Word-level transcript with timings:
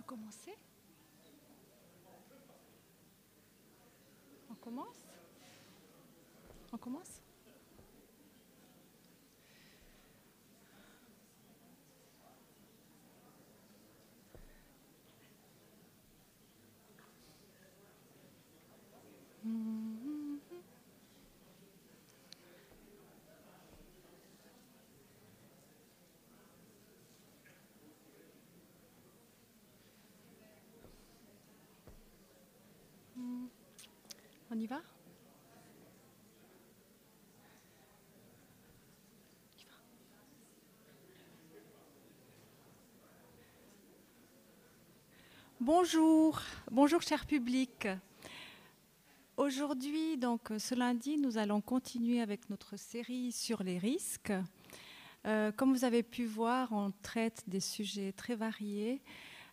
commencer. 0.00 0.56
On 4.50 4.54
commence? 4.54 5.04
On 6.72 6.78
commence? 6.78 7.22
Bonjour, 45.60 46.40
bonjour 46.70 47.02
cher 47.02 47.26
public. 47.26 47.88
Aujourd'hui, 49.36 50.16
donc 50.16 50.52
ce 50.58 50.74
lundi, 50.74 51.16
nous 51.18 51.38
allons 51.38 51.60
continuer 51.60 52.20
avec 52.20 52.50
notre 52.50 52.76
série 52.76 53.32
sur 53.32 53.62
les 53.62 53.78
risques. 53.78 54.32
Euh, 55.24 55.50
comme 55.52 55.72
vous 55.72 55.84
avez 55.84 56.02
pu 56.02 56.24
voir, 56.24 56.72
on 56.72 56.92
traite 57.02 57.42
des 57.46 57.60
sujets 57.60 58.12
très 58.12 58.34
variés. 58.34 59.00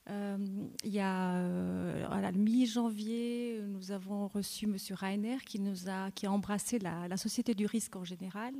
Euh, 0.10 0.38
il 0.84 0.92
y 0.92 1.00
a, 1.00 1.36
euh, 1.36 2.22
la 2.22 2.32
mi-janvier, 2.32 3.62
nous 3.68 3.92
avons 3.92 4.28
reçu 4.28 4.66
M. 4.66 4.76
Rainer 4.92 5.38
qui, 5.46 5.62
a, 5.88 6.32
embrassé 6.32 6.80
la, 6.80 7.16
société 7.18 7.54
du 7.54 7.66
risque 7.66 7.96
en 7.96 8.04
général. 8.04 8.54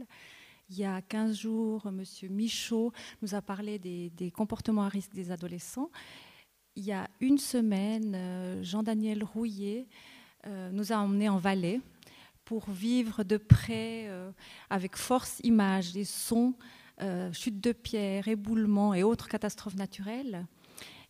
Il 0.70 0.78
y 0.78 0.86
a 0.86 1.02
15 1.02 1.36
jours, 1.36 1.88
M. 1.88 2.04
Michaud 2.30 2.92
nous 3.24 3.34
a 3.34 3.42
parlé 3.42 3.80
des, 3.80 4.32
comportements 4.32 4.84
à 4.84 4.90
risque 4.90 5.14
des 5.14 5.32
adolescents. 5.32 5.90
Il 6.76 6.84
y 6.84 6.92
a 6.92 7.10
une 7.20 7.40
semaine, 7.40 8.14
euh, 8.16 8.64
Jean-Daniel 8.64 9.24
Rouillet 9.24 9.88
nous 10.72 10.94
a 10.94 10.96
emmenés 10.96 11.28
en 11.28 11.38
Valais 11.38 11.82
pour 12.46 12.70
vivre 12.70 13.26
de 13.26 13.36
près, 13.36 14.10
avec 14.70 14.96
force, 14.96 15.42
images, 15.44 15.92
des 15.92 16.06
sons, 16.06 16.54
chutes 17.34 17.60
de 17.60 17.74
pierres, 17.74 18.30
éboulements 18.30 18.94
et 18.94 19.04
autres 19.04 19.28
catastrophes 19.28 19.76
naturelles. 19.76 20.48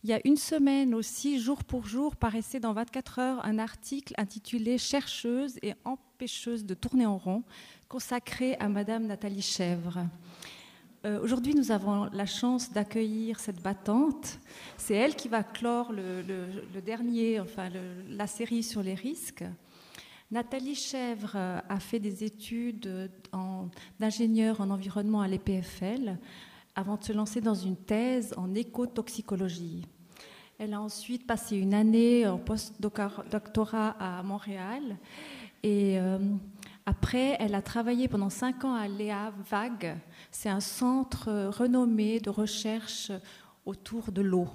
Il 0.02 0.08
y 0.08 0.14
a 0.14 0.20
une 0.24 0.38
semaine 0.38 0.94
aussi, 0.94 1.38
jour 1.38 1.62
pour 1.62 1.84
jour, 1.84 2.16
paraissait 2.16 2.58
dans 2.58 2.72
24 2.72 3.18
heures 3.18 3.44
un 3.44 3.58
article 3.58 4.14
intitulé 4.16 4.78
Chercheuse 4.78 5.58
et 5.60 5.74
empêcheuse 5.84 6.64
de 6.64 6.72
tourner 6.72 7.04
en 7.04 7.18
rond, 7.18 7.42
consacré 7.86 8.54
à 8.54 8.70
Madame 8.70 9.06
Nathalie 9.06 9.42
Chèvre. 9.42 10.06
Euh, 11.04 11.20
aujourd'hui, 11.20 11.54
nous 11.54 11.70
avons 11.70 12.08
la 12.14 12.24
chance 12.24 12.72
d'accueillir 12.72 13.40
cette 13.40 13.60
battante. 13.60 14.38
C'est 14.78 14.94
elle 14.94 15.14
qui 15.16 15.28
va 15.28 15.42
clore 15.42 15.92
le, 15.92 16.80
dernier, 16.80 17.38
enfin 17.38 17.68
la 18.08 18.26
série 18.26 18.62
sur 18.62 18.82
les 18.82 18.94
risques. 18.94 19.44
Nathalie 20.30 20.76
Chèvre 20.76 21.36
a 21.36 21.78
fait 21.78 21.98
des 21.98 22.24
études 22.24 23.10
d'ingénieur 23.98 24.62
en 24.62 24.70
environnement 24.70 25.20
à 25.20 25.28
l'EPFL 25.28 26.16
avant 26.74 26.96
de 26.96 27.04
se 27.04 27.12
lancer 27.12 27.40
dans 27.40 27.54
une 27.54 27.76
thèse 27.76 28.32
en 28.36 28.54
écotoxicologie. 28.54 29.84
Elle 30.62 30.74
a 30.74 30.82
ensuite 30.82 31.26
passé 31.26 31.56
une 31.56 31.72
année 31.72 32.26
en 32.26 32.36
post-doctorat 32.36 33.96
à 33.98 34.22
Montréal 34.22 34.98
et 35.62 35.98
euh, 35.98 36.18
après, 36.84 37.38
elle 37.40 37.54
a 37.54 37.62
travaillé 37.62 38.08
pendant 38.08 38.28
cinq 38.28 38.66
ans 38.66 38.74
à 38.74 38.86
Léa 38.86 39.32
Vague. 39.50 39.96
C'est 40.30 40.50
un 40.50 40.60
centre 40.60 41.48
renommé 41.48 42.20
de 42.20 42.28
recherche 42.28 43.10
autour 43.64 44.12
de 44.12 44.20
l'eau. 44.20 44.48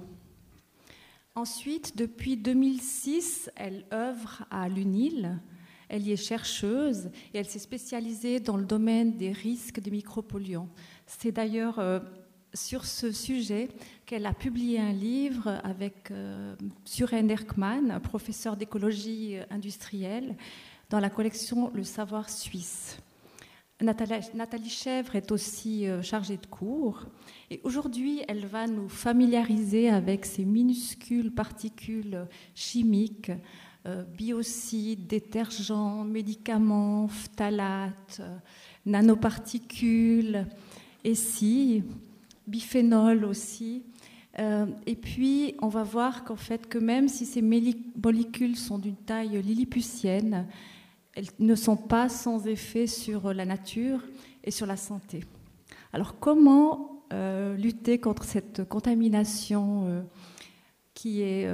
Ensuite, 1.34 1.96
depuis 1.96 2.36
2006, 2.36 3.50
elle 3.56 3.84
œuvre 3.92 4.44
à 4.52 4.68
l'UNIL. 4.68 5.40
Elle 5.88 6.06
y 6.06 6.12
est 6.12 6.16
chercheuse 6.16 7.10
et 7.34 7.38
elle 7.38 7.48
s'est 7.48 7.58
spécialisée 7.58 8.38
dans 8.38 8.56
le 8.56 8.64
domaine 8.64 9.16
des 9.16 9.32
risques 9.32 9.80
des 9.80 9.90
micropolluants. 9.90 10.68
C'est 11.04 11.32
d'ailleurs 11.32 11.80
euh, 11.80 11.98
sur 12.56 12.84
ce 12.84 13.12
sujet 13.12 13.68
qu'elle 14.06 14.26
a 14.26 14.32
publié 14.32 14.80
un 14.80 14.92
livre 14.92 15.60
avec 15.62 16.10
euh, 16.10 16.56
Suren 16.84 17.30
Erkman, 17.30 18.00
professeur 18.02 18.56
d'écologie 18.56 19.36
industrielle, 19.50 20.34
dans 20.90 20.98
la 20.98 21.10
collection 21.10 21.70
Le 21.74 21.84
Savoir 21.84 22.30
suisse. 22.30 22.98
Nathalie, 23.80 24.70
Chèvre 24.70 25.16
est 25.16 25.30
aussi 25.30 25.86
euh, 25.86 26.00
chargée 26.02 26.38
de 26.38 26.46
cours 26.46 27.04
et 27.50 27.60
aujourd'hui 27.62 28.22
elle 28.26 28.46
va 28.46 28.66
nous 28.66 28.88
familiariser 28.88 29.90
avec 29.90 30.24
ces 30.24 30.46
minuscules 30.46 31.32
particules 31.32 32.26
chimiques, 32.54 33.32
biocides, 34.18 35.06
détergents, 35.06 36.02
médicaments, 36.02 37.06
phtalates, 37.06 38.20
nanoparticules, 38.84 40.44
et 41.06 41.14
si, 41.14 41.84
biphénol 42.46 43.24
aussi. 43.24 43.82
Euh, 44.38 44.66
et 44.86 44.94
puis, 44.94 45.54
on 45.62 45.68
va 45.68 45.82
voir 45.82 46.24
qu'en 46.24 46.36
fait, 46.36 46.68
que 46.68 46.78
même 46.78 47.08
si 47.08 47.24
ces 47.24 47.42
molécules 47.42 48.56
sont 48.56 48.78
d'une 48.78 48.96
taille 48.96 49.40
lilliputienne, 49.42 50.46
elles 51.14 51.28
ne 51.38 51.54
sont 51.54 51.76
pas 51.76 52.08
sans 52.08 52.46
effet 52.46 52.86
sur 52.86 53.32
la 53.32 53.46
nature 53.46 54.02
et 54.44 54.50
sur 54.50 54.66
la 54.66 54.76
santé. 54.76 55.24
Alors, 55.92 56.18
comment 56.18 57.02
euh, 57.12 57.56
lutter 57.56 57.98
contre 57.98 58.24
cette 58.24 58.68
contamination 58.68 59.86
euh, 59.86 60.02
qui 60.92 61.22
est 61.22 61.48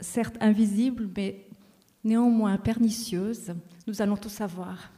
certes 0.00 0.36
invisible, 0.40 1.08
mais 1.16 1.46
néanmoins 2.04 2.56
pernicieuse? 2.56 3.54
Nous 3.86 4.02
allons 4.02 4.16
tout 4.16 4.28
savoir. 4.28 4.92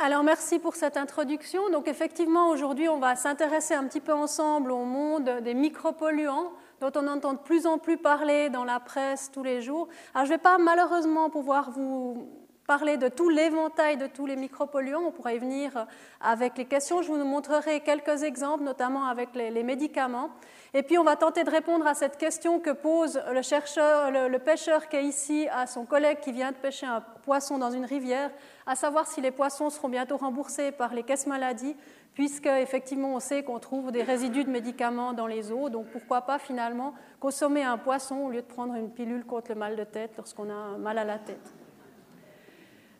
Alors 0.00 0.22
merci 0.22 0.60
pour 0.60 0.76
cette 0.76 0.96
introduction. 0.96 1.70
Donc 1.70 1.88
effectivement, 1.88 2.50
aujourd'hui, 2.50 2.88
on 2.88 3.00
va 3.00 3.16
s'intéresser 3.16 3.74
un 3.74 3.84
petit 3.84 4.00
peu 4.00 4.12
ensemble 4.12 4.70
au 4.70 4.84
monde 4.84 5.40
des 5.42 5.54
micropolluants 5.54 6.52
dont 6.80 6.92
on 6.94 7.08
entend 7.08 7.32
de 7.32 7.38
plus 7.38 7.66
en 7.66 7.78
plus 7.78 7.96
parler 7.96 8.48
dans 8.48 8.62
la 8.62 8.78
presse 8.78 9.32
tous 9.32 9.42
les 9.42 9.60
jours. 9.60 9.88
Alors 10.14 10.26
je 10.26 10.30
ne 10.30 10.36
vais 10.36 10.42
pas 10.42 10.56
malheureusement 10.58 11.30
pouvoir 11.30 11.72
vous 11.72 12.28
parler 12.68 12.98
de 12.98 13.08
tout 13.08 13.30
l'éventail 13.30 13.96
de 13.96 14.06
tous 14.06 14.26
les 14.26 14.36
micropolluants. 14.36 15.00
On 15.06 15.10
pourrait 15.10 15.36
y 15.36 15.38
venir 15.38 15.86
avec 16.20 16.58
les 16.58 16.66
questions. 16.66 17.00
Je 17.00 17.08
vous 17.08 17.16
montrerai 17.16 17.80
quelques 17.80 18.22
exemples, 18.22 18.62
notamment 18.62 19.06
avec 19.06 19.30
les, 19.34 19.62
médicaments. 19.62 20.28
Et 20.74 20.82
puis 20.82 20.98
on 20.98 21.02
va 21.02 21.16
tenter 21.16 21.44
de 21.44 21.50
répondre 21.50 21.86
à 21.86 21.94
cette 21.94 22.18
question 22.18 22.60
que 22.60 22.70
pose 22.70 23.20
le 23.32 23.40
chercheur, 23.40 24.10
le 24.10 24.38
pêcheur 24.38 24.88
qui 24.88 24.96
est 24.96 25.04
ici 25.04 25.48
à 25.50 25.66
son 25.66 25.86
collègue 25.86 26.20
qui 26.20 26.30
vient 26.30 26.52
de 26.52 26.56
pêcher 26.56 26.84
un 26.84 27.00
poisson 27.24 27.56
dans 27.56 27.70
une 27.70 27.86
rivière 27.86 28.30
à 28.68 28.74
savoir 28.74 29.06
si 29.06 29.22
les 29.22 29.30
poissons 29.30 29.70
seront 29.70 29.88
bientôt 29.88 30.18
remboursés 30.18 30.72
par 30.72 30.92
les 30.92 31.02
caisses 31.02 31.26
maladies, 31.26 31.74
puisque 32.12 32.46
effectivement 32.46 33.14
on 33.14 33.18
sait 33.18 33.42
qu'on 33.42 33.58
trouve 33.58 33.90
des 33.92 34.02
résidus 34.02 34.44
de 34.44 34.50
médicaments 34.50 35.14
dans 35.14 35.26
les 35.26 35.50
eaux, 35.50 35.70
donc 35.70 35.86
pourquoi 35.86 36.20
pas 36.20 36.38
finalement 36.38 36.92
consommer 37.18 37.64
un 37.64 37.78
poisson 37.78 38.16
au 38.16 38.30
lieu 38.30 38.42
de 38.42 38.46
prendre 38.46 38.74
une 38.74 38.90
pilule 38.90 39.24
contre 39.24 39.52
le 39.52 39.58
mal 39.58 39.74
de 39.74 39.84
tête 39.84 40.12
lorsqu'on 40.18 40.50
a 40.50 40.76
mal 40.76 40.98
à 40.98 41.04
la 41.04 41.18
tête. 41.18 41.54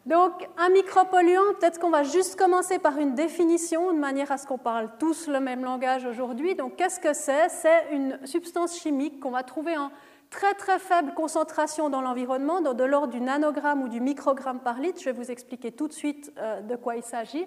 Donc, 0.06 0.48
un 0.56 0.70
micropolluant, 0.70 1.52
peut-être 1.60 1.78
qu'on 1.78 1.90
va 1.90 2.02
juste 2.02 2.36
commencer 2.36 2.78
par 2.78 2.96
une 2.96 3.14
définition, 3.14 3.92
de 3.92 3.98
manière 3.98 4.32
à 4.32 4.38
ce 4.38 4.46
qu'on 4.46 4.56
parle 4.56 4.88
tous 4.98 5.28
le 5.28 5.38
même 5.38 5.62
langage 5.62 6.06
aujourd'hui. 6.06 6.54
Donc, 6.54 6.76
qu'est-ce 6.76 6.98
que 6.98 7.12
c'est? 7.12 7.50
C'est 7.50 7.88
une 7.92 8.18
substance 8.24 8.80
chimique 8.80 9.20
qu'on 9.20 9.32
va 9.32 9.42
trouver 9.42 9.76
en 9.76 9.90
très 10.30 10.54
très 10.54 10.78
faible 10.78 11.14
concentration 11.14 11.90
dans 11.90 12.00
l'environnement, 12.00 12.60
de 12.60 12.84
l'ordre 12.84 13.12
du 13.12 13.20
nanogramme 13.20 13.82
ou 13.82 13.88
du 13.88 14.00
microgramme 14.00 14.60
par 14.60 14.78
litre. 14.80 15.00
Je 15.00 15.06
vais 15.06 15.12
vous 15.12 15.30
expliquer 15.30 15.72
tout 15.72 15.88
de 15.88 15.92
suite 15.92 16.32
euh, 16.38 16.60
de 16.60 16.76
quoi 16.76 16.96
il 16.96 17.02
s'agit. 17.02 17.46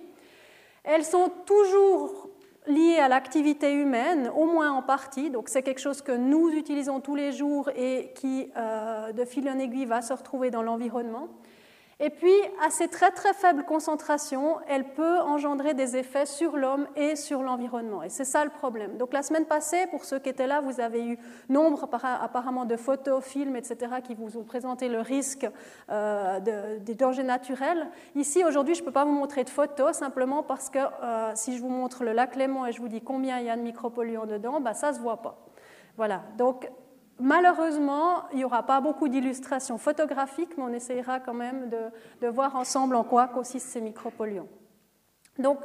Elles 0.83 1.05
sont 1.05 1.31
toujours 1.45 2.29
liées 2.67 2.99
à 2.99 3.07
l'activité 3.07 3.73
humaine, 3.73 4.31
au 4.35 4.45
moins 4.45 4.71
en 4.71 4.81
partie. 4.81 5.29
Donc 5.29 5.49
c'est 5.49 5.63
quelque 5.63 5.81
chose 5.81 6.01
que 6.01 6.11
nous 6.11 6.49
utilisons 6.49 6.99
tous 6.99 7.15
les 7.15 7.31
jours 7.31 7.69
et 7.75 8.11
qui, 8.15 8.51
euh, 8.57 9.11
de 9.11 9.25
fil 9.25 9.49
en 9.49 9.59
aiguille, 9.59 9.85
va 9.85 10.01
se 10.01 10.13
retrouver 10.13 10.51
dans 10.51 10.61
l'environnement. 10.61 11.29
Et 12.03 12.09
puis, 12.09 12.33
à 12.65 12.71
ces 12.71 12.87
très 12.87 13.11
très 13.11 13.31
faibles 13.31 13.63
concentrations, 13.63 14.57
elle 14.67 14.85
peut 14.85 15.19
engendrer 15.19 15.75
des 15.75 15.95
effets 15.95 16.25
sur 16.25 16.57
l'homme 16.57 16.87
et 16.95 17.15
sur 17.15 17.43
l'environnement. 17.43 18.01
Et 18.01 18.09
c'est 18.09 18.25
ça 18.25 18.43
le 18.43 18.49
problème. 18.49 18.97
Donc 18.97 19.13
la 19.13 19.21
semaine 19.21 19.45
passée, 19.45 19.85
pour 19.91 20.03
ceux 20.03 20.17
qui 20.17 20.27
étaient 20.27 20.47
là, 20.47 20.61
vous 20.61 20.81
avez 20.81 21.05
eu 21.05 21.19
nombre 21.47 21.87
apparemment 22.03 22.65
de 22.65 22.75
photos, 22.75 23.23
films, 23.23 23.55
etc., 23.55 23.97
qui 24.03 24.15
vous 24.15 24.35
ont 24.35 24.43
présenté 24.43 24.89
le 24.89 24.99
risque 24.99 25.47
euh, 25.91 26.39
des 26.79 26.95
dangers 26.95 27.21
naturels. 27.21 27.87
Ici, 28.15 28.43
aujourd'hui, 28.43 28.73
je 28.73 28.81
ne 28.81 28.85
peux 28.85 28.91
pas 28.91 29.05
vous 29.05 29.11
montrer 29.11 29.43
de 29.43 29.49
photos, 29.51 29.95
simplement 29.95 30.41
parce 30.41 30.71
que 30.71 30.79
euh, 30.79 31.31
si 31.35 31.55
je 31.55 31.61
vous 31.61 31.69
montre 31.69 32.03
le 32.03 32.13
lac 32.13 32.35
Léman 32.35 32.65
et 32.65 32.71
je 32.71 32.81
vous 32.81 32.87
dis 32.87 33.01
combien 33.01 33.37
il 33.37 33.45
y 33.45 33.49
a 33.51 33.55
de 33.55 33.61
micropolluants 33.61 34.25
dedans, 34.25 34.59
bah, 34.59 34.73
ça 34.73 34.89
ne 34.89 34.95
se 34.95 34.99
voit 34.99 35.21
pas. 35.21 35.37
Voilà. 35.97 36.23
Donc 36.39 36.67
Malheureusement, 37.21 38.23
il 38.31 38.37
n'y 38.37 38.43
aura 38.43 38.63
pas 38.63 38.81
beaucoup 38.81 39.07
d'illustrations 39.07 39.77
photographiques, 39.77 40.57
mais 40.57 40.63
on 40.63 40.73
essayera 40.73 41.19
quand 41.19 41.35
même 41.35 41.69
de, 41.69 42.27
voir 42.27 42.55
ensemble 42.55 42.95
en 42.95 43.03
quoi 43.03 43.27
consistent 43.27 43.67
ces 43.67 43.81
micropolluants. 43.81 44.47
Donc, 45.37 45.59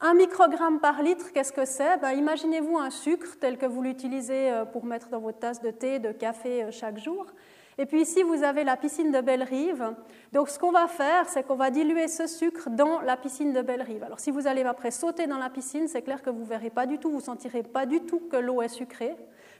un 0.00 0.14
microgramme 0.14 0.80
par 0.80 1.02
litre, 1.02 1.30
qu'est-ce 1.34 1.52
que 1.52 1.66
c'est? 1.66 1.98
Ben, 1.98 2.12
Imaginez-vous 2.12 2.78
un 2.78 2.88
sucre 2.88 3.36
tel 3.38 3.58
que 3.58 3.66
vous 3.66 3.82
l'utilisez 3.82 4.50
euh, 4.50 4.64
pour 4.64 4.86
mettre 4.86 5.08
dans 5.10 5.20
votre 5.20 5.38
tasse 5.38 5.60
de 5.60 5.70
thé, 5.70 5.98
de 5.98 6.10
café 6.10 6.64
euh, 6.64 6.70
chaque 6.70 6.98
jour. 6.98 7.26
Et 7.76 7.84
puis 7.84 8.00
ici, 8.00 8.22
vous 8.22 8.42
avez 8.42 8.64
la 8.64 8.76
piscine 8.76 9.12
de 9.12 9.20
Belle-Rive. 9.20 9.94
Donc 10.32 10.48
ce 10.48 10.58
qu'on 10.58 10.72
va 10.72 10.86
faire, 10.88 11.28
c'est 11.28 11.42
qu'on 11.42 11.56
va 11.56 11.70
diluer 11.70 12.08
ce 12.08 12.26
sucre 12.26 12.70
dans 12.70 13.00
la 13.00 13.16
piscine 13.16 13.52
de 13.52 13.60
Belle-Rive. 13.60 14.04
Alors 14.04 14.20
si 14.20 14.30
vous 14.30 14.46
allez 14.46 14.62
après 14.62 14.90
sauter 14.90 15.26
dans 15.26 15.38
la 15.38 15.50
piscine, 15.50 15.86
c'est 15.86 16.02
clair 16.02 16.22
que 16.22 16.30
vous 16.30 16.40
ne 16.40 16.46
verrez 16.46 16.70
pas 16.70 16.86
du 16.86 16.98
tout, 16.98 17.10
vous 17.10 17.18
ne 17.18 17.22
sentirez 17.22 17.62
pas 17.62 17.84
du 17.84 18.00
tout 18.00 18.20
que 18.30 18.36
l'eau 18.36 18.62
est 18.62 18.68
sucrée. 18.68 19.16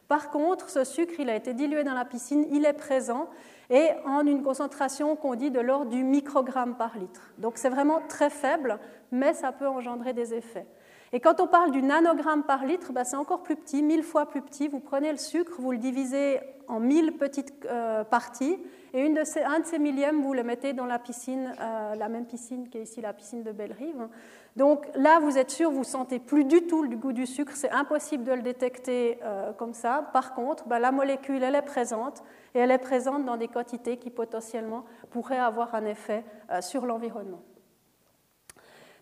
Par 0.09 0.31
contre, 0.31 0.69
ce 0.69 0.85
sucre, 0.85 1.15
il 1.19 1.31
a 1.31 1.37
été 1.37 1.55
dilué 1.55 1.83
dans 1.85 1.95
la 1.95 2.05
piscine, 2.05 2.47
il 2.51 2.67
est 2.67 2.75
présent 2.75 3.29
et 3.71 3.89
en 4.05 4.27
une 4.27 4.43
concentration 4.43 5.17
qu'on 5.17 5.35
dit 5.35 5.51
de 5.51 5.61
l'ordre 5.61 5.91
du 5.91 6.05
microgramme 6.05 6.77
par 6.77 6.99
litre. 6.99 7.33
Donc 7.39 7.55
c'est 7.57 7.71
vraiment 7.71 8.01
très 8.09 8.31
faible, 8.31 8.79
mais 9.11 9.33
ça 9.33 9.53
peut 9.53 9.69
engendrer 9.69 10.13
des 10.13 10.35
effets. 10.35 10.67
Et 11.13 11.21
quand 11.21 11.41
on 11.41 11.47
parle 11.47 11.71
du 11.71 11.81
nanogramme 11.81 12.43
par 12.43 12.67
litre, 12.67 12.93
ben, 12.93 13.05
c'est 13.05 13.17
encore 13.17 13.45
plus 13.45 13.55
petit, 13.55 13.83
mille 13.83 14.03
fois 14.03 14.27
plus 14.27 14.43
petit. 14.43 14.67
Vous 14.67 14.81
prenez 14.81 15.13
le 15.13 15.17
sucre, 15.17 15.53
vous 15.61 15.71
le 15.71 15.79
divisez 15.79 16.41
en 16.67 16.81
mille 16.81 17.17
petites 17.17 17.55
euh, 17.67 18.03
parties, 18.03 18.59
et 18.93 19.01
une 19.01 19.15
de 19.15 19.23
ces, 19.23 19.43
un 19.43 19.61
de 19.61 19.65
ces 19.65 19.79
millièmes, 19.79 20.23
vous 20.23 20.35
le 20.35 20.43
mettez 20.43 20.73
dans 20.73 20.87
la 20.87 20.99
piscine, 20.99 21.53
euh, 21.61 21.95
la 21.95 22.09
même 22.09 22.27
piscine 22.27 22.69
qui 22.69 22.79
est 22.79 22.83
ici 22.83 23.01
la 23.01 23.13
piscine 23.13 23.45
de 23.45 23.53
Belle-Rive. 23.53 24.09
Donc 24.57 24.87
là, 24.95 25.19
vous 25.19 25.37
êtes 25.37 25.51
sûr, 25.51 25.71
vous 25.71 25.83
sentez 25.83 26.21
plus 26.21 26.45
du 26.45 26.67
tout 26.67 26.85
le 26.85 26.97
goût 26.97 27.13
du 27.13 27.27
sucre, 27.27 27.53
c'est 27.57 27.71
impossible 27.71 28.23
de 28.23 28.33
le 28.33 28.43
détecter 28.43 29.19
euh, 29.25 29.53
comme 29.53 29.75
ça. 29.75 30.09
Par 30.13 30.35
contre, 30.35 30.69
ben, 30.69 30.79
la 30.79 30.93
molécule, 30.93 31.43
elle 31.43 31.57
est 31.57 31.63
présente, 31.63 32.23
et 32.55 32.61
elle 32.61 32.71
est 32.71 32.79
présente 32.79 33.25
dans 33.25 33.37
des 33.37 33.49
quantités 33.49 33.97
qui 33.97 34.11
potentiellement 34.11 34.85
pourraient 35.11 35.39
avoir 35.39 35.75
un 35.75 35.85
effet 35.87 36.25
euh, 36.51 36.61
sur 36.61 36.87
l'environnement. 36.87 37.43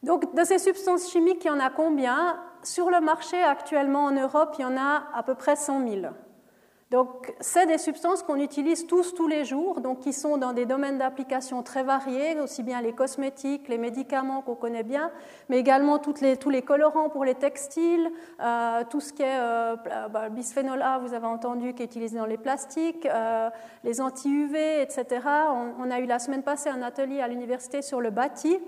Donc 0.03 0.35
de 0.35 0.43
ces 0.43 0.59
substances 0.59 1.11
chimiques, 1.11 1.45
il 1.45 1.49
y 1.49 1.51
en 1.51 1.61
a 1.61 1.71
combien? 1.71 2.41
Sur 2.65 2.91
le 2.91 3.01
marché 3.01 3.43
actuellement 3.43 4.05
en 4.05 4.13
Europe, 4.13 4.55
il 4.59 4.63
y 4.63 4.65
en 4.65 4.77
a 4.77 5.05
à 5.15 5.23
peu 5.23 5.35
près 5.35 5.57
100 5.57 5.87
000. 5.87 6.07
Donc, 6.93 7.33
c'est 7.41 7.65
des 7.65 7.79
substances 7.79 8.23
qu'on 8.23 8.37
utilise 8.37 8.87
tous, 8.87 9.15
tous 9.15 9.27
les 9.27 9.47
jours, 9.47 9.81
donc 9.81 10.01
qui 10.01 10.13
sont 10.13 10.37
dans 10.37 10.53
des 10.53 10.67
domaines 10.67 10.99
d'application 10.99 11.63
très 11.63 11.83
variés, 11.83 12.39
aussi 12.39 12.63
bien 12.63 12.83
les 12.83 12.93
cosmétiques, 12.93 13.67
les 13.69 13.79
médicaments 13.79 14.43
qu'on 14.43 14.57
connaît 14.57 14.83
bien, 14.83 15.11
mais 15.49 15.59
également 15.59 15.99
tous 15.99 16.21
les 16.21 16.61
colorants 16.61 17.09
pour 17.09 17.25
les 17.25 17.35
textiles, 17.35 18.11
euh, 18.43 18.83
tout 18.91 19.01
ce 19.01 19.15
qui 19.15 19.23
est 19.23 19.39
euh, 19.39 19.75
bah, 20.11 20.29
bisphénol 20.29 20.83
A, 20.83 20.99
vous 20.99 21.15
avez 21.15 21.27
entendu, 21.27 21.73
qui 21.73 21.83
est 21.83 21.87
utilisé 21.87 22.19
dans 22.19 22.27
les 22.27 22.37
plastiques, 22.37 23.07
euh, 23.07 23.49
les 23.85 24.03
anti-UV, 24.03 24.83
etc. 24.83 25.27
On, 25.79 25.91
a 25.91 25.99
eu 25.99 26.05
la 26.05 26.19
semaine 26.19 26.43
passée 26.43 26.69
un 26.69 26.83
atelier 26.83 27.23
à 27.23 27.29
l'université 27.29 27.81
sur 27.81 28.03
le 28.03 28.11
bâti. 28.11 28.59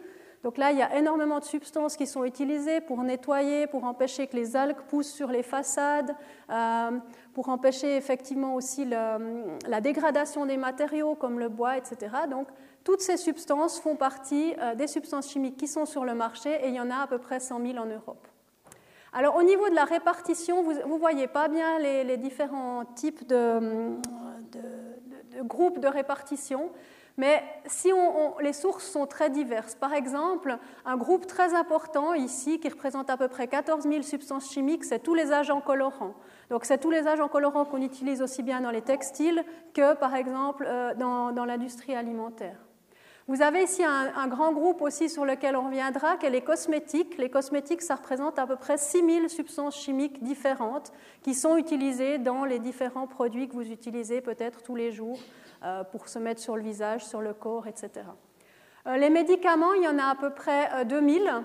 Donc 0.44 0.58
là, 0.58 0.72
il 0.72 0.78
y 0.78 0.82
a 0.82 0.98
énormément 0.98 1.38
de 1.38 1.44
substances 1.44 1.96
qui 1.96 2.06
sont 2.06 2.22
utilisées 2.22 2.82
pour 2.82 3.02
nettoyer, 3.02 3.66
pour 3.66 3.84
empêcher 3.84 4.26
que 4.26 4.36
les 4.36 4.56
algues 4.56 4.82
poussent 4.88 5.10
sur 5.10 5.28
les 5.28 5.42
façades, 5.42 6.14
euh, 6.50 6.90
pour 7.32 7.48
empêcher 7.48 7.96
effectivement 7.96 8.54
aussi 8.54 8.84
la 8.84 9.80
dégradation 9.80 10.44
des 10.44 10.58
matériaux 10.58 11.14
comme 11.14 11.38
le 11.38 11.48
bois, 11.48 11.78
etc. 11.78 12.12
Donc 12.30 12.46
toutes 12.84 13.00
ces 13.00 13.16
substances 13.16 13.80
font 13.80 13.96
partie 13.96 14.54
euh, 14.58 14.74
des 14.74 14.86
substances 14.86 15.30
chimiques 15.30 15.56
qui 15.56 15.66
sont 15.66 15.86
sur 15.86 16.04
le 16.04 16.14
marché 16.14 16.50
et 16.62 16.68
il 16.68 16.74
y 16.74 16.80
en 16.80 16.90
a 16.90 16.96
à 16.96 17.06
peu 17.06 17.16
près 17.16 17.40
100 17.40 17.62
000 17.64 17.78
en 17.78 17.86
Europe. 17.86 18.28
Alors 19.14 19.36
au 19.36 19.42
niveau 19.42 19.70
de 19.70 19.74
la 19.74 19.84
répartition, 19.84 20.62
vous 20.62 20.74
ne 20.74 20.98
voyez 20.98 21.26
pas 21.26 21.48
bien 21.48 21.78
les, 21.78 22.18
différents 22.18 22.84
types 22.84 23.26
de, 23.26 23.96
de 24.52 25.42
groupes 25.42 25.78
de 25.78 25.88
répartition. 25.88 26.70
Mais 27.16 27.44
si 27.66 27.90
les 28.40 28.52
sources 28.52 28.90
sont 28.90 29.06
très 29.06 29.30
diverses, 29.30 29.76
par 29.76 29.94
exemple, 29.94 30.58
un 30.84 30.96
groupe 30.96 31.26
très 31.26 31.54
important 31.54 32.12
ici, 32.12 32.58
qui 32.58 32.68
représente 32.68 33.08
à 33.08 33.16
peu 33.16 33.28
près 33.28 33.46
14 33.46 33.84
000 33.84 34.02
substances 34.02 34.50
chimiques, 34.50 34.84
c'est 34.84 34.98
tous 34.98 35.14
les 35.14 35.30
agents 35.30 35.60
colorants. 35.60 36.14
Donc 36.50 36.64
c'est 36.64 36.78
tous 36.78 36.90
les 36.90 37.06
agents 37.06 37.28
colorants 37.28 37.64
qu'on 37.64 37.82
utilise 37.82 38.20
aussi 38.20 38.42
bien 38.42 38.60
dans 38.60 38.72
les 38.72 38.82
textiles 38.82 39.44
que, 39.74 39.94
par 39.94 40.16
exemple, 40.16 40.66
euh, 40.68 40.94
dans, 40.94 41.44
l'industrie 41.44 41.94
alimentaire. 41.94 42.56
Vous 43.28 43.40
avez 43.40 43.62
ici 43.62 43.82
un, 43.82 44.26
grand 44.26 44.52
groupe 44.52 44.82
aussi 44.82 45.08
sur 45.08 45.24
lequel 45.24 45.56
on 45.56 45.66
reviendra, 45.66 46.16
qui 46.16 46.26
est 46.26 46.30
les 46.30 46.42
cosmétiques. 46.42 47.16
Les 47.16 47.30
cosmétiques, 47.30 47.80
ça 47.80 47.94
représente 47.94 48.38
à 48.38 48.46
peu 48.46 48.56
près 48.56 48.76
6 48.76 49.02
000 49.02 49.28
substances 49.28 49.76
chimiques 49.76 50.22
différentes 50.22 50.92
qui 51.22 51.32
sont 51.32 51.56
utilisées 51.56 52.18
dans 52.18 52.44
les 52.44 52.58
différents 52.58 53.06
produits 53.06 53.48
que 53.48 53.54
vous 53.54 53.70
utilisez 53.70 54.20
peut-être 54.20 54.62
tous 54.62 54.76
les 54.76 54.92
jours 54.92 55.18
pour 55.90 56.08
se 56.08 56.18
mettre 56.18 56.40
sur 56.40 56.56
le 56.56 56.62
visage, 56.62 57.04
sur 57.04 57.20
le 57.20 57.34
corps, 57.34 57.66
etc. 57.66 58.04
Euh, 58.86 58.96
les 58.98 59.08
médicaments, 59.08 59.72
il 59.72 59.82
y 59.82 59.88
en 59.88 59.98
a 59.98 60.10
à 60.10 60.14
peu 60.14 60.30
près 60.30 60.84
2000. 60.84 61.22
Euh, 61.22 61.40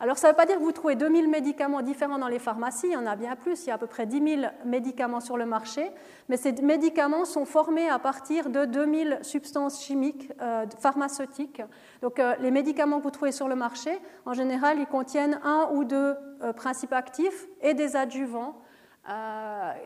Alors 0.00 0.18
ça 0.18 0.26
ne 0.26 0.32
veut 0.32 0.36
pas 0.36 0.44
dire 0.44 0.56
que 0.56 0.62
vous 0.62 0.72
trouvez 0.72 0.96
2000 0.96 1.28
médicaments 1.28 1.82
différents 1.82 2.18
dans 2.18 2.26
les 2.26 2.40
pharmacies, 2.40 2.88
il 2.88 2.92
y 2.94 2.96
en 2.96 3.06
a 3.06 3.14
bien 3.14 3.36
plus, 3.36 3.64
il 3.64 3.68
y 3.68 3.70
a 3.70 3.74
à 3.74 3.78
peu 3.78 3.86
près 3.86 4.06
10 4.06 4.40
000 4.40 4.52
médicaments 4.64 5.20
sur 5.20 5.36
le 5.36 5.46
marché, 5.46 5.90
mais 6.28 6.36
ces 6.36 6.52
médicaments 6.52 7.24
sont 7.24 7.44
formés 7.44 7.88
à 7.88 8.00
partir 8.00 8.50
de 8.50 8.64
2000 8.64 9.20
substances 9.22 9.84
chimiques 9.84 10.32
pharmaceutiques. 10.78 11.62
Donc 12.02 12.20
les 12.40 12.50
médicaments 12.52 12.98
que 12.98 13.04
vous 13.04 13.10
trouvez 13.10 13.32
sur 13.32 13.48
le 13.48 13.56
marché, 13.56 13.90
en 14.24 14.34
général, 14.34 14.78
ils 14.78 14.86
contiennent 14.86 15.40
un 15.42 15.68
ou 15.72 15.84
deux 15.84 16.14
principes 16.54 16.92
actifs 16.92 17.48
et 17.60 17.74
des 17.74 17.96
adjuvants 17.96 18.54
euh, 18.54 18.67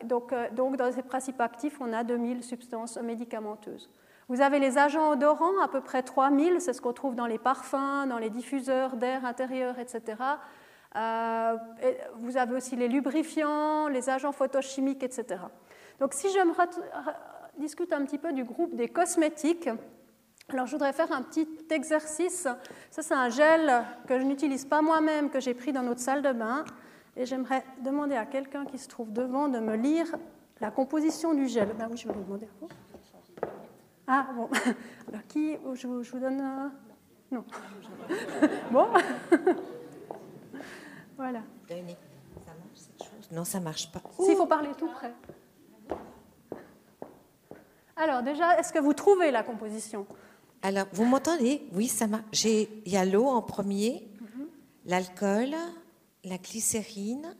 donc, 0.03 0.33
euh, 0.33 0.49
donc, 0.51 0.75
dans 0.75 0.91
ces 0.91 1.03
principes 1.03 1.39
actifs, 1.39 1.77
on 1.79 1.93
a 1.93 2.03
2000 2.03 2.43
substances 2.43 2.97
médicamenteuses. 2.97 3.89
Vous 4.29 4.41
avez 4.41 4.59
les 4.59 4.77
agents 4.77 5.11
odorants, 5.11 5.61
à 5.61 5.67
peu 5.67 5.81
près 5.81 6.03
3000, 6.03 6.59
c'est 6.59 6.73
ce 6.73 6.81
qu'on 6.81 6.93
trouve 6.93 7.15
dans 7.15 7.25
les 7.25 7.37
parfums, 7.37 8.07
dans 8.07 8.17
les 8.17 8.29
diffuseurs 8.29 8.95
d'air 8.95 9.25
intérieur, 9.25 9.79
etc. 9.79 10.17
Euh, 10.95 11.57
vous 12.15 12.37
avez 12.37 12.55
aussi 12.55 12.75
les 12.75 12.87
lubrifiants, 12.87 13.87
les 13.87 14.09
agents 14.09 14.31
photochimiques, 14.31 15.03
etc. 15.03 15.41
Donc 15.99 16.13
si 16.13 16.29
je 16.29 16.39
me 16.39 16.53
discute 17.59 17.91
un 17.93 18.05
petit 18.05 18.17
peu 18.17 18.31
du 18.31 18.43
groupe 18.43 18.75
des 18.75 18.87
cosmétiques, 18.87 19.69
alors 20.49 20.67
je 20.67 20.71
voudrais 20.71 20.93
faire 20.93 21.11
un 21.11 21.21
petit 21.21 21.47
exercice. 21.69 22.47
Ça 22.91 23.01
c'est 23.01 23.13
un 23.13 23.29
gel 23.29 23.83
que 24.07 24.19
je 24.19 24.23
n'utilise 24.23 24.65
pas 24.65 24.81
moi-même, 24.81 25.29
que 25.29 25.39
j'ai 25.39 25.53
pris 25.53 25.73
dans 25.73 25.83
notre 25.83 26.01
salle 26.01 26.21
de 26.21 26.31
bain. 26.31 26.63
Et 27.15 27.25
j'aimerais 27.25 27.63
demander 27.83 28.15
à 28.15 28.25
quelqu'un 28.25 28.65
qui 28.65 28.77
se 28.77 28.87
trouve 28.87 29.13
devant 29.13 29.47
de 29.47 29.59
me 29.59 29.75
lire 29.75 30.07
la 30.59 30.71
composition 30.71 31.33
du 31.33 31.47
gel. 31.47 31.73
Ben 31.77 31.87
oui, 31.91 31.97
je 31.97 32.07
vais 32.07 32.13
vous 32.13 32.23
demander 32.23 32.45
à 32.45 32.49
vous. 32.59 32.69
Ah, 34.07 34.27
bon. 34.35 34.49
Alors, 35.07 35.27
qui 35.27 35.57
Je 35.75 35.87
vous, 35.87 36.03
je 36.03 36.11
vous 36.11 36.19
donne. 36.19 36.41
Euh, 36.41 36.69
non. 37.31 37.45
bon. 38.71 38.87
voilà. 41.17 41.41
Ça 41.67 41.75
marche 41.75 42.75
cette 42.75 43.03
chose? 43.03 43.31
Non, 43.31 43.45
ça 43.45 43.59
marche 43.59 43.91
pas. 43.91 44.01
S'il 44.19 44.35
faut 44.35 44.45
parler 44.45 44.69
tout 44.77 44.89
près. 44.89 45.13
Alors, 47.95 48.23
déjà, 48.23 48.57
est-ce 48.59 48.73
que 48.73 48.79
vous 48.79 48.93
trouvez 48.93 49.31
la 49.31 49.43
composition? 49.43 50.07
Alors, 50.63 50.87
vous 50.93 51.05
m'entendez? 51.05 51.61
Oui, 51.73 51.87
ça 51.87 52.07
marche. 52.07 52.45
Il 52.45 52.67
y 52.85 52.97
a 52.97 53.05
l'eau 53.05 53.27
en 53.27 53.41
premier, 53.41 54.09
mhm. 54.19 54.47
l'alcool, 54.85 55.55
la 56.23 56.37
glycérine, 56.37 57.35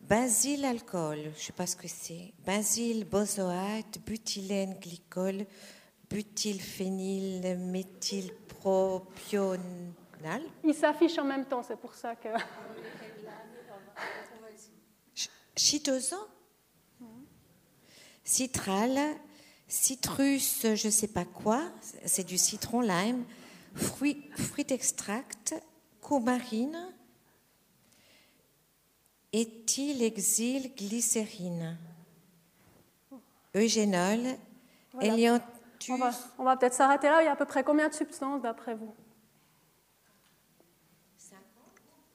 basil 0.00 0.64
alcool, 0.64 1.18
je 1.22 1.28
ne 1.28 1.34
sais 1.34 1.52
pas 1.52 1.66
ce 1.66 1.76
que 1.76 1.88
c'est, 1.88 2.32
basil 2.44 3.04
bozoate, 3.04 3.98
butylène 4.06 4.78
glycol, 4.78 5.46
butylphényl 6.08 7.58
méthylpropional. 7.58 10.42
Il 10.64 10.74
s'affiche 10.74 11.18
en 11.18 11.24
même 11.24 11.44
temps, 11.44 11.62
c'est 11.62 11.76
pour 11.76 11.94
ça 11.94 12.16
que. 12.16 12.28
Chitosan? 15.54 16.16
Citral, 18.24 18.98
citrus, 19.68 20.66
je 20.74 20.86
ne 20.86 20.92
sais 20.92 21.08
pas 21.08 21.24
quoi, 21.24 21.62
c'est 22.04 22.24
du 22.24 22.38
citron 22.38 22.80
lime, 22.80 23.24
fruit, 23.74 24.28
fruit 24.36 24.66
extract, 24.70 25.54
coumarine, 26.00 26.94
glycérine, 30.76 31.76
eugénol, 33.54 34.20
On 35.88 35.96
va, 35.96 36.10
on 36.38 36.44
va 36.44 36.56
peut-être 36.56 36.74
s'arrêter 36.74 37.08
là. 37.08 37.22
Il 37.22 37.26
y 37.26 37.28
a 37.28 37.32
à 37.32 37.36
peu 37.36 37.44
près 37.44 37.62
combien 37.62 37.88
de 37.88 37.94
substances 37.94 38.42
d'après 38.42 38.74
vous? 38.74 38.94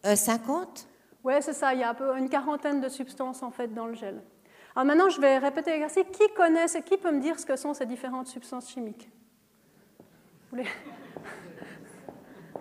50 0.04 0.88
Oui, 1.24 1.34
c'est 1.42 1.54
ça. 1.54 1.74
Il 1.74 1.80
y 1.80 1.84
a 1.84 1.90
un 1.92 1.94
peu 1.94 2.18
une 2.18 2.30
quarantaine 2.30 2.82
de 2.82 2.90
substances 2.90 3.44
en 3.44 3.52
fait 3.52 3.68
dans 3.68 3.86
le 3.86 3.94
gel. 3.94 4.22
Alors 4.76 4.86
maintenant, 4.86 5.10
je 5.10 5.20
vais 5.20 5.38
répéter 5.38 5.72
l'exercice. 5.72 6.04
Qui 6.12 6.34
connaît, 6.34 6.66
qui 6.86 6.98
peut 6.98 7.12
me 7.12 7.20
dire 7.20 7.40
ce 7.40 7.46
que 7.46 7.56
sont 7.56 7.74
ces 7.74 7.86
différentes 7.86 8.28
substances 8.28 8.70
chimiques? 8.70 9.10
Vous 10.00 10.58
voulez... 10.58 10.70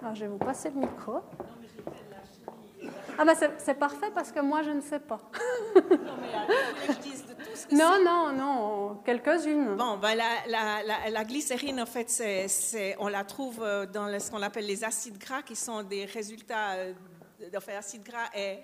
Alors, 0.02 0.14
je 0.14 0.20
vais 0.22 0.28
vous 0.28 0.38
passer 0.38 0.70
le 0.70 0.80
micro. 0.80 1.20
Ah 3.22 3.24
bah 3.26 3.34
c'est 3.34 3.74
parfait 3.74 4.10
parce 4.14 4.32
que 4.32 4.40
moi 4.40 4.62
je 4.62 4.70
ne 4.70 4.80
sais 4.80 4.98
pas. 4.98 5.20
non 5.76 5.82
mais 6.22 6.34
euh, 6.34 6.86
je 6.88 6.92
dise 7.00 7.26
de 7.26 7.34
tout 7.34 7.54
ce 7.54 7.74
Non, 7.74 8.02
non, 8.02 8.32
non, 8.32 8.94
quelques-unes. 9.04 9.76
Bon, 9.76 9.98
ben 9.98 10.14
la, 10.14 10.82
la, 10.82 11.10
la, 11.10 11.24
glycérine, 11.24 11.82
en 11.82 11.86
fait, 11.86 12.08
c'est, 12.08 12.96
on 12.98 13.08
la 13.08 13.24
trouve 13.24 13.62
euh, 13.62 13.84
dans 13.84 14.18
ce 14.18 14.30
qu'on 14.30 14.40
appelle 14.40 14.64
les 14.64 14.84
acides 14.84 15.18
gras, 15.18 15.42
qui 15.42 15.54
sont 15.54 15.82
des 15.82 16.06
résultats 16.06 16.76
euh, 16.76 16.94
enfin, 17.54 17.72
l'acide 17.72 18.04
gras 18.04 18.30
et 18.34 18.60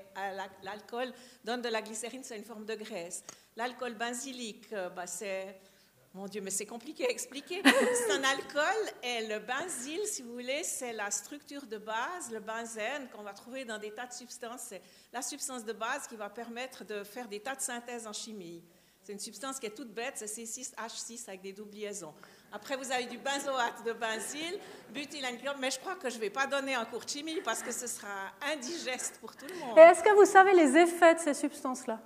l'alcool 0.63 1.13
donnent 1.45 1.61
de 1.61 1.69
la 1.69 1.83
glycérine, 1.83 2.25
c'est 2.25 2.39
une 2.39 2.45
forme 2.45 2.65
de 2.65 2.77
graisse. 2.77 3.25
L'alcool 3.57 3.93
benzylique, 3.93 4.71
bah, 4.71 5.07
c'est 5.07 5.61
mon 6.17 6.27
Dieu, 6.27 6.41
mais 6.41 6.51
c'est 6.51 6.67
compliqué 6.67 7.07
à 7.07 7.11
expliquer. 7.11 7.63
C'est 7.65 8.11
un 8.11 8.25
alcool 8.25 8.63
et 9.03 9.27
le 9.27 9.39
benzyle, 9.39 10.01
si 10.07 10.23
vous 10.23 10.33
voulez, 10.33 10.63
c'est 10.65 10.95
la 10.95 11.11
structure 11.11 11.67
de 11.67 11.77
base, 11.77 12.31
le 12.33 12.41
benzène 12.41 13.09
qu'on 13.15 13.23
va 13.23 13.35
trouver 13.35 13.65
dans 13.67 13.79
des 13.79 13.91
tas 13.91 14.07
de 14.07 14.13
substances. 14.13 14.63
C'est 14.69 14.83
la 15.13 15.21
substance 15.21 15.65
de 15.65 15.75
base 15.75 16.07
qui 16.07 16.17
va 16.17 16.31
permettre 16.31 16.85
de 16.85 17.05
faire 17.05 17.29
des 17.29 17.41
tas 17.41 17.55
de 17.55 17.61
synthèses 17.61 18.07
en 18.07 18.15
chimie. 18.15 18.63
C'est 19.03 19.13
une 19.13 19.21
substance 19.21 19.61
qui 19.61 19.67
est 19.67 19.77
toute 19.77 19.93
bête, 19.93 20.15
c'est 20.17 20.27
C6H6 20.27 21.29
avec 21.29 21.43
des 21.43 21.53
doubles 21.53 21.77
liaisons. 21.77 22.15
Après, 22.51 22.77
vous 22.77 22.91
avez 22.91 23.05
du 23.07 23.19
benzoate 23.19 23.85
de 23.85 23.93
benzyle, 23.93 24.59
butylenchlore, 24.95 25.59
mais 25.59 25.71
je 25.71 25.79
crois 25.79 25.97
que 25.97 26.09
je 26.09 26.17
ne 26.17 26.23
vais 26.23 26.31
pas 26.31 26.47
donner 26.47 26.75
un 26.75 26.87
cours 26.87 27.05
de 27.05 27.11
chimie 27.11 27.41
parce 27.45 27.63
que 27.63 27.73
ce 27.73 27.87
sera 27.87 28.33
indigeste 28.53 29.19
pour 29.21 29.37
tout 29.37 29.47
le 29.47 29.55
monde. 29.59 29.77
Et 29.79 29.83
est-ce 29.83 30.03
que 30.03 30.15
vous 30.15 30.25
savez 30.25 30.55
les 30.55 30.77
effets 30.77 31.15
de 31.15 31.21
ces 31.21 31.35
substances-là? 31.35 32.01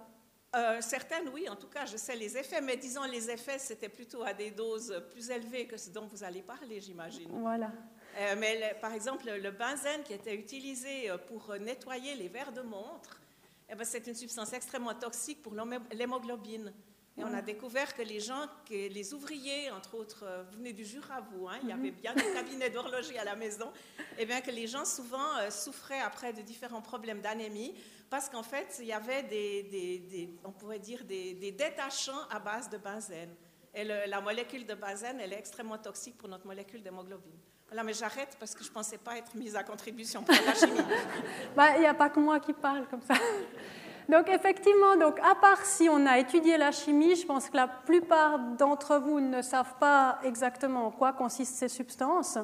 Euh, 0.57 0.81
certaines, 0.81 1.29
oui, 1.29 1.49
en 1.49 1.55
tout 1.55 1.69
cas, 1.69 1.87
je 1.87 1.97
sais 1.97 2.17
les 2.17 2.37
effets, 2.37 2.61
mais 2.61 2.77
disons 2.77 3.05
les 3.05 3.31
effets, 3.31 3.59
c'était 3.59 3.89
plutôt 3.89 4.25
à 4.25 4.33
des 4.33 4.51
doses 4.51 5.01
plus 5.11 5.31
élevées 5.31 5.67
que 5.67 5.77
ce 5.77 5.91
dont 5.91 6.07
vous 6.07 6.25
allez 6.25 6.43
parler, 6.43 6.81
j'imagine. 6.81 7.29
Voilà. 7.31 7.71
Euh, 8.19 8.35
mais 8.37 8.77
par 8.81 8.93
exemple, 8.93 9.31
le 9.31 9.51
benzène 9.53 10.03
qui 10.03 10.13
était 10.13 10.35
utilisé 10.35 11.09
euh, 11.09 11.19
pour 11.19 11.55
nettoyer 11.61 12.17
les 12.17 12.27
verres 12.27 12.53
de 12.53 12.63
montre, 12.63 13.21
eh 13.69 13.77
ben, 13.77 13.85
c'est 13.85 14.05
une 14.09 14.15
substance 14.17 14.53
extrêmement 14.53 14.95
toxique 14.95 15.41
pour 15.41 15.55
l'hémoglobine. 15.93 16.73
Et 17.21 17.25
on 17.25 17.35
a 17.35 17.43
découvert 17.43 17.95
que 17.95 18.03
les 18.03 18.21
gens, 18.21 18.47
que 18.69 18.89
les 18.89 19.15
ouvriers, 19.15 19.71
entre 19.71 19.95
autres, 19.95 20.25
vous 20.51 20.59
venez 20.59 20.73
du 20.73 20.85
Jura, 20.85 21.21
vous, 21.33 21.49
hein, 21.49 21.59
il 21.63 21.69
y 21.69 21.73
avait 21.73 21.91
mhm. 21.91 21.97
bien 22.01 22.15
des 22.15 22.33
cabinets 22.33 22.71
d'horlogerie 22.71 23.19
à 23.19 23.25
la 23.25 23.37
maison, 23.37 23.71
et 23.99 24.23
eh 24.23 24.27
bien 24.27 24.41
que 24.41 24.51
les 24.51 24.67
gens 24.67 24.85
souvent 24.85 25.51
souffraient 25.51 26.01
après 26.01 26.33
de 26.33 26.43
différents 26.43 26.83
problèmes 26.83 27.21
d'anémie 27.21 27.75
parce 28.11 28.29
qu'en 28.29 28.43
fait, 28.43 28.77
il 28.81 28.87
y 28.87 28.93
avait 28.93 29.23
des, 29.23 30.29
on 30.45 30.51
pourrait 30.51 30.81
dire 30.81 31.05
des, 31.05 31.53
détachants 31.53 32.27
à 32.29 32.41
base 32.41 32.69
de 32.69 32.77
benzène. 32.77 33.31
Et 33.73 33.85
la 33.85 34.21
molécule 34.21 34.67
de 34.67 34.75
benzène, 34.75 35.21
elle 35.21 35.33
est 35.33 35.39
extrêmement 35.39 35.79
toxique 35.79 36.19
pour 36.19 36.29
notre 36.29 36.45
molécule 36.45 36.83
d'hémoglobine. 36.83 37.39
Voilà, 37.69 37.85
mais 37.85 37.93
j'arrête 37.93 38.37
parce 38.41 38.53
que 38.53 38.65
je 38.65 38.69
ne 38.69 38.75
pensais 38.75 38.99
pas 38.99 39.17
être 39.17 39.33
mise 39.37 39.55
à 39.55 39.63
contribution 39.63 40.25
pour 40.25 40.35
la 40.45 40.55
chimie. 40.55 40.81
Bah, 41.55 41.77
il 41.77 41.83
n'y 41.83 41.87
a 41.87 41.95
pas 41.95 42.11
que 42.11 42.19
moi 42.19 42.41
qui 42.41 42.53
parle 42.53 42.89
comme 42.89 43.03
ça. 43.03 43.15
Donc 44.11 44.29
effectivement, 44.29 44.97
donc, 44.97 45.21
à 45.21 45.37
part 45.37 45.65
si 45.65 45.89
on 45.89 46.05
a 46.05 46.19
étudié 46.19 46.57
la 46.57 46.73
chimie, 46.73 47.15
je 47.15 47.25
pense 47.25 47.49
que 47.49 47.57
la 47.57 47.69
plupart 47.69 48.41
d'entre 48.41 48.99
vous 48.99 49.21
ne 49.21 49.41
savent 49.41 49.77
pas 49.79 50.19
exactement 50.25 50.89
en 50.89 50.91
quoi 50.91 51.13
consistent 51.13 51.55
ces 51.55 51.69
substances. 51.69 52.37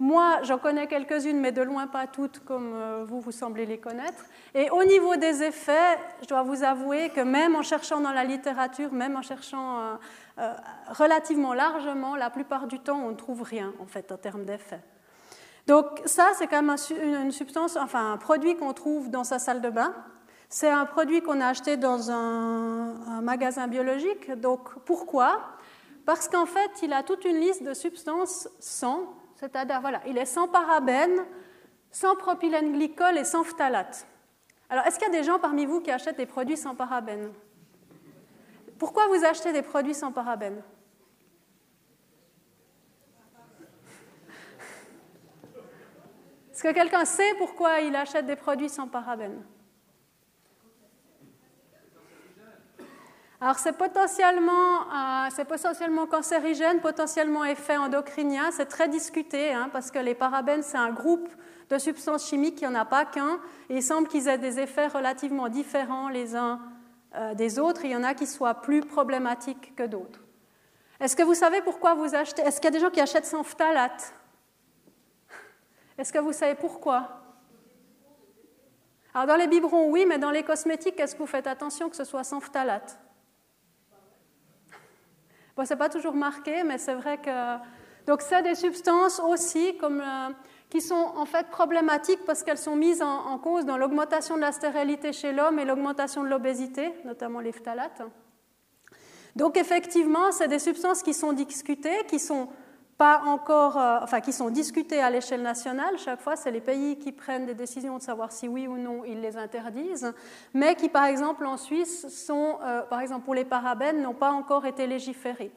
Moi, 0.00 0.40
j'en 0.42 0.58
connais 0.58 0.88
quelques-unes, 0.88 1.38
mais 1.38 1.52
de 1.52 1.62
loin 1.62 1.86
pas 1.86 2.08
toutes 2.08 2.40
comme 2.40 2.72
euh, 2.74 3.04
vous, 3.06 3.20
vous 3.20 3.30
semblez 3.30 3.66
les 3.66 3.78
connaître. 3.78 4.24
Et 4.52 4.68
au 4.70 4.82
niveau 4.82 5.14
des 5.14 5.44
effets, 5.44 5.96
je 6.22 6.26
dois 6.26 6.42
vous 6.42 6.64
avouer 6.64 7.10
que 7.10 7.20
même 7.20 7.54
en 7.54 7.62
cherchant 7.62 8.00
dans 8.00 8.12
la 8.12 8.24
littérature, 8.24 8.92
même 8.92 9.14
en 9.14 9.22
cherchant 9.22 9.78
euh, 9.78 9.94
euh, 10.40 10.52
relativement 10.88 11.54
largement, 11.54 12.16
la 12.16 12.30
plupart 12.30 12.66
du 12.66 12.80
temps, 12.80 12.98
on 12.98 13.10
ne 13.10 13.16
trouve 13.16 13.42
rien 13.42 13.72
en 13.78 13.86
fait 13.86 14.10
en 14.10 14.16
termes 14.16 14.44
d'effets. 14.44 14.82
Donc 15.68 16.02
ça, 16.04 16.32
c'est 16.34 16.48
quand 16.48 16.60
même 16.60 16.76
une 17.00 17.30
substance, 17.30 17.76
enfin 17.76 18.14
un 18.14 18.16
produit 18.16 18.56
qu'on 18.56 18.72
trouve 18.72 19.08
dans 19.08 19.22
sa 19.22 19.38
salle 19.38 19.60
de 19.60 19.70
bain 19.70 19.94
c'est 20.52 20.68
un 20.68 20.84
produit 20.84 21.22
qu'on 21.22 21.40
a 21.40 21.46
acheté 21.46 21.78
dans 21.78 22.10
un, 22.10 23.22
magasin 23.22 23.68
biologique. 23.68 24.30
Donc 24.32 24.78
pourquoi? 24.84 25.40
Parce 26.04 26.28
qu'en 26.28 26.44
fait, 26.44 26.70
il 26.82 26.92
a 26.92 27.02
toute 27.02 27.24
une 27.24 27.38
liste 27.38 27.62
de 27.62 27.72
substances 27.72 28.50
sans, 28.60 29.14
c'est-à-dire 29.36 29.80
voilà, 29.80 30.02
il 30.06 30.18
est 30.18 30.26
sans 30.26 30.48
parabènes, 30.48 31.24
sans 31.90 32.16
propylène 32.16 32.72
glycol 32.72 33.16
et 33.16 33.24
sans 33.24 33.44
phtalate. 33.44 34.06
Alors, 34.68 34.84
est-ce 34.86 34.98
qu'il 34.98 35.08
y 35.10 35.16
a 35.16 35.18
des 35.18 35.24
gens 35.24 35.38
parmi 35.38 35.64
vous 35.64 35.80
qui 35.80 35.90
achètent 35.90 36.18
des 36.18 36.26
produits 36.26 36.58
sans 36.58 36.74
parabènes? 36.74 37.32
Pourquoi 38.78 39.06
vous 39.06 39.24
achetez 39.24 39.54
des 39.54 39.62
produits 39.62 39.94
sans 39.94 40.12
parabènes? 40.12 40.62
Est-ce 46.52 46.62
que 46.62 46.72
quelqu'un 46.74 47.06
sait 47.06 47.34
pourquoi 47.38 47.80
il 47.80 47.96
achète 47.96 48.26
des 48.26 48.36
produits 48.36 48.68
sans 48.68 48.86
parabènes? 48.86 49.42
Alors 53.42 53.58
c'est 53.58 53.72
potentiellement, 53.72 54.82
euh, 54.82 55.44
potentiellement 55.48 56.06
cancérigène, 56.06 56.78
potentiellement 56.78 57.44
effet 57.44 57.76
endocrinien, 57.76 58.52
c'est 58.52 58.66
très 58.66 58.88
discuté 58.88 59.52
hein, 59.52 59.68
parce 59.72 59.90
que 59.90 59.98
les 59.98 60.14
parabènes 60.14 60.62
c'est 60.62 60.76
un 60.78 60.92
groupe 60.92 61.28
de 61.68 61.76
substances 61.76 62.28
chimiques, 62.28 62.60
il 62.62 62.68
n'y 62.68 62.76
en 62.76 62.78
a 62.78 62.84
pas 62.84 63.04
qu'un, 63.04 63.40
et 63.68 63.78
il 63.78 63.82
semble 63.82 64.06
qu'ils 64.06 64.28
aient 64.28 64.38
des 64.38 64.60
effets 64.60 64.86
relativement 64.86 65.48
différents 65.48 66.08
les 66.08 66.36
uns 66.36 66.60
euh, 67.16 67.34
des 67.34 67.58
autres, 67.58 67.84
il 67.84 67.90
y 67.90 67.96
en 67.96 68.04
a 68.04 68.14
qui 68.14 68.28
soient 68.28 68.54
plus 68.54 68.80
problématiques 68.80 69.74
que 69.74 69.82
d'autres. 69.82 70.20
Est-ce 71.00 71.16
que 71.16 71.24
vous 71.24 71.34
savez 71.34 71.62
pourquoi 71.62 71.94
vous 71.94 72.14
achetez 72.14 72.42
Est-ce 72.42 72.60
qu'il 72.60 72.66
y 72.66 72.76
a 72.76 72.78
des 72.78 72.78
gens 72.78 72.90
qui 72.90 73.00
achètent 73.00 73.26
sans 73.26 73.42
phtalate 73.42 74.14
Est-ce 75.98 76.12
que 76.12 76.20
vous 76.20 76.32
savez 76.32 76.54
pourquoi? 76.54 77.08
Alors 79.12 79.26
dans 79.26 79.36
les 79.36 79.48
biberons, 79.48 79.90
oui, 79.90 80.06
mais 80.06 80.18
dans 80.18 80.30
les 80.30 80.44
cosmétiques, 80.44 81.00
est-ce 81.00 81.16
que 81.16 81.18
vous 81.18 81.26
faites 81.26 81.48
attention 81.48 81.90
que 81.90 81.96
ce 81.96 82.04
soit 82.04 82.22
sans 82.22 82.38
phtalate 82.38 83.00
Bon, 85.56 85.66
ce 85.66 85.74
n'est 85.74 85.78
pas 85.78 85.88
toujours 85.88 86.14
marqué, 86.14 86.62
mais 86.64 86.78
c'est 86.78 86.94
vrai 86.94 87.18
que. 87.18 87.56
Donc, 88.06 88.22
c'est 88.22 88.42
des 88.42 88.54
substances 88.54 89.20
aussi 89.20 89.76
comme, 89.76 90.00
euh, 90.00 90.30
qui 90.70 90.80
sont 90.80 91.12
en 91.16 91.24
fait 91.24 91.48
problématiques 91.48 92.24
parce 92.26 92.42
qu'elles 92.42 92.58
sont 92.58 92.74
mises 92.74 93.02
en, 93.02 93.38
cause 93.38 93.64
dans 93.64 93.76
l'augmentation 93.76 94.36
de 94.36 94.40
la 94.40 94.50
stérilité 94.50 95.12
chez 95.12 95.32
l'homme 95.32 95.58
et 95.58 95.64
l'augmentation 95.64 96.24
de 96.24 96.28
l'obésité, 96.28 96.92
notamment 97.04 97.40
les 97.40 97.52
phtalates. 97.52 98.02
Donc, 99.36 99.56
effectivement, 99.56 100.32
c'est 100.32 100.48
des 100.48 100.58
substances 100.58 101.02
qui 101.02 101.14
sont 101.14 101.32
discutées, 101.32 102.04
qui 102.08 102.18
sont 102.18 102.48
pas 102.98 103.22
encore, 103.26 103.78
euh, 103.78 103.98
enfin, 104.02 104.20
qui 104.20 104.32
sont 104.32 104.50
discutées 104.50 105.00
à 105.00 105.10
l'échelle 105.10 105.42
nationale. 105.42 105.98
Chaque 105.98 106.20
fois, 106.20 106.36
c'est 106.36 106.50
les 106.50 106.60
pays 106.60 106.98
qui 106.98 107.12
prennent 107.12 107.46
des 107.46 107.54
décisions 107.54 107.98
de 107.98 108.02
savoir 108.02 108.32
si 108.32 108.48
oui 108.48 108.66
ou 108.66 108.76
non 108.76 109.02
ils 109.04 109.20
les 109.20 109.36
interdisent, 109.36 110.12
mais 110.54 110.74
qui, 110.74 110.88
par 110.88 111.06
exemple, 111.06 111.44
en 111.46 111.56
Suisse, 111.56 112.06
sont, 112.08 112.58
euh, 112.62 112.82
par 112.82 113.00
exemple, 113.00 113.24
pour 113.24 113.34
les 113.34 113.44
parabènes, 113.44 114.02
n'ont 114.02 114.14
pas 114.14 114.32
encore 114.32 114.66
été 114.66 114.86
légiférés. 114.86 115.52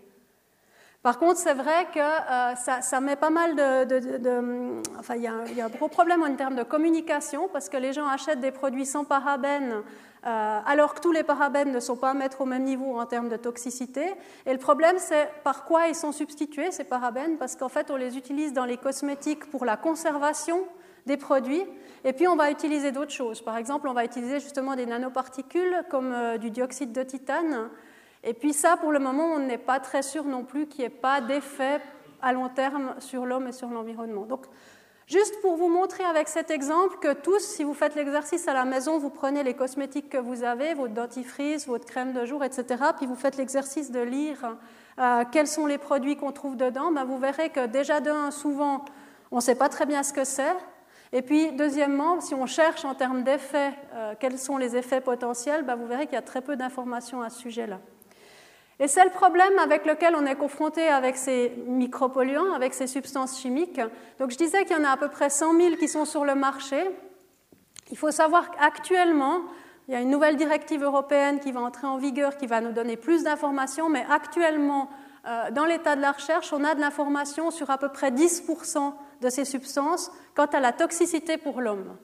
Par 1.04 1.20
contre, 1.20 1.38
c'est 1.38 1.54
vrai 1.54 1.86
que 1.94 2.00
euh, 2.00 2.56
ça, 2.56 3.00
met 3.00 3.16
pas 3.16 3.30
mal 3.30 3.56
de. 3.56 4.82
enfin, 4.98 5.16
il 5.16 5.22
y, 5.22 5.56
y, 5.56 5.62
a 5.62 5.66
un 5.66 5.70
gros 5.70 5.88
problème 5.88 6.24
en 6.24 6.36
termes 6.36 6.56
de 6.56 6.64
communication 6.64 7.48
parce 7.54 7.70
que 7.70 7.78
les 7.78 7.94
gens 7.94 8.08
achètent 8.08 8.40
des 8.40 8.52
produits 8.52 8.88
sans 8.88 9.04
parabènes 9.04 9.84
alors 10.26 10.96
que 10.96 11.02
tous 11.02 11.12
les 11.12 11.24
parabènes 11.24 11.72
ne 11.72 11.80
sont 11.80 11.96
pas 11.96 12.10
à 12.10 12.14
mettre 12.14 12.42
au 12.42 12.46
même 12.46 12.64
niveau 12.64 13.00
en 13.00 13.06
termes 13.06 13.30
de 13.30 13.38
toxicité. 13.38 14.14
Et 14.46 14.52
le 14.52 14.58
problème, 14.58 14.96
c'est 14.98 15.30
par 15.44 15.66
quoi 15.66 15.88
ils 15.88 15.96
sont 15.96 16.12
substitués, 16.12 16.72
ces 16.72 16.84
parabènes, 16.84 17.38
parce 17.38 17.56
qu'en 17.56 17.70
fait, 17.70 17.92
on 17.92 17.96
les 17.96 18.18
utilise 18.18 18.52
dans 18.54 18.66
les 18.66 18.78
cosmétiques 18.78 19.50
pour 19.52 19.66
la 19.66 19.78
conservation 19.78 20.66
des 21.06 21.18
produits, 21.18 21.64
et 22.04 22.14
puis 22.14 22.28
on 22.28 22.36
va 22.36 22.52
utiliser 22.52 22.92
d'autres 22.92 23.12
choses. 23.12 23.42
Par 23.42 23.58
exemple, 23.58 23.88
on 23.88 23.94
va 23.94 24.04
utiliser 24.04 24.40
justement 24.40 24.76
des 24.76 24.86
nanoparticules 24.86 25.84
comme 25.90 26.12
euh, 26.12 26.38
du 26.38 26.50
dioxyde 26.50 26.92
de 26.92 27.04
titane. 27.04 27.70
Et 28.24 28.34
puis 28.34 28.54
ça, 28.54 28.78
pour 28.78 28.92
le 28.92 29.00
moment, 29.00 29.26
on 29.26 29.40
n'est 29.40 29.60
pas 29.60 29.80
très 29.80 30.02
sûr 30.02 30.24
non 30.24 30.44
plus 30.44 30.68
qu'il 30.68 30.80
n'y 30.80 30.86
ait 30.86 30.90
pas 30.90 31.22
d'effet 31.22 31.80
à 32.22 32.34
long 32.34 32.50
terme 32.50 32.96
sur 33.00 33.26
l'homme 33.26 33.48
et 33.48 33.52
sur 33.52 33.70
l'environnement. 33.70 34.26
Donc 34.26 34.46
Juste 35.08 35.40
pour 35.42 35.56
vous 35.56 35.68
montrer 35.68 36.04
avec 36.04 36.28
cet 36.28 36.50
exemple 36.50 36.98
que 37.00 37.14
tous, 37.14 37.40
si 37.40 37.64
vous 37.64 37.76
faites 37.76 37.94
l'exercice 37.94 38.48
à 38.48 38.54
la 38.54 38.66
maison, 38.66 38.98
vous 38.98 39.12
prenez 39.12 39.44
les 39.44 39.54
cosmétiques 39.54 40.10
que 40.10 40.18
vous 40.18 40.44
avez, 40.44 40.74
votre 40.74 40.96
dentifrice, 40.96 41.68
votre 41.68 41.86
crème 41.86 42.12
de 42.12 42.26
jour, 42.26 42.44
etc., 42.44 42.66
puis 42.98 43.06
vous 43.06 43.16
faites 43.16 43.38
l'exercice 43.38 43.92
de 43.92 44.00
lire 44.00 44.58
euh, 44.98 45.24
quels 45.32 45.48
sont 45.48 45.68
les 45.68 45.78
produits 45.78 46.16
qu'on 46.16 46.32
trouve 46.32 46.58
dedans, 46.58 46.92
ben 46.92 47.04
vous 47.04 47.20
verrez 47.20 47.50
que 47.50 47.68
déjà 47.68 48.00
d'un, 48.00 48.32
souvent, 48.32 48.84
on 49.30 49.36
ne 49.36 49.42
sait 49.42 49.56
pas 49.56 49.70
très 49.70 49.86
bien 49.86 50.02
ce 50.02 50.12
que 50.12 50.24
c'est. 50.24 50.56
Et 51.12 51.22
puis, 51.22 51.52
deuxièmement, 51.52 52.20
si 52.20 52.34
on 52.34 52.48
cherche 52.48 52.84
en 52.84 52.96
termes 52.96 53.24
d'effets, 53.24 53.74
euh, 53.94 54.16
quels 54.20 54.40
sont 54.40 54.58
les 54.58 54.76
effets 54.76 55.02
potentiels, 55.02 55.64
ben 55.64 55.76
vous 55.76 55.86
verrez 55.86 56.08
qu'il 56.08 56.16
y 56.16 56.18
a 56.18 56.24
très 56.24 56.42
peu 56.42 56.56
d'informations 56.56 57.22
à 57.22 57.30
ce 57.30 57.42
sujet-là. 57.42 57.80
Et 58.80 58.88
c'est 58.88 59.06
le 59.06 59.10
problème 59.10 59.58
avec 59.60 59.86
lequel 59.86 60.16
on 60.16 60.26
est 60.26 60.36
confronté 60.36 60.88
avec 60.88 61.16
ces 61.16 61.54
micropolluants, 61.66 62.54
avec 62.54 62.74
ces 62.74 62.88
substances 62.88 63.40
chimiques. 63.40 63.80
Donc 64.20 64.32
je 64.32 64.38
disais 64.38 64.66
qu'il 64.66 64.76
y 64.76 64.80
en 64.80 64.84
a 64.84 64.90
à 64.90 64.98
peu 64.98 65.08
près 65.08 65.30
100 65.30 65.58
000 65.58 65.76
qui 65.78 65.88
sont 65.88 66.04
sur 66.04 66.26
le 66.26 66.36
marché. 66.36 66.84
Il 67.90 67.98
faut 67.98 68.12
savoir 68.12 68.52
qu'actuellement, 68.52 69.42
il 69.88 69.94
y 69.94 69.98
a 69.98 70.02
une 70.02 70.10
nouvelle 70.10 70.36
directive 70.36 70.84
européenne 70.84 71.40
qui 71.40 71.52
va 71.52 71.62
entrer 71.62 71.88
en 71.88 71.98
vigueur, 71.98 72.36
qui 72.38 72.48
va 72.48 72.60
nous 72.60 72.74
donner 72.74 72.98
plus 72.98 73.24
d'informations, 73.24 73.88
mais 73.88 74.06
actuellement, 74.10 74.90
euh, 75.28 75.52
dans 75.52 75.66
l'état 75.66 75.96
de 75.96 76.02
la 76.02 76.12
recherche, 76.12 76.52
on 76.52 76.64
a 76.64 76.76
de 76.76 76.82
l'information 76.82 77.52
sur 77.52 77.70
à 77.70 77.78
peu 77.78 77.90
près 77.90 78.12
10% 78.12 78.94
de 79.22 79.30
ces 79.30 79.46
substances 79.46 80.12
quant 80.36 80.48
à 80.48 80.60
la 80.60 80.74
toxicité 80.74 81.38
pour 81.38 81.62
l'homme. 81.62 81.96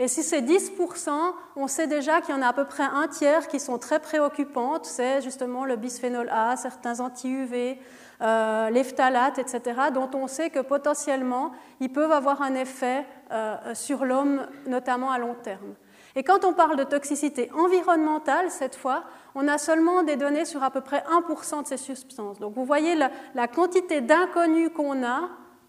Et 0.00 0.06
si 0.06 0.22
c'est 0.22 0.42
10%, 0.42 1.10
on 1.56 1.66
sait 1.66 1.88
déjà 1.88 2.20
qu'il 2.20 2.32
y 2.32 2.38
en 2.38 2.42
a 2.42 2.48
à 2.48 2.52
peu 2.52 2.64
près 2.64 2.84
un 2.84 3.08
tiers 3.08 3.48
qui 3.48 3.58
sont 3.58 3.78
très 3.78 3.98
préoccupantes. 3.98 4.86
C'est 4.86 5.22
justement 5.22 5.64
le 5.64 5.74
bisphénol 5.74 6.28
A, 6.30 6.56
certains 6.56 7.00
anti-UV, 7.00 7.80
euh, 8.20 8.70
les 8.70 8.84
phtalates, 8.84 9.38
etc., 9.38 9.60
dont 9.92 10.10
on 10.14 10.28
sait 10.28 10.50
que 10.50 10.60
potentiellement, 10.60 11.50
ils 11.80 11.90
peuvent 11.92 12.12
avoir 12.12 12.42
un 12.42 12.54
effet 12.54 13.04
euh, 13.32 13.56
sur 13.74 14.04
l'homme, 14.04 14.46
notamment 14.66 15.10
à 15.10 15.18
long 15.18 15.34
terme. 15.34 15.74
Et 16.14 16.22
quand 16.22 16.44
on 16.44 16.52
parle 16.52 16.76
de 16.76 16.84
toxicité 16.84 17.50
environnementale, 17.52 18.50
cette 18.50 18.76
fois, 18.76 19.02
on 19.34 19.48
a 19.48 19.58
seulement 19.58 20.04
des 20.04 20.16
données 20.16 20.44
sur 20.44 20.62
à 20.62 20.70
peu 20.70 20.80
près 20.80 21.02
1% 21.28 21.62
de 21.62 21.66
ces 21.66 21.76
substances. 21.76 22.38
Donc 22.38 22.54
vous 22.54 22.64
voyez 22.64 22.94
la, 22.94 23.10
la 23.34 23.48
quantité 23.48 24.00
d'inconnus 24.00 24.70
qu'on 24.74 25.04
a 25.04 25.28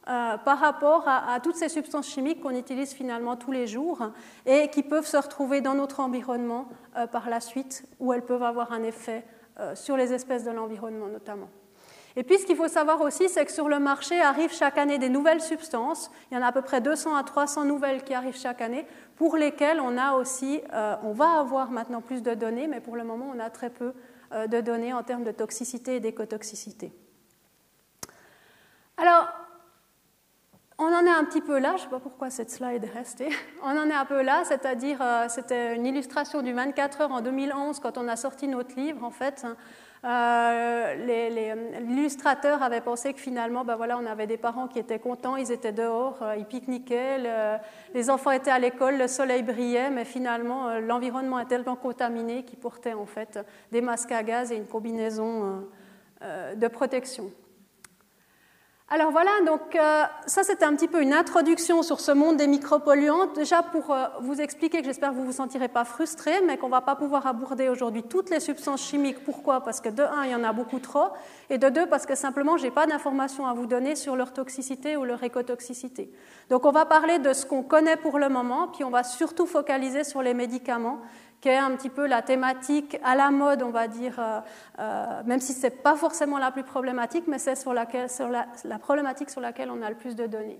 euh, 0.09 0.37
par 0.37 0.57
rapport 0.57 1.03
à, 1.07 1.39
toutes 1.39 1.55
ces 1.55 1.69
substances 1.69 2.07
chimiques 2.07 2.41
qu'on 2.41 2.55
utilise 2.55 2.93
finalement 2.93 3.35
tous 3.35 3.51
les 3.51 3.67
jours 3.67 4.09
et 4.47 4.69
qui 4.69 4.81
peuvent 4.81 5.05
se 5.05 5.17
retrouver 5.17 5.61
dans 5.61 5.75
notre 5.75 5.99
environnement 5.99 6.67
euh, 6.97 7.05
par 7.05 7.29
la 7.29 7.39
suite, 7.39 7.83
où 7.99 8.11
elles 8.11 8.25
peuvent 8.25 8.41
avoir 8.41 8.71
un 8.71 8.81
effet 8.81 9.23
euh, 9.59 9.75
sur 9.75 9.97
les 9.97 10.11
espèces 10.11 10.45
de 10.45 10.49
l'environnement 10.49 11.05
notamment. 11.05 11.49
Et 12.15 12.23
puis 12.23 12.39
ce 12.39 12.47
qu'il 12.47 12.55
faut 12.55 12.67
savoir 12.67 13.01
aussi, 13.01 13.29
c'est 13.29 13.45
que 13.45 13.51
sur 13.51 13.69
le 13.69 13.77
marché 13.77 14.19
arrivent 14.19 14.51
chaque 14.51 14.79
année 14.79 14.97
des 14.97 15.09
nouvelles 15.09 15.41
substances. 15.41 16.09
Il 16.31 16.35
y 16.35 16.37
en 16.39 16.43
a 16.43 16.47
à 16.47 16.51
peu 16.51 16.63
près 16.63 16.81
200 16.81 17.15
à 17.15 17.23
300 17.23 17.65
nouvelles 17.65 18.03
qui 18.03 18.15
arrivent 18.15 18.35
chaque 18.35 18.61
année, 18.61 18.87
pour 19.15 19.37
lesquelles 19.37 19.79
on 19.79 19.95
a 19.95 20.13
aussi, 20.13 20.61
on 21.03 21.11
va 21.11 21.39
avoir 21.39 21.69
maintenant 21.69 22.01
plus 22.01 22.23
de 22.23 22.33
données, 22.33 22.65
mais 22.65 22.81
pour 22.81 22.95
le 22.95 23.03
moment 23.03 23.31
on 23.33 23.39
a 23.39 23.51
très 23.51 23.69
peu 23.69 23.93
de 24.31 24.59
données 24.59 24.91
en 24.91 25.03
termes 25.03 25.23
de 25.23 25.31
toxicité 25.31 25.97
et 25.97 25.99
d'écotoxicité. 25.99 26.91
Alors, 28.97 29.29
on 30.79 30.93
en 30.93 31.05
est 31.05 31.09
un 31.09 31.25
petit 31.25 31.41
peu 31.41 31.59
là, 31.59 31.71
je 31.71 31.75
ne 31.75 31.79
sais 31.79 31.89
pas 31.89 31.99
pourquoi 31.99 32.29
cette 32.29 32.49
slide 32.49 32.85
est 32.85 32.97
restée. 32.97 33.29
On 33.63 33.77
en 33.77 33.89
est 33.89 33.93
un 33.93 34.05
peu 34.05 34.21
là, 34.21 34.43
c'est-à-dire 34.45 34.99
euh, 35.01 35.25
c'était 35.27 35.75
une 35.75 35.85
illustration 35.85 36.41
du 36.41 36.53
24 36.53 37.01
heures 37.01 37.11
en 37.11 37.19
2011 37.19 37.79
quand 37.81 37.97
on 37.97 38.07
a 38.07 38.15
sorti 38.15 38.47
notre 38.47 38.75
livre 38.77 39.03
en 39.03 39.11
fait. 39.11 39.45
Euh, 40.05 40.95
L'illustrateur 41.81 42.63
avait 42.63 42.79
pensé 42.79 43.13
que 43.13 43.19
finalement, 43.19 43.65
ben 43.65 43.75
voilà, 43.75 43.97
on 43.97 44.05
avait 44.05 44.27
des 44.27 44.37
parents 44.37 44.69
qui 44.69 44.79
étaient 44.79 44.99
contents, 44.99 45.35
ils 45.35 45.51
étaient 45.51 45.73
dehors, 45.73 46.19
euh, 46.21 46.37
ils 46.37 46.45
pique-niquaient, 46.45 47.17
les 47.93 48.09
enfants 48.09 48.31
étaient 48.31 48.49
à 48.49 48.59
l'école, 48.59 48.97
le 48.97 49.09
soleil 49.09 49.43
brillait, 49.43 49.89
mais 49.89 50.05
finalement 50.05 50.79
l'environnement 50.79 51.41
est 51.41 51.47
tellement 51.47 51.75
contaminé 51.75 52.45
qu'ils 52.45 52.59
portaient 52.59 52.93
en 52.93 53.05
fait 53.05 53.37
des 53.73 53.81
masques 53.81 54.13
à 54.13 54.23
gaz 54.23 54.53
et 54.53 54.55
une 54.55 54.67
combinaison 54.67 55.67
de 56.21 56.67
protection. 56.69 57.31
Alors 58.91 59.11
voilà, 59.11 59.29
donc 59.45 59.75
euh, 59.75 60.03
ça 60.25 60.41
c'était 60.41 60.65
un 60.65 60.73
petit 60.73 60.87
peu 60.87 61.03
une 61.03 61.13
introduction 61.13 61.83
sur 61.83 61.99
ce 61.99 62.11
monde 62.11 62.37
des 62.37 62.47
micropolluants, 62.47 63.27
déjà 63.35 63.61
pour 63.61 63.93
euh, 63.93 64.05
vous 64.21 64.41
expliquer 64.41 64.79
que 64.79 64.85
j'espère 64.85 65.09
que 65.09 65.13
vous 65.13 65.21
ne 65.21 65.27
vous 65.27 65.31
sentirez 65.31 65.67
pas 65.67 65.85
frustrés, 65.85 66.41
mais 66.47 66.57
qu'on 66.57 66.65
ne 66.65 66.71
va 66.71 66.81
pas 66.81 66.95
pouvoir 66.95 67.27
aborder 67.27 67.69
aujourd'hui 67.69 68.01
toutes 68.01 68.31
les 68.31 68.39
substances 68.39 68.81
chimiques. 68.81 69.23
Pourquoi? 69.23 69.61
Parce 69.61 69.79
que 69.79 69.89
de 69.89 70.01
un, 70.01 70.25
il 70.25 70.31
y 70.31 70.35
en 70.35 70.43
a 70.43 70.53
beaucoup 70.53 70.79
trop, 70.79 71.09
et 71.51 71.59
de 71.59 71.69
deux, 71.69 71.85
parce 71.85 72.07
que 72.07 72.15
simplement, 72.15 72.57
je 72.57 72.63
n'ai 72.63 72.71
pas 72.71 72.87
d'informations 72.87 73.45
à 73.45 73.53
vous 73.53 73.67
donner 73.67 73.95
sur 73.95 74.15
leur 74.15 74.33
toxicité 74.33 74.97
ou 74.97 75.05
leur 75.05 75.21
écotoxicité. 75.21 76.11
Donc 76.49 76.65
on 76.65 76.71
va 76.71 76.85
parler 76.85 77.19
de 77.19 77.31
ce 77.33 77.45
qu'on 77.45 77.61
connaît 77.61 77.97
pour 77.97 78.17
le 78.17 78.27
moment, 78.27 78.69
puis 78.69 78.83
on 78.83 78.89
va 78.89 79.03
surtout 79.03 79.45
focaliser 79.45 80.03
sur 80.03 80.23
les 80.23 80.33
médicaments 80.33 80.99
qui 81.41 81.47
est 81.47 81.57
un 81.57 81.71
petit 81.75 81.89
peu 81.89 82.05
la 82.05 82.21
thématique 82.21 82.97
à 83.03 83.15
la 83.15 83.31
mode, 83.31 83.63
on 83.63 83.69
va 83.69 83.87
dire, 83.87 84.19
euh, 84.19 84.39
euh, 84.79 85.21
même 85.25 85.39
si 85.39 85.53
ce 85.53 85.63
n'est 85.63 85.71
pas 85.71 85.95
forcément 85.95 86.37
la 86.37 86.51
plus 86.51 86.63
problématique, 86.63 87.25
mais 87.27 87.39
c'est 87.39 87.55
sur, 87.55 87.73
la, 87.73 87.85
problématique 88.79 89.29
sur 89.29 89.41
laquelle 89.41 89.71
on 89.71 89.81
a 89.81 89.89
le 89.89 89.95
plus 89.95 90.15
de 90.15 90.27
données. 90.27 90.59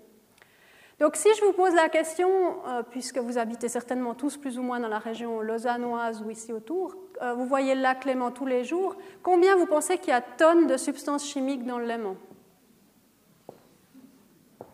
Donc 1.00 1.16
si 1.16 1.30
je 1.38 1.46
vous 1.46 1.54
pose 1.54 1.74
la 1.74 1.88
question, 1.88 2.30
euh, 2.68 2.84
puisque 2.84 3.18
vous 3.18 3.38
habitez 3.38 3.70
certainement 3.70 4.16
tous 4.16 4.38
plus 4.38 4.58
ou 4.58 4.64
moins 4.64 4.80
dans 4.80 4.90
la 4.90 5.00
région 5.00 5.42
lausannoise 5.42 6.22
ou 6.22 6.30
ici 6.30 6.52
autour, 6.54 6.96
vous 7.36 7.46
voyez 7.46 7.76
le 7.76 7.82
lac 7.82 8.06
Léman 8.06 8.32
tous 8.32 8.46
les 8.46 8.64
jours, 8.64 8.96
combien 9.24 9.58
vous 9.58 9.66
pensez 9.66 9.98
qu'il 9.98 10.10
y 10.10 10.14
a 10.14 10.22
tonnes 10.22 10.68
de 10.68 10.78
substances 10.78 11.26
chimiques 11.26 11.66
dans 11.66 11.78
le 11.78 11.86
Léman? 11.86 12.16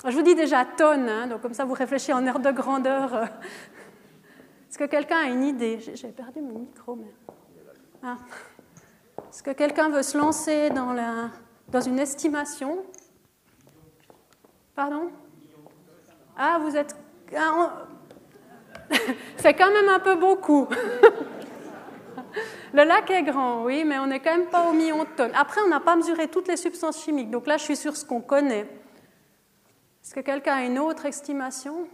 Je 0.05 0.11
vous 0.11 0.21
dis 0.21 0.35
déjà 0.35 0.63
tonnes, 0.65 1.09
hein, 1.09 1.25
donc 1.25 1.41
comme 1.41 1.55
ça 1.55 1.65
vous 1.65 1.73
réfléchissez 1.73 2.13
en 2.13 2.23
aire 2.27 2.37
de 2.37 2.51
grandeur 2.51 3.27
est-ce 4.75 4.83
que 4.83 4.89
quelqu'un 4.89 5.19
a 5.19 5.29
une 5.29 5.45
idée? 5.45 5.79
J'ai 5.79 6.09
perdu 6.09 6.41
mon 6.41 6.59
micro, 6.59 6.97
mais. 6.97 7.13
Ah. 8.03 8.17
Est-ce 9.29 9.41
que 9.41 9.51
quelqu'un 9.51 9.88
veut 9.88 10.03
se 10.03 10.17
lancer 10.17 10.69
dans, 10.69 11.79
une 11.79 11.97
estimation? 11.97 12.83
Pardon? 14.75 15.11
Ah, 16.35 16.59
vous 16.61 16.75
êtes. 16.75 16.93
Ah, 17.33 17.88
C'est 19.38 19.53
quand 19.53 19.71
même 19.71 19.88
un 19.88 19.99
peu 19.99 20.15
beaucoup. 20.15 20.67
Le 22.73 22.83
lac 22.83 23.09
est 23.11 23.23
grand, 23.23 23.63
oui, 23.63 23.85
mais 23.85 23.97
on 23.97 24.07
n'est 24.07 24.19
quand 24.19 24.35
même 24.35 24.47
pas 24.47 24.69
au 24.69 24.73
million 24.73 25.05
de 25.05 25.09
tonnes. 25.15 25.31
Après, 25.35 25.61
on 25.65 25.69
n'a 25.69 25.79
pas 25.79 25.95
mesuré 25.95 26.27
toutes 26.27 26.49
les 26.49 26.57
substances 26.57 27.01
chimiques, 27.01 27.31
donc 27.31 27.47
là, 27.47 27.55
je 27.55 27.63
suis 27.63 27.77
sur 27.77 27.95
ce 27.95 28.03
qu'on 28.03 28.19
connaît. 28.19 28.67
Est-ce 30.03 30.13
que 30.13 30.19
quelqu'un 30.19 30.55
a 30.55 30.65
une 30.65 30.79
autre 30.79 31.05
estimation? 31.05 31.88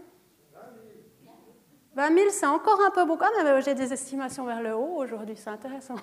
20 1.95 2.07
000, 2.15 2.29
c'est 2.29 2.45
encore 2.45 2.79
un 2.85 2.89
peu 2.91 3.03
beaucoup. 3.05 3.25
Ah, 3.25 3.43
mais 3.43 3.61
j'ai 3.61 3.73
des 3.73 3.91
estimations 3.91 4.45
vers 4.45 4.61
le 4.61 4.73
haut 4.75 4.95
aujourd'hui, 4.97 5.35
c'est 5.35 5.49
intéressant. 5.49 5.95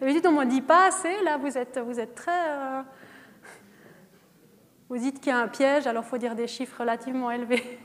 D'habitude, 0.00 0.26
on 0.26 0.30
ne 0.30 0.36
m'en 0.36 0.44
dit 0.44 0.62
pas 0.62 0.86
assez. 0.86 1.22
Là, 1.22 1.36
vous 1.36 1.58
êtes, 1.58 1.78
vous 1.78 2.00
êtes 2.00 2.14
très. 2.14 2.48
Euh, 2.48 2.82
vous 4.88 4.96
dites 4.96 5.20
qu'il 5.20 5.32
y 5.32 5.34
a 5.34 5.38
un 5.38 5.48
piège, 5.48 5.86
alors 5.86 6.04
il 6.04 6.08
faut 6.08 6.16
dire 6.16 6.34
des 6.34 6.46
chiffres 6.46 6.80
relativement 6.80 7.30
élevés. 7.30 7.80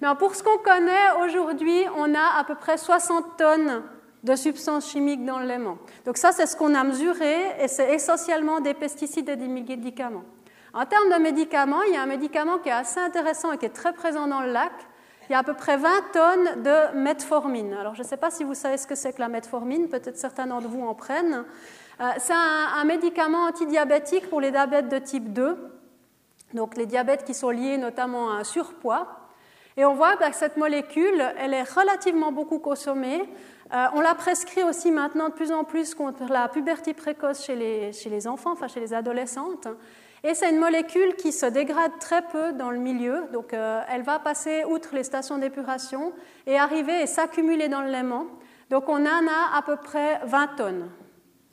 Mais 0.00 0.08
pour 0.18 0.34
ce 0.34 0.42
qu'on 0.42 0.58
connaît 0.58 1.10
aujourd'hui, 1.24 1.82
on 1.96 2.14
a 2.14 2.38
à 2.38 2.44
peu 2.44 2.54
près 2.54 2.78
60 2.78 3.36
tonnes 3.36 3.82
de 4.22 4.34
substances 4.36 4.90
chimiques 4.90 5.24
dans 5.24 5.40
Léman. 5.40 5.78
Donc, 6.06 6.16
ça, 6.16 6.32
c'est 6.32 6.46
ce 6.46 6.56
qu'on 6.56 6.74
a 6.74 6.84
mesuré 6.84 7.36
et 7.60 7.68
c'est 7.68 7.92
essentiellement 7.92 8.60
des 8.60 8.74
pesticides 8.74 9.28
et 9.28 9.36
des 9.36 9.48
médicaments. 9.48 10.24
En 10.72 10.86
termes 10.86 11.10
de 11.10 11.16
médicaments, 11.16 11.82
il 11.82 11.94
y 11.94 11.96
a 11.96 12.02
un 12.02 12.06
médicament 12.06 12.58
qui 12.58 12.68
est 12.68 12.72
assez 12.72 13.00
intéressant 13.00 13.52
et 13.52 13.58
qui 13.58 13.66
est 13.66 13.70
très 13.70 13.92
présent 13.92 14.26
dans 14.26 14.40
le 14.40 14.52
lac, 14.52 14.72
il 15.28 15.32
y 15.32 15.34
a 15.34 15.38
à 15.38 15.42
peu 15.42 15.54
près 15.54 15.76
20 15.76 15.88
tonnes 16.12 16.62
de 16.62 16.96
metformine. 16.96 17.74
Alors, 17.74 17.94
je 17.94 18.02
ne 18.02 18.06
sais 18.06 18.16
pas 18.16 18.30
si 18.30 18.44
vous 18.44 18.54
savez 18.54 18.78
ce 18.78 18.86
que 18.86 18.94
c'est 18.94 19.12
que 19.12 19.20
la 19.20 19.28
metformine, 19.28 19.88
peut-être 19.88 20.16
certains 20.16 20.46
d'entre 20.46 20.68
vous 20.68 20.86
en 20.86 20.94
prennent. 20.94 21.44
Euh, 22.00 22.04
c'est 22.18 22.32
un, 22.32 22.84
médicament 22.84 23.46
antidiabétique 23.46 24.30
pour 24.30 24.40
les 24.40 24.50
diabètes 24.50 24.88
de 24.88 24.98
type 24.98 25.32
2, 25.32 25.56
donc 26.54 26.76
les 26.76 26.86
diabètes 26.86 27.24
qui 27.24 27.34
sont 27.34 27.50
liés 27.50 27.76
notamment 27.76 28.30
à 28.30 28.34
un 28.36 28.44
surpoids. 28.44 29.06
Et 29.76 29.84
on 29.84 29.94
voit 29.94 30.16
que 30.16 30.24
cette 30.34 30.56
molécule, 30.56 31.22
elle 31.38 31.54
est 31.54 31.62
relativement 31.62 32.32
beaucoup 32.32 32.58
consommée. 32.58 33.22
Euh, 33.74 33.86
on 33.94 34.00
la 34.00 34.14
prescrit 34.14 34.62
aussi 34.62 34.90
maintenant 34.90 35.28
de 35.28 35.34
plus 35.34 35.52
en 35.52 35.64
plus 35.64 35.94
contre 35.94 36.24
la 36.30 36.48
puberté 36.48 36.94
précoce 36.94 37.44
chez 37.44 37.54
les, 37.54 37.92
chez 37.92 38.08
les 38.08 38.26
enfants, 38.26 38.52
enfin 38.52 38.66
chez 38.66 38.80
les 38.80 38.94
adolescentes. 38.94 39.68
Et 40.28 40.34
c'est 40.34 40.50
une 40.50 40.58
molécule 40.58 41.16
qui 41.16 41.32
se 41.32 41.46
dégrade 41.46 41.92
très 42.00 42.20
peu 42.20 42.52
dans 42.52 42.70
le 42.70 42.76
milieu, 42.76 43.24
donc 43.32 43.54
euh, 43.54 43.80
elle 43.88 44.02
va 44.02 44.18
passer 44.18 44.62
outre 44.66 44.90
les 44.94 45.02
stations 45.02 45.38
d'épuration 45.38 46.12
et 46.46 46.58
arriver 46.58 47.00
et 47.00 47.06
s'accumuler 47.06 47.68
dans 47.68 47.80
léman. 47.80 48.26
Donc 48.68 48.90
on 48.90 49.06
en 49.06 49.26
a 49.26 49.56
à 49.56 49.62
peu 49.64 49.76
près 49.76 50.20
20 50.24 50.48
tonnes. 50.48 50.90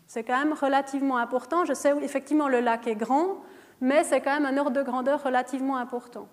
C'est 0.07 0.25
quand 0.25 0.38
même 0.38 0.51
relativement 0.51 1.15
important. 1.15 1.63
Je 1.63 1.71
sais 1.71 1.93
effectivement 2.01 2.49
le 2.49 2.59
lac 2.59 2.85
est 2.85 2.95
grand, 2.95 3.38
mais 3.79 4.03
c'est 4.03 4.19
quand 4.19 4.33
même 4.38 4.45
un 4.45 4.57
ordre 4.57 4.71
de 4.71 4.83
grandeur 4.83 5.23
relativement 5.23 5.77
important. 5.77 6.27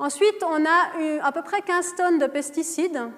Ensuite, 0.00 0.42
on 0.44 0.64
a 0.64 1.22
à 1.22 1.30
peu 1.30 1.42
près 1.42 1.62
15 1.62 1.94
tonnes 1.94 2.18
de 2.18 2.26
pesticides. 2.26 3.08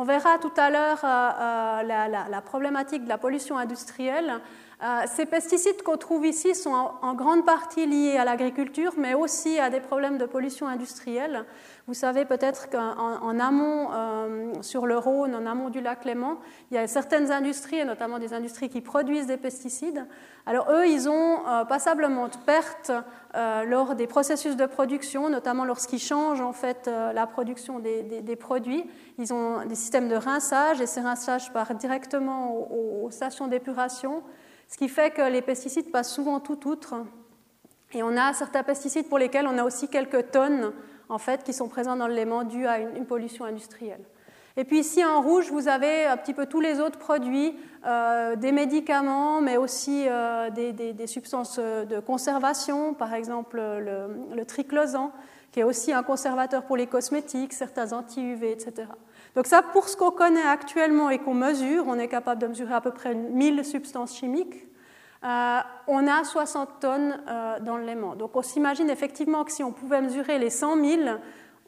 On 0.00 0.04
verra 0.04 0.38
tout 0.38 0.52
à 0.56 0.70
l'heure 0.70 1.00
euh, 1.02 1.82
euh, 1.82 2.28
la, 2.30 2.40
problématique 2.40 3.02
de 3.02 3.08
la 3.08 3.18
pollution 3.18 3.58
industrielle. 3.58 4.40
Euh, 4.80 5.02
ces 5.12 5.26
pesticides 5.26 5.82
qu'on 5.82 5.96
trouve 5.96 6.24
ici 6.24 6.54
sont 6.54 6.70
en, 6.70 7.14
grande 7.14 7.44
partie 7.44 7.84
liés 7.84 8.16
à 8.16 8.24
l'agriculture, 8.24 8.92
mais 8.96 9.12
aussi 9.12 9.58
à 9.58 9.70
des 9.70 9.80
problèmes 9.80 10.18
de 10.18 10.24
pollution 10.24 10.68
industrielle. 10.68 11.44
Vous 11.88 11.94
savez 11.94 12.24
peut-être 12.24 12.70
qu'en 12.70 13.38
amont, 13.40 13.88
euh, 13.92 14.52
sur 14.62 14.86
le 14.86 14.96
Rhône, 14.96 15.34
en 15.34 15.46
amont 15.46 15.68
du 15.70 15.80
lac 15.80 16.04
Léman, 16.04 16.38
il 16.70 16.76
y 16.76 16.78
a 16.78 16.86
certaines 16.86 17.32
industries, 17.32 17.78
et 17.78 17.84
notamment 17.84 18.20
des 18.20 18.34
industries 18.34 18.68
qui 18.68 18.80
produisent 18.80 19.26
des 19.26 19.36
pesticides. 19.36 20.06
Alors 20.46 20.70
eux, 20.70 20.86
ils 20.86 21.08
ont 21.08 21.48
euh, 21.48 21.64
passablement 21.64 22.28
de 22.28 22.36
pertes 22.46 22.92
lors 23.66 23.94
des 23.94 24.06
processus 24.06 24.56
de 24.56 24.66
production, 24.66 25.28
notamment 25.28 25.64
lorsqu'ils 25.64 26.00
changent 26.00 26.40
en 26.40 26.52
fait 26.52 26.88
la 26.88 27.26
production 27.26 27.78
des, 27.78 28.36
produits. 28.36 28.84
Ils 29.18 29.32
ont 29.32 29.64
des 29.64 29.76
systèmes 29.76 30.08
de 30.08 30.16
rinçage, 30.16 30.80
et 30.80 30.86
ces 30.86 31.00
rinçages 31.00 31.52
partent 31.52 31.76
directement 31.76 32.52
aux 32.52 33.10
stations 33.10 33.46
d'épuration. 33.46 34.24
Ce 34.68 34.76
qui 34.76 34.88
fait 34.88 35.10
que 35.10 35.22
les 35.22 35.42
pesticides 35.42 35.90
passent 35.90 36.12
souvent 36.12 36.40
tout 36.40 36.68
outre. 36.68 36.94
Et 37.92 38.02
on 38.02 38.16
a 38.16 38.34
certains 38.34 38.62
pesticides 38.62 39.08
pour 39.08 39.18
lesquels 39.18 39.46
on 39.46 39.56
a 39.58 39.64
aussi 39.64 39.88
quelques 39.88 40.30
tonnes 40.30 40.72
en 41.08 41.18
fait, 41.18 41.42
qui 41.42 41.54
sont 41.54 41.68
présents 41.68 41.96
dans 41.96 42.06
l'élément 42.06 42.44
dû 42.44 42.66
à 42.66 42.78
une, 42.78 43.06
pollution 43.06 43.46
industrielle. 43.46 44.04
Et 44.58 44.64
puis 44.64 44.80
ici 44.80 45.02
en 45.04 45.22
rouge, 45.22 45.50
vous 45.50 45.68
avez 45.68 46.04
un 46.04 46.16
petit 46.16 46.34
peu 46.34 46.44
tous 46.44 46.60
les 46.60 46.80
autres 46.80 46.98
produits, 46.98 47.56
euh, 47.86 48.36
des 48.36 48.52
médicaments, 48.52 49.40
mais 49.40 49.56
aussi 49.56 50.04
euh, 50.06 50.50
des, 50.50 51.06
substances 51.06 51.58
de 51.58 52.00
conservation, 52.00 52.92
par 52.92 53.14
exemple 53.14 53.56
le, 53.56 54.34
le, 54.34 54.44
triclosan, 54.44 55.12
qui 55.52 55.60
est 55.60 55.64
aussi 55.64 55.92
un 55.92 56.02
conservateur 56.02 56.64
pour 56.64 56.76
les 56.76 56.88
cosmétiques, 56.88 57.54
certains 57.54 57.92
anti-UV, 57.92 58.50
etc. 58.50 58.88
Donc 59.38 59.46
ça, 59.46 59.62
pour 59.62 59.88
ce 59.88 59.96
qu'on 59.96 60.10
connaît 60.10 60.42
actuellement 60.42 61.10
et 61.10 61.20
qu'on 61.20 61.32
mesure, 61.32 61.84
on 61.86 61.96
est 61.96 62.08
capable 62.08 62.42
de 62.42 62.48
mesurer 62.48 62.74
à 62.74 62.80
peu 62.80 62.90
près 62.90 63.14
1000 63.14 63.64
substances 63.64 64.16
chimiques. 64.16 64.66
Euh, 65.22 65.60
on 65.86 66.08
a 66.08 66.24
60 66.24 66.80
tonnes 66.80 67.22
euh, 67.28 67.60
dans 67.60 67.76
Léman. 67.76 68.16
Donc 68.16 68.34
on 68.34 68.42
s'imagine 68.42 68.90
effectivement 68.90 69.44
que 69.44 69.52
si 69.52 69.62
on 69.62 69.70
pouvait 69.70 70.00
mesurer 70.00 70.40
les 70.40 70.50
100 70.50 70.84
000, 70.84 71.02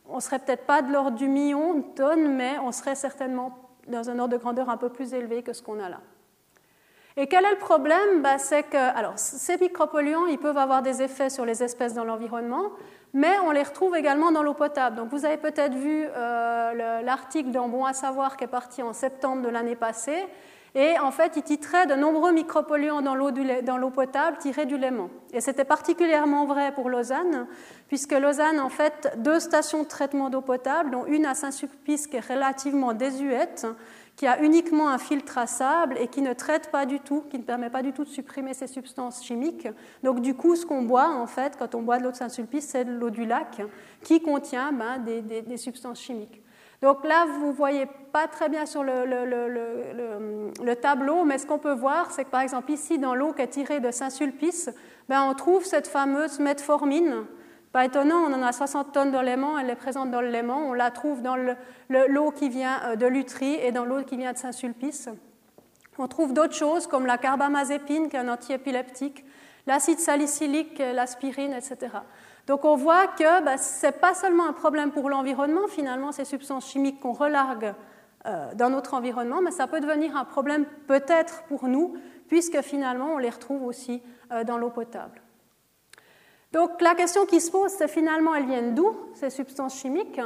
on 0.09 0.19
serait 0.19 0.41
peut-être 0.41 0.67
pas 0.67 0.83
de 0.83 0.93
l'ordre 0.93 1.17
du 1.17 1.29
million 1.29 1.75
de 1.75 1.85
tonnes, 1.95 2.35
mais 2.35 2.59
on 2.59 2.73
serait 2.73 2.97
certainement 2.97 3.57
dans 3.87 4.11
un 4.11 4.19
ordre 4.19 4.33
de 4.33 4.39
grandeur 4.39 4.69
un 4.69 4.77
peu 4.77 4.89
plus 4.89 5.15
élevé 5.15 5.45
que 5.45 5.53
ce 5.53 5.63
qu'on 5.63 5.79
a 5.79 5.89
là. 5.89 6.01
Et 7.17 7.27
quel 7.27 7.45
est 7.45 7.51
le 7.51 7.59
problème? 7.59 8.23
Bah, 8.23 8.39
C'est 8.39 8.63
que 8.63 8.77
alors, 8.77 9.19
ces 9.19 9.57
micropolluants 9.59 10.27
ils 10.27 10.39
peuvent 10.39 10.59
avoir 10.59 10.83
des 10.83 11.03
effets 11.03 11.31
sur 11.31 11.45
les 11.45 11.63
espèces 11.63 11.95
dans 11.95 12.05
l'environnement, 12.05 12.71
mais 13.13 13.39
on 13.45 13.51
les 13.51 13.63
retrouve 13.63 13.97
également 13.97 14.33
dans 14.33 14.43
l'eau 14.43 14.55
potable. 14.55 14.97
Donc 14.97 15.11
vous 15.11 15.25
avez 15.25 15.37
peut-être 15.37 15.75
vu 15.75 16.07
euh, 16.09 17.03
l'article 17.03 17.51
dans 17.51 17.69
Bon 17.69 17.85
à 17.85 17.93
savoir 17.93 18.37
qui 18.37 18.45
est 18.45 18.49
parti 18.49 18.83
en 18.83 18.93
septembre 18.93 19.43
de 19.43 19.49
l'année 19.49 19.77
passée 19.77 20.27
et 20.75 20.99
en 21.01 21.11
fait, 21.11 21.33
il 21.37 21.43
titrait 21.43 21.87
de 21.87 21.95
nombreux 21.95 22.33
micropolluants 22.33 23.03
dans 23.03 23.15
l'eau 23.15 23.91
potable 23.91 24.39
tirés 24.39 24.67
du 24.67 24.79
Léman. 24.79 25.11
Et 25.33 25.41
c'était 25.41 25.65
particulièrement 25.65 26.47
vrai 26.47 26.73
pour 26.73 26.89
Lausanne, 26.89 27.47
puisque 27.89 28.13
Lausanne, 28.13 28.61
en 28.61 28.69
fait, 28.69 29.13
deux 29.17 29.41
stations 29.41 29.83
de 29.83 29.89
traitement 29.89 30.31
d'eau 30.31 30.43
potable, 30.43 30.91
dont 30.91 31.07
une 31.07 31.27
à 31.27 31.35
Saint-Sulpice 31.35 32.07
qui 32.07 32.17
est 32.17 32.29
relativement 32.29 32.93
désuète, 32.93 33.67
qui 34.21 34.27
a 34.27 34.43
uniquement 34.43 34.91
un 34.91 34.99
filtre 34.99 35.39
à 35.39 35.47
sable 35.47 35.97
et 35.99 36.07
qui 36.07 36.21
ne 36.21 36.35
traite 36.35 36.71
pas 36.71 36.85
du 36.85 37.01
tout, 37.01 37.25
qui 37.31 37.39
ne 37.39 37.43
permet 37.43 37.71
pas 37.71 37.81
du 37.81 37.95
tout 37.95 38.05
de 38.05 38.11
supprimer 38.11 38.53
ces 38.53 38.67
substances 38.67 39.25
chimiques. 39.25 39.67
Donc 40.03 40.21
du 40.21 40.35
coup, 40.35 40.57
ce 40.57 40.67
qu'on 40.67 40.83
boit, 40.83 41.09
en 41.09 41.27
fait, 41.27 41.57
quand 41.59 41.75
on 41.75 41.81
boit 41.81 41.97
de 41.97 42.05
l'eau 42.05 42.11
de 42.11 42.17
Saint-Sulpice, 42.17 42.69
c'est 42.69 42.85
de 42.85 42.93
l'eau 42.93 43.09
du 43.09 43.25
lac 43.25 43.63
qui 44.03 44.21
contient 44.21 44.73
ben, 44.73 45.03
des 45.03 45.57
substances 45.57 46.03
chimiques. 46.03 46.43
Donc 46.83 47.03
là, 47.03 47.25
vous 47.39 47.47
ne 47.47 47.53
voyez 47.53 47.87
pas 48.13 48.29
très 48.29 48.51
bien 48.51 48.67
sur 48.67 48.85
le, 48.85 48.93
tableau, 50.75 51.25
mais 51.25 51.39
ce 51.39 51.47
qu'on 51.47 51.59
peut 51.59 51.73
voir, 51.73 52.11
c'est 52.11 52.25
que 52.25 52.31
par 52.31 52.43
exemple 52.43 52.71
ici, 52.73 52.99
dans 52.99 53.15
l'eau 53.15 53.33
qui 53.33 53.41
est 53.41 53.49
tirée 53.49 53.81
de 53.81 53.91
Saint-Sulpice, 53.91 54.69
ben, 55.09 55.23
on 55.23 55.33
trouve 55.33 55.65
cette 55.65 55.89
fameuse 55.89 56.41
metformine. 56.41 57.25
Pas 57.73 57.85
étonnant, 57.85 58.25
on 58.27 58.33
en 58.33 58.43
a 58.43 58.53
60 58.53 58.93
tonnes 58.93 59.13
dans 59.13 59.23
l'aimant, 59.23 59.57
elle 59.57 59.71
est 59.71 59.77
présente 59.77 60.11
dans 60.11 60.21
le 60.21 60.29
Léman, 60.29 60.59
on 60.69 60.73
la 60.73 60.91
trouve 60.91 61.23
dans 61.23 61.37
l'eau 61.37 62.31
qui 62.33 62.49
vient 62.49 62.81
euh, 62.85 62.97
de 62.97 63.07
Lutry 63.07 63.55
et 63.55 63.71
dans 63.71 63.85
l'eau 63.85 64.03
qui 64.03 64.17
vient 64.17 64.33
de 64.33 64.39
Saint-Sulpice. 64.39 65.09
On 65.99 66.09
trouve 66.09 66.33
d'autres 66.33 66.55
choses 66.55 66.89
comme 66.89 67.07
la 67.07 67.17
carbamazépine, 67.17 68.09
qui 68.09 68.17
est 68.17 68.21
un 68.21 68.29
antiépileptique, 68.29 69.25
l'acide 69.67 70.01
salicylique, 70.01 70.79
l'aspirine, 70.79 71.53
etc. 71.53 71.99
Donc 72.49 72.65
on 72.65 72.75
voit 72.75 73.07
que 73.07 73.45
bah, 73.45 73.57
ce 73.57 73.87
n'est 73.87 73.93
pas 73.93 74.15
seulement 74.15 74.49
un 74.49 74.53
problème 74.53 74.91
pour 74.91 75.09
l'environnement, 75.09 75.69
finalement, 75.69 76.11
ces 76.11 76.25
substances 76.25 76.69
chimiques 76.69 76.99
qu'on 76.99 77.13
relargue 77.13 77.75
euh, 78.27 78.53
dans 78.55 78.71
notre 78.71 78.95
environnement, 78.95 79.41
mais 79.43 79.53
ça 79.53 79.69
peut 79.69 79.81
devenir 79.81 80.17
un 80.17 80.25
problème 80.25 80.65
peut-être 80.89 81.45
pour 81.45 81.69
nous, 81.69 81.95
puisque 82.27 82.61
finalement 82.63 83.15
on 83.15 83.19
les 83.19 83.31
retrouve 83.31 83.63
aussi 83.63 84.03
euh, 84.33 84.43
dans 84.43 84.59
l'eau 84.59 84.71
potable. 84.71 85.23
Donc 86.53 86.81
la 86.81 86.95
question 86.95 87.27
qui 87.27 87.41
se 87.41 87.51
pose, 87.51 87.71
c'est 87.71 87.89
finalement, 87.89 88.35
elles 88.35 88.47
viennent 88.47 88.75
d'où, 88.75 88.97
ces 89.15 89.31
substances 89.31 89.79
chimiques? 89.79 90.21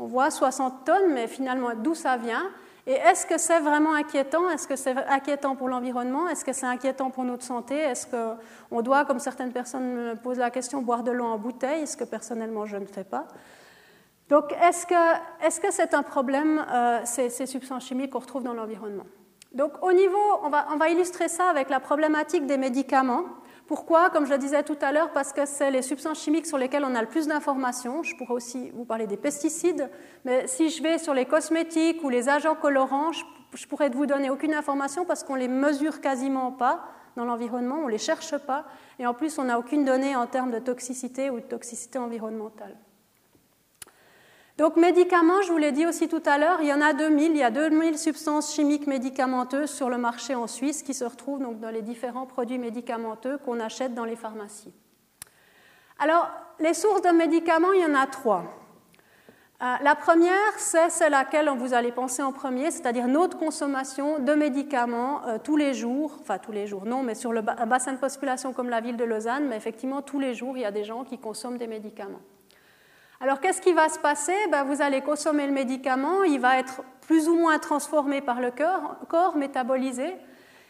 On 0.00 0.06
voit 0.06 0.30
60 0.30 0.84
tonnes, 0.84 1.12
mais 1.12 1.28
finalement, 1.28 1.70
d'où 1.76 1.94
ça 1.94 2.16
vient? 2.16 2.50
Et 2.86 2.92
est-ce 2.92 3.26
que 3.26 3.38
c'est 3.38 3.60
vraiment 3.60 3.94
inquiétant? 3.94 4.48
Est-ce 4.48 4.66
que 4.66 4.74
c'est 4.74 4.96
inquiétant 4.96 5.54
pour 5.54 5.68
l'environnement? 5.68 6.26
Est-ce 6.28 6.44
que 6.44 6.52
c'est 6.52 6.66
inquiétant 6.66 7.10
pour 7.10 7.22
notre 7.24 7.44
santé? 7.44 7.76
Est-ce 7.76 8.06
qu'on 8.06 8.82
doit, 8.82 9.04
comme 9.04 9.18
certaines 9.18 9.52
personnes 9.52 9.92
me 9.92 10.14
posent 10.14 10.38
la 10.38 10.50
question, 10.50 10.82
boire 10.82 11.02
de 11.02 11.10
l'eau 11.10 11.26
en 11.26 11.38
bouteille? 11.38 11.86
Ce 11.86 11.96
que 11.96 12.04
personnellement 12.04 12.64
je 12.64 12.76
ne 12.76 12.86
fais 12.86 13.04
pas. 13.04 13.28
Donc 14.30 14.52
est-ce 14.52 14.86
que 14.86 15.70
c'est 15.70 15.92
-ce 15.92 15.96
un 15.96 16.02
problème, 16.02 16.64
euh, 16.70 17.00
ces, 17.04 17.30
ces, 17.30 17.46
substances 17.46 17.86
chimiques 17.86 18.12
qu'on 18.12 18.20
retrouve 18.20 18.42
dans 18.42 18.54
l'environnement? 18.54 19.06
Donc 19.52 19.72
au 19.82 19.92
niveau, 19.92 20.26
on 20.42 20.48
va, 20.48 20.66
on 20.72 20.76
va 20.76 20.88
illustrer 20.88 21.28
ça 21.28 21.44
avec 21.50 21.70
la 21.70 21.80
problématique 21.80 22.46
des 22.46 22.58
médicaments. 22.58 23.24
Pourquoi 23.68 24.08
Comme 24.08 24.24
je 24.24 24.32
le 24.32 24.38
disais 24.38 24.62
tout 24.62 24.78
à 24.80 24.92
l'heure, 24.92 25.12
parce 25.12 25.34
que 25.34 25.44
c'est 25.44 25.70
les 25.70 25.82
substances 25.82 26.22
chimiques 26.22 26.46
sur 26.46 26.56
lesquelles 26.56 26.86
on 26.86 26.94
a 26.94 27.02
le 27.02 27.06
plus 27.06 27.28
d'informations. 27.28 28.02
Je 28.02 28.16
pourrais 28.16 28.32
aussi 28.32 28.70
vous 28.70 28.86
parler 28.86 29.06
des 29.06 29.18
pesticides, 29.18 29.90
mais 30.24 30.46
si 30.46 30.70
je 30.70 30.82
vais 30.82 30.96
sur 30.96 31.12
les 31.12 31.26
cosmétiques 31.26 32.02
ou 32.02 32.08
les 32.08 32.30
agents 32.30 32.54
colorants, 32.54 33.12
je 33.12 33.66
pourrais 33.66 33.90
vous 33.90 34.06
donner 34.06 34.30
aucune 34.30 34.54
information 34.54 35.04
parce 35.04 35.22
qu'on 35.22 35.34
les 35.34 35.48
mesure 35.48 36.00
quasiment 36.00 36.50
pas 36.50 36.82
dans 37.14 37.26
l'environnement, 37.26 37.80
on 37.84 37.88
les 37.88 37.98
cherche 37.98 38.38
pas, 38.38 38.64
et 38.98 39.06
en 39.06 39.12
plus 39.12 39.38
on 39.38 39.44
n'a 39.44 39.58
aucune 39.58 39.84
donnée 39.84 40.16
en 40.16 40.26
termes 40.26 40.50
de 40.50 40.60
toxicité 40.60 41.28
ou 41.28 41.40
de 41.40 41.44
toxicité 41.44 41.98
environnementale. 41.98 42.74
Donc 44.58 44.76
médicaments, 44.76 45.40
je 45.42 45.52
vous 45.52 45.56
l'ai 45.56 45.70
dit 45.70 45.86
aussi 45.86 46.08
tout 46.08 46.22
à 46.26 46.36
l'heure, 46.36 46.58
il 46.60 46.66
y 46.66 46.72
en 46.72 46.80
a 46.80 46.92
2000, 46.92 47.30
il 47.30 47.36
y 47.36 47.44
a 47.44 47.50
2000 47.52 47.96
substances 47.96 48.52
chimiques 48.52 48.88
médicamenteuses 48.88 49.70
sur 49.70 49.88
le 49.88 49.98
marché 49.98 50.34
en 50.34 50.48
Suisse 50.48 50.82
qui 50.82 50.94
se 50.94 51.04
retrouvent 51.04 51.60
dans 51.60 51.70
les 51.70 51.80
différents 51.80 52.26
produits 52.26 52.58
médicamenteux 52.58 53.38
qu'on 53.38 53.60
achète 53.60 53.94
dans 53.94 54.04
les 54.04 54.16
pharmacies. 54.16 54.74
Alors, 56.00 56.28
les 56.58 56.74
sources 56.74 57.02
de 57.02 57.10
médicaments, 57.10 57.72
il 57.72 57.82
y 57.82 57.84
en 57.84 57.94
a 57.94 58.08
trois. 58.08 58.42
Euh, 59.62 59.74
la 59.80 59.94
première, 59.94 60.52
c'est 60.56 60.90
celle 60.90 61.14
à 61.14 61.18
laquelle 61.18 61.48
vous 61.50 61.72
allez 61.72 61.92
penser 61.92 62.24
en 62.24 62.32
premier, 62.32 62.72
c'est-à-dire 62.72 63.06
notre 63.06 63.38
consommation 63.38 64.18
de 64.18 64.34
médicaments 64.34 65.24
euh, 65.28 65.38
tous 65.38 65.56
les 65.56 65.72
jours, 65.72 66.16
enfin 66.20 66.38
tous 66.38 66.52
les 66.52 66.66
jours, 66.66 66.84
non, 66.84 67.04
mais 67.04 67.14
sur 67.14 67.32
le 67.32 67.42
bassin 67.42 67.92
de 67.92 67.98
population 67.98 68.52
comme 68.52 68.70
la 68.70 68.80
ville 68.80 68.96
de 68.96 69.04
Lausanne, 69.04 69.46
mais 69.48 69.56
effectivement 69.56 70.02
tous 70.02 70.18
les 70.18 70.34
jours, 70.34 70.56
il 70.56 70.62
y 70.62 70.64
a 70.64 70.72
des 70.72 70.84
gens 70.84 71.04
qui 71.04 71.18
consomment 71.18 71.58
des 71.58 71.68
médicaments. 71.68 72.22
Alors 73.20 73.40
qu'est-ce 73.40 73.60
qui 73.60 73.72
va 73.72 73.88
se 73.88 73.98
passer? 73.98 74.36
Ben, 74.52 74.62
Vous 74.62 74.80
allez 74.80 75.00
consommer 75.00 75.46
le 75.46 75.52
médicament, 75.52 76.22
il 76.22 76.38
va 76.38 76.58
être 76.58 76.82
plus 77.00 77.28
ou 77.28 77.34
moins 77.34 77.58
transformé 77.58 78.20
par 78.20 78.40
le 78.40 78.52
corps, 78.52 79.36
métabolisé, 79.36 80.14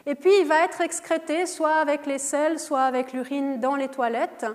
et 0.06 0.14
puis 0.14 0.30
il 0.40 0.46
va 0.46 0.64
être 0.64 0.80
excrété 0.80 1.44
soit 1.44 1.74
avec 1.74 2.06
les 2.06 2.16
selles, 2.18 2.58
soit 2.58 2.84
avec 2.84 3.12
l'urine 3.12 3.61
dans 3.61 3.76
les 3.76 3.88
toilettes, 3.88 4.46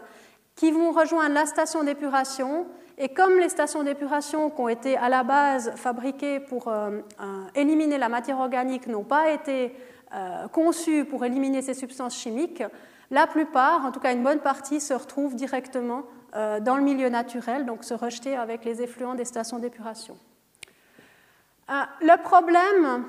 qui 0.55 0.71
vont 0.71 0.91
rejoindre 0.91 1.35
la 1.35 1.45
station 1.45 1.83
d'épuration. 1.83 2.65
Et 2.97 3.09
comme 3.09 3.37
les 3.37 3.49
stations 3.49 3.83
d'épuration 3.83 4.49
qui 4.49 4.61
ont 4.61 4.69
été 4.69 4.97
à 4.97 5.09
la 5.09 5.23
base 5.23 5.73
fabriquées 5.75 6.39
pour 6.39 6.69
euh, 6.69 7.01
euh, 7.21 7.43
éliminer 7.53 7.97
la 7.97 8.09
matière 8.09 8.39
organique 8.39 8.87
n'ont 8.87 9.03
pas 9.03 9.31
été 9.31 9.75
euh, 10.15 10.47
conçues 10.47 11.05
pour 11.05 11.25
éliminer 11.25 11.61
ces 11.61 11.73
substances 11.75 12.15
chimiques, 12.15 12.63
la 13.11 13.27
plupart, 13.27 13.85
en 13.85 13.91
tout 13.91 13.99
cas 13.99 14.13
une 14.13 14.23
bonne 14.23 14.39
partie, 14.39 14.79
se 14.79 14.93
retrouvent 14.93 15.35
directement 15.35 16.03
dans 16.33 16.75
le 16.75 16.81
milieu 16.81 17.09
naturel, 17.09 17.65
donc 17.65 17.83
se 17.83 17.93
rejeter 17.93 18.35
avec 18.35 18.65
les 18.65 18.81
effluents 18.81 19.13
des 19.13 19.25
stations 19.25 19.59
d'épuration. 19.59 20.17
Euh, 21.69 21.73
le 22.01 22.21
problème, 22.21 23.05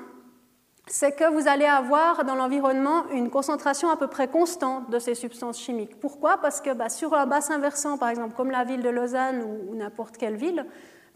c'est 0.87 1.13
que 1.13 1.29
vous 1.29 1.47
allez 1.47 1.65
avoir 1.65 2.23
dans 2.23 2.35
l'environnement 2.35 3.09
une 3.11 3.29
concentration 3.29 3.89
à 3.89 3.97
peu 3.97 4.07
près 4.07 4.27
constante 4.27 4.89
de 4.89 4.99
ces 4.99 5.15
substances 5.15 5.59
chimiques. 5.59 5.99
Pourquoi? 5.99 6.37
Parce 6.37 6.61
que 6.61 6.73
bah, 6.73 6.89
sur 6.89 7.13
un 7.13 7.25
bassin 7.25 7.59
versant, 7.59 7.97
par 7.97 8.09
exemple, 8.09 8.35
comme 8.35 8.51
la 8.51 8.63
ville 8.63 8.81
de 8.81 8.89
Lausanne 8.89 9.43
ou, 9.43 9.75
n'importe 9.75 10.17
quelle 10.17 10.35
ville, 10.35 10.65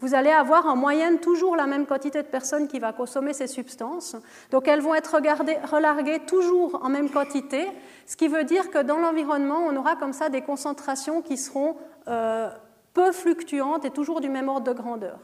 vous 0.00 0.14
allez 0.14 0.30
avoir 0.30 0.66
en 0.66 0.76
moyenne 0.76 1.18
toujours 1.18 1.56
la 1.56 1.66
même 1.66 1.86
quantité 1.86 2.22
de 2.22 2.28
personnes 2.28 2.68
qui 2.68 2.78
va 2.78 2.92
consommer 2.92 3.32
ces 3.32 3.46
substances. 3.46 4.16
Donc 4.50 4.66
elles 4.66 4.80
vont 4.80 4.94
être 4.94 5.14
relarguées 5.14 6.20
toujours 6.20 6.80
en 6.82 6.88
même 6.88 7.10
quantité, 7.10 7.66
ce 8.06 8.16
qui 8.16 8.28
veut 8.28 8.44
dire 8.44 8.70
que 8.70 8.78
dans 8.78 8.98
l'environnement, 8.98 9.58
on 9.66 9.76
aura 9.76 9.96
comme 9.96 10.12
ça 10.12 10.28
des 10.28 10.42
concentrations 10.42 11.22
qui 11.22 11.36
seront 11.36 11.76
euh, 12.08 12.50
peu 12.94 13.12
fluctuantes 13.12 13.84
et 13.84 13.90
toujours 13.90 14.20
du 14.20 14.28
même 14.28 14.48
ordre 14.48 14.66
de 14.66 14.72
grandeur. 14.72 15.18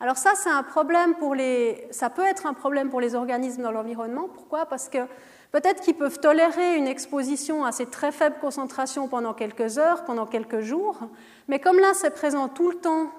Alors 0.00 0.16
ça, 0.16 0.32
c'est 0.36 0.50
un 0.50 0.62
problème 0.62 1.14
pour 1.14 1.34
les, 1.34 1.88
ça 1.90 2.08
peut 2.08 2.24
être 2.24 2.46
un 2.46 2.54
problème 2.54 2.88
pour 2.88 3.00
les 3.00 3.14
organismes 3.14 3.62
dans 3.62 3.72
l'environnement. 3.72 4.28
Pourquoi? 4.32 4.66
Parce 4.66 4.88
que 4.88 4.98
peut-être 5.50 5.82
qu'ils 5.82 5.96
peuvent 5.96 6.20
tolérer 6.20 6.76
une 6.76 6.86
exposition 6.86 7.64
à 7.64 7.72
ces 7.72 7.86
très 7.86 8.12
faibles 8.12 8.36
concentrations 8.40 9.08
pendant 9.08 9.34
quelques 9.34 9.78
heures, 9.78 10.04
pendant 10.04 10.26
quelques 10.26 10.60
jours, 10.60 10.98
mais 11.48 11.58
comme 11.58 11.80
là, 11.80 11.94
c'est 11.94 12.10
présent 12.10 12.48
tout 12.48 12.70
le 12.70 12.76
temps, 12.76 13.10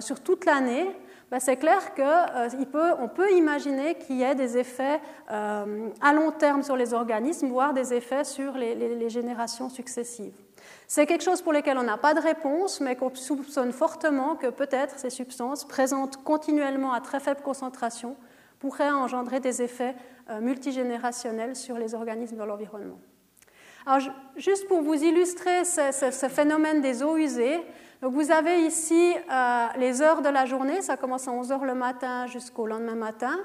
sur 0.00 0.20
toute 0.20 0.44
l'année, 0.44 0.86
ben, 1.30 1.40
c'est 1.40 1.56
clair 1.56 1.94
qu'on 1.94 2.02
euh, 2.02 2.64
peut, 2.70 2.92
peut 3.14 3.32
imaginer 3.32 3.96
qu'il 3.96 4.16
y 4.16 4.22
ait 4.22 4.34
des 4.34 4.58
effets 4.58 5.00
à 5.28 6.12
long 6.14 6.30
terme 6.30 6.62
sur 6.62 6.76
les 6.76 6.94
organismes, 6.94 7.48
voire 7.48 7.74
des 7.74 7.92
effets 7.92 8.24
sur 8.24 8.56
les 8.56 9.10
générations 9.10 9.68
successives. 9.68 10.34
C'est 10.88 11.06
quelque 11.06 11.24
chose 11.24 11.42
pour 11.42 11.52
lequel 11.52 11.78
on 11.78 11.82
n'a 11.82 11.96
pas 11.96 12.14
de 12.14 12.20
réponse, 12.20 12.80
mais 12.80 12.94
qu'on 12.94 13.12
soupçonne 13.14 13.72
fortement 13.72 14.36
que 14.36 14.46
peut-être 14.48 14.98
ces 14.98 15.10
substances, 15.10 15.64
présentes 15.64 16.22
continuellement 16.22 16.92
à 16.92 17.00
très 17.00 17.18
faible 17.18 17.40
concentration, 17.42 18.16
pourraient 18.60 18.90
engendrer 18.90 19.40
des 19.40 19.62
effets 19.62 19.96
euh, 20.30 20.40
multigénérationnels 20.40 21.56
sur 21.56 21.78
les 21.78 21.94
organismes 21.94 22.36
dans 22.36 22.46
l'environnement. 22.46 22.98
Alors, 23.84 24.08
juste 24.36 24.66
pour 24.68 24.82
vous 24.82 24.94
illustrer 24.94 25.64
ce, 25.64 26.28
phénomène 26.28 26.80
des 26.80 27.02
eaux 27.02 27.16
usées, 27.16 27.60
donc 28.02 28.12
vous 28.12 28.30
avez 28.30 28.66
ici 28.66 29.14
euh, 29.30 29.66
les 29.78 30.02
heures 30.02 30.22
de 30.22 30.28
la 30.28 30.44
journée, 30.44 30.82
ça 30.82 30.96
commence 30.96 31.28
à 31.28 31.32
11 31.32 31.52
heures 31.52 31.64
le 31.64 31.74
matin 31.74 32.26
jusqu'au 32.26 32.66
lendemain 32.66 32.94
matin. 32.94 33.38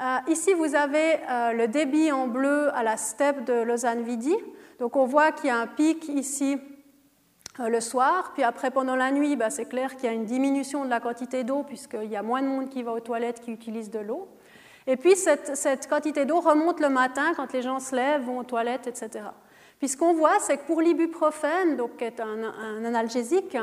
Euh, 0.00 0.18
ici, 0.28 0.52
vous 0.52 0.74
avez 0.74 1.14
euh, 1.30 1.52
le 1.52 1.68
débit 1.68 2.12
en 2.12 2.28
bleu 2.28 2.68
à 2.74 2.82
la 2.82 2.98
steppe 2.98 3.44
de 3.44 3.54
Lausanne-Vidi. 3.54 4.34
Donc 4.78 4.96
on 4.96 5.06
voit 5.06 5.32
qu'il 5.32 5.46
y 5.46 5.50
a 5.50 5.56
un 5.56 5.66
pic 5.66 6.08
ici 6.08 6.58
le 7.58 7.80
soir, 7.80 8.32
puis 8.34 8.42
après 8.42 8.70
pendant 8.70 8.96
la 8.96 9.10
nuit, 9.10 9.34
bah, 9.34 9.48
c'est 9.48 9.64
clair 9.64 9.96
qu'il 9.96 10.04
y 10.04 10.08
a 10.08 10.12
une 10.12 10.26
diminution 10.26 10.84
de 10.84 10.90
la 10.90 11.00
quantité 11.00 11.42
d'eau 11.42 11.62
puisqu'il 11.62 12.10
y 12.10 12.16
a 12.16 12.22
moins 12.22 12.42
de 12.42 12.48
monde 12.48 12.68
qui 12.68 12.82
va 12.82 12.92
aux 12.92 13.00
toilettes 13.00 13.40
qui 13.40 13.50
utilise 13.50 13.90
de 13.90 14.00
l'eau. 14.00 14.28
Et 14.86 14.96
puis 14.96 15.16
cette, 15.16 15.88
quantité 15.88 16.26
d'eau 16.26 16.40
remonte 16.40 16.80
le 16.80 16.90
matin 16.90 17.32
quand 17.34 17.52
les 17.54 17.62
gens 17.62 17.80
se 17.80 17.96
lèvent, 17.96 18.24
vont 18.24 18.38
aux 18.38 18.44
toilettes, 18.44 18.86
etc. 18.86 19.24
Puis 19.78 19.88
ce 19.88 19.96
qu'on 19.96 20.14
voit, 20.14 20.38
c'est 20.40 20.58
que 20.58 20.66
pour 20.66 20.80
l'ibuprofène, 20.80 21.78
qui 21.98 22.04
est 22.04 22.20
un, 22.20 22.84
analgésique, 22.84 23.56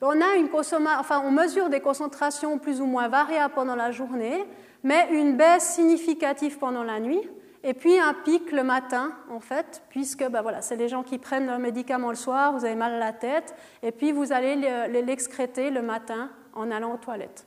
on, 0.00 0.20
a 0.20 0.36
une 0.36 0.48
enfin, 0.52 1.22
on 1.24 1.30
mesure 1.30 1.68
des 1.68 1.80
concentrations 1.80 2.58
plus 2.58 2.80
ou 2.80 2.86
moins 2.86 3.08
variables 3.08 3.54
pendant 3.54 3.76
la 3.76 3.92
journée, 3.92 4.44
mais 4.82 5.08
une 5.12 5.36
baisse 5.36 5.74
significative 5.74 6.58
pendant 6.58 6.82
la 6.82 6.98
nuit, 6.98 7.28
et 7.64 7.74
puis 7.74 7.98
un 7.98 8.12
pic 8.12 8.50
le 8.50 8.64
matin, 8.64 9.12
en 9.30 9.38
fait, 9.38 9.82
puisque 9.88 10.26
ben 10.28 10.42
voilà, 10.42 10.62
c'est 10.62 10.74
les 10.74 10.88
gens 10.88 11.04
qui 11.04 11.18
prennent 11.18 11.46
le 11.46 11.58
médicament 11.58 12.10
le 12.10 12.16
soir, 12.16 12.52
vous 12.52 12.64
avez 12.64 12.74
mal 12.74 12.94
à 12.94 12.98
la 12.98 13.12
tête, 13.12 13.54
et 13.84 13.92
puis 13.92 14.10
vous 14.10 14.32
allez 14.32 14.56
l'excréter 15.02 15.70
le 15.70 15.82
matin 15.82 16.30
en 16.54 16.72
allant 16.72 16.94
aux 16.94 16.98
toilettes. 16.98 17.46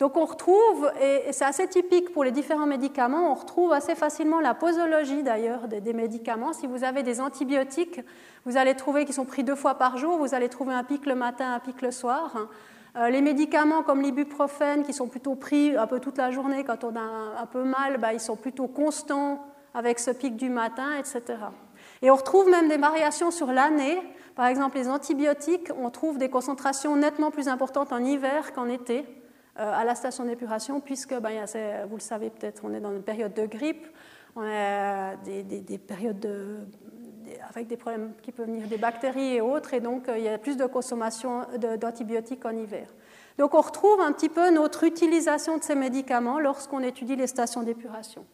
Donc 0.00 0.16
on 0.16 0.24
retrouve, 0.24 0.90
et 0.98 1.30
c'est 1.30 1.44
assez 1.44 1.68
typique 1.68 2.14
pour 2.14 2.24
les 2.24 2.32
différents 2.32 2.66
médicaments, 2.66 3.32
on 3.32 3.34
retrouve 3.34 3.70
assez 3.74 3.94
facilement 3.94 4.40
la 4.40 4.54
posologie 4.54 5.22
d'ailleurs 5.22 5.68
des, 5.68 5.92
médicaments. 5.92 6.54
Si 6.54 6.66
vous 6.66 6.84
avez 6.84 7.02
des 7.02 7.20
antibiotiques, 7.20 8.00
vous 8.46 8.56
allez 8.56 8.74
trouver 8.74 9.04
qu'ils 9.04 9.14
sont 9.14 9.26
pris 9.26 9.44
deux 9.44 9.54
fois 9.54 9.74
par 9.74 9.98
jour, 9.98 10.16
vous 10.16 10.34
allez 10.34 10.48
trouver 10.48 10.72
un 10.72 10.84
pic 10.84 11.04
le 11.04 11.14
matin, 11.14 11.52
un 11.52 11.58
pic 11.58 11.82
le 11.82 11.90
soir. 11.90 12.34
Euh, 12.96 13.10
les 13.10 13.20
médicaments 13.20 13.82
comme 13.82 14.00
l'ibuprofène, 14.00 14.84
qui 14.84 14.94
sont 14.94 15.06
plutôt 15.06 15.34
pris 15.34 15.76
un 15.76 15.86
peu 15.86 16.00
toute 16.00 16.16
la 16.16 16.30
journée 16.30 16.64
quand 16.64 16.82
on 16.82 16.96
a 16.96 17.42
un, 17.42 17.46
peu 17.46 17.62
mal, 17.62 17.98
bah, 17.98 18.14
ils 18.14 18.20
sont 18.20 18.36
plutôt 18.36 18.68
constants 18.68 19.44
avec 19.74 19.98
ce 19.98 20.12
pic 20.12 20.34
du 20.34 20.48
matin, 20.48 20.96
etc. 20.98 21.38
Et 22.00 22.10
on 22.10 22.16
retrouve 22.16 22.48
même 22.48 22.68
des 22.68 22.78
variations 22.78 23.30
sur 23.30 23.52
l'année. 23.52 23.98
Par 24.34 24.46
exemple, 24.46 24.78
les 24.78 24.88
antibiotiques, 24.88 25.68
on 25.78 25.90
trouve 25.90 26.16
des 26.16 26.30
concentrations 26.30 26.96
nettement 26.96 27.30
plus 27.30 27.48
importantes 27.48 27.92
en 27.92 28.02
hiver 28.02 28.54
qu'en 28.54 28.66
été. 28.66 29.04
Euh, 29.60 29.72
à 29.74 29.84
la 29.84 29.94
station 29.94 30.24
d'épuration, 30.24 30.80
puisque, 30.80 31.14
ben, 31.14 31.44
vous 31.86 31.96
le 31.96 32.00
savez 32.00 32.30
peut-être, 32.30 32.62
on 32.64 32.72
est 32.72 32.80
dans 32.80 32.92
une 32.92 33.02
période 33.02 33.34
de 33.34 33.44
grippe, 33.44 33.86
on 34.34 34.42
a 34.42 35.16
des, 35.16 35.78
périodes 35.78 36.66
avec 37.50 37.66
des 37.66 37.76
problèmes 37.76 38.12
qui 38.22 38.32
peuvent 38.32 38.46
venir 38.46 38.66
des 38.68 38.78
bactéries 38.78 39.34
et 39.34 39.40
autres, 39.42 39.74
et 39.74 39.80
donc 39.80 40.08
euh, 40.08 40.16
il 40.16 40.24
y 40.24 40.28
a 40.28 40.38
plus 40.38 40.56
de 40.56 40.64
consommation 40.64 41.42
d'antibiotiques 41.78 42.46
en 42.46 42.56
hiver. 42.56 42.86
Donc 43.36 43.52
on 43.52 43.60
retrouve 43.60 44.00
un 44.00 44.12
petit 44.12 44.30
peu 44.30 44.50
notre 44.50 44.84
utilisation 44.84 45.58
de 45.58 45.62
ces 45.62 45.74
médicaments 45.74 46.40
lorsqu'on 46.40 46.80
étudie 46.80 47.16
les 47.16 47.26
stations 47.26 47.62
d'épuration. 47.62 48.24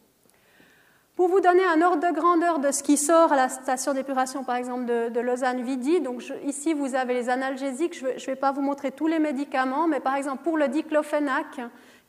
Pour 1.17 1.29
vous 1.29 1.41
donner 1.41 1.63
un 1.65 1.81
ordre 1.81 2.07
de 2.07 2.13
grandeur 2.13 2.59
de 2.59 2.69
ce 2.69 2.83
qui 2.83 2.95
sort 2.95 3.31
à 3.33 3.35
la 3.35 3.49
station 3.49 3.95
d'épuration, 3.95 4.43
par 4.43 4.55
exemple, 4.55 4.85
de, 4.85 5.19
Lausanne-Vidi, 5.19 5.99
donc 5.99 6.23
ici 6.45 6.75
vous 6.75 6.93
avez 6.93 7.15
les 7.15 7.27
analgésiques, 7.27 7.97
je 7.97 8.05
ne 8.05 8.25
vais 8.27 8.35
pas 8.35 8.51
vous 8.51 8.61
montrer 8.61 8.91
tous 8.91 9.07
les 9.07 9.17
médicaments, 9.17 9.87
mais 9.87 9.99
par 9.99 10.13
exemple 10.13 10.43
pour 10.43 10.59
le 10.59 10.67
diclofénac, 10.67 11.59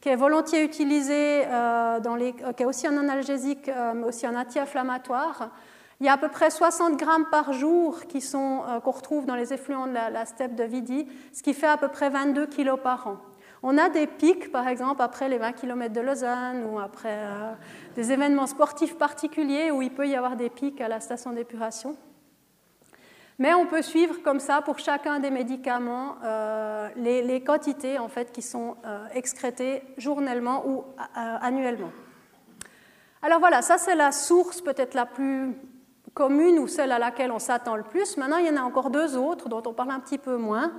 qui 0.02 0.10
est 0.10 0.14
volontiers 0.14 0.62
utilisé, 0.62 1.42
euh, 1.46 2.16
les, 2.18 2.34
qui 2.34 2.62
est 2.62 2.66
aussi 2.66 2.86
un 2.86 2.98
analgésique, 2.98 3.70
euh, 3.70 3.94
mais 3.94 4.08
aussi 4.08 4.26
un 4.26 4.38
anti-inflammatoire, 4.38 5.52
il 6.00 6.06
y 6.06 6.10
a 6.10 6.12
à 6.12 6.18
peu 6.18 6.28
près 6.28 6.50
60 6.50 6.98
grammes 6.98 7.28
par 7.30 7.54
jour 7.54 8.04
qui 8.08 8.20
sont, 8.20 8.60
euh, 8.68 8.78
qu'on 8.80 8.90
retrouve 8.90 9.24
dans 9.24 9.36
les 9.36 9.54
effluents 9.54 9.86
de 9.86 9.94
la, 9.94 10.10
la, 10.10 10.26
steppe 10.26 10.54
de 10.54 10.64
Vidi, 10.64 11.06
ce 11.32 11.42
qui 11.42 11.54
fait 11.54 11.66
à 11.66 11.78
peu 11.78 11.88
près 11.88 12.10
22 12.10 12.44
kilos 12.44 12.78
par 12.82 13.06
an. 13.06 13.16
On 13.62 13.76
a 13.76 13.88
des 13.88 14.06
pics, 14.06 14.52
par 14.52 14.68
exemple, 14.68 15.02
après 15.02 15.28
les 15.28 15.38
20 15.38 15.52
km 15.52 15.92
de 15.92 16.00
Lausanne 16.00 16.64
ou 16.64 16.78
après 16.78 17.16
euh, 17.16 17.52
des 17.96 18.12
événements 18.12 18.46
sportifs 18.46 18.96
particuliers 18.96 19.70
où 19.70 19.82
il 19.82 19.90
peut 19.90 20.08
y 20.08 20.14
avoir 20.14 20.36
des 20.36 20.48
pics 20.48 20.80
à 20.80 20.88
la 20.88 21.00
station 21.00 21.32
d'épuration. 21.32 21.96
Mais 23.40 23.54
on 23.54 23.66
peut 23.66 23.82
suivre 23.82 24.22
comme 24.22 24.40
ça 24.40 24.62
pour 24.62 24.78
chacun 24.78 25.20
des 25.20 25.30
médicaments 25.30 26.16
euh, 26.24 26.88
les, 26.96 27.42
quantités 27.42 27.98
en 27.98 28.08
fait, 28.08 28.32
qui 28.32 28.42
sont 28.42 28.76
euh, 28.84 29.06
excrétées 29.12 29.82
journellement 29.96 30.66
ou 30.66 30.84
annuellement. 31.14 31.90
Alors 33.22 33.38
voilà, 33.40 33.62
ça 33.62 33.78
c'est 33.78 33.94
la 33.94 34.12
source 34.12 34.60
peut-être 34.60 34.94
la 34.94 35.06
plus 35.06 35.54
commune 36.14 36.58
ou 36.58 36.66
celle 36.66 36.90
à 36.90 36.98
laquelle 36.98 37.30
on 37.30 37.38
s'attend 37.38 37.76
le 37.76 37.84
plus. 37.84 38.16
Maintenant, 38.16 38.38
il 38.38 38.46
y 38.46 38.50
en 38.50 38.56
a 38.56 38.62
encore 38.62 38.90
deux 38.90 39.16
autres 39.16 39.48
dont 39.48 39.62
on 39.66 39.72
parle 39.72 39.92
un 39.92 40.00
petit 40.00 40.18
peu 40.18 40.36
moins. 40.36 40.72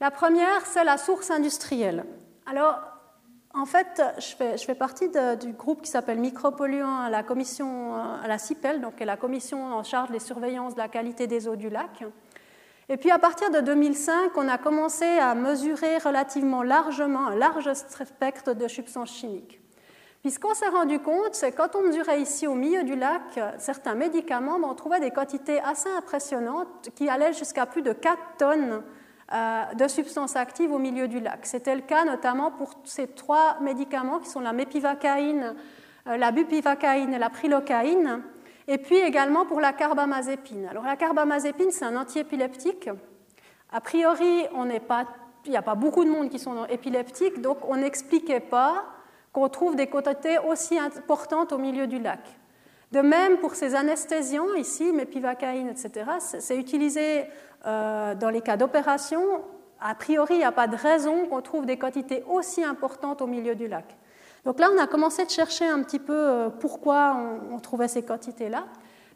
La 0.00 0.10
première, 0.10 0.64
c'est 0.64 0.82
la 0.82 0.96
source 0.96 1.30
industrielle. 1.30 2.06
Alors, 2.46 2.80
en 3.52 3.66
fait, 3.66 4.02
je 4.18 4.64
fais, 4.64 4.74
partie 4.74 5.10
du 5.40 5.52
groupe 5.52 5.82
qui 5.82 5.90
s'appelle 5.90 6.18
Micropolluants 6.18 7.00
à 7.00 7.10
la 7.10 7.22
commission, 7.22 7.94
à 7.94 8.26
la 8.26 8.38
CIPEL, 8.38 8.80
donc 8.80 8.96
qui 8.96 9.02
est 9.02 9.06
la 9.06 9.18
commission 9.18 9.62
en 9.62 9.82
charge 9.82 10.10
des 10.10 10.20
surveillances 10.20 10.74
de 10.74 10.78
la 10.78 10.88
qualité 10.88 11.26
des 11.26 11.48
eaux 11.48 11.56
du 11.56 11.68
lac. 11.68 12.04
Et 12.88 12.96
puis 12.96 13.10
à 13.10 13.18
partir 13.18 13.50
de 13.50 13.60
2005, 13.60 14.32
on 14.36 14.48
a 14.48 14.56
commencé 14.56 15.04
à 15.04 15.34
mesurer 15.34 15.98
relativement 15.98 16.62
largement 16.62 17.26
un 17.26 17.36
large 17.36 17.70
spectre 17.74 18.54
de 18.54 18.68
substances 18.68 19.12
chimiques. 19.12 19.60
Puis 20.22 20.32
ce 20.32 20.38
qu'on 20.38 20.54
s'est 20.54 20.68
rendu 20.68 20.98
compte, 20.98 21.34
c'est 21.34 21.52
quand 21.52 21.76
on 21.76 21.82
mesurait 21.82 22.20
ici 22.20 22.46
au 22.46 22.54
milieu 22.54 22.84
du 22.84 22.96
lac 22.96 23.38
certains 23.58 23.94
médicaments, 23.94 24.58
on 24.62 24.74
trouvait 24.74 25.00
des 25.00 25.10
quantités 25.10 25.60
assez 25.60 25.88
impressionnantes 25.90 26.90
qui 26.94 27.08
allaient 27.08 27.32
jusqu'à 27.32 27.66
plus 27.66 27.82
de 27.82 27.92
4 27.92 28.18
tonnes 28.38 28.72
euh, 28.72 28.80
de 29.32 29.86
substances 29.86 30.34
actives 30.34 30.72
au 30.72 30.78
milieu 30.78 31.06
du 31.06 31.20
lac. 31.20 31.46
C'était 31.46 31.76
le 31.76 31.82
cas 31.82 32.04
notamment 32.04 32.50
pour 32.50 32.74
ces 32.84 33.06
trois 33.06 33.58
médicaments 33.60 34.18
qui 34.18 34.28
sont 34.28 34.40
la 34.40 34.52
mépivacaïne, 34.52 35.54
euh, 36.08 36.16
la 36.16 36.32
bupivacaïne 36.32 37.14
et 37.14 37.18
la 37.18 37.30
prilocaïne, 37.30 38.22
et 38.66 38.78
puis 38.78 38.96
également 38.96 39.46
pour 39.46 39.60
la 39.60 39.72
carbamazépine. 39.72 40.66
Alors 40.66 40.84
la 40.84 40.96
carbamazépine, 40.96 41.70
c'est 41.70 41.84
un 41.84 41.96
antiépileptique. 41.96 42.90
A 43.72 43.80
priori, 43.80 44.46
il 45.44 45.50
n'y 45.50 45.56
a 45.56 45.62
pas 45.62 45.74
beaucoup 45.76 46.04
de 46.04 46.10
monde 46.10 46.28
qui 46.28 46.40
sont 46.40 46.64
épileptiques, 46.66 47.40
donc 47.40 47.58
on 47.68 47.76
n'expliquait 47.76 48.40
pas 48.40 48.84
qu'on 49.32 49.48
trouve 49.48 49.76
des 49.76 49.86
quantités 49.86 50.38
aussi 50.38 50.76
importantes 50.78 51.52
au 51.52 51.58
milieu 51.58 51.86
du 51.86 52.00
lac. 52.00 52.20
De 52.92 53.00
même, 53.00 53.38
pour 53.38 53.54
ces 53.54 53.74
anesthésiants, 53.76 54.54
ici, 54.54 54.92
mépivacaïne, 54.92 55.68
etc., 55.68 56.10
c'est 56.38 56.56
utilisé 56.56 57.24
euh, 57.66 58.14
dans 58.16 58.30
les 58.30 58.40
cas 58.40 58.56
d'opération, 58.56 59.22
a 59.80 59.94
priori, 59.94 60.34
il 60.34 60.38
n'y 60.38 60.44
a 60.44 60.52
pas 60.52 60.66
de 60.66 60.76
raison 60.76 61.26
qu'on 61.26 61.40
trouve 61.40 61.66
des 61.66 61.78
quantités 61.78 62.24
aussi 62.28 62.64
importantes 62.64 63.22
au 63.22 63.26
milieu 63.26 63.54
du 63.54 63.68
lac. 63.68 63.96
Donc 64.44 64.58
là, 64.58 64.68
on 64.74 64.78
a 64.78 64.86
commencé 64.86 65.24
de 65.24 65.30
chercher 65.30 65.66
un 65.66 65.82
petit 65.82 65.98
peu 65.98 66.16
euh, 66.16 66.48
pourquoi 66.48 67.16
on, 67.52 67.58
trouvait 67.60 67.88
ces 67.88 68.02
quantités-là. 68.02 68.64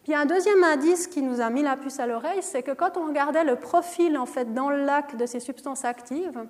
Puis 0.04 0.14
un 0.14 0.26
deuxième 0.26 0.62
indice 0.62 1.06
qui 1.06 1.22
nous 1.22 1.40
a 1.40 1.48
mis 1.50 1.62
la 1.62 1.76
puce 1.76 1.98
à 1.98 2.06
l'oreille, 2.06 2.42
c'est 2.42 2.62
que 2.62 2.72
quand 2.72 2.96
on 2.96 3.06
regardait 3.06 3.44
le 3.44 3.56
profil 3.56 4.18
en 4.18 4.26
fait 4.26 4.52
dans 4.52 4.68
le 4.68 4.84
lac 4.84 5.16
de 5.16 5.24
ces 5.24 5.40
substances 5.40 5.84
actives, 5.84 6.44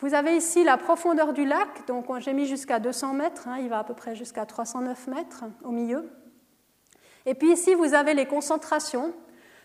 vous 0.00 0.14
avez 0.14 0.36
ici 0.36 0.64
la 0.64 0.78
profondeur 0.78 1.34
du 1.34 1.44
lac, 1.44 1.86
donc 1.86 2.06
j'ai 2.20 2.32
mis 2.32 2.46
jusqu'à 2.46 2.78
200 2.78 3.12
mètres, 3.12 3.46
hein, 3.46 3.58
il 3.60 3.68
va 3.68 3.80
à 3.80 3.84
peu 3.84 3.94
près 3.94 4.14
jusqu'à 4.14 4.46
309 4.46 5.06
mètres 5.08 5.44
au 5.64 5.70
milieu. 5.70 6.08
Et 7.28 7.34
puis 7.34 7.52
ici, 7.52 7.74
vous 7.74 7.92
avez 7.92 8.14
les 8.14 8.24
concentrations. 8.24 9.12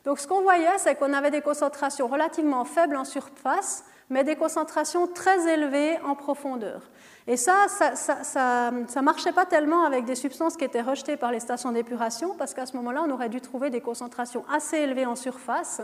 Donc 0.03 0.19
ce 0.19 0.27
qu'on 0.27 0.41
voyait, 0.41 0.77
c'est 0.79 0.95
qu'on 0.95 1.13
avait 1.13 1.31
des 1.31 1.39
concentrations 1.39 2.07
relativement 2.07 2.65
faibles 2.65 2.97
en 2.97 3.05
surface, 3.05 3.85
mais 4.09 4.25
des 4.25 4.35
concentrations 4.35 5.07
très 5.07 5.47
élevées 5.47 5.97
en 6.01 6.13
profondeur. 6.13 6.81
Et 7.25 7.37
ça, 7.37 7.67
ça 7.69 8.71
ne 8.71 9.01
marchait 9.01 9.31
pas 9.31 9.45
tellement 9.45 9.85
avec 9.85 10.03
des 10.03 10.15
substances 10.15 10.57
qui 10.57 10.65
étaient 10.65 10.81
rejetées 10.81 11.15
par 11.15 11.31
les 11.31 11.39
stations 11.39 11.71
d'épuration, 11.71 12.35
parce 12.37 12.53
qu'à 12.53 12.65
ce 12.65 12.75
moment-là, 12.75 13.05
on 13.07 13.11
aurait 13.11 13.29
dû 13.29 13.39
trouver 13.39 13.69
des 13.69 13.79
concentrations 13.79 14.43
assez 14.53 14.79
élevées 14.79 15.05
en 15.05 15.15
surface 15.15 15.81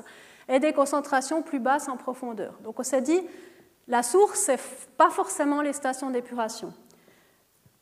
et 0.49 0.59
des 0.59 0.73
concentrations 0.73 1.41
plus 1.41 1.59
basses 1.59 1.87
en 1.87 1.95
profondeur. 1.95 2.55
Donc 2.61 2.77
on 2.77 2.83
s'est 2.83 3.01
dit, 3.01 3.21
la 3.87 4.03
source, 4.03 4.41
ce 4.47 4.51
n'est 4.51 4.59
pas 4.97 5.11
forcément 5.11 5.61
les 5.61 5.71
stations 5.71 6.09
d'épuration. 6.09 6.73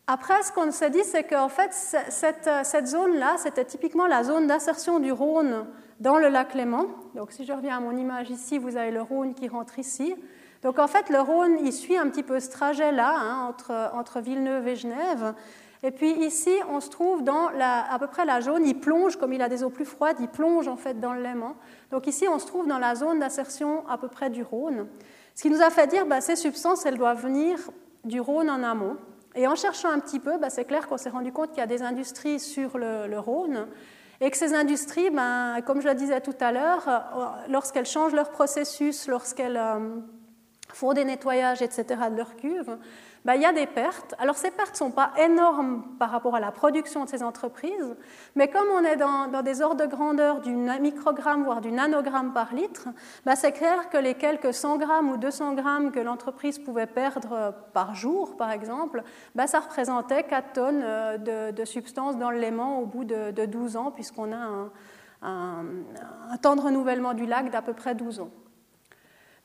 Après, 0.10 0.42
ce 0.42 0.54
qu'on 0.54 0.72
s'est 0.72 0.90
dit, 0.90 1.04
c'est 1.04 1.24
qu'en 1.24 1.50
fait, 1.50 1.74
cette, 1.74 2.50
cette 2.64 2.88
zone-là, 2.88 3.36
c'était 3.38 3.66
typiquement 3.66 4.08
la 4.08 4.24
zone 4.24 4.48
d'insertion 4.48 5.00
du 5.00 5.12
Rhône 5.12 5.66
dans 6.00 6.18
le 6.18 6.30
lac 6.30 6.54
Léman. 6.54 6.86
Donc 7.16 7.32
si 7.32 7.46
je 7.46 7.52
reviens 7.52 7.78
à 7.78 7.80
mon 7.80 7.96
image 7.98 8.30
ici, 8.30 8.58
vous 8.58 8.78
avez 8.78 8.92
le 8.92 9.02
Rhône 9.02 9.34
qui 9.34 9.48
rentre 9.48 9.80
ici. 9.80 10.16
Donc 10.64 10.80
en 10.80 10.88
fait, 10.88 11.10
le 11.10 11.20
Rhône, 11.20 11.58
il 11.64 11.74
suit 11.74 11.98
un 11.98 12.10
petit 12.10 12.24
peu 12.24 12.40
ce 12.40 12.50
trajet-là, 12.50 13.16
hein, 13.16 13.48
entre, 13.50 13.92
entre, 13.94 14.22
Villeneuve 14.22 14.68
et 14.68 14.76
Genève. 14.76 15.34
Et 15.84 15.92
puis 15.92 16.12
ici, 16.26 16.52
on 16.70 16.80
se 16.80 16.90
trouve 16.90 17.24
dans 17.24 17.50
la, 17.50 17.92
à 17.92 18.00
peu 18.00 18.08
près 18.08 18.26
la 18.26 18.42
zone, 18.42 18.66
il 18.66 18.80
plonge, 18.80 19.18
comme 19.18 19.34
il 19.34 19.42
a 19.42 19.50
des 19.50 19.64
eaux 19.64 19.70
plus 19.70 19.86
froides, 19.86 20.18
il 20.20 20.28
plonge 20.28 20.68
en 20.68 20.78
fait 20.78 21.00
dans 21.00 21.14
le 21.14 21.22
Léman. 21.22 21.56
Donc 21.92 22.08
ici, 22.08 22.28
on 22.28 22.40
se 22.40 22.48
trouve 22.48 22.68
dans 22.68 22.80
la 22.80 22.96
zone 22.96 23.20
d'insertion 23.20 23.88
à 23.88 23.98
peu 23.98 24.08
près 24.08 24.30
du 24.30 24.42
Rhône. 24.42 24.88
Ce 25.36 25.44
qui 25.44 25.50
nous 25.50 25.62
a 25.62 25.70
fait 25.70 25.86
dire, 25.88 26.06
bah, 26.06 26.22
ces 26.22 26.36
substances, 26.36 26.86
elles 26.86 26.98
doivent 26.98 27.22
venir 27.22 27.60
du 28.06 28.20
Rhône 28.20 28.50
en 28.50 28.64
amont. 28.64 28.98
Et 29.38 29.48
en 29.48 29.56
cherchant 29.56 29.90
un 29.90 30.00
petit 30.00 30.20
peu, 30.20 30.38
bah, 30.40 30.50
c'est 30.50 30.66
clair 30.66 30.88
qu'on 30.88 30.98
s'est 30.98 31.12
rendu 31.12 31.32
compte 31.32 31.50
qu'il 31.50 31.60
y 31.60 31.62
a 31.62 31.68
des 31.68 31.84
industries 31.84 32.40
sur 32.40 32.78
le, 32.78 33.20
Rhône 33.20 33.68
Et 34.20 34.32
que 34.32 34.38
ces 34.38 34.56
industries, 34.56 35.12
ben, 35.12 35.62
comme 35.66 35.80
je 35.80 35.88
le 35.88 35.94
disais 35.94 36.22
tout 36.22 36.36
à 36.40 36.52
l'heure, 36.52 37.46
lorsqu'elles 37.48 37.86
changent 37.86 38.16
leur 38.16 38.32
processus, 38.32 39.08
lorsqu'elles 39.08 39.62
font 40.74 40.94
des 40.94 41.06
nettoyages, 41.06 41.62
etc., 41.62 41.86
de 42.12 42.18
leurs 42.18 42.36
cuves, 42.36 42.78
bah, 43.26 43.36
il 43.36 43.42
y 43.42 43.46
a 43.46 43.52
des 43.52 43.66
pertes. 43.66 44.16
Alors 44.20 44.38
ces 44.38 44.52
pertes 44.52 44.72
ne 44.72 44.78
sont 44.78 44.92
pas 44.92 45.12
énormes 45.18 45.84
par 46.00 46.12
rapport 46.12 46.36
à 46.36 46.40
la 46.40 46.52
production 46.52 47.04
de 47.04 47.10
ces 47.10 47.24
entreprises, 47.24 47.96
mais 48.36 48.48
comme 48.48 48.68
on 48.74 48.84
est 48.86 48.96
dans, 48.96 49.28
des 49.44 49.62
ordres 49.62 49.86
de 49.86 49.86
grandeur 49.86 50.40
du 50.40 50.54
microgramme, 50.54 51.44
voire 51.44 51.60
du 51.60 51.72
nanogramme 51.72 52.32
par 52.32 52.54
litre, 52.54 52.88
bah, 53.26 53.36
c'est 53.36 53.52
clair 53.52 53.90
que 53.90 53.98
les 53.98 54.14
quelques 54.14 54.54
100 54.54 54.78
grammes 54.78 55.10
ou 55.10 55.18
200 55.18 55.56
grammes 55.56 55.92
que 55.92 56.00
l'entreprise 56.00 56.58
pouvait 56.58 56.88
perdre 56.88 57.34
euh, 57.34 57.52
par 57.74 57.96
jour, 57.96 58.38
par 58.38 58.52
exemple, 58.52 59.04
bah, 59.36 59.48
ça 59.48 59.60
représentait 59.60 60.24
4 60.24 60.54
tonnes 60.54 60.82
euh, 60.84 61.18
de, 61.18 61.56
de 61.56 61.66
substances 61.66 62.18
dans 62.18 62.30
Léman 62.30 62.80
au 62.80 62.86
bout 62.86 63.04
de, 63.04 63.46
12 63.46 63.78
ans, 63.78 63.92
puisqu'on 63.92 64.32
a 64.32 64.70
un, 65.22 65.66
un 66.32 66.38
temps 66.42 66.56
de 66.56 66.62
renouvellement 66.62 67.14
du 67.14 67.26
lac 67.26 67.50
d'à 67.50 67.62
peu 67.62 67.74
près 67.74 67.94
12 67.94 68.22
ans. 68.22 68.30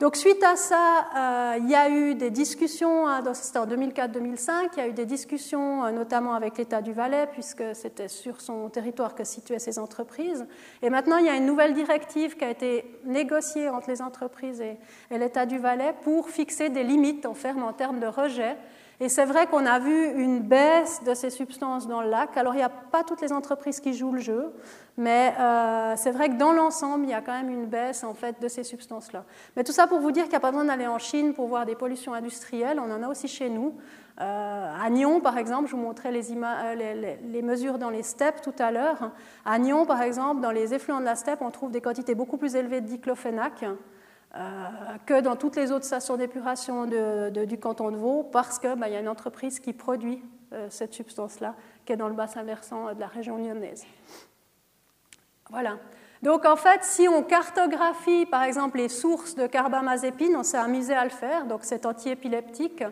Donc 0.02 0.16
suite 0.16 0.42
à 0.42 0.56
ça, 0.56 1.06
euh, 1.14 1.58
il 1.60 1.70
y 1.70 1.76
a 1.76 1.88
eu 1.88 2.16
des 2.16 2.30
discussions, 2.30 3.06
hein, 3.06 3.22
c'était 3.34 3.60
en 3.60 3.68
2004-2005, 3.68 4.70
il 4.72 4.78
y 4.78 4.82
a 4.82 4.88
eu 4.88 4.92
des 4.92 5.06
discussions 5.06 5.84
euh, 5.84 5.92
notamment 5.92 6.34
avec 6.34 6.58
l'État 6.58 6.82
du 6.82 6.92
Valais, 6.92 7.28
puisque 7.30 7.62
c'était 7.74 8.08
sur 8.08 8.40
son 8.40 8.68
territoire 8.68 9.14
que 9.14 9.22
situaient 9.22 9.60
ces 9.60 9.78
entreprises. 9.78 10.44
Et 10.82 10.90
maintenant, 10.90 11.18
il 11.18 11.26
y 11.26 11.28
a 11.28 11.36
une 11.36 11.46
nouvelle 11.46 11.72
directive 11.72 12.36
qui 12.36 12.44
a 12.44 12.50
été 12.50 12.98
négociée 13.04 13.68
entre 13.68 13.90
les 13.90 14.02
entreprises 14.02 14.60
et, 14.60 14.76
l'État 15.16 15.46
du 15.46 15.58
Valais 15.58 15.94
pour 16.02 16.30
fixer 16.30 16.68
des 16.68 16.82
limites 16.82 17.24
en, 17.24 17.34
ferme, 17.34 17.62
en 17.62 17.72
termes 17.72 18.00
de 18.00 18.08
rejet 18.08 18.56
et 19.00 19.08
c'est 19.08 19.24
vrai 19.24 19.46
qu'on 19.46 19.66
a 19.66 19.78
vu 19.78 20.12
une 20.20 20.40
baisse 20.40 21.02
de 21.04 21.14
ces 21.14 21.30
substances 21.30 21.88
dans 21.88 22.02
le 22.02 22.08
lac. 22.08 22.36
Alors, 22.36 22.54
il 22.54 22.58
n'y 22.58 22.62
a 22.62 22.68
pas 22.68 23.02
toutes 23.02 23.20
les 23.20 23.32
entreprises 23.32 23.80
qui 23.80 23.94
jouent 23.94 24.12
le 24.12 24.20
jeu, 24.20 24.52
mais 24.96 25.34
euh, 25.40 25.94
c'est 25.96 26.10
vrai 26.10 26.28
que 26.28 26.34
dans 26.34 26.52
l'ensemble, 26.52 27.04
il 27.06 27.10
y 27.10 27.14
a 27.14 27.20
quand 27.20 27.32
même 27.32 27.50
une 27.50 27.66
baisse 27.66 28.04
en 28.04 28.14
fait, 28.14 28.40
de 28.40 28.48
ces 28.48 28.62
substances-là. 28.62 29.24
Mais 29.56 29.64
tout 29.64 29.72
ça 29.72 29.86
pour 29.86 30.00
vous 30.00 30.12
dire 30.12 30.24
qu'il 30.24 30.32
n'y 30.32 30.36
a 30.36 30.40
pas 30.40 30.50
besoin 30.50 30.66
d'aller 30.66 30.86
en 30.86 30.98
Chine 30.98 31.34
pour 31.34 31.48
voir 31.48 31.66
des 31.66 31.74
pollutions 31.74 32.14
industrielles. 32.14 32.78
On 32.78 32.90
en 32.90 33.02
a 33.02 33.08
aussi 33.08 33.28
chez 33.28 33.48
nous. 33.48 33.74
Euh, 34.20 34.74
à 34.80 34.90
Nyon, 34.90 35.20
par 35.20 35.38
exemple, 35.38 35.68
je 35.68 35.74
vous 35.74 35.82
montrais 35.82 36.12
les, 36.12 36.30
euh, 36.32 36.74
les, 36.74 37.18
les, 37.24 37.42
mesures 37.42 37.78
dans 37.78 37.90
les 37.90 38.02
steppes 38.02 38.42
tout 38.42 38.54
à 38.58 38.70
l'heure. 38.70 39.10
À 39.44 39.58
Nyon, 39.58 39.86
par 39.86 40.02
exemple, 40.02 40.42
dans 40.42 40.50
les 40.50 40.74
effluents 40.74 41.00
de 41.00 41.06
la 41.06 41.16
steppe, 41.16 41.40
on 41.40 41.50
trouve 41.50 41.70
des 41.70 41.80
quantités 41.80 42.14
beaucoup 42.14 42.36
plus 42.36 42.54
élevées 42.54 42.82
de 42.82 42.86
diclofénac. 42.86 43.64
Euh, 44.34 44.38
que 45.04 45.20
dans 45.20 45.36
toutes 45.36 45.56
les 45.56 45.72
autres 45.72 45.84
stations 45.84 46.16
d'épuration 46.16 46.86
du 46.86 47.58
canton 47.58 47.90
de 47.90 47.96
Vaud, 47.96 48.22
parce 48.32 48.58
qu'il 48.58 48.74
bah, 48.76 48.88
y 48.88 48.96
a 48.96 49.00
une 49.00 49.08
entreprise 49.08 49.60
qui 49.60 49.74
produit 49.74 50.22
euh, 50.54 50.68
cette 50.70 50.94
substance-là, 50.94 51.54
qui 51.84 51.92
est 51.92 51.96
dans 51.96 52.08
le 52.08 52.14
bassin 52.14 52.42
versant 52.42 52.94
de 52.94 53.00
la 53.00 53.08
région 53.08 53.36
lyonnaise. 53.36 53.84
Voilà. 55.50 55.76
Donc 56.22 56.46
en 56.46 56.56
fait, 56.56 56.82
si 56.82 57.08
on 57.08 57.22
cartographie 57.22 58.24
par 58.26 58.44
exemple 58.44 58.78
les 58.78 58.88
sources 58.88 59.34
de 59.34 59.46
carbamazépine, 59.46 60.34
on 60.36 60.44
s'est 60.44 60.56
amusé 60.56 60.94
à 60.94 61.04
le 61.04 61.10
faire, 61.10 61.44
donc 61.46 61.60
c'est 61.64 61.84
antiépileptique. 61.84 62.84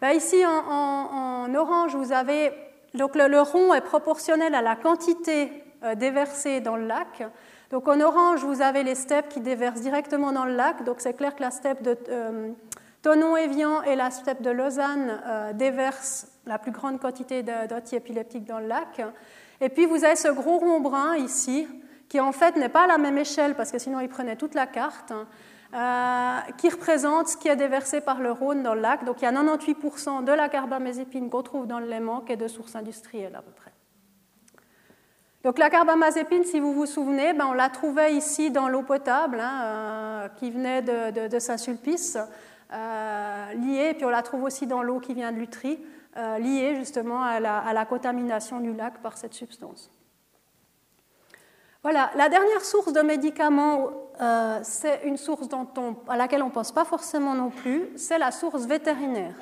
Bah, 0.00 0.14
ici 0.14 0.36
en, 0.46 1.52
orange, 1.54 1.96
vous 1.96 2.12
avez 2.12 2.52
donc 2.94 3.16
le, 3.16 3.40
rond 3.40 3.74
est 3.74 3.80
proportionnel 3.80 4.54
à 4.54 4.62
la 4.62 4.76
quantité 4.76 5.64
euh, 5.82 5.94
déversée 5.94 6.60
dans 6.60 6.76
le 6.76 6.86
lac. 6.86 7.24
Donc 7.70 7.88
en 7.88 8.00
orange, 8.00 8.44
vous 8.44 8.62
avez 8.62 8.82
les 8.84 8.94
steppes 8.94 9.28
qui 9.28 9.40
déversent 9.40 9.80
directement 9.80 10.32
dans 10.32 10.44
le 10.44 10.54
lac. 10.54 10.84
Donc 10.84 10.96
c'est 10.98 11.14
clair 11.14 11.34
que 11.34 11.42
la 11.42 11.50
steppe 11.50 11.82
de 11.82 11.98
euh, 12.08 12.50
Tonon-Évian 13.02 13.82
et 13.82 13.96
la 13.96 14.10
steppe 14.10 14.42
de 14.42 14.50
Lausanne 14.50 15.20
euh, 15.26 15.52
déversent 15.52 16.28
la 16.46 16.58
plus 16.58 16.70
grande 16.70 17.00
quantité 17.00 17.42
d'antiépileptiques 17.42 18.44
dans 18.44 18.60
le 18.60 18.66
lac. 18.66 19.02
Et 19.60 19.68
puis 19.68 19.86
vous 19.86 20.04
avez 20.04 20.16
ce 20.16 20.28
gros 20.28 20.58
rond 20.58 20.80
brun 20.80 21.16
ici, 21.16 21.66
qui 22.08 22.20
en 22.20 22.32
fait 22.32 22.56
n'est 22.56 22.68
pas 22.68 22.84
à 22.84 22.86
la 22.86 22.98
même 22.98 23.18
échelle, 23.18 23.54
parce 23.54 23.72
que 23.72 23.78
sinon 23.78 24.00
il 24.00 24.08
prenait 24.08 24.36
toute 24.36 24.54
la 24.54 24.66
carte, 24.66 25.12
euh, 25.74 26.38
qui 26.56 26.68
représente 26.68 27.28
ce 27.28 27.36
qui 27.36 27.48
est 27.48 27.56
déversé 27.56 28.00
par 28.00 28.20
le 28.20 28.30
Rhône 28.30 28.62
dans 28.62 28.74
le 28.74 28.80
lac. 28.80 29.04
Donc 29.04 29.22
il 29.22 29.24
y 29.24 29.28
a 29.28 29.32
98% 29.32 30.24
de 30.24 30.32
la 30.32 30.48
carbamazépine 30.48 31.28
qu'on 31.30 31.42
trouve 31.42 31.66
dans 31.66 31.80
le 31.80 31.86
Léman 31.86 32.20
qui 32.20 32.32
est 32.32 32.36
de 32.36 32.48
source 32.48 32.76
industrielle 32.76 33.34
à 33.34 33.42
peu 33.42 33.50
près. 33.50 33.75
Donc 35.46 35.60
la 35.60 35.70
carbamazépine, 35.70 36.42
si 36.42 36.58
vous 36.58 36.72
vous 36.72 36.86
souvenez, 36.86 37.32
ben, 37.32 37.46
on 37.46 37.52
la 37.52 37.68
trouvait 37.68 38.14
ici 38.14 38.50
dans 38.50 38.66
l'eau 38.66 38.82
potable 38.82 39.38
hein, 39.38 39.60
euh, 39.62 40.28
qui 40.40 40.50
venait 40.50 40.82
de, 40.82 41.38
Saint-Sulpice, 41.38 42.18
euh, 42.72 43.52
liée, 43.52 43.94
puis 43.94 44.04
on 44.04 44.08
la 44.10 44.22
trouve 44.22 44.42
aussi 44.42 44.66
dans 44.66 44.82
l'eau 44.82 44.98
qui 44.98 45.14
vient 45.14 45.30
de 45.30 45.36
Lutry, 45.36 45.78
euh, 46.16 46.38
liée 46.38 46.74
justement 46.74 47.22
à 47.22 47.38
la, 47.38 47.84
contamination 47.84 48.58
du 48.58 48.72
lac 48.72 49.00
par 49.02 49.16
cette 49.16 49.34
substance. 49.34 49.88
Voilà, 51.84 52.10
la 52.16 52.28
dernière 52.28 52.64
source 52.64 52.92
de 52.92 53.02
médicaments, 53.02 53.90
c'est 54.64 55.02
une 55.04 55.16
source 55.16 55.46
à 56.08 56.16
laquelle 56.16 56.42
on 56.42 56.46
ne 56.46 56.50
pense 56.50 56.72
pas 56.72 56.84
forcément 56.84 57.36
non 57.36 57.50
plus, 57.50 57.90
c'est 57.94 58.18
la 58.18 58.32
source 58.32 58.66
vétérinaire. 58.66 59.36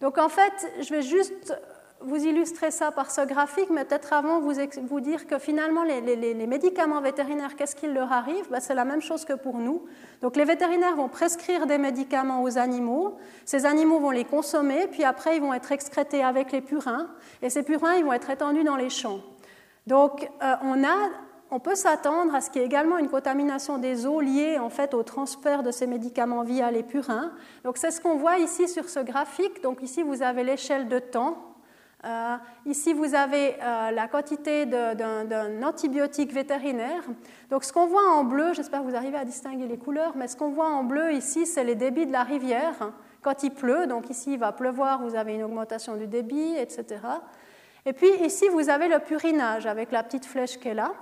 Donc 0.00 0.16
en 0.16 0.28
fait, 0.28 0.52
je 0.80 0.94
vais 0.94 1.02
juste 1.02 1.52
vous 2.00 2.24
illustrer 2.24 2.70
ça 2.70 2.92
par 2.92 3.10
ce 3.10 3.22
graphique, 3.22 3.70
mais 3.70 3.84
peut-être 3.84 4.12
avant 4.12 4.40
vous, 4.40 5.00
dire 5.00 5.26
que 5.26 5.38
finalement 5.38 5.82
les, 5.82 6.46
médicaments 6.46 7.00
vétérinaires, 7.00 7.56
qu'est-ce 7.56 7.74
qu'il 7.74 7.92
leur 7.92 8.12
arrive 8.12 8.48
ben, 8.50 8.60
C'est 8.60 8.74
la 8.74 8.84
même 8.84 9.02
chose 9.02 9.24
que 9.24 9.32
pour 9.32 9.58
nous. 9.58 9.84
Donc 10.22 10.36
les 10.36 10.44
vétérinaires 10.44 10.94
vont 10.94 11.08
prescrire 11.08 11.66
des 11.66 11.78
médicaments 11.78 12.42
aux 12.42 12.56
animaux, 12.56 13.16
ces 13.44 13.66
animaux 13.66 13.98
vont 13.98 14.10
les 14.10 14.24
consommer, 14.24 14.86
puis 14.86 15.04
après 15.04 15.36
ils 15.36 15.42
vont 15.42 15.54
être 15.54 15.72
excrétés 15.72 16.22
avec 16.22 16.52
les 16.52 16.60
purins, 16.60 17.08
et 17.42 17.50
ces 17.50 17.62
purins 17.62 17.94
ils 17.94 18.04
vont 18.04 18.12
être 18.12 18.30
étendus 18.30 18.64
dans 18.64 18.76
les 18.76 18.90
champs. 18.90 19.20
Donc 19.88 20.30
euh, 20.42 20.54
on, 20.62 20.84
a, 20.84 21.10
on 21.50 21.58
peut 21.58 21.74
s'attendre 21.74 22.32
à 22.32 22.40
ce 22.40 22.50
qu'il 22.50 22.60
y 22.60 22.64
ait 22.64 22.68
également 22.68 22.98
une 22.98 23.08
contamination 23.08 23.78
des 23.78 24.06
eaux 24.06 24.20
liée 24.20 24.58
en 24.60 24.70
fait 24.70 24.94
au 24.94 25.02
transfert 25.02 25.64
de 25.64 25.72
ces 25.72 25.88
médicaments 25.88 26.44
via 26.44 26.70
les 26.70 26.84
purins. 26.84 27.32
Donc 27.64 27.76
c'est 27.76 27.90
ce 27.90 28.00
qu'on 28.00 28.16
voit 28.16 28.38
ici 28.38 28.68
sur 28.68 28.88
ce 28.88 29.00
graphique. 29.00 29.62
Donc 29.62 29.82
ici 29.82 30.04
vous 30.04 30.22
avez 30.22 30.44
l'échelle 30.44 30.88
de 30.88 31.00
temps 31.00 31.47
euh, 32.04 32.36
ici, 32.64 32.92
vous 32.92 33.14
avez 33.16 33.56
euh, 33.60 33.90
la 33.90 34.06
quantité 34.06 34.66
d'un 34.66 35.62
antibiotique 35.62 36.32
vétérinaire. 36.32 37.02
Donc, 37.50 37.64
ce 37.64 37.72
qu'on 37.72 37.86
voit 37.86 38.08
en 38.12 38.22
bleu, 38.22 38.52
j'espère 38.54 38.80
que 38.80 38.86
vous 38.86 38.94
arrivez 38.94 39.18
à 39.18 39.24
distinguer 39.24 39.66
les 39.66 39.78
couleurs, 39.78 40.12
mais 40.16 40.28
ce 40.28 40.36
qu'on 40.36 40.50
voit 40.50 40.68
en 40.68 40.84
bleu 40.84 41.12
ici, 41.12 41.44
c'est 41.44 41.64
les 41.64 41.74
débits 41.74 42.06
de 42.06 42.12
la 42.12 42.22
rivière 42.22 42.92
quand 43.20 43.42
il 43.42 43.50
pleut. 43.50 43.88
Donc, 43.88 44.10
ici, 44.10 44.34
il 44.34 44.38
va 44.38 44.52
pleuvoir, 44.52 45.02
vous 45.02 45.16
avez 45.16 45.34
une 45.34 45.42
augmentation 45.42 45.96
du 45.96 46.06
débit, 46.06 46.54
etc. 46.56 47.00
Et 47.84 47.92
puis, 47.92 48.10
ici, 48.20 48.48
vous 48.48 48.68
avez 48.68 48.86
le 48.86 49.00
purinage 49.00 49.66
avec 49.66 49.90
la 49.90 50.04
petite 50.04 50.24
flèche 50.24 50.58
qui 50.60 50.68
est 50.68 50.74
là. 50.74 50.92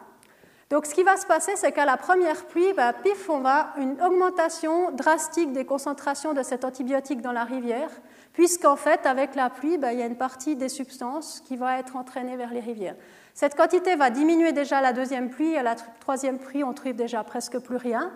Donc, 0.71 0.87
ce 0.87 0.95
qui 0.95 1.03
va 1.03 1.17
se 1.19 1.27
passer, 1.27 1.53
c'est 1.57 1.73
qu'à 1.73 1.85
la 1.85 1.99
première 1.99 2.47
pluie, 2.47 2.73
bah, 2.73 2.95
pif, 2.95 3.29
on 3.29 3.41
va 3.41 3.75
une 3.77 4.01
augmentation 4.03 4.91
drastique 4.93 5.53
des 5.53 5.67
concentrations 5.67 6.33
de 6.33 6.43
cet 6.43 6.65
antibiotique 6.65 7.21
dans 7.21 7.33
la 7.33 7.45
rivière 7.45 7.91
puisqu'en 8.37 8.77
fait, 8.77 9.07
avec 9.07 9.35
la 9.35 9.49
pluie, 9.49 9.79
ben, 9.79 9.93
il 9.93 9.99
y 9.99 10.03
a 10.03 10.07
une 10.07 10.19
partie 10.19 10.57
des 10.57 10.69
substances 10.69 11.41
qui 11.47 11.57
va 11.57 11.79
être 11.79 11.97
entraînée 11.97 12.37
vers 12.37 12.53
les 12.53 12.61
rivières. 12.61 12.95
Cette 13.33 13.55
quantité 13.55 13.97
va 13.97 14.11
diminuer 14.11 14.53
déjà 14.53 14.77
à 14.77 14.83
la 14.83 14.93
deuxième 14.93 15.31
pluie, 15.31 15.57
à 15.57 15.63
la 15.63 15.75
troisième 15.75 16.39
pluie, 16.39 16.63
on 16.63 16.75
trouve 16.75 16.93
déjà 16.93 17.25
presque 17.25 17.59
plus 17.59 17.79
rien. 17.79 18.13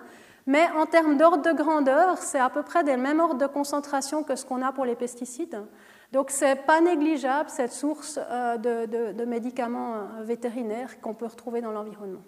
Mais 0.46 0.68
en 0.76 0.84
termes 0.84 1.16
d'ordre 1.16 1.42
de 1.42 1.56
grandeur, 1.56 2.18
c'est 2.18 2.38
à 2.38 2.50
peu 2.50 2.62
près 2.62 2.84
des 2.84 2.98
mêmes 2.98 3.18
ordres 3.18 3.38
de 3.38 3.46
concentration 3.46 4.22
que 4.22 4.36
ce 4.36 4.44
qu'on 4.44 4.60
a 4.60 4.72
pour 4.72 4.84
les 4.84 4.94
pesticides. 4.94 5.58
Donc 6.12 6.30
ce 6.30 6.44
n'est 6.44 6.56
pas 6.56 6.82
négligeable 6.82 7.48
cette 7.48 7.72
source 7.72 8.20
euh, 8.30 8.58
de, 8.58 9.24
médicaments 9.24 9.94
euh, 9.94 10.22
vétérinaires 10.22 11.00
qu'on 11.00 11.14
peut 11.14 11.26
retrouver 11.26 11.62
dans 11.62 11.72
l'environnement. 11.72 12.22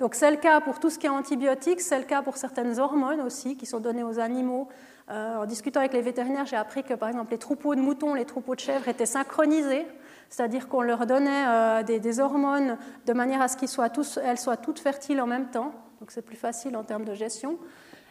Donc 0.00 0.16
c'est 0.16 0.32
le 0.32 0.36
cas 0.36 0.60
pour 0.60 0.80
tout 0.80 0.90
ce 0.90 0.98
qui 0.98 1.06
est 1.06 1.10
antibiotiques, 1.10 1.80
c'est 1.80 1.98
le 1.98 2.04
cas 2.04 2.22
pour 2.22 2.36
certaines 2.36 2.80
hormones 2.80 3.20
aussi 3.20 3.56
qui 3.56 3.66
sont 3.66 3.78
données 3.78 4.02
aux 4.02 4.18
animaux 4.18 4.68
euh, 5.08 5.36
en 5.36 5.46
discutant 5.46 5.80
avec 5.80 5.92
les 5.92 6.02
vétérinaires, 6.02 6.46
j'ai 6.46 6.56
appris 6.56 6.82
que 6.82 6.94
par 6.94 7.08
exemple 7.08 7.30
les 7.30 7.38
troupeaux 7.38 7.76
de 7.76 7.80
moutons, 7.80 8.14
les 8.14 8.24
troupeaux 8.24 8.56
de 8.56 8.60
chèvres 8.60 8.88
étaient 8.88 9.06
synchronisés, 9.06 9.86
c'est-à-dire 10.30 10.68
qu'on 10.68 10.82
leur 10.82 11.06
donnait 11.06 11.46
euh, 11.46 11.82
des, 11.84 12.18
hormones 12.18 12.76
de 13.06 13.12
manière 13.12 13.40
à 13.40 13.46
ce 13.46 13.56
qu'elles 13.56 13.68
soient, 13.68 14.56
toutes 14.56 14.80
fertiles 14.80 15.20
en 15.20 15.28
même 15.28 15.46
temps, 15.46 15.72
donc 16.00 16.10
c'est 16.10 16.22
plus 16.22 16.36
facile 16.36 16.76
en 16.76 16.82
termes 16.82 17.04
de 17.04 17.14
gestion. 17.14 17.56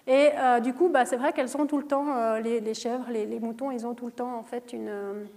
Et 0.07 0.29
euh, 0.37 0.61
du 0.61 0.73
coup, 0.73 0.87
bah, 0.87 1.03
c'est 1.03 1.17
vrai 1.17 1.33
qu'elles 1.33 1.57
ont 1.57 1.65
tout 1.65 1.79
le 1.79 1.85
temps, 1.85 2.35
les, 2.37 2.73
chèvres, 2.73 3.07
les, 3.09 3.39
moutons, 3.41 3.71
ils 3.71 3.85
ont 3.85 3.93
tout 3.93 4.05
le 4.05 4.13
temps 4.13 4.37
en 4.37 4.43
fait 4.43 4.71
une, 4.71 5.27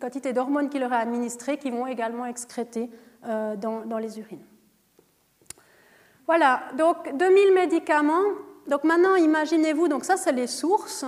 quantité 0.00 0.32
d'hormones 0.32 0.68
qui 0.68 0.78
leur 0.78 0.92
est 0.92 0.96
administrée 0.96 1.56
qui 1.56 1.72
vont 1.72 1.88
également 1.88 2.26
excréter 2.26 2.88
dans, 3.24 3.84
dans 3.84 3.98
les 3.98 4.20
urines. 4.20 4.44
Voilà, 6.28 6.60
donc 6.78 7.16
2000 7.16 7.54
médicaments 7.54 8.22
donc 8.68 8.84
maintenant, 8.84 9.16
imaginez-vous, 9.16 9.88
donc 9.88 10.04
ça 10.04 10.16
c'est 10.16 10.32
les 10.32 10.46
sources. 10.46 11.04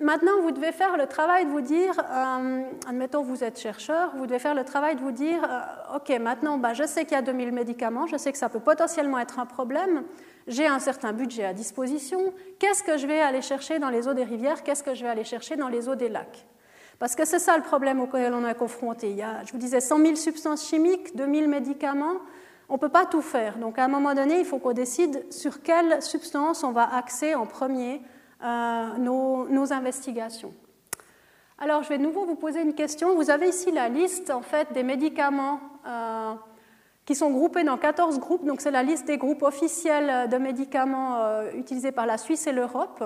Maintenant, 0.00 0.40
vous 0.40 0.50
devez 0.50 0.72
faire 0.72 0.96
le 0.96 1.06
travail 1.06 1.44
de 1.44 1.50
vous 1.50 1.60
dire, 1.60 1.92
euh, 1.98 2.62
admettons 2.88 3.22
vous 3.22 3.44
êtes 3.44 3.60
chercheur, 3.60 4.12
vous 4.16 4.26
devez 4.26 4.38
faire 4.38 4.54
le 4.54 4.64
travail 4.64 4.96
de 4.96 5.00
vous 5.00 5.12
dire, 5.12 5.44
euh, 5.44 5.96
ok, 5.96 6.08
maintenant 6.18 6.56
bah, 6.56 6.72
je 6.72 6.84
sais 6.84 7.04
qu'il 7.04 7.12
y 7.12 7.18
a 7.18 7.22
2000 7.22 7.52
médicaments, 7.52 8.06
je 8.06 8.16
sais 8.16 8.32
que 8.32 8.38
ça 8.38 8.48
peut 8.48 8.60
potentiellement 8.60 9.18
être 9.18 9.38
un 9.38 9.44
problème, 9.44 10.04
j'ai 10.46 10.66
un 10.66 10.78
certain 10.78 11.12
budget 11.12 11.44
à 11.44 11.52
disposition, 11.52 12.32
qu'est-ce 12.58 12.82
que 12.82 12.96
je 12.96 13.06
vais 13.06 13.20
aller 13.20 13.42
chercher 13.42 13.78
dans 13.78 13.90
les 13.90 14.08
eaux 14.08 14.14
des 14.14 14.24
rivières, 14.24 14.62
qu'est-ce 14.62 14.82
que 14.82 14.94
je 14.94 15.02
vais 15.02 15.10
aller 15.10 15.24
chercher 15.24 15.56
dans 15.56 15.68
les 15.68 15.86
eaux 15.86 15.96
des 15.96 16.08
lacs? 16.08 16.46
Parce 16.98 17.14
que 17.14 17.26
c'est 17.26 17.38
ça 17.38 17.56
le 17.58 17.62
problème 17.62 18.00
auquel 18.00 18.32
on 18.32 18.46
est 18.46 18.54
confronté. 18.54 19.10
Il 19.10 19.16
y 19.16 19.22
a, 19.22 19.44
je 19.44 19.52
vous 19.52 19.58
disais, 19.58 19.80
100 19.80 19.98
000 19.98 20.16
substances 20.16 20.66
chimiques, 20.66 21.14
2000 21.14 21.48
médicaments, 21.48 22.20
on 22.70 22.74
ne 22.74 22.78
peut 22.78 22.88
pas 22.88 23.04
tout 23.04 23.20
faire. 23.20 23.58
Donc 23.58 23.78
à 23.78 23.84
un 23.84 23.88
moment 23.88 24.14
donné, 24.14 24.38
il 24.38 24.44
faut 24.44 24.58
qu'on 24.58 24.72
décide 24.72 25.30
sur 25.32 25.60
quelle 25.60 26.00
substance 26.00 26.62
on 26.62 26.70
va 26.70 26.94
axer 26.94 27.34
en 27.34 27.44
premier 27.44 28.00
euh, 28.42 28.96
nos, 28.98 29.72
investigations. 29.72 30.54
Alors 31.58 31.82
je 31.82 31.88
vais 31.88 31.98
de 31.98 32.04
nouveau 32.04 32.24
vous 32.24 32.36
poser 32.36 32.62
une 32.62 32.74
question. 32.74 33.16
Vous 33.16 33.28
avez 33.28 33.48
ici 33.48 33.72
la 33.72 33.88
liste 33.88 34.30
en 34.30 34.40
fait 34.40 34.72
des 34.72 34.84
médicaments 34.84 35.60
euh, 35.86 36.32
qui 37.04 37.16
sont 37.16 37.30
groupés 37.30 37.64
dans 37.64 37.76
14 37.76 38.20
groupes. 38.20 38.46
Donc 38.46 38.60
c'est 38.60 38.70
la 38.70 38.84
liste 38.84 39.06
des 39.06 39.18
groupes 39.18 39.42
officiels 39.42 40.30
de 40.30 40.38
médicaments 40.38 41.16
euh, 41.18 41.50
utilisés 41.54 41.92
par 41.92 42.06
la 42.06 42.18
Suisse 42.18 42.46
et 42.46 42.52
l'Europe 42.52 43.04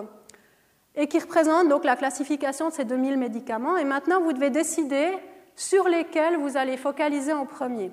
et 0.94 1.08
qui 1.08 1.18
représente 1.18 1.68
donc 1.68 1.84
la 1.84 1.96
classification 1.96 2.68
de 2.68 2.74
ces 2.74 2.84
2000 2.84 3.16
médicaments. 3.16 3.78
Et 3.78 3.84
maintenant, 3.84 4.20
vous 4.20 4.34
devez 4.34 4.50
décider 4.50 5.10
sur 5.56 5.88
lesquels 5.88 6.36
vous 6.36 6.56
allez 6.56 6.76
focaliser 6.76 7.32
en 7.32 7.46
premier. 7.46 7.90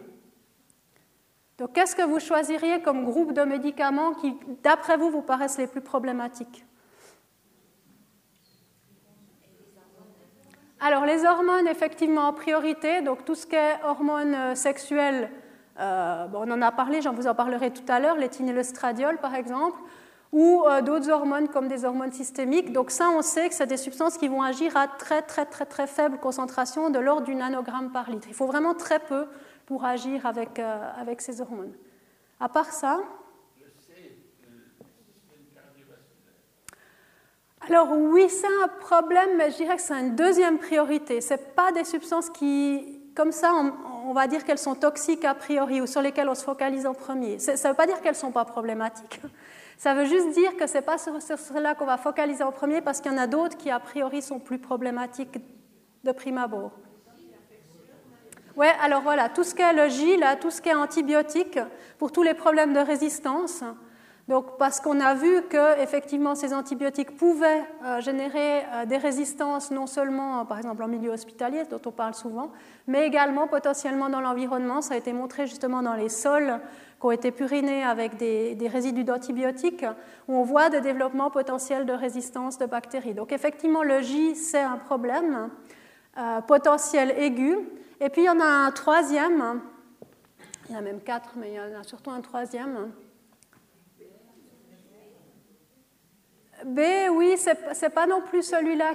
Donc, 1.61 1.73
qu'est-ce 1.73 1.95
que 1.95 2.01
vous 2.01 2.19
choisiriez 2.19 2.81
comme 2.81 3.05
groupe 3.05 3.33
de 3.33 3.43
médicaments 3.43 4.13
qui, 4.15 4.35
d'après 4.63 4.97
vous, 4.97 5.11
vous 5.11 5.21
paraissent 5.21 5.59
les 5.59 5.67
plus 5.67 5.81
problématiques? 5.81 6.65
Alors, 10.79 11.05
les 11.05 11.23
hormones, 11.23 11.67
effectivement, 11.67 12.21
en 12.21 12.33
priorité, 12.33 13.03
donc 13.03 13.25
tout 13.25 13.35
ce 13.35 13.45
qui 13.45 13.57
est 13.57 13.75
hormones 13.83 14.33
euh, 14.33 14.55
sexuelles, 14.55 15.29
euh, 15.79 16.25
on 16.33 16.49
en 16.49 16.63
a 16.63 16.71
parlé, 16.71 16.99
j'en 17.03 17.13
vous 17.13 17.27
en 17.27 17.35
parlerai 17.35 17.69
tout 17.69 17.85
à 17.89 17.99
l'heure, 17.99 18.15
l'éthénylestradiol, 18.17 19.19
par 19.19 19.35
exemple, 19.35 19.77
ou 20.31 20.63
euh, 20.65 20.81
d'autres 20.81 21.11
hormones 21.11 21.47
comme 21.47 21.67
des 21.67 21.85
hormones 21.85 22.11
systémiques. 22.11 22.73
Donc 22.73 22.89
ça, 22.89 23.09
on 23.15 23.21
sait 23.21 23.49
que 23.49 23.53
c'est 23.53 23.67
des 23.67 23.77
substances 23.77 24.17
qui 24.17 24.27
vont 24.27 24.41
agir 24.41 24.75
à 24.75 24.87
très 24.87 25.21
très 25.21 25.45
très 25.45 25.65
très 25.67 25.85
faible 25.85 26.17
concentration, 26.17 26.89
de 26.89 26.97
l'ordre 26.97 27.27
du 27.27 27.35
nanogramme 27.35 27.91
par 27.91 28.09
litre. 28.09 28.27
Il 28.29 28.33
faut 28.33 28.47
vraiment 28.47 28.73
très 28.73 28.97
peu 28.97 29.27
pour 29.71 29.85
agir 29.85 30.25
avec, 30.25 30.59
euh, 30.59 30.91
avec 30.97 31.21
ces 31.21 31.39
hormones. 31.39 31.71
À 32.41 32.49
part 32.49 32.73
ça. 32.73 32.99
Alors 37.69 37.93
oui, 37.93 38.27
c'est 38.27 38.53
un 38.65 38.67
problème, 38.67 39.37
mais 39.37 39.49
je 39.49 39.55
dirais 39.55 39.77
que 39.77 39.81
c'est 39.81 39.93
une 39.93 40.13
deuxième 40.17 40.57
priorité. 40.57 41.21
Ce 41.21 41.35
pas 41.35 41.71
des 41.71 41.85
substances 41.85 42.29
qui, 42.29 42.99
comme 43.15 43.31
ça, 43.31 43.53
on, 43.53 44.11
va 44.11 44.27
dire 44.27 44.43
qu'elles 44.43 44.57
sont 44.57 44.75
toxiques 44.75 45.23
a 45.23 45.35
priori 45.35 45.79
ou 45.79 45.87
sur 45.87 46.01
lesquelles 46.01 46.27
on 46.27 46.35
se 46.35 46.43
focalise 46.43 46.85
en 46.85 46.93
premier. 46.93 47.39
Ça 47.39 47.53
ne 47.53 47.69
veut 47.69 47.77
pas 47.77 47.87
dire 47.87 48.01
qu'elles 48.01 48.11
ne 48.11 48.25
sont 48.25 48.33
pas 48.33 48.43
problématiques. 48.43 49.21
Ça 49.77 49.93
veut 49.93 50.05
juste 50.05 50.31
dire 50.33 50.57
que 50.57 50.67
ce 50.67 50.73
n'est 50.73 50.81
pas 50.81 50.97
sur, 50.97 51.13
cela 51.21 51.75
qu'on 51.75 51.85
va 51.85 51.95
focaliser 51.95 52.43
en 52.43 52.51
premier 52.51 52.81
parce 52.81 52.99
qu'il 52.99 53.13
y 53.13 53.15
en 53.15 53.17
a 53.17 53.25
d'autres 53.25 53.55
qui, 53.55 53.71
a 53.71 53.79
priori, 53.79 54.21
sont 54.21 54.39
plus 54.39 54.59
problématiques 54.59 55.39
de 56.03 56.11
prime 56.11 56.39
abord. 56.39 56.73
Oui, 58.57 58.67
alors 58.81 59.01
voilà, 59.01 59.29
tout 59.29 59.43
ce 59.43 59.55
qui 59.55 59.61
est 59.61 59.73
le 59.73 59.87
J, 59.87 60.17
tout 60.41 60.51
ce 60.51 60.61
qui 60.61 60.69
est 60.69 60.73
antibiotique, 60.73 61.57
pour 61.97 62.11
tous 62.11 62.23
les 62.23 62.33
problèmes 62.33 62.73
de 62.73 62.79
résistance. 62.79 63.63
Donc, 64.27 64.57
parce 64.57 64.79
qu'on 64.79 64.99
a 64.99 65.13
vu 65.13 65.41
que 65.49 65.81
effectivement 65.81 66.35
ces 66.35 66.53
antibiotiques 66.53 67.17
pouvaient 67.17 67.63
euh, 67.83 67.99
générer 68.01 68.59
euh, 68.59 68.85
des 68.85 68.97
résistances 68.97 69.71
non 69.71 69.87
seulement, 69.87 70.45
par 70.45 70.57
exemple, 70.57 70.83
en 70.83 70.87
milieu 70.87 71.11
hospitalier, 71.11 71.63
dont 71.69 71.81
on 71.85 71.91
parle 71.91 72.13
souvent, 72.13 72.51
mais 72.87 73.05
également 73.05 73.47
potentiellement 73.47 74.09
dans 74.09 74.21
l'environnement. 74.21 74.81
Ça 74.81 74.93
a 74.93 74.97
été 74.97 75.11
montré 75.11 75.47
justement 75.47 75.81
dans 75.81 75.95
les 75.95 76.09
sols 76.09 76.59
qui 76.99 77.05
ont 77.05 77.11
été 77.11 77.31
purinés 77.31 77.83
avec 77.83 78.15
des, 78.17 78.69
résidus 78.71 79.03
d'antibiotiques, 79.03 79.85
où 80.27 80.35
on 80.35 80.43
voit 80.43 80.69
des 80.69 80.81
développements 80.81 81.31
potentiels 81.31 81.85
de 81.85 81.93
résistance 81.93 82.57
de 82.57 82.67
bactéries. 82.67 83.13
Donc, 83.13 83.31
effectivement, 83.31 83.83
le 83.83 84.01
J, 84.01 84.35
c'est 84.35 84.61
un 84.61 84.77
problème 84.77 85.49
euh, 86.17 86.41
potentiel 86.41 87.11
aigu. 87.17 87.57
Et 88.03 88.09
puis 88.09 88.23
il 88.23 88.25
y 88.25 88.29
en 88.29 88.39
a 88.39 88.45
un 88.45 88.71
troisième, 88.71 89.61
il 90.67 90.73
y 90.73 90.75
en 90.75 90.79
a 90.79 90.81
même 90.81 91.01
quatre, 91.01 91.33
mais 91.35 91.51
il 91.51 91.53
y 91.53 91.59
en 91.59 91.79
a 91.79 91.83
surtout 91.83 92.09
un 92.09 92.19
troisième. 92.21 92.91
B, 96.65 96.79
oui, 97.11 97.35
c'est 97.37 97.89
pas 97.93 98.07
non 98.07 98.21
plus 98.21 98.41
celui-là. 98.41 98.93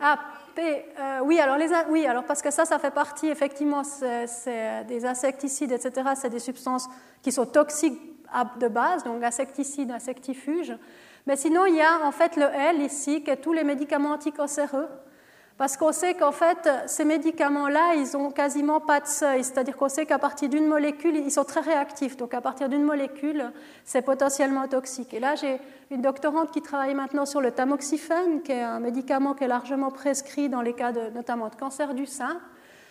Ah, 0.00 0.16
P, 0.54 0.86
euh, 0.96 1.20
oui, 1.24 1.40
alors 1.40 1.56
les, 1.56 1.70
oui, 1.88 2.06
alors 2.06 2.22
parce 2.22 2.40
que 2.40 2.52
ça, 2.52 2.64
ça 2.64 2.78
fait 2.78 2.92
partie, 2.92 3.26
effectivement, 3.26 3.82
c'est 3.82 4.84
des 4.84 5.04
insecticides, 5.04 5.72
etc. 5.72 6.10
C'est 6.14 6.30
des 6.30 6.38
substances 6.38 6.88
qui 7.20 7.32
sont 7.32 7.46
toxiques 7.46 8.00
de 8.60 8.68
base, 8.68 9.02
donc 9.02 9.24
insecticides, 9.24 9.90
insectifuges. 9.90 10.76
Mais 11.26 11.34
sinon, 11.34 11.66
il 11.66 11.74
y 11.74 11.82
a 11.82 12.06
en 12.06 12.12
fait 12.12 12.36
le 12.36 12.44
L 12.44 12.80
ici, 12.80 13.24
qui 13.24 13.30
est 13.30 13.38
tous 13.38 13.52
les 13.52 13.64
médicaments 13.64 14.10
anticancéreux. 14.10 14.88
Parce 15.58 15.76
qu'on 15.76 15.92
sait 15.92 16.14
qu'en 16.14 16.32
fait, 16.32 16.68
ces 16.86 17.04
médicaments-là, 17.04 17.94
ils 17.94 18.16
n'ont 18.16 18.30
quasiment 18.30 18.80
pas 18.80 19.00
de 19.00 19.06
seuil. 19.06 19.44
C'est-à-dire 19.44 19.76
qu'on 19.76 19.88
sait 19.88 20.06
qu'à 20.06 20.18
partir 20.18 20.48
d'une 20.48 20.66
molécule, 20.66 21.16
ils 21.16 21.30
sont 21.30 21.44
très 21.44 21.60
réactifs. 21.60 22.16
Donc 22.16 22.34
à 22.34 22.40
partir 22.40 22.68
d'une 22.68 22.82
molécule, 22.82 23.52
c'est 23.84 24.02
potentiellement 24.02 24.66
toxique. 24.66 25.14
Et 25.14 25.20
là, 25.20 25.34
j'ai 25.34 25.60
une 25.90 26.02
doctorante 26.02 26.50
qui 26.50 26.62
travaille 26.62 26.94
maintenant 26.94 27.26
sur 27.26 27.40
le 27.40 27.50
tamoxifène, 27.50 28.42
qui 28.42 28.52
est 28.52 28.62
un 28.62 28.80
médicament 28.80 29.34
qui 29.34 29.44
est 29.44 29.48
largement 29.48 29.90
prescrit 29.90 30.48
dans 30.48 30.62
les 30.62 30.72
cas 30.72 30.92
de, 30.92 31.10
notamment 31.10 31.48
de 31.48 31.54
cancer 31.54 31.94
du 31.94 32.06
sein. 32.06 32.40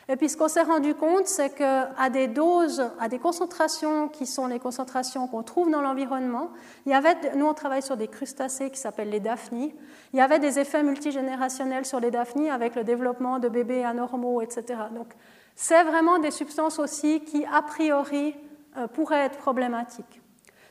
Et 0.10 0.16
puis 0.16 0.30
ce 0.30 0.36
qu'on 0.36 0.48
s'est 0.48 0.64
rendu 0.64 0.96
compte, 0.96 1.28
c'est 1.28 1.52
qu'à 1.52 2.10
des 2.12 2.28
doses, 2.28 2.84
à 3.00 3.08
des 3.08 3.20
concentrations 3.20 4.08
qui 4.08 4.26
sont 4.26 4.48
les 4.48 4.60
concentrations 4.60 5.28
qu'on 5.28 5.44
trouve 5.44 5.70
dans 5.70 5.82
l'environnement, 5.82 6.50
il 6.86 6.92
y 6.92 6.96
avait, 6.96 7.16
nous 7.36 7.46
on 7.46 7.54
travaille 7.54 7.84
sur 7.84 7.98
des 7.98 8.08
crustacés 8.08 8.72
qui 8.72 8.80
s'appellent 8.80 9.12
les 9.12 9.20
daphnies, 9.20 9.74
il 10.14 10.18
y 10.18 10.22
avait 10.22 10.40
des 10.40 10.60
effets 10.60 10.84
multigénérationnels 10.84 11.86
sur 11.86 12.00
les 12.00 12.12
daphnies 12.12 12.50
avec 12.50 12.76
le 12.76 12.84
développement 12.84 13.40
de 13.40 13.48
bébés 13.48 13.84
anormaux, 13.84 14.42
etc. 14.42 14.80
Donc 14.94 15.08
c'est 15.56 15.84
vraiment 15.84 16.20
des 16.20 16.32
substances 16.32 16.80
aussi 16.80 17.22
qui, 17.22 17.46
a 17.46 17.62
priori, 17.62 18.36
euh, 18.78 18.88
pourraient 18.88 19.26
être 19.26 19.38
problématiques. 19.38 20.22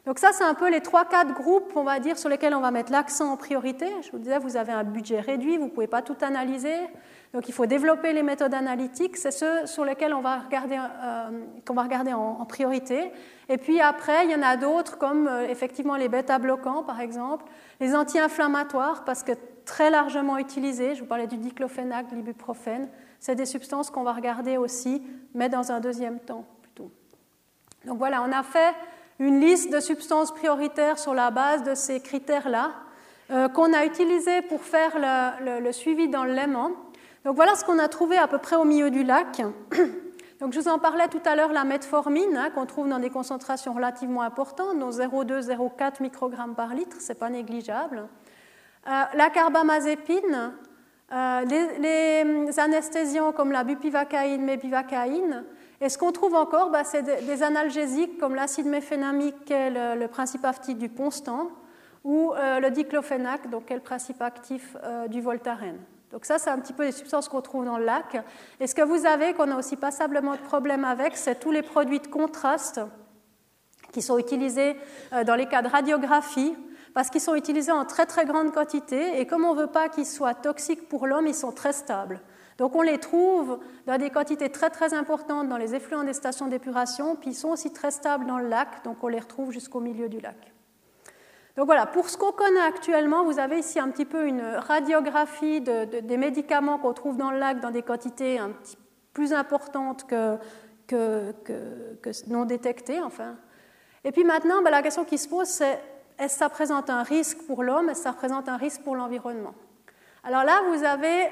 Donc 0.06 0.18
ça, 0.18 0.30
c'est 0.32 0.44
un 0.44 0.54
peu 0.54 0.70
les 0.70 0.80
trois, 0.80 1.04
quatre 1.04 1.34
groupes, 1.34 1.72
on 1.76 1.84
va 1.84 2.00
dire, 2.00 2.18
sur 2.18 2.28
lesquels 2.28 2.54
on 2.54 2.60
va 2.60 2.70
mettre 2.70 2.90
l'accent 2.90 3.30
en 3.32 3.36
priorité. 3.36 3.86
Je 4.02 4.10
vous 4.10 4.18
disais, 4.18 4.38
vous 4.38 4.56
avez 4.56 4.72
un 4.72 4.84
budget 4.84 5.20
réduit, 5.20 5.58
vous 5.58 5.66
ne 5.66 5.70
pouvez 5.70 5.86
pas 5.86 6.02
tout 6.02 6.16
analyser. 6.22 6.74
Donc 7.32 7.48
il 7.48 7.52
faut 7.52 7.66
développer 7.66 8.12
les 8.12 8.24
méthodes 8.24 8.54
analytiques, 8.54 9.16
c'est 9.16 9.30
ceux 9.30 9.64
sur 9.66 9.84
lesquels 9.84 10.12
on 10.12 10.20
va 10.20 10.40
regarder, 10.40 10.76
euh, 10.78 11.30
va 11.68 11.82
regarder 11.82 12.12
en, 12.12 12.44
priorité. 12.44 13.12
Et 13.48 13.56
puis 13.56 13.80
après, 13.80 14.24
il 14.24 14.32
y 14.32 14.34
en 14.34 14.42
a 14.42 14.56
d'autres 14.56 14.98
comme 14.98 15.28
euh, 15.28 15.46
effectivement 15.48 15.94
les 15.94 16.08
bêta-bloquants 16.08 16.82
par 16.82 17.00
exemple, 17.00 17.44
les 17.78 17.94
anti-inflammatoires 17.94 19.04
parce 19.04 19.22
que 19.22 19.32
très 19.64 19.90
largement 19.90 20.38
utilisés, 20.38 20.96
je 20.96 21.00
vous 21.00 21.06
parlais 21.06 21.28
du 21.28 21.36
diclofénac, 21.36 22.10
de 22.10 22.16
l'ibuprofène, 22.16 22.88
c'est 23.20 23.36
des 23.36 23.46
substances 23.46 23.90
qu'on 23.90 24.02
va 24.02 24.12
regarder 24.12 24.56
aussi, 24.56 25.00
mais 25.32 25.48
dans 25.48 25.70
un 25.70 25.78
deuxième 25.78 26.18
temps 26.18 26.44
plutôt. 26.62 26.90
Donc 27.84 27.98
voilà, 27.98 28.24
on 28.26 28.32
a 28.32 28.42
fait 28.42 28.74
une 29.20 29.38
liste 29.38 29.72
de 29.72 29.78
substances 29.78 30.32
prioritaires 30.32 30.98
sur 30.98 31.14
la 31.14 31.30
base 31.30 31.62
de 31.62 31.76
ces 31.76 32.00
critères-là 32.00 32.72
euh, 33.30 33.48
qu'on 33.48 33.72
a 33.72 33.84
utilisés 33.84 34.42
pour 34.42 34.62
faire 34.62 34.98
le, 34.98 35.60
le 35.60 35.70
suivi 35.70 36.08
dans 36.08 36.24
léman. 36.24 36.72
Donc 37.24 37.36
voilà 37.36 37.54
ce 37.54 37.64
qu'on 37.64 37.78
a 37.78 37.88
trouvé 37.88 38.16
à 38.16 38.26
peu 38.26 38.38
près 38.38 38.56
au 38.56 38.64
milieu 38.64 38.90
du 38.90 39.04
lac. 39.04 39.42
Donc 40.40 40.54
je 40.54 40.60
vous 40.60 40.68
en 40.68 40.78
parlais 40.78 41.06
tout 41.08 41.20
à 41.26 41.36
l'heure, 41.36 41.52
la 41.52 41.64
metformine, 41.64 42.34
hein, 42.34 42.48
qu'on 42.54 42.64
trouve 42.64 42.88
dans 42.88 42.98
des 42.98 43.10
concentrations 43.10 43.74
relativement 43.74 44.22
importantes, 44.22 44.78
dont 44.78 44.88
0,2-0,4 44.88 46.02
microgrammes 46.02 46.54
par 46.54 46.74
litre, 46.74 46.96
ce 46.98 47.08
n'est 47.08 47.18
pas 47.18 47.28
négligeable. 47.28 48.08
Euh, 48.88 49.02
la 49.14 49.28
carbamazépine, 49.28 50.52
euh, 51.12 51.44
les, 51.44 52.58
anesthésiants 52.58 53.32
comme 53.32 53.52
la 53.52 53.64
bupivacaïne, 53.64 54.42
mépivacaïne. 54.42 55.44
Et 55.82 55.90
ce 55.90 55.98
qu'on 55.98 56.12
trouve 56.12 56.34
encore, 56.34 56.70
bah, 56.70 56.84
c'est 56.84 57.02
des, 57.02 57.42
analgésiques 57.42 58.18
comme 58.18 58.34
l'acide 58.34 58.66
méphénamique, 58.66 59.44
qui 59.44 59.52
est 59.52 59.70
le, 59.70 60.06
principe 60.06 60.46
actif 60.46 60.78
du 60.78 60.88
Ponstan, 60.88 61.50
ou 62.02 62.32
euh, 62.32 62.60
le 62.60 62.70
diclofénac, 62.70 63.50
donc 63.50 63.66
qui 63.66 63.74
est 63.74 63.76
le 63.76 63.82
principe 63.82 64.22
actif 64.22 64.74
du 65.10 65.20
Voltaren. 65.20 65.76
Donc 66.12 66.24
ça, 66.24 66.38
c'est 66.38 66.50
un 66.50 66.58
petit 66.58 66.72
peu 66.72 66.84
les 66.84 66.92
substances 66.92 67.28
qu'on 67.28 67.40
trouve 67.40 67.64
dans 67.64 67.78
le 67.78 67.84
lac. 67.84 68.16
Et 68.58 68.66
ce 68.66 68.74
que 68.74 68.82
vous 68.82 69.06
avez, 69.06 69.32
qu'on 69.34 69.50
a 69.50 69.56
aussi 69.56 69.76
passablement 69.76 70.32
de 70.32 70.40
problèmes 70.40 70.84
avec, 70.84 71.16
c'est 71.16 71.38
tous 71.38 71.52
les 71.52 71.62
produits 71.62 72.00
de 72.00 72.08
contraste 72.08 72.80
qui 73.92 74.02
sont 74.02 74.18
utilisés 74.18 74.76
euh, 75.12 75.24
dans 75.24 75.34
les 75.34 75.46
cas 75.46 75.62
de 75.62 75.68
radiographie, 75.68 76.54
parce 76.94 77.10
qu'ils 77.10 77.20
sont 77.20 77.34
utilisés 77.34 77.72
en 77.72 77.84
très 77.84 78.06
très 78.06 78.24
grande 78.24 78.52
quantité, 78.52 79.20
et 79.20 79.26
comme 79.26 79.44
on 79.44 79.54
ne 79.54 79.60
veut 79.60 79.66
pas 79.68 79.88
qu'ils 79.88 80.06
soient 80.06 80.34
toxiques 80.34 80.88
pour 80.88 81.06
l'homme, 81.06 81.26
ils 81.26 81.34
sont 81.34 81.52
très 81.52 81.72
stables. 81.72 82.20
Donc 82.58 82.74
on 82.74 82.82
les 82.82 82.98
trouve 82.98 83.58
dans 83.86 83.96
des 83.96 84.10
quantités 84.10 84.50
très 84.50 84.70
très 84.70 84.92
importantes 84.92 85.48
dans 85.48 85.56
les 85.56 85.74
effluents 85.74 86.04
des 86.04 86.12
stations 86.12 86.46
d'épuration, 86.46 87.16
puis 87.16 87.30
ils 87.30 87.34
sont 87.34 87.48
aussi 87.48 87.72
très 87.72 87.90
stables 87.90 88.26
dans 88.26 88.38
le 88.38 88.48
lac, 88.48 88.84
donc 88.84 89.02
on 89.02 89.08
les 89.08 89.20
retrouve 89.20 89.52
jusqu'au 89.52 89.80
milieu 89.80 90.08
du 90.08 90.20
lac. 90.20 90.52
Donc 91.60 91.66
voilà, 91.66 91.84
pour 91.84 92.08
ce 92.08 92.16
qu'on 92.16 92.32
connaît 92.32 92.62
actuellement, 92.62 93.22
vous 93.22 93.38
avez 93.38 93.58
ici 93.58 93.78
un 93.78 93.90
petit 93.90 94.06
peu 94.06 94.26
une 94.26 94.40
radiographie 94.40 95.60
des 95.60 96.16
médicaments 96.16 96.78
qu'on 96.78 96.94
trouve 96.94 97.18
dans 97.18 97.30
le 97.30 97.38
lac 97.38 97.60
dans 97.60 97.70
des 97.70 97.82
quantités 97.82 98.38
un 98.38 98.48
petit 98.48 98.78
plus 99.12 99.34
importantes 99.34 100.06
que, 100.06 101.34
non 102.28 102.46
détectées. 102.46 103.02
Enfin. 103.02 103.36
Et 104.04 104.10
puis 104.10 104.24
maintenant, 104.24 104.62
ben, 104.62 104.70
la 104.70 104.80
question 104.80 105.04
qui 105.04 105.18
se 105.18 105.28
pose, 105.28 105.48
c'est 105.48 105.78
est-ce 106.18 106.32
que 106.32 106.38
ça 106.38 106.48
présente 106.48 106.88
un 106.88 107.02
risque 107.02 107.46
pour 107.46 107.62
l'homme, 107.62 107.90
est-ce 107.90 107.98
que 107.98 108.04
ça 108.04 108.12
représente 108.12 108.48
un 108.48 108.56
risque 108.56 108.80
pour 108.80 108.96
l'environnement? 108.96 109.52
Alors 110.24 110.44
là, 110.44 110.62
vous 110.70 110.82
avez 110.82 111.28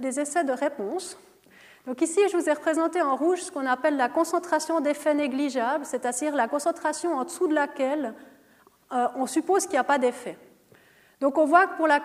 des 0.00 0.18
essais 0.18 0.42
de 0.42 0.54
réponse. 0.54 1.16
Donc 1.86 2.02
ici, 2.02 2.18
je 2.32 2.36
vous 2.36 2.48
ai 2.48 2.52
représenté 2.52 3.00
en 3.00 3.14
rouge 3.14 3.42
ce 3.42 3.52
qu'on 3.52 3.66
appelle 3.66 3.96
la 3.96 4.08
concentration 4.08 4.80
d'effet 4.80 5.14
négligeable, 5.14 5.84
c'est-à-dire 5.84 6.34
la 6.34 6.48
concentration 6.48 7.14
en 7.14 7.22
dessous 7.22 7.46
de 7.46 7.54
laquelle 7.54 8.12
euh, 8.92 9.08
on 9.16 9.26
suppose 9.26 9.64
qu'il 9.64 9.72
n'y 9.72 9.78
a 9.78 9.84
pas 9.84 9.98
d'effet. 9.98 10.38
Donc 11.20 11.38
on 11.38 11.46
voit 11.46 11.66
que 11.66 11.76
pour, 11.76 11.86
la 11.86 12.00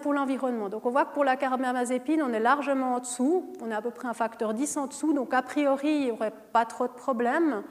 pour 0.00 0.14
l'environnement, 0.14 0.68
donc 0.68 0.86
on 0.86 0.90
voit 0.90 1.06
que 1.06 1.12
pour 1.12 1.24
la 1.24 1.36
carbamazépine, 1.36 2.22
on 2.22 2.32
est 2.32 2.40
largement 2.40 2.94
en 2.94 3.00
dessous, 3.00 3.52
on 3.60 3.70
est 3.70 3.74
à 3.74 3.82
peu 3.82 3.90
près 3.90 4.06
un 4.06 4.14
facteur 4.14 4.54
10 4.54 4.76
en 4.76 4.86
dessous, 4.86 5.12
donc 5.12 5.34
a 5.34 5.42
priori, 5.42 5.88
il 5.88 6.04
n'y 6.04 6.10
aurait 6.12 6.32
pas 6.52 6.64
trop 6.64 6.86
de 6.86 6.92
problèmes. 6.92 7.64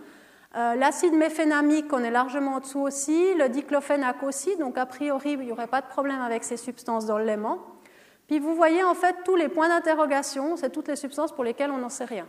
Euh, 0.55 0.75
l'acide 0.75 1.13
méphénamique, 1.13 1.91
on 1.93 2.03
est 2.03 2.11
largement 2.11 2.55
en 2.55 2.59
dessous 2.59 2.81
aussi, 2.81 3.33
le 3.35 3.47
diclofénac 3.47 4.21
aussi, 4.23 4.57
donc 4.57 4.77
a 4.77 4.85
priori, 4.85 5.31
il 5.31 5.39
n'y 5.39 5.51
aurait 5.53 5.67
pas 5.67 5.81
de 5.81 5.87
problème 5.87 6.19
avec 6.19 6.43
ces 6.43 6.57
substances 6.57 7.05
dans 7.05 7.17
l'aimant. 7.17 7.59
Puis 8.27 8.39
vous 8.39 8.53
voyez 8.53 8.83
en 8.83 8.93
fait 8.93 9.15
tous 9.23 9.37
les 9.37 9.47
points 9.47 9.69
d'interrogation, 9.69 10.57
c'est 10.57 10.69
toutes 10.69 10.89
les 10.89 10.97
substances 10.97 11.31
pour 11.31 11.45
lesquelles 11.45 11.71
on 11.71 11.77
n'en 11.77 11.89
sait 11.89 12.05
rien. 12.05 12.27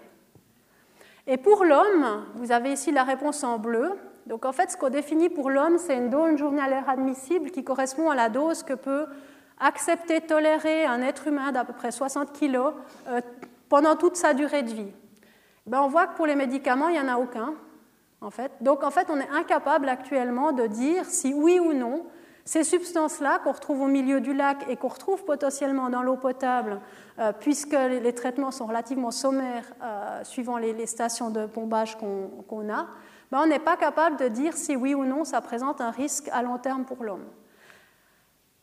Et 1.26 1.38
pour 1.38 1.64
l'homme, 1.64 2.26
vous 2.36 2.52
avez 2.52 2.72
ici 2.72 2.92
la 2.92 3.02
réponse 3.02 3.42
en 3.42 3.58
bleu. 3.58 3.92
Donc 4.26 4.44
en 4.44 4.52
fait, 4.52 4.70
ce 4.70 4.76
qu'on 4.76 4.90
définit 4.90 5.28
pour 5.28 5.50
l'homme, 5.50 5.78
c'est 5.78 5.96
une 5.96 6.10
dose 6.10 6.36
journalière 6.36 6.88
admissible 6.88 7.50
qui 7.50 7.64
correspond 7.64 8.10
à 8.10 8.14
la 8.14 8.28
dose 8.28 8.62
que 8.62 8.74
peut 8.74 9.06
accepter, 9.60 10.20
tolérer 10.20 10.84
un 10.84 11.02
être 11.02 11.28
humain 11.28 11.52
d'à 11.52 11.64
peu 11.64 11.72
près 11.72 11.90
60 11.90 12.32
kg 12.32 12.56
euh, 13.08 13.20
pendant 13.68 13.96
toute 13.96 14.16
sa 14.16 14.34
durée 14.34 14.62
de 14.62 14.72
vie. 14.72 14.92
Ben, 15.66 15.80
on 15.80 15.88
voit 15.88 16.06
que 16.06 16.16
pour 16.16 16.26
les 16.26 16.34
médicaments, 16.34 16.88
il 16.88 16.92
n'y 16.92 17.00
en 17.00 17.08
a 17.08 17.18
aucun. 17.18 17.54
En 18.20 18.30
fait. 18.30 18.52
Donc 18.62 18.82
en 18.84 18.90
fait, 18.90 19.08
on 19.10 19.20
est 19.20 19.28
incapable 19.28 19.86
actuellement 19.86 20.52
de 20.52 20.66
dire 20.66 21.04
si 21.04 21.34
oui 21.34 21.60
ou 21.60 21.74
non 21.74 22.06
ces 22.46 22.64
substances-là 22.64 23.38
qu'on 23.38 23.52
retrouve 23.52 23.80
au 23.82 23.86
milieu 23.86 24.20
du 24.20 24.34
lac 24.34 24.64
et 24.68 24.76
qu'on 24.76 24.88
retrouve 24.88 25.24
potentiellement 25.24 25.88
dans 25.88 26.02
l'eau 26.02 26.16
potable, 26.16 26.80
euh, 27.18 27.32
puisque 27.38 27.72
les, 27.72 28.12
traitements 28.12 28.50
sont 28.50 28.66
relativement 28.66 29.10
sommaires 29.10 29.64
euh, 29.82 30.22
suivant 30.24 30.58
les, 30.58 30.86
stations 30.86 31.30
de 31.30 31.46
pompage 31.46 31.96
qu'on 31.96 32.68
a, 32.70 32.86
on 33.42 33.46
n'est 33.46 33.58
pas 33.58 33.76
capable 33.76 34.16
de 34.16 34.28
dire 34.28 34.56
si 34.56 34.76
oui 34.76 34.94
ou 34.94 35.04
non 35.04 35.24
ça 35.24 35.40
présente 35.40 35.80
un 35.80 35.90
risque 35.90 36.28
à 36.32 36.42
long 36.42 36.58
terme 36.58 36.84
pour 36.84 37.02
l'homme. 37.04 37.24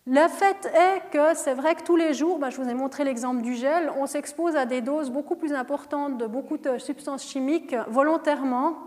Le 0.07 0.27
fait 0.27 0.65
est 0.65 1.11
que 1.11 1.35
c'est 1.35 1.53
vrai 1.53 1.75
que 1.75 1.83
tous 1.83 1.95
les 1.95 2.15
jours, 2.15 2.39
ben, 2.39 2.49
je 2.49 2.59
vous 2.59 2.67
ai 2.67 2.73
montré 2.73 3.03
l'exemple 3.03 3.41
du 3.41 3.53
gel, 3.53 3.91
on 3.97 4.07
s'expose 4.07 4.55
à 4.55 4.65
des 4.65 4.81
doses 4.81 5.11
beaucoup 5.11 5.35
plus 5.35 5.53
importantes 5.53 6.17
de 6.17 6.25
beaucoup 6.25 6.57
de 6.57 6.79
substances 6.79 7.23
chimiques 7.23 7.75
volontairement, 7.87 8.77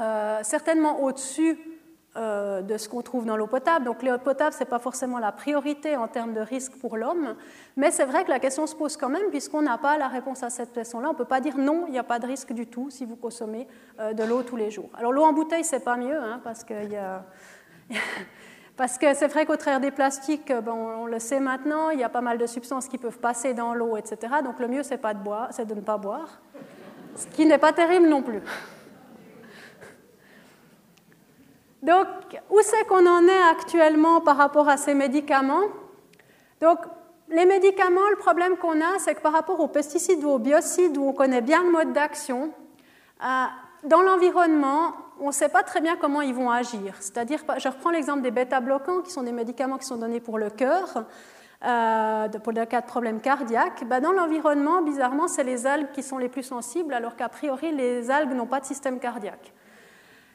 euh, 0.00 0.40
certainement 0.42 1.02
au-dessus 1.02 1.58
euh, 2.16 2.62
de 2.62 2.76
ce 2.78 2.88
qu'on 2.88 3.02
trouve 3.02 3.26
dans 3.26 3.36
l'eau 3.36 3.46
potable. 3.46 3.84
Donc 3.84 4.02
l'eau 4.02 4.18
potable, 4.18 4.52
ce 4.52 4.60
n'est 4.60 4.66
pas 4.66 4.78
forcément 4.78 5.18
la 5.18 5.32
priorité 5.32 5.96
en 5.96 6.08
termes 6.08 6.32
de 6.32 6.40
risque 6.40 6.72
pour 6.76 6.96
l'homme, 6.96 7.34
mais 7.76 7.90
c'est 7.90 8.04
vrai 8.04 8.24
que 8.24 8.30
la 8.30 8.38
question 8.38 8.66
se 8.66 8.74
pose 8.74 8.96
quand 8.96 9.08
même, 9.08 9.28
puisqu'on 9.30 9.62
n'a 9.62 9.78
pas 9.78 9.98
la 9.98 10.08
réponse 10.08 10.42
à 10.42 10.50
cette 10.50 10.72
question-là. 10.72 11.08
On 11.08 11.12
ne 11.12 11.18
peut 11.18 11.24
pas 11.24 11.40
dire 11.40 11.58
non, 11.58 11.84
il 11.86 11.92
n'y 11.92 11.98
a 11.98 12.04
pas 12.04 12.18
de 12.18 12.26
risque 12.26 12.52
du 12.52 12.66
tout 12.66 12.90
si 12.90 13.04
vous 13.04 13.16
consommez 13.16 13.66
euh, 14.00 14.12
de 14.12 14.24
l'eau 14.24 14.42
tous 14.42 14.56
les 14.56 14.70
jours. 14.70 14.90
Alors 14.96 15.12
l'eau 15.12 15.24
en 15.24 15.32
bouteille, 15.32 15.64
c'est 15.64 15.84
pas 15.84 15.96
mieux, 15.96 16.16
hein, 16.16 16.40
parce 16.42 16.64
que 16.64 16.74
Parce 18.76 18.98
que 18.98 19.14
c'est 19.14 19.28
vrai 19.28 19.46
qu'au 19.46 19.56
travers 19.56 19.80
des 19.80 19.90
plastiques, 19.90 20.52
on 20.66 21.06
le 21.06 21.18
sait 21.18 21.40
maintenant, 21.40 21.88
il 21.88 21.98
y 21.98 22.04
a 22.04 22.10
pas 22.10 22.20
mal 22.20 22.36
de 22.36 22.46
substances 22.46 22.88
qui 22.88 22.98
peuvent 22.98 23.18
passer 23.18 23.54
dans 23.54 23.72
l'eau, 23.72 23.96
etc. 23.96 24.34
Donc 24.44 24.60
le 24.60 24.68
mieux, 24.68 24.82
c'est 24.82 25.02
de 25.02 25.64
de 25.64 25.74
ne 25.74 25.80
pas 25.80 25.96
boire, 25.96 26.42
ce 27.14 27.26
qui 27.28 27.46
n'est 27.46 27.56
pas 27.56 27.72
terrible 27.72 28.06
non 28.06 28.20
plus. 28.20 28.42
Donc, 31.82 32.06
où 32.50 32.60
c'est 32.62 32.84
qu'on 32.86 33.06
en 33.06 33.26
est 33.26 33.42
actuellement 33.50 34.20
par 34.20 34.36
rapport 34.36 34.68
à 34.68 34.76
ces 34.76 34.94
médicaments? 34.94 35.64
Donc, 36.60 36.78
les 37.28 37.44
médicaments, 37.44 38.08
le 38.10 38.16
problème 38.16 38.56
qu'on 38.56 38.80
a, 38.80 38.98
c'est 38.98 39.14
que 39.14 39.20
par 39.20 39.32
rapport 39.32 39.60
aux 39.60 39.68
pesticides 39.68 40.22
ou 40.24 40.30
aux 40.30 40.38
biocides, 40.38 40.96
où 40.96 41.08
on 41.08 41.12
connaît 41.12 41.40
bien 41.40 41.62
le 41.62 41.70
mode 41.70 41.92
d'action, 41.92 42.52
euh, 43.22 43.44
dans 43.84 44.02
l'environnement, 44.02 44.92
on 45.20 45.28
ne 45.28 45.32
sait 45.32 45.48
pas 45.48 45.62
très 45.62 45.80
bien 45.80 45.96
comment 45.96 46.20
ils 46.20 46.34
vont 46.34 46.50
agir. 46.50 46.94
C'est-à-dire, 47.00 47.40
je 47.58 47.68
reprends 47.68 47.90
l'exemple 47.90 48.22
des 48.22 48.30
bêta-bloquants, 48.30 49.02
qui 49.02 49.10
sont 49.10 49.22
des 49.22 49.32
médicaments 49.32 49.78
qui 49.78 49.86
sont 49.86 49.96
donnés 49.96 50.20
pour 50.20 50.38
le 50.38 50.50
cœur, 50.50 51.04
euh, 51.64 52.28
pour 52.28 52.52
le 52.52 52.64
cas 52.66 52.80
de 52.80 52.86
problèmes 52.86 53.20
cardiaques. 53.20 53.84
Ben, 53.86 54.00
dans 54.00 54.12
l'environnement, 54.12 54.82
bizarrement, 54.82 55.26
c'est 55.26 55.44
les 55.44 55.66
algues 55.66 55.92
qui 55.92 56.02
sont 56.02 56.18
les 56.18 56.28
plus 56.28 56.42
sensibles, 56.42 56.94
alors 56.94 57.16
qu'a 57.16 57.28
priori, 57.28 57.72
les 57.72 58.10
algues 58.10 58.34
n'ont 58.34 58.46
pas 58.46 58.60
de 58.60 58.66
système 58.66 59.00
cardiaque. 59.00 59.52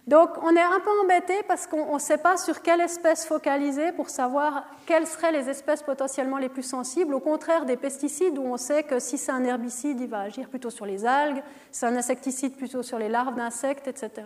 Donc 0.07 0.29
on 0.41 0.55
est 0.55 0.61
un 0.61 0.79
peu 0.79 0.89
embêté 1.03 1.43
parce 1.47 1.67
qu'on 1.67 1.93
ne 1.93 1.99
sait 1.99 2.17
pas 2.17 2.35
sur 2.35 2.61
quelle 2.61 2.81
espèce 2.81 3.25
focaliser 3.25 3.91
pour 3.91 4.09
savoir 4.09 4.65
quelles 4.87 5.05
seraient 5.05 5.31
les 5.31 5.47
espèces 5.47 5.83
potentiellement 5.83 6.37
les 6.37 6.49
plus 6.49 6.63
sensibles, 6.63 7.13
au 7.13 7.19
contraire 7.19 7.65
des 7.65 7.77
pesticides 7.77 8.37
où 8.37 8.43
on 8.43 8.57
sait 8.57 8.83
que 8.83 8.99
si 8.99 9.17
c'est 9.19 9.31
un 9.31 9.43
herbicide, 9.43 10.01
il 10.01 10.09
va 10.09 10.21
agir 10.21 10.49
plutôt 10.49 10.71
sur 10.71 10.87
les 10.87 11.05
algues, 11.05 11.43
si 11.71 11.79
c'est 11.79 11.85
un 11.85 11.95
insecticide 11.95 12.55
plutôt 12.55 12.81
sur 12.81 12.97
les 12.97 13.09
larves 13.09 13.35
d'insectes, 13.35 13.87
etc. 13.87 14.23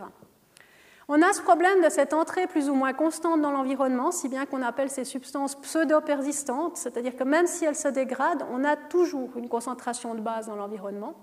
On 1.08 1.22
a 1.22 1.34
ce 1.34 1.42
problème 1.42 1.84
de 1.84 1.90
cette 1.90 2.14
entrée 2.14 2.48
plus 2.48 2.70
ou 2.70 2.74
moins 2.74 2.94
constante 2.94 3.42
dans 3.42 3.52
l'environnement, 3.52 4.12
si 4.12 4.28
bien 4.28 4.46
qu'on 4.48 4.64
appelle 4.64 4.90
ces 4.90 5.04
substances 5.04 5.56
pseudo-persistantes, 5.56 6.78
c'est-à-dire 6.78 7.16
que 7.16 7.24
même 7.24 7.46
si 7.46 7.66
elles 7.66 7.76
se 7.76 7.90
dégradent, 7.90 8.46
on 8.52 8.64
a 8.64 8.76
toujours 8.76 9.30
une 9.36 9.50
concentration 9.50 10.16
de 10.16 10.22
base 10.22 10.48
dans 10.48 10.56
l'environnement. 10.56 11.14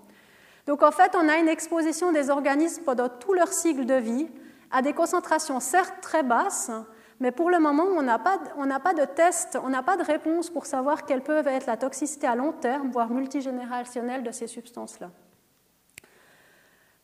Donc 0.67 0.83
en 0.83 0.91
fait, 0.91 1.15
on 1.15 1.27
a 1.27 1.37
une 1.37 1.49
exposition 1.49 2.13
des 2.13 2.29
organismes 2.29 2.83
pendant 2.83 3.09
tout 3.09 3.33
leur 3.33 3.49
cycle 3.49 3.85
de 3.85 3.95
vie, 3.95 4.29
à 4.73 4.81
des 4.81 4.93
concentrations 4.93 5.59
certes 5.59 6.01
très 6.01 6.23
basses, 6.23 6.71
mais 7.19 7.31
pour 7.31 7.49
le 7.49 7.59
moment, 7.59 7.83
on 7.83 8.01
n'a 8.01 8.17
pas, 8.17 8.39
pas, 8.83 8.93
de 8.93 9.05
test, 9.05 9.57
on 9.63 9.69
n'a 9.69 9.83
pas 9.83 9.95
de 9.95 10.03
réponse 10.03 10.49
pour 10.49 10.65
savoir 10.65 11.05
quelle 11.05 11.21
peut 11.21 11.45
être 11.45 11.67
la 11.67 11.77
toxicité 11.77 12.27
à 12.27 12.35
long 12.35 12.51
terme, 12.51 12.89
voire 12.89 13.09
multigénérationnelle 13.09 14.23
de 14.23 14.31
ces 14.31 14.47
substances-là. 14.47 15.11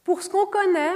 Pour 0.03 0.23
ce 0.23 0.29
qu'on 0.29 0.47
connaît, 0.47 0.95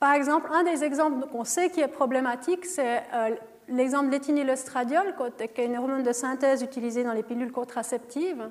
par 0.00 0.12
exemple, 0.14 0.50
un 0.52 0.64
des 0.64 0.82
exemples 0.82 1.28
qu'on 1.28 1.44
sait 1.44 1.70
qui 1.70 1.80
est 1.80 1.88
problématique, 1.88 2.66
c'est 2.66 3.02
euh, 3.14 3.36
l'exemple 3.68 4.06
de 4.06 4.12
l'éthinylestradiol, 4.12 5.14
qui 5.54 5.60
est 5.60 5.64
une 5.64 5.76
hormone 5.76 6.02
de 6.02 6.12
synthèse 6.12 6.62
utilisée 6.62 7.04
dans 7.04 7.12
les 7.12 7.22
pilules 7.22 7.52
contraceptives. 7.52 8.50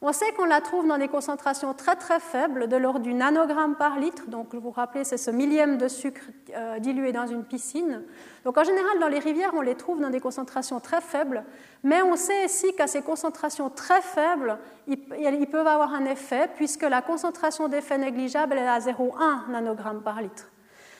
On 0.00 0.12
sait 0.12 0.30
qu'on 0.36 0.44
la 0.44 0.60
trouve 0.60 0.86
dans 0.86 0.96
des 0.96 1.08
concentrations 1.08 1.74
très 1.74 1.96
très 1.96 2.20
faibles, 2.20 2.68
de 2.68 2.76
l'ordre 2.76 3.00
du 3.00 3.14
nanogramme 3.14 3.74
par 3.74 3.98
litre. 3.98 4.28
Donc, 4.28 4.54
vous 4.54 4.60
vous 4.60 4.70
rappelez, 4.70 5.02
c'est 5.02 5.16
ce 5.16 5.32
millième 5.32 5.76
de 5.76 5.88
sucre 5.88 6.20
euh, 6.54 6.78
dilué 6.78 7.10
dans 7.10 7.26
une 7.26 7.42
piscine. 7.42 8.04
Donc, 8.44 8.56
en 8.58 8.62
général, 8.62 9.00
dans 9.00 9.08
les 9.08 9.18
rivières, 9.18 9.50
on 9.54 9.60
les 9.60 9.74
trouve 9.74 10.00
dans 10.00 10.10
des 10.10 10.20
concentrations 10.20 10.78
très 10.78 11.00
faibles. 11.00 11.42
Mais 11.82 12.00
on 12.00 12.14
sait 12.14 12.44
aussi 12.44 12.72
qu'à 12.76 12.86
ces 12.86 13.02
concentrations 13.02 13.70
très 13.70 14.00
faibles, 14.00 14.58
ils, 14.86 15.48
peuvent 15.50 15.66
avoir 15.66 15.92
un 15.92 16.04
effet, 16.04 16.48
puisque 16.54 16.84
la 16.84 17.02
concentration 17.02 17.66
d'effet 17.66 17.98
négligeable 17.98 18.56
est 18.56 18.68
à 18.68 18.78
0,1 18.78 19.50
nanogramme 19.50 20.02
par 20.02 20.22
litre. 20.22 20.48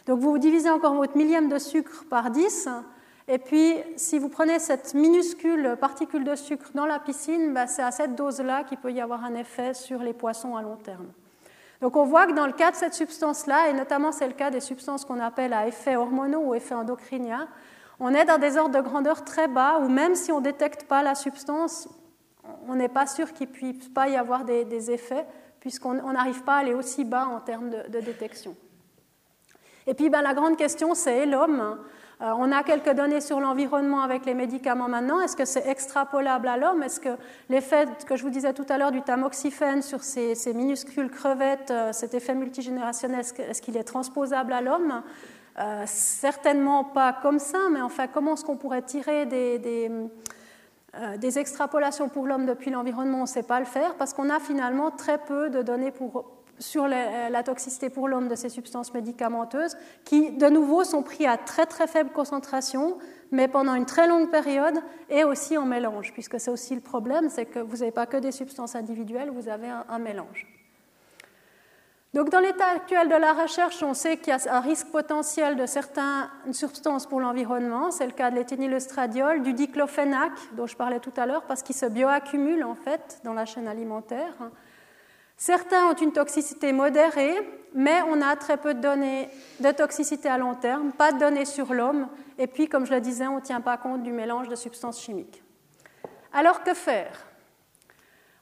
Donc, 0.07 0.19
vous 0.19 0.39
divisez 0.39 0.71
encore 0.71 0.95
votre 0.95 1.17
millième 1.17 1.49
de 1.49 1.59
sucre 1.59 2.05
par 2.11 2.31
10 2.33 2.69
et 3.31 3.39
puis, 3.39 3.75
si 3.97 4.19
vous 4.19 4.31
prenez 4.31 4.59
cette 4.59 4.95
minuscule 4.95 5.77
particule 5.79 6.25
de 6.25 6.35
sucre 6.35 6.71
dans 6.75 6.87
la 6.87 6.99
piscine, 6.99 7.53
bah, 7.53 7.67
c'est 7.67 7.83
à 7.83 7.91
cette 7.91 8.15
dose-là 8.15 8.65
qu'il 8.65 8.79
peut 8.79 8.91
y 8.91 9.03
avoir 9.03 9.23
un 9.23 9.35
effet 9.35 9.75
sur 9.75 10.03
les 10.03 10.15
poissons 10.15 10.57
à 10.57 10.63
long 10.63 10.77
terme. 10.77 11.09
Donc 11.83 11.95
on 11.97 12.05
voit 12.05 12.27
que 12.27 12.33
dans 12.33 12.47
le 12.47 12.53
cas 12.53 12.71
de 12.71 12.77
cette 12.77 12.95
substance-là, 12.95 13.69
et 13.69 13.75
notamment 13.75 14.13
c'est 14.13 14.27
le 14.27 14.33
cas 14.33 14.51
des 14.51 14.61
substances 14.61 15.05
qu'on 15.05 15.21
appelle 15.21 15.53
à 15.53 15.69
effet 15.69 15.95
hormonaux 15.95 16.41
ou 16.41 16.55
effet 16.55 16.75
endocrinien, 16.75 17.49
on 18.01 18.15
est 18.15 18.25
dans 18.25 18.39
des 18.39 18.57
ordres 18.57 18.75
de 18.75 18.81
grandeur 18.81 19.25
très 19.25 19.47
bas 19.47 19.79
où 19.79 19.89
même 19.89 20.15
si 20.15 20.33
on 20.33 20.39
ne 20.39 20.45
détecte 20.45 20.85
pas 20.85 21.03
la 21.03 21.15
substance, 21.15 21.89
on 22.67 22.75
n'est 22.75 22.89
pas 22.89 23.07
sûr 23.07 23.33
qu'il 23.33 23.49
ne 23.49 23.53
puisse 23.53 23.89
pas 23.89 24.09
y 24.09 24.17
avoir 24.17 24.45
des, 24.45 24.91
effets 24.91 25.27
puisqu'on 25.61 25.95
n'arrive 25.95 26.43
pas 26.45 26.55
à 26.55 26.59
aller 26.61 26.75
aussi 26.75 27.05
bas 27.05 27.27
en 27.27 27.41
termes 27.41 27.71
de, 27.71 28.01
détection. 28.01 28.57
Et 29.87 29.95
puis 29.95 30.09
ben, 30.09 30.23
la 30.23 30.35
grande 30.35 30.57
question, 30.57 30.95
c'est 30.95 31.27
l'homme. 31.27 31.79
Euh, 32.21 32.33
on 32.37 32.51
a 32.51 32.65
quelques 32.65 32.95
données 32.95 33.21
sur 33.21 33.39
l'environnement 33.39 34.01
avec 34.03 34.27
les 34.27 34.35
médicaments 34.35 34.89
maintenant. 34.89 35.21
Est-ce 35.21 35.37
que 35.37 35.45
c'est 35.45 35.69
extrapolable 35.69 36.49
à 36.49 36.57
l'homme? 36.57 36.83
Est-ce 36.83 36.99
que 36.99 37.11
l'effet 37.49 37.87
que 38.07 38.17
je 38.17 38.25
vous 38.25 38.31
disais 38.31 38.53
tout 38.53 38.67
à 38.69 38.77
l'heure 38.77 38.91
du 38.91 39.03
tamoxifène 39.03 39.83
sur 39.83 40.03
ces, 40.03 40.35
minuscules 40.53 41.11
crevettes, 41.11 41.71
euh, 41.71 41.93
cet 41.93 42.15
effet 42.15 42.35
multigénérationnel, 42.35 43.21
est-ce 43.21 43.63
qu'il 43.63 43.77
est 43.77 43.85
transposable 43.85 44.53
à 44.53 44.61
l'homme? 44.61 45.03
Euh, 45.61 45.85
Certainement 45.87 46.83
pas 46.83 47.13
comme 47.13 47.39
ça, 47.39 47.59
mais 47.71 47.81
enfin, 47.81 48.09
comment 48.09 48.35
est-ce 48.35 48.45
qu'on 48.45 48.57
pourrait 48.57 48.83
tirer 48.83 49.27
des, 49.27 49.61
des 51.19 51.39
extrapolations 51.39 52.09
pour 52.09 52.27
l'homme 52.27 52.47
depuis 52.47 52.73
l'environnement? 52.73 53.19
On 53.19 53.23
ne 53.23 53.27
sait 53.27 53.45
pas 53.45 53.61
le 53.61 53.67
faire 53.67 53.95
parce 53.95 54.13
qu'on 54.13 54.29
a 54.29 54.41
finalement 54.41 54.91
très 54.91 55.19
peu 55.19 55.51
de 55.51 55.63
données 55.63 55.93
pour 55.93 56.38
sur 56.59 56.85
euh, 56.85 57.29
la, 57.29 57.43
toxicité 57.43 57.91
pour 57.91 58.09
l'homme 58.09 58.29
de 58.29 58.35
ces 58.35 58.49
substances 58.49 58.93
médicamenteuses, 58.95 59.77
qui 60.05 60.31
de 60.31 60.49
nouveau 60.49 60.85
sont 60.85 61.03
pris 61.03 61.27
à 61.27 61.37
très 61.37 61.67
très 61.67 61.87
faible 61.87 62.11
concentration, 62.11 62.99
mais 63.31 63.49
pendant 63.49 63.75
une 63.75 63.87
très 63.87 64.09
longue 64.09 64.31
période 64.31 64.79
et 65.11 65.25
aussi 65.25 65.57
en 65.57 65.67
mélange, 65.67 66.13
puisque 66.13 66.41
c'est 66.41 66.51
aussi 66.51 66.75
le 66.75 66.81
problème, 66.81 67.29
c'est 67.29 67.47
que 67.47 67.59
vous 67.59 67.79
n'avez 67.79 67.91
pas 67.91 68.07
que 68.07 68.17
des 68.17 68.33
substances 68.33 68.75
individuelles, 68.75 69.31
vous 69.31 69.49
avez 69.49 69.69
un, 69.69 69.99
mélange. 69.99 70.47
Donc 72.15 72.31
dans 72.31 72.41
l'état 72.41 72.69
actuel 72.75 73.09
de 73.09 73.15
la 73.15 73.35
recherche, 73.35 73.83
on 73.83 73.93
sait 73.93 74.17
qu'il 74.17 74.29
y 74.29 74.49
a 74.49 74.57
un 74.57 74.61
risque 74.61 74.89
potentiel 74.89 75.57
de 75.57 75.67
certaines 75.67 76.29
substances 76.53 77.07
pour 77.07 77.21
l'environnement. 77.21 77.91
C'est 77.91 78.07
le 78.07 78.13
cas 78.13 78.31
de 78.31 78.37
l'éthénylestradiol, 78.37 79.43
du 79.43 79.53
diclofénac, 79.53 80.33
dont 80.53 80.67
je 80.67 80.77
parlais 80.77 81.01
tout 81.01 81.13
à 81.17 81.27
l'heure, 81.27 81.43
parce 81.43 81.63
qu'il 81.63 81.77
se 81.77 81.87
bioaccumule 81.87 82.65
en 82.65 82.75
fait 82.75 83.21
dans 83.25 83.35
la 83.35 83.45
chaîne 83.45 83.69
alimentaire. 83.69 84.35
Certains 85.39 85.87
ont 85.87 85.95
une 85.95 86.13
toxicité 86.13 86.73
modérée, 86.73 87.37
mais 87.73 88.03
on 88.09 88.21
a 88.21 88.35
très 88.35 88.57
peu 88.57 88.75
de 88.75 88.81
données 88.81 89.29
de 89.61 89.71
toxicité 89.71 90.29
à 90.29 90.37
long 90.37 90.57
terme, 90.57 90.91
pas 90.91 91.13
de 91.13 91.21
données 91.21 91.45
sur 91.45 91.73
l'homme, 91.73 92.09
et 92.39 92.49
puis, 92.49 92.69
comme 92.69 92.85
je 92.85 92.93
le 92.93 93.01
disais, 93.01 93.29
on 93.29 93.37
ne 93.37 93.41
tient 93.41 93.61
pas 93.61 93.77
compte 93.77 94.03
du 94.03 94.11
mélange 94.11 94.49
de 94.49 94.57
substances 94.57 95.01
chimiques. 95.01 95.43
Alors 96.33 96.65
que 96.65 96.75
faire? 96.75 97.25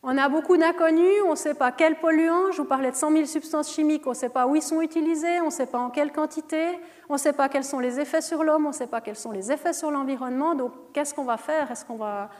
On 0.02 0.16
a 0.16 0.28
beaucoup 0.30 0.56
d'inconnus, 0.56 1.20
on 1.26 1.32
ne 1.32 1.36
sait 1.36 1.54
pas 1.54 1.70
quels 1.70 1.96
polluants, 1.96 2.50
je 2.52 2.58
vous 2.58 2.68
parlais 2.68 2.90
de 2.90 2.96
100 2.96 3.10
000 3.10 3.24
substances 3.26 3.74
chimiques, 3.74 4.06
on 4.06 4.10
ne 4.10 4.14
sait 4.14 4.30
pas 4.30 4.46
où 4.46 4.56
ils 4.56 4.62
sont 4.62 4.80
utilisés, 4.80 5.40
on 5.42 5.46
ne 5.46 5.50
sait 5.50 5.66
pas 5.66 5.78
en 5.78 5.90
quelle 5.90 6.12
quantité, 6.12 6.78
on 7.10 7.14
ne 7.14 7.18
sait 7.18 7.34
pas 7.34 7.50
quels 7.50 7.64
sont 7.64 7.78
les 7.78 8.00
effets 8.00 8.22
sur 8.22 8.42
l'homme, 8.42 8.64
on 8.64 8.70
ne 8.70 8.74
sait 8.74 8.86
pas 8.86 9.02
quels 9.02 9.16
sont 9.16 9.32
les 9.32 9.52
effets 9.52 9.74
sur 9.74 9.90
l'environnement, 9.90 10.54
donc 10.54 10.72
qu'est-ce 10.94 11.12
qu'on 11.12 11.24
va 11.24 11.36
faire? 11.36 11.70
Est-ce 11.70 11.84
qu'on 11.84 11.96
va 11.96 12.30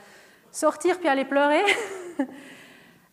sortir 0.51 0.97
puis 0.97 1.07
aller 1.07 1.25
pleurer? 1.25 1.61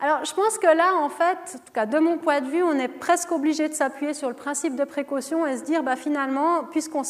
Alors, 0.01 0.25
je 0.25 0.35
pense 0.35 0.59
que 0.59 0.67
là, 0.67 0.95
en 0.97 1.09
fait, 1.09 1.63
de 1.89 1.99
mon 1.99 2.19
point 2.19 2.41
de 2.41 2.49
vue, 2.49 2.63
on 2.63 2.75
est 2.75 2.89
presque 2.89 3.31
obligé 3.31 3.69
de 3.69 3.75
s'appuyer 3.75 4.13
sur 4.13 4.29
le 4.29 4.35
principe 4.35 4.75
de 4.75 4.85
précaution 4.85 5.47
et 5.47 5.57
se 5.57 5.63
dire, 5.63 5.83
bah, 5.83 5.97
finalement, 5.97 6.65
puisqu'on 6.65 7.03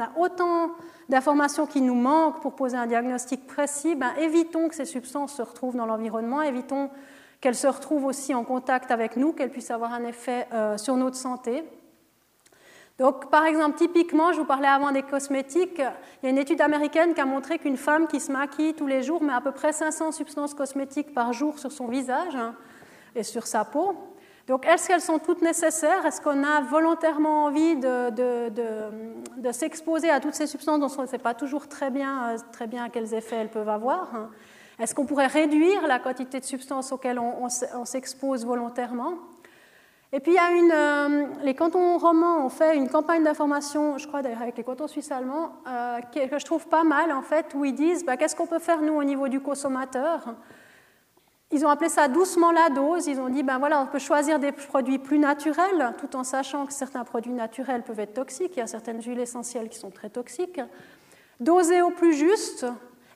a 0.00 0.10
autant 0.16 0.70
d'informations 1.08 1.66
qui 1.66 1.80
nous 1.80 1.94
manquent 1.94 2.40
pour 2.40 2.54
poser 2.54 2.76
un 2.76 2.86
diagnostic 2.86 3.46
précis, 3.46 3.96
ben, 3.96 4.12
évitons 4.18 4.68
que 4.68 4.76
ces 4.76 4.84
substances 4.84 5.34
se 5.34 5.42
retrouvent 5.42 5.76
dans 5.76 5.86
l'environnement, 5.86 6.40
évitons 6.40 6.90
qu'elles 7.40 7.56
se 7.56 7.66
retrouvent 7.66 8.04
aussi 8.04 8.32
en 8.34 8.44
contact 8.44 8.90
avec 8.90 9.16
nous, 9.16 9.32
qu'elles 9.32 9.50
puissent 9.50 9.72
avoir 9.72 9.92
un 9.92 10.04
effet 10.04 10.46
euh, 10.52 10.78
sur 10.78 10.96
notre 10.96 11.16
santé. 11.16 11.64
Donc, 13.00 13.30
par 13.30 13.46
exemple, 13.46 13.78
typiquement, 13.78 14.34
je 14.34 14.40
vous 14.40 14.44
parlais 14.44 14.68
avant 14.68 14.92
des 14.92 15.02
cosmétiques, 15.02 15.78
il 15.78 16.24
y 16.24 16.26
a 16.26 16.28
une 16.28 16.36
étude 16.36 16.60
américaine 16.60 17.14
qui 17.14 17.20
a 17.22 17.24
montré 17.24 17.58
qu'une 17.58 17.78
femme 17.78 18.06
qui 18.06 18.20
se 18.20 18.30
maquille 18.30 18.74
tous 18.74 18.86
les 18.86 19.02
jours 19.02 19.22
met 19.22 19.32
à 19.32 19.40
peu 19.40 19.52
près 19.52 19.72
500 19.72 20.12
substances 20.12 20.52
cosmétiques 20.52 21.14
par 21.14 21.32
jour 21.32 21.58
sur 21.58 21.72
son 21.72 21.86
visage 21.86 22.36
hein, 22.36 22.54
et 23.16 23.22
sur 23.22 23.46
sa 23.46 23.64
peau. 23.64 23.94
Donc, 24.46 24.66
est-ce 24.66 24.86
qu'elles 24.86 25.00
sont 25.00 25.18
toutes 25.18 25.40
nécessaires? 25.40 26.04
Est-ce 26.04 26.20
qu'on 26.20 26.44
a 26.44 26.60
volontairement 26.60 27.46
envie 27.46 27.76
de, 27.76 29.50
s'exposer 29.50 30.10
à 30.10 30.20
toutes 30.20 30.34
ces 30.34 30.46
substances 30.46 30.80
dont 30.80 30.94
on 30.98 31.02
ne 31.02 31.08
sait 31.08 31.16
pas 31.16 31.32
toujours 31.32 31.68
très 31.68 31.90
bien, 31.90 32.34
euh, 32.34 32.88
quels 32.92 33.14
effets 33.14 33.36
elles 33.36 33.50
peuvent 33.50 33.70
avoir 33.70 34.14
hein? 34.14 34.28
Est-ce 34.78 34.94
qu'on 34.94 35.06
pourrait 35.06 35.26
réduire 35.26 35.86
la 35.86 35.98
quantité 35.98 36.38
de 36.38 36.44
substances 36.44 36.92
auxquelles 36.92 37.18
on 37.18 37.84
s'expose 37.84 38.44
volontairement? 38.44 39.14
Et 40.12 40.20
puis 40.20 40.32
il 40.32 40.34
y 40.34 40.38
a 40.38 40.50
euh, 40.50 41.26
les 41.42 41.54
cantons 41.54 41.96
romans 41.98 42.44
ont 42.44 42.48
fait 42.48 42.76
une 42.76 42.88
campagne 42.88 43.22
d'information, 43.22 43.96
je 43.96 44.08
crois 44.08 44.22
d'ailleurs 44.22 44.42
avec 44.42 44.56
les 44.56 44.64
cantons 44.64 44.88
suisses 44.88 45.12
allemands, 45.12 45.52
euh, 45.68 46.00
que 46.12 46.38
je 46.38 46.44
trouve 46.44 46.66
pas 46.66 46.82
mal 46.82 47.12
en 47.12 47.22
fait, 47.22 47.54
où 47.54 47.64
ils 47.64 47.74
disent 47.74 48.04
bah, 48.04 48.16
qu'est-ce 48.16 48.34
qu'on 48.34 48.46
peut 48.46 48.58
faire 48.58 48.82
nous 48.82 48.94
au 48.94 49.04
niveau 49.04 49.28
du 49.28 49.40
consommateur? 49.40 50.34
Ils 51.52 51.66
ont 51.66 51.68
appelé 51.68 51.88
ça 51.88 52.06
doucement 52.06 52.52
la 52.52 52.70
dose. 52.70 53.08
Ils 53.08 53.20
ont 53.20 53.28
dit 53.28 53.42
ben 53.42 53.58
voilà, 53.58 53.80
on 53.80 53.86
peut 53.86 53.98
choisir 53.98 54.38
des 54.38 54.52
produits 54.52 54.98
plus 54.98 55.18
naturels, 55.18 55.94
tout 55.98 56.14
en 56.16 56.22
sachant 56.22 56.66
que 56.66 56.72
certains 56.72 57.04
produits 57.04 57.32
naturels 57.32 57.82
peuvent 57.82 57.98
être 57.98 58.14
toxiques. 58.14 58.52
Il 58.56 58.60
y 58.60 58.62
a 58.62 58.68
certaines 58.68 59.02
huiles 59.02 59.18
essentielles 59.18 59.68
qui 59.68 59.78
sont 59.78 59.90
très 59.90 60.10
toxiques. 60.10 60.60
Doser 61.40 61.82
au 61.82 61.90
plus 61.90 62.14
juste, 62.14 62.66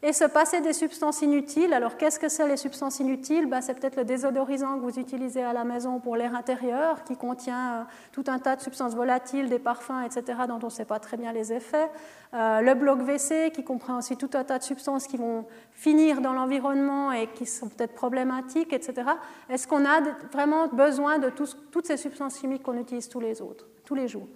et 0.05 0.13
se 0.13 0.25
passer 0.25 0.61
des 0.61 0.75
substances 0.75 1.23
inutiles. 1.23 1.73
Alors 1.73 1.97
qu'est-ce 1.97 2.21
que 2.21 2.29
c'est 2.29 2.47
les 2.47 2.59
substances 2.59 3.01
inutiles? 3.01 3.47
Ben, 3.47 3.63
C'est 3.63 3.73
peut-être 3.73 3.97
le 3.97 4.05
désodorisant 4.05 4.77
que 4.77 4.83
vous 4.83 4.99
utilisez 4.99 5.43
à 5.43 5.55
la 5.55 5.65
maison 5.65 5.99
pour 5.99 6.15
l'air 6.15 6.35
intérieur, 6.35 7.05
qui 7.05 7.17
contient 7.17 7.73
euh, 7.73 7.85
tout 8.13 8.25
un 8.27 8.39
tas 8.39 8.55
de 8.57 8.61
substances 8.61 8.95
volatiles, 8.95 9.49
des 9.49 9.59
parfums, 9.59 10.03
etc., 10.05 10.41
dont 10.47 10.59
on 10.63 10.67
ne 10.67 10.71
sait 10.71 10.85
pas 10.85 10.99
très 10.99 11.17
bien 11.17 11.33
les 11.33 11.55
effets. 11.55 11.91
Euh, 12.35 12.61
le 12.61 12.75
bloc 12.75 13.01
WC, 13.01 13.51
qui 13.51 13.65
comprend 13.65 13.97
aussi 13.97 14.19
tout 14.19 14.29
un 14.35 14.45
tas 14.45 14.59
de 14.59 14.65
substances 14.65 15.07
qui 15.07 15.17
vont 15.17 15.47
finir 15.73 16.21
dans 16.21 16.35
l'environnement 16.35 17.11
et 17.11 17.29
qui 17.29 17.47
sont 17.47 17.71
peut-être 17.71 17.95
problématiques, 17.95 18.75
etc. 18.75 19.09
Est-ce 19.49 19.67
qu'on 19.67 19.87
a 19.87 20.03
vraiment 20.31 20.67
besoin 20.69 21.19
de 21.19 21.31
toutes 21.31 21.87
ces 21.87 21.97
substances 21.97 22.41
chimiques 22.41 22.63
qu'on 22.63 22.77
utilise 22.77 23.09
tous 23.09 23.21
les, 23.21 23.41
autres, 23.41 23.67
tous 23.87 23.95
les 23.95 24.07
jours? 24.09 24.29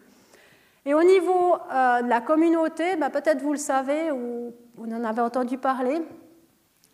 Et 0.88 0.94
au 0.94 1.02
niveau 1.02 1.54
euh, 1.70 2.00
de 2.00 2.08
la 2.08 2.22
communauté, 2.22 2.96
ben, 2.96 3.10
peut-être 3.10 3.42
vous 3.42 3.52
le 3.52 3.58
savez 3.58 4.10
ou 4.10 4.54
vous 4.74 4.90
en 4.90 5.04
avez 5.04 5.20
entendu 5.20 5.58
parler. 5.58 6.00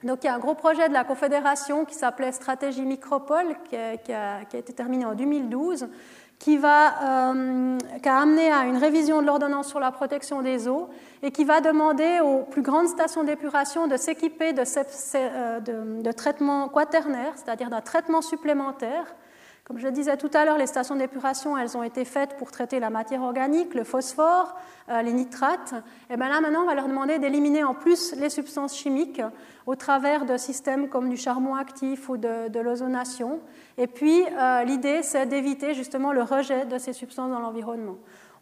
Donc 0.02 0.24
il 0.24 0.26
y 0.26 0.30
a 0.30 0.34
un 0.34 0.40
gros 0.40 0.56
projet 0.56 0.88
de 0.88 0.92
la 0.92 1.04
Confédération 1.04 1.84
qui 1.84 1.94
s'appelait 1.94 2.32
Stratégie 2.32 2.82
Micropole, 2.82 3.54
qui 3.70 3.76
a, 3.76 4.40
été 4.52 4.72
terminé 4.72 5.04
en 5.04 5.14
2012, 5.14 5.86
qui, 6.40 6.56
va, 6.56 7.30
euh, 7.30 7.78
qui 8.02 8.08
a 8.08 8.18
amené 8.18 8.50
à 8.50 8.64
une 8.64 8.78
révision 8.78 9.22
de 9.22 9.26
l'ordonnance 9.26 9.68
sur 9.68 9.78
la 9.78 9.92
protection 9.92 10.42
des 10.42 10.66
eaux 10.66 10.88
et 11.22 11.30
qui 11.30 11.44
va 11.44 11.60
demander 11.60 12.18
aux 12.18 12.42
plus 12.42 12.62
grandes 12.62 12.88
stations 12.88 13.22
d'épuration 13.22 13.86
de 13.86 13.96
s'équiper 13.96 14.52
de, 14.52 14.64
euh, 15.14 15.60
de, 15.60 16.02
de 16.02 16.12
traitements 16.12 16.68
quaternaires, 16.68 17.34
c'est-à-dire 17.36 17.70
d'un 17.70 17.80
traitement 17.80 18.22
supplémentaire 18.22 19.14
comme 19.64 19.78
je 19.78 19.88
disais 19.88 20.18
tout 20.18 20.30
à 20.34 20.44
l'heure, 20.44 20.58
les 20.58 20.66
stations 20.66 20.94
d'épuration, 20.94 21.56
elles 21.56 21.74
ont 21.74 21.82
été 21.82 22.04
faites 22.04 22.36
pour 22.36 22.50
traiter 22.50 22.80
la 22.80 22.90
matière 22.90 23.22
organique, 23.22 23.74
le 23.74 23.82
phosphore, 23.82 24.54
euh, 24.90 25.00
les 25.00 25.14
nitrates. 25.14 25.74
Et 26.10 26.18
bien 26.18 26.28
là, 26.28 26.42
maintenant, 26.42 26.64
on 26.64 26.66
va 26.66 26.74
leur 26.74 26.86
demander 26.86 27.18
d'éliminer 27.18 27.64
en 27.64 27.72
plus 27.72 28.14
les 28.16 28.28
substances 28.28 28.76
chimiques 28.76 29.22
au 29.64 29.74
travers 29.74 30.26
de 30.26 30.36
systèmes 30.36 30.90
comme 30.90 31.08
du 31.08 31.16
charbon 31.16 31.54
actif 31.54 32.10
ou 32.10 32.18
de, 32.18 32.60
l'ozonation. 32.60 33.40
Et 33.78 33.86
puis, 33.86 34.22
euh, 34.38 34.64
l'idée, 34.64 35.02
c'est 35.02 35.24
d'éviter 35.24 35.72
justement 35.72 36.12
le 36.12 36.22
rejet 36.22 36.66
de 36.66 36.76
ces 36.76 36.92
substances 36.92 37.30
dans 37.30 37.40
l'environnement. 37.40 37.96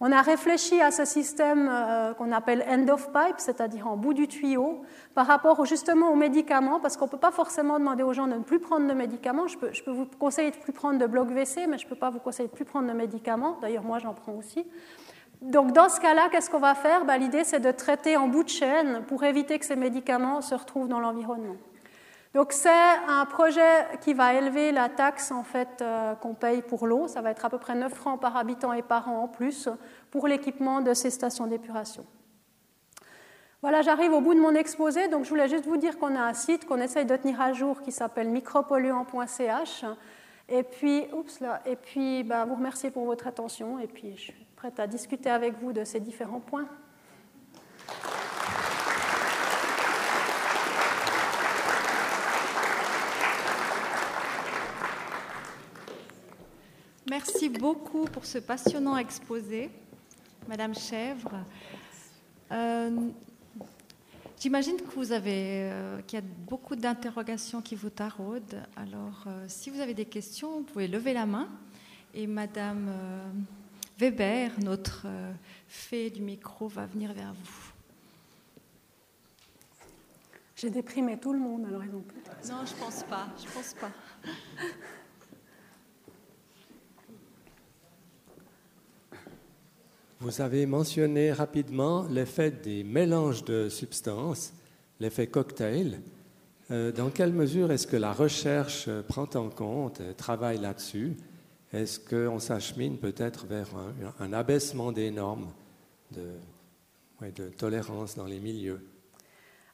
On 0.05 0.11
a 0.11 0.21
réfléchi 0.21 0.81
à 0.81 0.91
ce 0.91 1.05
système 1.05 1.69
euh, 1.71 2.13
qu'on 2.15 2.33
appelle 2.33 2.67
end 2.69 2.89
of 2.93 3.13
pipe, 3.13 3.37
c'est-à-dire 3.37 3.87
en 3.87 3.97
bout 3.97 4.15
du 4.15 4.27
tuyau, 4.27 4.83
par 5.15 5.29
rapport 5.29 5.65
justement 5.65 6.11
aux 6.11 6.17
médicaments, 6.17 6.81
parce 6.81 6.97
qu'on 6.97 7.05
ne 7.05 7.11
peut 7.11 7.19
pas 7.19 7.31
forcément 7.31 7.79
demander 7.79 8.03
aux 8.03 8.13
gens 8.13 8.27
de 8.27 8.35
ne 8.35 8.41
plus 8.41 8.59
prendre 8.59 8.89
de 8.89 8.95
médicaments. 8.95 9.47
Je 9.47 9.57
peux, 9.59 9.93
vous 9.93 10.07
conseiller 10.19 10.51
de 10.51 10.57
ne 10.57 10.61
plus 10.61 10.73
prendre 10.73 10.99
de 10.99 11.07
bloc 11.07 11.29
WC, 11.29 11.69
mais 11.69 11.79
je 11.79 11.85
ne 11.85 11.89
peux 11.89 11.95
pas 11.95 12.11
vous 12.11 12.19
conseiller 12.19 12.49
de 12.49 12.53
plus 12.53 12.65
prendre 12.65 12.89
de 12.89 12.93
médicaments. 12.93 13.59
D'ailleurs, 13.63 13.85
moi, 13.85 14.01
j'en 14.01 14.13
prends 14.13 14.33
aussi. 14.33 14.67
Donc, 15.41 15.71
dans 15.71 15.89
ce 15.89 16.01
cas-là, 16.01 16.31
qu'est-ce 16.33 16.51
qu'on 16.51 16.59
va 16.59 16.75
faire? 16.75 17.05
Ben, 17.05 17.19
L'idée, 17.19 17.45
c'est 17.45 17.61
de 17.61 17.71
traiter 17.71 18.17
en 18.17 18.27
bout 18.27 18.43
de 18.43 18.49
chaîne 18.49 19.05
pour 19.07 19.23
éviter 19.23 19.57
que 19.61 19.65
ces 19.65 19.77
médicaments 19.77 20.41
se 20.41 20.57
retrouvent 20.57 20.89
dans 20.89 20.99
l'environnement. 20.99 21.55
Donc 22.35 22.53
c'est 22.53 22.71
un 23.09 23.27
projet 23.27 23.87
qui 24.01 24.15
va 24.15 24.33
élever 24.35 24.73
la 24.73 24.89
taxe 24.89 25.31
en 25.31 25.45
fait 25.45 25.83
euh, 25.83 26.15
qu'on 26.15 26.35
paye 26.35 26.63
pour 26.63 26.87
l'eau. 26.87 27.07
Ça 27.07 27.21
va 27.21 27.31
être 27.31 27.45
à 27.45 27.51
peu 27.51 27.59
près 27.59 27.75
9 27.75 27.93
francs 27.93 28.21
par 28.21 28.37
habitant 28.37 28.73
et 28.73 28.83
par 28.83 29.09
an 29.09 29.25
en 29.25 29.29
plus 29.29 29.69
pour 30.11 30.27
l'équipement 30.27 30.81
de 30.81 30.95
ces 30.95 31.11
stations 31.11 31.47
d'épuration. 31.47 32.07
Voilà, 33.61 33.83
j'arrive 33.83 34.13
au 34.13 34.21
bout 34.21 34.35
de 34.35 34.41
mon 34.41 34.55
exposé. 34.55 35.09
Donc 35.09 35.25
je 35.25 35.29
voulais 35.29 35.49
juste 35.49 35.67
vous 35.67 35.77
dire 35.77 35.99
qu'on 35.99 36.17
a 36.17 36.23
un 36.23 36.33
site 36.33 36.65
qu'on 36.65 36.81
essaye 36.81 37.05
de 37.05 37.17
tenir 37.17 37.41
à 37.41 37.53
jour 37.53 37.83
qui 37.83 37.93
s'appelle 37.93 38.29
micropolluant.ch. 38.29 39.85
Et 40.49 40.63
puis, 40.65 41.07
oups 41.13 41.41
là, 41.41 41.61
et 41.65 41.77
puis 41.77 42.25
bah, 42.25 42.45
vous 42.45 42.57
remercier 42.57 42.91
pour 42.91 43.05
votre 43.05 43.27
attention 43.27 43.79
et 43.79 43.87
puis 43.87 44.17
je 44.17 44.23
suis 44.23 44.47
prête 44.57 44.81
à 44.81 44.87
discuter 44.87 45.31
avec 45.31 45.55
vous 45.59 45.73
de 45.73 45.85
ces 45.85 46.01
différents 46.01 46.41
points. 46.41 46.67
Merci 57.11 57.49
beaucoup 57.49 58.05
pour 58.05 58.25
ce 58.25 58.39
passionnant 58.39 58.97
exposé, 58.97 59.71
Madame 60.49 60.73
Chèvre. 60.73 61.45
Euh, 62.53 63.09
j'imagine 64.39 64.77
que 64.77 64.95
vous 64.95 65.11
avez, 65.11 65.69
euh, 65.73 66.01
qu'il 66.03 66.21
y 66.21 66.23
a 66.23 66.25
beaucoup 66.47 66.77
d'interrogations 66.77 67.61
qui 67.61 67.75
vous 67.75 67.91
taraudent. 67.91 68.63
Alors, 68.77 69.25
euh, 69.27 69.45
si 69.49 69.69
vous 69.71 69.81
avez 69.81 69.95
des 69.95 70.05
questions, 70.05 70.59
vous 70.59 70.63
pouvez 70.63 70.87
lever 70.87 71.13
la 71.13 71.27
main 71.27 71.49
et 72.15 72.29
Madame 72.29 72.89
Weber, 73.99 74.53
notre 74.61 75.07
fée 75.67 76.09
du 76.09 76.23
micro, 76.23 76.69
va 76.69 76.87
venir 76.87 77.13
vers 77.13 77.33
vous. 77.35 77.73
J'ai 80.55 80.71
déprimé 80.71 81.19
tout 81.19 81.33
le 81.33 81.41
monde, 81.41 81.67
alors 81.67 81.83
ils 81.83 81.95
ont 81.95 82.03
plus. 82.03 82.23
Non, 82.49 82.65
je 82.65 82.75
pense 82.75 83.03
pas. 83.03 83.27
Je 83.45 83.51
pense 83.51 83.75
pas. 83.75 83.91
Vous 90.23 90.41
avez 90.41 90.67
mentionné 90.67 91.33
rapidement 91.33 92.07
l'effet 92.09 92.53
des 92.53 92.85
mélanges 92.85 93.45
de 93.45 93.69
substances, 93.69 94.53
l'effet 95.01 95.27
cocktail. 95.27 96.01
Euh, 96.71 96.93
dans 96.93 97.11
quelle 97.11 97.33
mesure 97.33 97.73
est-ce 97.73 97.89
que 97.89 97.97
la 97.97 98.13
recherche 98.13 98.89
prend 99.09 99.29
en 99.35 99.49
compte, 99.49 100.01
travaille 100.17 100.59
là-dessus? 100.59 101.17
Est-ce 101.73 101.99
qu'on 101.99 102.39
s'achemine 102.39 102.99
peut-être 102.99 103.47
vers 103.47 103.67
un, 104.21 104.33
abaissement 104.33 104.93
des 104.93 105.11
normes 105.11 105.51
de, 106.13 106.29
de 107.33 107.49
tolérance 107.49 108.15
dans 108.15 108.27
les 108.27 108.39
milieux? 108.39 108.81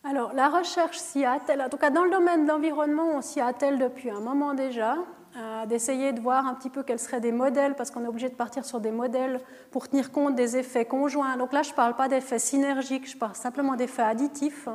Alors, 0.03 0.33
la 0.33 0.49
recherche 0.49 0.97
s'y 0.97 1.27
attelle, 1.27 1.61
en 1.61 1.69
tout 1.69 1.77
cas 1.77 1.91
dans 1.91 2.05
le 2.05 2.11
domaine 2.11 2.45
de 2.45 2.49
l'environnement, 2.49 3.19
on 3.19 3.21
s'y 3.21 3.43
attelle 3.43 3.79
depuis 3.79 4.09
un 4.09 4.21
moment 4.21 4.55
déjà 4.55 4.97
d'essayer 5.67 6.13
de 6.13 6.21
voir 6.21 6.47
un 6.47 6.55
petit 6.55 6.71
peu 6.71 6.83
quels 6.83 6.99
seraient 6.99 7.21
des 7.21 7.33
modèles, 7.33 7.75
parce 7.75 7.91
qu'on 7.91 8.05
est 8.05 8.09
obligé 8.09 8.29
de 8.29 8.35
partir 8.35 8.65
sur 8.65 8.81
des 8.81 8.91
modèles 8.91 9.41
pour 9.71 9.89
tenir 9.89 10.13
compte 10.13 10.35
des 10.35 10.57
effets 10.57 10.85
conjoints. 10.85 11.37
Donc 11.37 11.53
là, 11.53 11.63
je 11.63 11.71
ne 11.71 11.75
parle 11.75 11.95
pas 11.95 12.09
d'effets 12.09 12.39
synergiques, 12.39 13.11
je 13.11 13.17
parle 13.17 13.35
simplement 13.35 13.75
d'effets 13.77 14.03
additifs. 14.03 14.69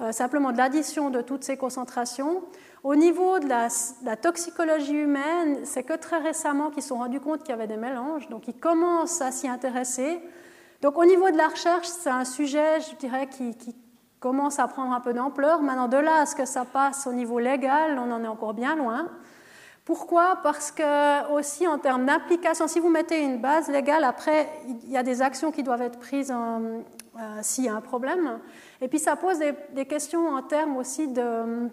euh, 0.00 0.12
simplement 0.12 0.52
de 0.52 0.58
l'addition 0.58 1.10
de 1.10 1.22
toutes 1.22 1.42
ces 1.42 1.56
concentrations. 1.56 2.42
Au 2.84 2.94
niveau 2.94 3.40
de 3.40 3.48
la, 3.48 4.16
toxicologie 4.16 4.94
humaine, 4.94 5.60
c'est 5.64 5.82
que 5.82 5.94
très 5.94 6.18
récemment 6.18 6.70
qu'ils 6.70 6.82
se 6.82 6.90
sont 6.90 6.98
rendus 6.98 7.20
compte 7.20 7.40
qu'il 7.40 7.50
y 7.50 7.52
avait 7.52 7.66
des 7.66 7.76
mélanges, 7.76 8.28
donc 8.28 8.46
ils 8.46 8.54
commencent 8.54 9.20
à 9.20 9.32
s'y 9.32 9.48
intéresser. 9.48 10.20
Donc 10.82 10.96
au 10.96 11.04
niveau 11.04 11.30
de 11.30 11.36
la 11.36 11.48
recherche, 11.48 11.88
c'est 11.88 12.10
un 12.10 12.24
sujet, 12.24 12.80
je 12.80 12.94
dirais, 12.94 13.26
qui, 13.26 13.56
qui 13.56 13.74
commence 14.20 14.60
à 14.60 14.68
prendre 14.68 14.92
un 14.92 15.00
peu 15.00 15.12
d'ampleur. 15.12 15.60
Maintenant, 15.62 15.88
de 15.88 15.96
là 15.96 16.20
à 16.20 16.26
ce 16.26 16.36
que 16.36 16.44
ça 16.44 16.64
passe 16.64 17.06
au 17.06 17.12
niveau 17.12 17.40
légal, 17.40 17.98
on 17.98 18.12
en 18.12 18.22
est 18.22 18.28
encore 18.28 18.54
bien 18.54 18.76
loin. 18.76 19.08
Pourquoi? 19.88 20.36
Parce 20.42 20.70
que 20.70 21.32
aussi 21.32 21.66
en 21.66 21.78
termes 21.78 22.04
d'implication, 22.04 22.68
si 22.68 22.78
vous 22.78 22.90
mettez 22.90 23.22
une 23.22 23.38
base 23.38 23.70
légale, 23.70 24.04
après, 24.04 24.46
il 24.84 24.90
y 24.90 24.98
a 24.98 25.02
des 25.02 25.22
actions 25.22 25.50
qui 25.50 25.62
doivent 25.62 25.80
être 25.80 25.98
prises 25.98 26.30
euh, 26.30 26.82
s'il 27.40 27.64
y 27.64 27.68
a 27.70 27.74
un 27.74 27.80
problème. 27.80 28.38
Et 28.82 28.88
puis 28.88 28.98
ça 28.98 29.16
pose 29.16 29.38
des, 29.38 29.86
questions 29.86 30.28
en 30.28 30.42
termes 30.42 30.76
aussi 30.76 31.08
de 31.08 31.70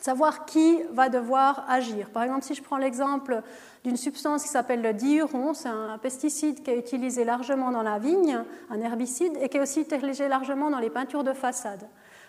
savoir 0.00 0.46
qui 0.46 0.78
va 0.92 1.10
devoir 1.10 1.66
agir. 1.68 2.08
Par 2.08 2.22
exemple, 2.22 2.44
si 2.44 2.54
je 2.54 2.62
prends 2.62 2.78
l'exemple 2.78 3.42
d'une 3.84 3.98
substance 3.98 4.42
qui 4.42 4.48
s'appelle 4.48 4.80
le 4.80 4.94
diuron, 4.94 5.52
c'est 5.52 5.68
un 5.68 5.98
pesticide 5.98 6.62
qui 6.62 6.70
est 6.70 6.78
utilisé 6.78 7.26
largement 7.26 7.70
dans 7.70 7.82
la 7.82 7.98
vigne, 7.98 8.42
un 8.70 8.80
herbicide, 8.80 9.36
et 9.42 9.50
qui 9.50 9.58
est 9.58 9.60
aussi 9.60 9.82
utilisé 9.82 10.28
largement 10.28 10.70
dans 10.70 10.78
les 10.78 10.88
peintures 10.88 11.24
de 11.24 11.34
façade 11.34 11.86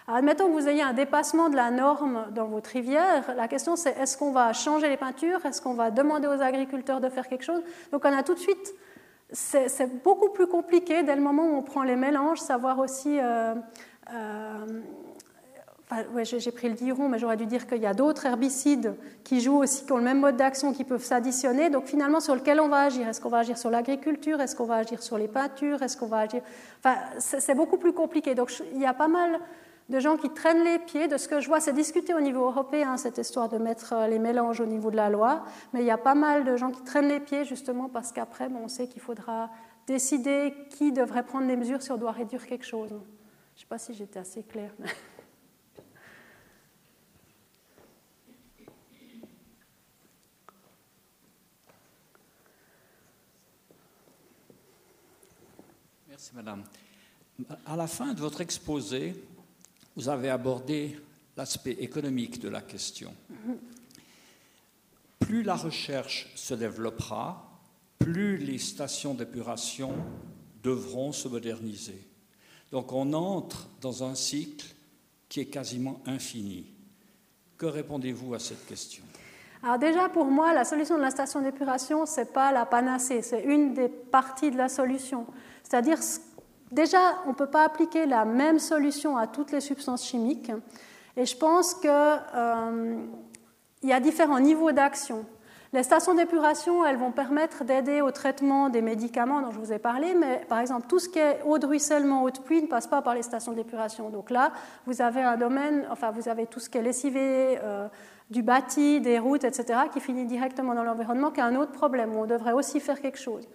admettons 0.08 0.47
que 0.47 0.53
vous 0.53 0.68
ayez 0.68 0.82
un 0.82 0.93
dépassement 0.93 1.49
de 1.49 1.56
la 1.56 1.72
norme 1.72 2.26
dans 2.32 2.45
votre 2.45 2.70
rivière. 2.70 3.34
La 3.36 3.47
question, 3.47 3.76
c'est 3.76 3.97
est-ce 3.97 4.18
qu'on 4.18 4.32
va 4.32 4.53
changer 4.53 4.89
les 4.89 4.97
peintures? 4.97 5.45
Est-ce 5.45 5.62
qu'on 5.62 5.74
va 5.74 5.91
demander 5.91 6.28
aux 6.28 6.41
agriculteurs 6.41 7.01
de 7.01 7.10
faire 7.10 7.28
quelque 7.28 7.43
chose? 7.43 7.62
Donc, 7.91 8.03
on 8.06 8.16
a 8.16 8.24
tout 8.24 8.34
de 8.34 8.39
suite. 8.39 8.74
C'est 9.32 10.03
beaucoup 10.03 10.30
plus 10.30 10.47
compliqué 10.47 11.03
dès 11.03 11.16
le 11.16 11.22
moment 11.22 11.43
où 11.45 11.56
on 11.56 11.64
prend 11.64 11.84
les 11.84 11.95
mélanges, 11.95 12.39
savoir 12.39 12.78
aussi. 12.80 13.20
Euh, 13.20 13.56
euh, 14.14 14.66
j'ai 16.24 16.51
pris 16.51 16.68
le 16.68 16.74
diron, 16.74 17.10
mais 17.10 17.20
j'aurais 17.20 17.38
dû 17.38 17.45
dire 17.45 17.68
qu'il 17.68 17.82
y 17.82 17.86
a 17.86 17.93
d'autres 17.93 18.26
herbicides 18.26 18.95
qui 19.24 19.39
jouent 19.41 19.60
aussi, 19.60 19.86
qui 19.86 19.91
ont 19.91 19.97
le 19.97 20.03
même 20.03 20.20
mode 20.20 20.36
d'action, 20.36 20.74
qui 20.74 20.84
peuvent 20.84 21.03
s'additionner. 21.03 21.70
Donc 21.70 21.86
finalement, 21.86 22.20
sur 22.20 22.36
lequel 22.36 22.60
on 22.60 22.70
va 22.70 22.82
agir? 22.82 23.08
Est-ce 23.08 23.22
qu'on 23.22 23.30
va 23.30 23.39
agir 23.39 23.58
sur 23.58 23.70
l'agriculture? 23.70 24.41
Est-ce 24.41 24.56
qu'on 24.56 24.66
va 24.66 24.76
agir 24.76 25.01
sur 25.01 25.18
les 25.18 25.28
peintures? 25.28 25.82
Est-ce 25.82 25.97
qu'on 25.97 26.08
va 26.08 26.20
agir? 26.20 26.41
Enfin, 26.80 26.95
c'est 27.20 27.56
beaucoup 27.56 27.78
plus 27.78 27.93
compliqué. 27.93 28.36
Donc 28.36 28.51
il 28.74 28.82
y 28.82 28.86
a 28.86 28.93
pas 28.93 29.08
mal 29.08 29.39
de 29.89 29.99
gens 29.99 30.17
qui 30.17 30.29
traînent 30.31 30.63
les 30.63 30.79
pieds. 30.79 31.07
De 31.07 31.17
ce 31.17 31.27
que 31.27 31.39
je 31.39 31.47
vois, 31.47 31.59
c'est 31.59 31.73
discuté 31.73 32.13
au 32.13 32.21
niveau 32.21 32.45
européen, 32.45 32.97
cette 32.97 33.17
histoire 33.17 33.49
de 33.49 33.57
mettre 33.57 33.93
euh, 33.93 34.07
les 34.07 34.19
mélanges 34.19 34.59
au 34.59 34.65
niveau 34.65 34.91
de 34.91 34.95
la 34.95 35.09
loi. 35.09 35.45
Mais 35.73 35.81
il 35.81 35.86
y 35.86 35.91
a 35.91 35.97
pas 35.97 36.15
mal 36.15 36.43
de 36.43 36.57
gens 36.57 36.71
qui 36.71 36.83
traînent 36.83 37.09
les 37.09 37.19
pieds 37.19 37.45
justement 37.45 37.89
parce 37.89 38.11
qu'après, 38.11 38.47
on 38.47 38.67
sait 38.67 38.88
qu'il 38.88 39.01
faudra 39.01 39.49
décider 39.88 40.53
qui 40.71 40.91
devrait 40.91 41.23
prendre 41.23 41.47
des 41.47 41.55
mesures 41.55 41.81
si 41.81 41.91
on 41.91 41.97
doit 41.97 42.11
réduire 42.11 42.45
quelque 42.45 42.65
chose. 42.65 42.89
Je 42.89 42.95
ne 42.95 43.01
sais 43.59 43.67
pas 43.67 43.77
si 43.77 43.93
j'étais 43.93 44.19
assez 44.19 44.43
claire. 44.43 44.71
Merci, 56.09 56.31
Madame. 56.33 56.63
À 57.65 57.75
la 57.75 57.88
fin 57.88 58.13
de 58.13 58.19
votre 58.21 58.39
exposé, 58.39 59.13
vous 59.95 60.09
avez 60.09 60.29
abordé 60.29 60.99
l'aspect 61.37 61.77
économique 61.79 62.39
de 62.39 62.49
la 62.49 62.61
question. 62.61 63.13
Plus 65.19 65.43
la 65.43 65.55
recherche 65.55 66.31
se 66.35 66.53
développera, 66.53 67.59
plus 67.99 68.37
les 68.37 68.57
stations 68.57 69.13
d'épuration 69.13 69.93
devront 70.61 71.11
se 71.11 71.27
moderniser. 71.27 72.01
Donc 72.71 72.91
on 72.91 73.13
entre 73.13 73.69
dans 73.81 74.03
un 74.03 74.15
cycle 74.15 74.67
qui 75.29 75.39
est 75.39 75.45
quasiment 75.45 76.01
infini. 76.05 76.67
Que 77.57 77.65
répondez-vous 77.65 78.33
à 78.33 78.39
cette 78.39 78.65
question? 78.65 79.03
Alors 79.63 79.79
déjà, 79.79 80.09
pour 80.09 80.25
moi, 80.25 80.53
la 80.53 80.65
solution 80.65 80.97
de 80.97 81.01
la 81.01 81.09
station 81.09 81.41
d'épuration, 81.41 82.05
ce 82.05 82.19
n'est 82.19 82.25
pas 82.27 82.51
la 82.51 82.65
panacée, 82.65 83.21
c'est 83.21 83.43
une 83.43 83.73
des 83.73 83.87
parties 83.87 84.51
de 84.51 84.57
la 84.57 84.69
solution. 84.69 85.25
C'est-à-dire 85.63 85.97
Déjà, 86.76 86.99
on 87.26 87.30
ne 87.30 87.36
peut 87.36 87.47
pas 87.47 87.63
appliquer 87.63 88.05
la 88.05 88.26
même 88.26 88.59
solution 88.59 89.15
à 89.15 89.28
toutes 89.28 89.53
les 89.53 89.61
substances 89.61 90.05
chimiques. 90.05 90.51
Et 91.15 91.26
je 91.26 91.38
pense 91.38 91.73
qu'il 91.73 91.89
euh, 91.89 92.97
y 93.82 93.93
a 93.93 93.99
différents 94.01 94.41
niveaux 94.41 94.73
d'action. 94.73 95.26
Les 95.71 95.84
stations 95.84 96.15
d'épuration, 96.15 96.86
elles 96.86 96.97
vont 96.97 97.13
permettre 97.13 97.63
d'aider 97.63 98.01
au 98.01 98.11
traitement 98.11 98.67
des 98.67 98.82
médicaments 98.82 99.39
dont 99.39 99.51
je 99.51 99.57
vous 99.57 99.71
ai 99.71 99.80
parlé, 99.80 100.15
mais 100.15 100.41
par 100.49 100.59
exemple, 100.59 100.88
tout 100.89 100.99
ce 100.99 101.07
qui 101.07 101.19
est 101.19 101.41
eau 101.45 101.59
de 101.59 101.65
ruissellement, 101.65 102.23
eau 102.23 102.30
de 102.30 102.39
pluie 102.39 102.61
ne 102.61 102.67
passe 102.67 102.88
pas 102.88 103.01
par 103.01 103.15
les 103.15 103.23
stations 103.23 103.53
d'épuration. 103.53 104.09
Donc 104.09 104.30
là, 104.30 104.51
vous 104.86 105.01
avez 105.01 105.21
un 105.21 105.38
domaine, 105.38 105.88
enfin, 105.89 106.11
vous 106.11 106.28
avez 106.28 106.45
tout 106.45 106.59
ce 106.59 106.69
qui 106.69 106.78
est 106.78 106.82
lessivé, 106.82 107.57
euh, 107.63 107.88
du 108.30 108.43
bâti, 108.43 108.99
des 108.99 109.17
routes, 109.17 109.45
etc., 109.45 109.80
qui 109.93 110.01
finit 110.01 110.26
directement 110.26 110.73
dans 110.73 110.84
l'environnement, 110.84 111.32
qui 111.32 111.39
est 111.39 111.43
un 111.43 111.55
autre 111.55 111.71
problème 111.71 112.13
où 112.15 112.19
on 112.19 112.26
devrait 112.26 112.53
aussi 112.53 112.82
faire 112.82 112.99
quelque 112.99 113.19
chose. 113.19 113.47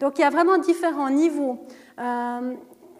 Donc 0.00 0.18
il 0.18 0.22
y 0.22 0.24
a 0.24 0.30
vraiment 0.30 0.58
différents 0.58 1.10
niveaux. 1.10 1.58
Euh, 1.98 2.54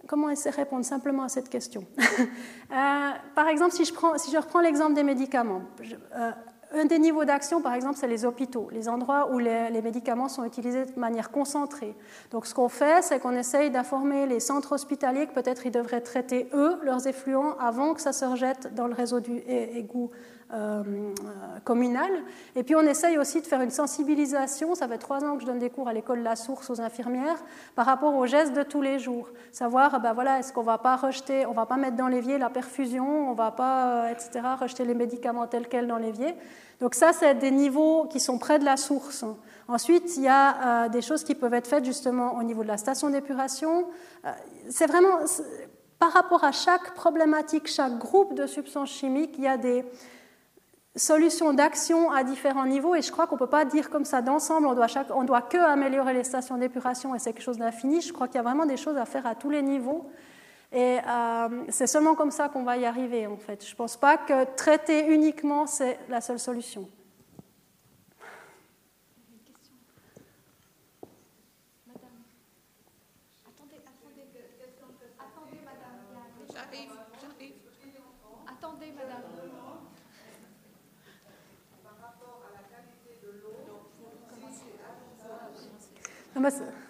comment 0.07 0.31
essayer 0.31 0.51
de 0.51 0.57
répondre 0.57 0.85
simplement 0.85 1.25
à 1.25 1.29
cette 1.29 1.49
question? 1.49 1.85
Euh, 2.73 3.11
Par 3.37 3.47
exemple, 3.47 3.77
si 3.77 3.85
je, 3.85 4.37
reprends 4.37 4.59
l'exemple 4.59 4.95
des 4.95 5.05
médicaments, 5.05 5.63
euh, 6.17 6.33
un 6.73 6.85
des 6.85 6.99
niveaux 6.99 7.25
d'action, 7.25 7.63
par 7.63 7.75
exemple, 7.75 7.97
c'est 7.97 8.09
les 8.09 8.25
hôpitaux, 8.25 8.67
les 8.73 8.89
endroits 8.89 9.31
où 9.31 9.39
les, 9.39 9.71
les, 9.71 9.81
médicaments 9.83 10.29
sont 10.29 10.43
utilisés 10.43 10.85
de 10.85 10.99
manière 10.99 11.31
concentrée. 11.31 11.95
Donc, 12.33 12.45
ce 12.45 12.55
qu'on 12.57 12.69
fait, 12.69 13.05
c'est 13.05 13.21
qu'on 13.21 13.37
essaye 13.37 13.71
d'informer 13.71 14.27
les 14.27 14.41
centres 14.41 14.73
hospitaliers 14.73 15.29
que 15.29 15.33
peut-être 15.33 15.65
ils 15.65 15.71
devraient 15.71 16.01
traiter, 16.01 16.49
eux, 16.55 16.81
leurs 16.83 17.07
effluents 17.07 17.57
avant 17.61 17.95
que 17.95 18.01
ça 18.01 18.13
se 18.13 18.25
rejette 18.25 18.75
dans 18.75 18.89
le 18.89 18.95
réseau 18.95 19.21
du 19.21 19.37
égout 19.47 20.11
euh, 20.53 20.83
communale. 21.65 22.23
Et 22.55 22.63
puis 22.63 22.77
on 22.77 22.83
essaye 22.83 23.19
aussi 23.19 23.41
de 23.41 23.47
faire 23.49 23.61
une 23.63 23.71
sensibilisation. 23.71 24.77
Ça 24.77 24.87
fait 24.87 24.99
trois 24.99 25.25
ans 25.25 25.35
que 25.35 25.41
je 25.41 25.47
donne 25.47 25.59
des 25.59 25.71
cours 25.71 25.89
à 25.89 25.93
l'école 25.93 26.21
La 26.21 26.37
Source 26.37 26.71
aux 26.71 26.81
infirmières 26.81 27.43
par 27.75 27.85
rapport 27.85 28.15
aux 28.15 28.27
gestes 28.27 28.53
de 28.53 28.63
tous 28.63 28.81
les 28.81 29.01
jours. 29.01 29.29
Savoir, 29.51 30.01
ben 30.01 30.13
voilà, 30.13 30.39
est-ce 30.39 30.53
qu'on 30.53 30.63
va 30.63 30.79
pas 30.79 30.95
rejeter, 30.95 31.47
on 31.47 31.53
va 31.53 31.67
pas 31.67 31.77
mettre 31.77 31.97
dans 31.97 32.07
l'évier 32.07 32.39
la 32.39 32.49
perfusion, 32.49 33.29
on 33.29 33.35
va 33.35 33.51
pas, 33.51 34.05
euh, 34.05 34.13
etc., 34.13 34.47
rejeter 34.61 34.85
les 34.85 34.95
médicaments 34.95 35.49
tels 35.49 35.67
quels 35.67 35.89
dans 35.89 35.99
l'évier. 35.99 36.37
Donc 36.79 36.95
ça, 36.95 37.13
c'est 37.13 37.35
des 37.35 37.51
niveaux 37.51 38.07
qui 38.07 38.21
sont 38.21 38.39
près 38.39 38.61
de 38.61 38.65
la 38.65 38.77
source. 38.77 39.25
Ensuite, 39.67 40.17
il 40.17 40.23
y 40.23 40.29
a 40.29 40.85
euh, 40.85 40.89
des 40.89 41.03
choses 41.03 41.25
qui 41.25 41.35
peuvent 41.35 41.55
être 41.55 41.67
faites 41.67 41.85
justement 41.85 42.37
au 42.37 42.45
niveau 42.45 42.63
de 42.63 42.69
la 42.69 42.77
station 42.77 43.11
d'épuration. 43.11 43.87
c'est 44.71 44.87
vraiment, 44.87 45.19
par 45.99 46.13
rapport 46.13 46.45
à 46.45 46.53
chaque 46.53 46.95
problématique, 46.95 47.67
chaque 47.67 47.99
groupe 47.99 48.35
de 48.35 48.47
substances 48.47 48.91
chimiques, 48.91 49.35
il 49.39 49.45
y 49.45 49.49
a 49.49 49.57
des, 49.57 49.85
solutions 50.97 51.53
d'action 51.53 52.11
à 52.11 52.25
différents 52.25 52.67
niveaux 52.67 52.95
et 52.95 53.03
je 53.03 53.13
crois 53.13 53.27
qu'on 53.27 53.37
ne 53.37 53.41
peut 53.41 53.47
pas 53.47 53.65
dire 53.65 53.91
comme 53.91 54.05
ça 54.05 54.23
d'ensemble, 54.23 54.67
on 54.67 54.75
doit, 54.75 54.87
on 55.15 55.25
doit 55.25 55.43
que 55.43 55.59
améliorer 55.59 56.15
les 56.15 56.25
stations 56.25 56.57
d'épuration 56.57 57.15
et 57.15 57.19
c'est 57.19 57.33
quelque 57.33 57.43
chose 57.45 57.59
d'infini. 57.59 58.01
Je 58.01 58.13
crois 58.13 58.27
qu'il 58.29 58.37
y 58.37 58.39
a 58.39 58.43
vraiment 58.43 58.67
des 58.67 58.77
choses 58.77 58.97
à 58.97 59.05
faire 59.05 59.27
à 59.27 59.35
tous 59.35 59.51
les 59.51 59.63
niveaux 59.63 60.11
et 60.73 60.99
euh, 61.07 61.65
c'est 61.69 61.87
seulement 61.87 62.15
comme 62.15 62.31
ça 62.31 62.49
qu'on 62.49 62.65
va 62.65 62.77
y 62.77 62.87
arriver 62.87 63.27
en 63.27 63.37
fait. 63.37 63.65
Je 63.65 63.73
ne 63.73 63.77
pense 63.77 63.97
pas 63.97 64.17
que 64.17 64.45
traiter 64.57 65.07
uniquement 65.09 65.67
c'est 65.67 65.99
la 66.09 66.21
seule 66.21 66.39
solution. 66.39 66.89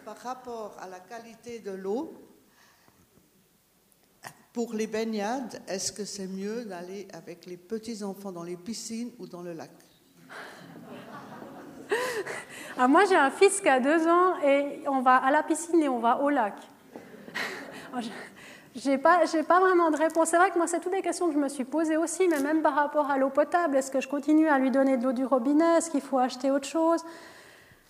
Par 0.04 0.16
rapport 0.18 0.76
à 0.80 0.88
la 0.88 1.00
qualité 1.00 1.60
de 1.60 1.70
l'eau, 1.70 2.14
pour 4.52 4.72
les 4.72 4.86
baignades, 4.86 5.60
est-ce 5.68 5.92
que 5.92 6.04
c'est 6.04 6.26
mieux 6.26 6.64
d'aller 6.64 7.06
avec 7.12 7.46
les 7.46 7.56
petits-enfants 7.56 8.32
dans 8.32 8.42
les 8.42 8.56
piscines 8.56 9.10
ou 9.18 9.26
dans 9.26 9.42
le 9.42 9.52
lac? 9.52 9.70
Ah, 12.78 12.88
Moi, 12.88 13.04
j'ai 13.06 13.16
un 13.16 13.30
fils 13.30 13.60
qui 13.60 13.68
a 13.68 13.80
deux 13.80 14.06
ans 14.06 14.38
et 14.44 14.82
on 14.86 15.00
va 15.00 15.16
à 15.16 15.30
la 15.30 15.42
piscine 15.42 15.82
et 15.82 15.88
on 15.88 15.98
va 15.98 16.20
au 16.20 16.28
lac. 16.28 16.54
Je 18.74 18.90
n'ai 18.90 18.98
pas, 18.98 19.20
pas, 19.48 19.60
vraiment 19.60 19.90
de 19.90 19.96
réponse. 19.96 20.28
C'est 20.28 20.36
vrai 20.36 20.50
que 20.50 20.58
moi, 20.58 20.66
c'est 20.66 20.80
toutes 20.80 20.92
des 20.92 21.00
questions 21.00 21.28
que 21.28 21.32
je 21.32 21.38
me 21.38 21.48
suis 21.48 21.64
posées 21.64 21.96
aussi, 21.96 22.28
mais 22.28 22.40
même 22.40 22.60
par 22.60 22.74
rapport 22.74 23.10
à 23.10 23.16
l'eau 23.16 23.30
potable, 23.30 23.76
est-ce 23.76 23.90
que 23.90 24.02
je 24.02 24.08
continue 24.08 24.48
à 24.48 24.58
lui 24.58 24.70
donner 24.70 24.98
de 24.98 25.04
l'eau 25.04 25.12
du 25.12 25.24
robinet? 25.24 25.78
Est-ce 25.78 25.90
qu'il 25.90 26.02
faut 26.02 26.18
acheter 26.18 26.50
autre 26.50 26.68
chose? 26.68 27.02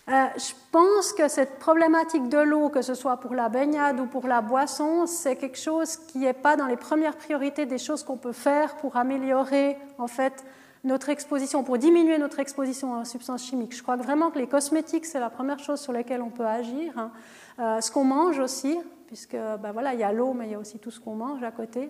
Euh, 0.09 0.25
je 0.37 0.53
pense 0.71 1.11
que 1.11 1.27
cette 1.27 1.59
problématique 1.59 2.29
de 2.29 2.37
l'eau, 2.37 2.69
que 2.69 2.81
ce 2.81 2.93
soit 2.93 3.17
pour 3.17 3.33
la 3.33 3.49
baignade 3.49 3.99
ou 3.99 4.05
pour 4.05 4.25
la 4.25 4.41
boisson, 4.41 5.05
c'est 5.05 5.35
quelque 5.35 5.57
chose 5.57 5.97
qui 5.97 6.19
n'est 6.19 6.33
pas 6.33 6.55
dans 6.55 6.65
les 6.65 6.77
premières 6.77 7.17
priorités 7.17 7.65
des 7.65 7.77
choses 7.77 8.03
qu'on 8.03 8.15
peut 8.15 8.31
faire 8.31 8.77
pour 8.77 8.95
améliorer 8.95 9.77
en 9.97 10.07
fait 10.07 10.45
notre 10.85 11.09
exposition, 11.09 11.63
pour 11.63 11.77
diminuer 11.77 12.17
notre 12.19 12.39
exposition 12.39 13.01
aux 13.01 13.03
substances 13.03 13.43
chimiques. 13.43 13.75
Je 13.75 13.83
crois 13.83 13.97
vraiment 13.97 14.31
que 14.31 14.39
les 14.39 14.47
cosmétiques, 14.47 15.05
c'est 15.05 15.19
la 15.19 15.29
première 15.29 15.59
chose 15.59 15.81
sur 15.81 15.91
laquelle 15.91 16.21
on 16.21 16.29
peut 16.29 16.45
agir. 16.45 16.97
Hein. 16.97 17.11
Euh, 17.59 17.81
ce 17.81 17.91
qu'on 17.91 18.05
mange 18.05 18.39
aussi, 18.39 18.77
puisque 19.07 19.35
ben 19.35 19.73
voilà, 19.73 19.93
il 19.93 19.99
y 19.99 20.03
a 20.03 20.13
l'eau, 20.13 20.33
mais 20.33 20.45
il 20.45 20.51
y 20.51 20.55
a 20.55 20.59
aussi 20.59 20.79
tout 20.79 20.91
ce 20.91 21.01
qu'on 21.01 21.15
mange 21.15 21.43
à 21.43 21.51
côté. 21.51 21.89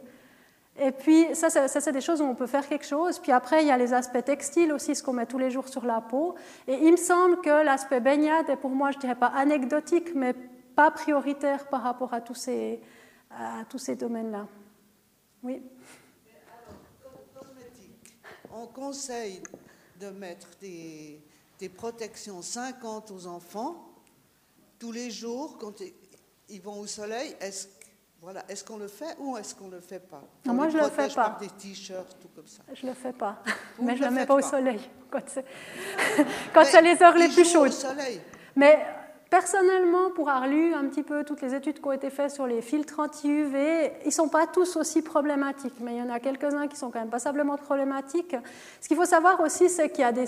Et 0.80 0.92
puis, 0.92 1.34
ça, 1.34 1.50
c'est 1.50 1.92
des 1.92 2.02
choses 2.02 2.22
où 2.22 2.26
on 2.26 2.36
peut 2.36 2.46
faire 2.46 2.68
quelque 2.68 2.86
chose. 2.86 3.18
Puis 3.18 3.32
après, 3.32 3.64
il 3.64 3.68
y 3.68 3.72
a 3.72 3.78
les 3.78 3.94
aspects 3.94 4.24
textiles 4.24 4.72
aussi, 4.72 4.96
ce 4.96 5.02
qu'on 5.02 5.14
met 5.14 5.26
tous 5.26 5.40
les 5.40 5.50
jours 5.50 5.68
sur 5.68 5.86
la 5.86 6.02
peau. 6.02 6.36
Et 6.68 6.76
il 6.76 6.92
me 6.92 6.98
semble 6.98 7.42
que 7.42 7.64
l'aspect 7.64 8.00
baignade 8.00 8.50
est 8.50 8.58
pour 8.58 8.70
moi, 8.70 8.92
je 8.92 9.00
dirais 9.00 9.16
pas 9.16 9.28
anecdotique, 9.28 10.14
mais 10.14 10.34
pas 10.76 10.92
prioritaire 10.92 11.68
par 11.68 11.82
rapport 11.82 12.14
à 12.14 12.22
tous 12.22 12.36
ces, 12.36 12.80
à 13.32 13.66
tous 13.68 13.80
ces 13.80 13.96
domaines-là. 13.96 14.48
Oui. 15.42 15.64
On 18.54 18.68
conseille 18.68 19.42
de 20.00 20.10
mettre 20.10 20.48
des, 20.62 21.20
des 21.60 21.70
protections 21.70 22.44
50 22.44 23.12
aux 23.12 23.26
enfants 23.26 23.84
tous 24.78 24.92
les 24.92 25.10
jours 25.10 25.58
quand 25.58 25.82
ils 26.50 26.62
vont 26.62 26.80
au 26.80 26.88
soleil. 26.88 27.36
Est-ce 27.40 27.68
voilà. 28.22 28.44
Est-ce 28.50 28.64
qu'on 28.64 28.78
le 28.78 28.88
fait 28.88 29.16
ou 29.20 29.38
est-ce 29.38 29.54
qu'on 29.54 29.68
ne 29.68 29.76
le 29.76 29.80
fait 29.80 30.00
pas 30.00 30.22
non, 30.46 30.54
Moi, 30.54 30.70
je 30.70 30.78
ne 30.78 30.84
le 30.84 30.90
fais 30.90 31.08
pas. 31.08 31.30
Par 31.30 31.38
des 31.38 31.48
t-shirts, 31.48 32.18
tout 32.20 32.30
comme 32.36 32.48
ça. 32.48 32.64
Je 32.74 32.86
ne 32.86 32.92
le 32.92 32.96
fais 32.96 33.14
pas. 33.14 33.38
Mais 33.82 33.96
je 33.96 34.04
ne 34.04 34.10
le 34.10 34.16
mets 34.16 34.26
pas 34.26 34.36
au 34.36 34.42
soleil 34.42 34.80
quand 35.12 35.22
c'est, 35.28 35.46
quand 36.54 36.66
c'est 36.66 36.82
les 36.82 37.02
heures 37.02 37.18
les 37.18 37.30
plus 37.30 37.46
chaudes. 37.46 37.70
Au 37.70 37.72
soleil. 37.72 38.20
Mais 38.56 38.84
personnellement, 39.30 40.10
pour 40.12 40.30
avoir 40.30 40.48
lu 40.48 40.74
un 40.74 40.88
petit 40.88 41.04
peu 41.04 41.24
toutes 41.24 41.42
les 41.42 41.54
études 41.54 41.80
qui 41.80 41.88
ont 41.88 41.92
été 41.92 42.10
faites 42.10 42.32
sur 42.32 42.48
les 42.48 42.62
filtres 42.62 43.00
anti-UV, 43.00 43.92
ils 44.02 44.08
ne 44.08 44.12
sont 44.12 44.30
pas 44.30 44.48
tous 44.48 44.76
aussi 44.78 45.04
problématiques. 45.04 45.76
Mais 45.82 45.96
il 45.96 46.00
y 46.00 46.02
en 46.02 46.10
a 46.10 46.20
quelques-uns 46.20 46.68
qui 46.68 46.76
sont 46.76 46.90
quand 46.90 47.00
même 47.00 47.10
passablement 47.10 47.58
problématiques. 47.58 48.36
Ce 48.82 48.88
qu'il 48.88 48.98
faut 48.98 49.06
savoir 49.06 49.40
aussi, 49.42 49.70
c'est 49.70 49.90
qu'il 49.90 50.02
y 50.02 50.06
a 50.06 50.12
des 50.12 50.26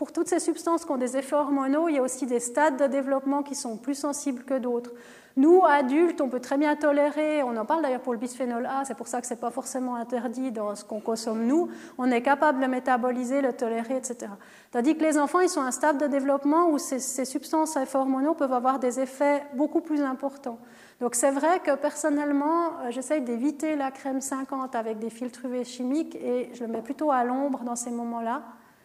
pour 0.00 0.12
toutes 0.12 0.28
ces 0.28 0.40
substances 0.40 0.86
qui 0.86 0.90
ont 0.92 0.96
des 0.96 1.18
effets 1.18 1.36
hormonaux, 1.36 1.90
il 1.90 1.96
y 1.96 1.98
a 1.98 2.02
aussi 2.02 2.24
des 2.24 2.40
stades 2.40 2.78
de 2.78 2.86
développement 2.86 3.42
qui 3.42 3.54
sont 3.54 3.76
plus 3.76 3.94
sensibles 3.94 4.44
que 4.44 4.56
d'autres. 4.56 4.92
Nous, 5.36 5.62
adultes, 5.64 6.20
on 6.20 6.28
peut 6.28 6.40
très 6.40 6.58
bien 6.58 6.74
tolérer, 6.74 7.42
on 7.42 7.56
en 7.56 7.64
parle 7.64 7.82
d'ailleurs 7.82 8.00
pour 8.00 8.12
le 8.12 8.18
bisphénol 8.18 8.66
A, 8.66 8.84
c'est 8.84 8.96
pour 8.96 9.06
ça 9.06 9.20
que 9.20 9.26
ce 9.26 9.34
n'est 9.34 9.40
pas 9.40 9.50
forcément 9.50 9.94
interdit 9.94 10.50
dans 10.50 10.74
ce 10.74 10.84
qu'on 10.84 11.00
consomme 11.00 11.46
nous, 11.46 11.68
on 11.98 12.10
est 12.10 12.22
capable 12.22 12.58
de 12.58 12.64
le 12.64 12.70
métaboliser, 12.70 13.40
le 13.40 13.52
tolérer, 13.52 13.96
etc. 13.96 14.32
Tandis 14.72 14.96
que 14.96 15.02
les 15.02 15.18
enfants, 15.18 15.40
ils 15.40 15.48
sont 15.48 15.60
à 15.60 15.66
un 15.66 15.70
stade 15.70 15.98
de 15.98 16.06
développement 16.06 16.68
où 16.70 16.78
ces, 16.78 17.24
substances 17.24 17.78
hormonaux 17.94 18.34
peuvent 18.34 18.52
avoir 18.52 18.78
des 18.78 19.00
effets 19.00 19.44
beaucoup 19.54 19.80
plus 19.80 20.00
importants. 20.02 20.58
Donc 21.00 21.14
c'est 21.14 21.30
vrai 21.30 21.60
que 21.60 21.74
personnellement, 21.76 22.78
euh, 22.82 22.90
j'essaye 22.90 23.22
d'éviter 23.22 23.76
la 23.76 23.90
crème 23.90 24.20
50 24.20 24.74
avec 24.74 24.98
des 24.98 25.10
filtres 25.10 25.46
UV 25.46 25.64
chimiques 25.64 26.14
et 26.16 26.50
je 26.52 26.64
le 26.64 26.70
mets 26.70 26.82
plutôt 26.82 27.10
à 27.10 27.24
l'ombre 27.24 27.60
dans 27.64 27.76
ces 27.76 27.90
moments-là. 27.90 28.42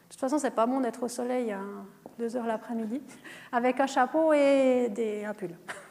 De 0.08 0.12
toute 0.12 0.20
façon, 0.20 0.38
c'est 0.38 0.52
pas 0.52 0.66
bon 0.66 0.80
d'être 0.80 1.04
au 1.04 1.08
soleil 1.08 1.52
à 1.52 1.60
2 2.20 2.38
heures 2.38 2.46
l'après-midi 2.46 3.02
avec 3.52 3.80
un 3.80 3.88
chapeau 3.88 4.32
et 4.32 4.90
des, 4.90 5.26
un 5.26 5.34
pull. 5.34 5.50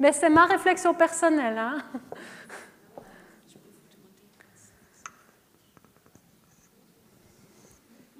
Mais 0.00 0.12
c'est 0.12 0.30
ma 0.30 0.46
réflexion 0.46 0.94
personnelle. 0.94 1.58
Hein. 1.58 1.84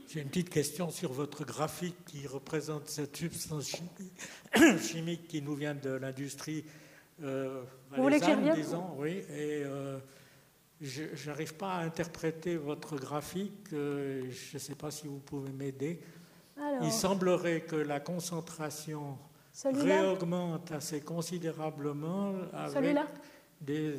J'ai 0.07 0.21
une 0.21 0.29
petite 0.29 0.51
question 0.51 0.91
sur 0.91 1.13
votre 1.13 1.45
graphique 1.45 2.05
qui 2.05 2.27
représente 2.27 2.89
cette 2.89 3.17
substance 3.17 3.77
chimique, 4.81 5.27
qui 5.27 5.41
nous 5.41 5.55
vient 5.55 5.75
de 5.75 5.91
l'industrie. 5.91 6.67
Euh, 7.23 7.63
Vous 7.93 8.03
voulez 8.03 8.21
que 8.21 8.55
disons, 8.55 8.85
oui. 8.99 9.23
Et 9.31 9.63
euh, 9.65 9.99
je 10.83 11.31
n'arrive 11.31 11.55
pas 11.55 11.77
à 11.77 11.83
interpréter 11.83 12.57
votre 12.57 12.97
graphique. 12.97 13.73
Euh, 13.73 14.31
je 14.31 14.57
ne 14.57 14.59
sais 14.59 14.75
pas 14.75 14.91
si 14.91 15.07
vous 15.07 15.21
pouvez 15.21 15.53
m'aider. 15.53 16.01
Il 16.83 16.93
semblerait 16.93 17.63
que 17.63 17.77
la 17.77 18.01
concentration 18.01 19.17
réaugmente 19.65 20.73
assez 20.73 21.01
considérablement 21.01 22.35
avec 22.53 22.97
des, 23.61 23.95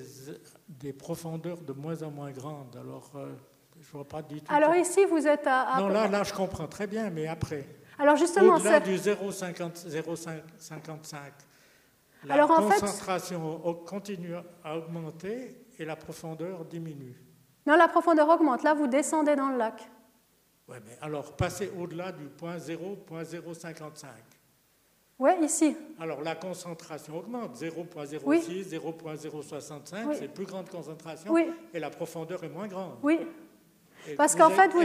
des, 0.68 0.94
profondeurs 0.94 1.62
de 1.62 1.74
moins 1.74 2.02
en 2.04 2.12
moins 2.12 2.32
grandes. 2.32 2.78
Alors, 2.78 3.12
euh, 3.16 3.34
je 3.80 3.92
vois 3.92 4.08
pas 4.08 4.22
du 4.22 4.42
tout. 4.42 4.54
Alors 4.54 4.76
ici, 4.76 5.06
vous 5.06 5.28
êtes 5.28 5.46
à... 5.46 5.78
Non, 5.80 5.88
là, 5.88 6.08
là, 6.08 6.24
je 6.24 6.34
comprends 6.34 6.68
très 6.68 6.88
bien, 6.88 7.10
mais 7.10 7.28
après. 7.28 7.68
Alors 8.00 8.16
justement, 8.16 8.56
Au-delà 8.56 8.80
du 8.80 8.96
0,55, 8.96 11.14
la 12.24 12.36
Alors, 12.36 12.50
concentration 12.50 13.68
en 13.68 13.74
fait... 13.74 13.86
continue 13.86 14.36
à 14.64 14.78
augmenter 14.78 15.66
et 15.78 15.86
la 15.86 15.96
profondeur 15.96 16.66
diminue. 16.66 17.16
Non, 17.66 17.76
la 17.76 17.88
profondeur 17.88 18.30
augmente. 18.30 18.64
Là, 18.64 18.74
vous 18.74 18.88
descendez 18.88 19.36
dans 19.36 19.50
le 19.50 19.58
lac. 19.58 19.90
Oui, 20.68 20.78
mais 20.86 20.98
alors, 21.02 21.36
passez 21.36 21.72
au-delà 21.78 22.12
du 22.12 22.26
point 22.26 22.58
0,055. 22.58 24.10
Oui, 25.22 25.30
ici. 25.44 25.78
Alors 26.00 26.24
la 26.24 26.34
concentration 26.34 27.20
augmente, 27.20 27.56
0,06, 27.56 28.70
0,065, 28.72 30.16
c'est 30.18 30.34
plus 30.34 30.46
grande 30.46 30.68
concentration 30.68 31.38
et 31.38 31.80
la 31.80 31.92
profondeur 31.92 32.44
est 32.44 32.50
moins 32.50 32.68
grande. 32.68 32.94
Oui. 33.04 33.20
Parce 34.18 34.36
qu'en 34.36 34.50
fait, 34.50 34.70
vous, 34.70 34.80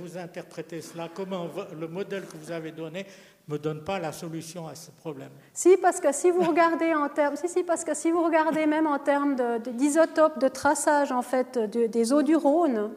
vous, 0.00 0.18
interprétez 0.18 0.80
cela 0.80 1.08
comment? 1.14 1.46
Le 1.78 1.86
modèle 1.86 2.26
que 2.26 2.36
vous 2.36 2.50
avez 2.50 2.72
donné 2.72 3.06
ne 3.46 3.54
me 3.54 3.60
donne 3.60 3.84
pas 3.84 4.00
la 4.00 4.10
solution 4.10 4.66
à 4.66 4.74
ce 4.74 4.90
problème. 4.90 5.30
Si, 5.54 5.76
parce 5.76 6.00
que 6.00 6.10
si 6.10 6.32
vous 6.32 6.42
regardez 6.42 6.92
en 6.92 7.08
termes, 7.08 7.36
si, 7.36 7.48
si, 7.48 7.62
parce 7.62 7.84
que 7.84 7.94
si 7.94 8.10
vous 8.10 8.24
regardez 8.24 8.66
même 8.66 8.88
en 8.88 8.98
termes 8.98 9.36
d'isotopes 9.60 10.40
de, 10.40 10.48
de, 10.48 10.52
traçage 10.52 11.12
en 11.12 11.22
fait 11.22 11.60
des 11.60 12.12
eaux 12.12 12.22
du 12.22 12.34
Rhône, 12.34 12.90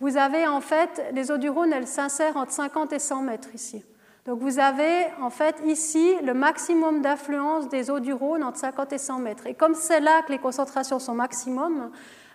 vous 0.00 0.16
avez 0.16 0.44
en 0.48 0.60
fait 0.60 1.04
les 1.12 1.30
eaux 1.30 1.38
du 1.38 1.50
Rhône, 1.50 1.72
elles 1.72 1.86
s'insèrent 1.86 2.36
entre 2.36 2.50
50 2.50 2.92
et 2.94 2.98
100 2.98 3.22
mètres 3.22 3.54
ici. 3.54 3.84
Donc 4.26 4.40
vous 4.40 4.58
avez 4.58 5.06
en 5.20 5.30
fait 5.30 5.56
ici 5.64 6.16
le 6.24 6.34
maximum 6.34 7.00
d'affluence 7.00 7.68
des 7.68 7.90
eaux 7.90 8.00
du 8.00 8.12
Rhône 8.12 8.42
entre 8.42 8.58
50 8.58 8.92
et 8.92 8.98
100 8.98 9.18
mètres. 9.20 9.46
Et 9.46 9.54
comme 9.54 9.74
c'est 9.74 10.00
là 10.00 10.22
que 10.22 10.32
les 10.32 10.38
concentrations 10.38 10.98
sont 10.98 11.14
maximum, 11.14 11.90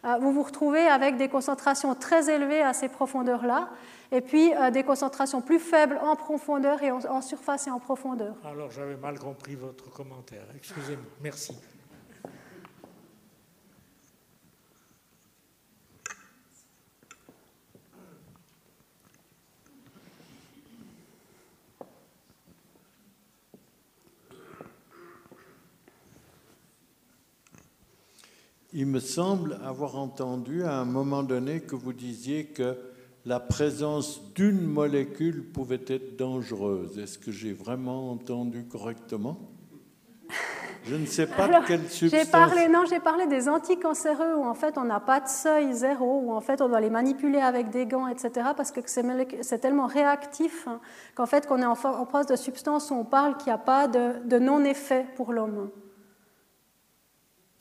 euh, 0.06 0.18
vous 0.20 0.32
vous 0.32 0.44
retrouvez 0.44 0.88
avec 0.88 1.18
des 1.18 1.28
concentrations 1.28 1.94
très 1.94 2.34
élevées 2.34 2.62
à 2.62 2.74
ces 2.74 2.90
profondeurs-là, 2.90 3.70
et 4.12 4.22
puis 4.22 4.54
euh, 4.54 4.72
des 4.72 4.84
concentrations 4.84 5.42
plus 5.42 5.60
faibles 5.60 6.00
en 6.02 6.16
profondeur 6.16 6.82
et 6.82 6.92
en 6.92 7.22
surface 7.22 7.68
et 7.68 7.72
en 7.72 7.80
profondeur. 7.80 8.36
Alors 8.44 8.72
j'avais 8.72 8.98
mal 8.98 9.20
compris 9.20 9.56
votre 9.56 9.92
commentaire. 9.92 10.46
Excusez-moi. 10.56 11.06
Merci. 11.22 11.56
Il 28.74 28.86
me 28.86 29.00
semble 29.00 29.60
avoir 29.66 29.98
entendu 29.98 30.64
à 30.64 30.76
un 30.76 30.86
moment 30.86 31.24
donné 31.24 31.60
que 31.60 31.76
vous 31.76 31.92
disiez 31.92 32.46
que 32.46 32.78
la 33.26 33.42
présence 33.42 34.34
d'une 34.34 34.62
molécule 34.62 35.44
pouvait 35.52 35.82
être 35.88 36.18
dangereuse. 36.18 36.98
Est-ce 36.98 37.20
que 37.20 37.32
j'ai 37.32 37.52
vraiment 37.52 38.12
entendu 38.12 38.66
correctement? 38.66 39.38
Je 40.86 40.96
ne 40.96 41.06
sais 41.06 41.28
pas 41.28 41.48
de 41.48 41.68
quelle 41.68 41.88
substance. 41.90 42.22
J'ai 42.24 42.32
parlé, 42.32 42.68
non, 42.68 42.86
j'ai 42.90 43.00
parlé 43.00 43.28
des 43.28 43.48
anticancéreux 43.50 44.36
où 44.36 44.46
en 44.46 44.56
fait 44.56 44.78
on 44.78 44.86
n'a 44.86 45.00
pas 45.00 45.20
de 45.20 45.28
seuil 45.28 45.74
zéro, 45.74 46.22
où 46.24 46.32
en 46.32 46.42
fait 46.42 46.62
on 46.62 46.70
doit 46.70 46.82
les 46.82 46.90
manipuler 46.90 47.40
avec 47.40 47.70
des 47.70 47.86
gants, 47.86 48.08
etc. 48.08 48.32
Parce 48.58 48.72
que 48.72 48.80
c'est 48.86 49.60
tellement 49.60 49.86
réactif 49.86 50.68
hein, 50.68 50.80
qu'en 51.14 51.28
fait 51.28 51.46
qu'on 51.46 51.62
est 51.62 51.66
en, 51.66 51.74
en 51.74 52.06
phase 52.06 52.26
de 52.26 52.36
substance 52.36 52.90
où 52.90 52.96
on 52.96 53.06
parle 53.06 53.38
qu'il 53.38 53.48
n'y 53.48 53.54
a 53.54 53.60
pas 53.60 53.88
de, 53.88 54.26
de 54.26 54.40
non-effet 54.40 55.06
pour 55.16 55.34
l'homme. 55.34 55.70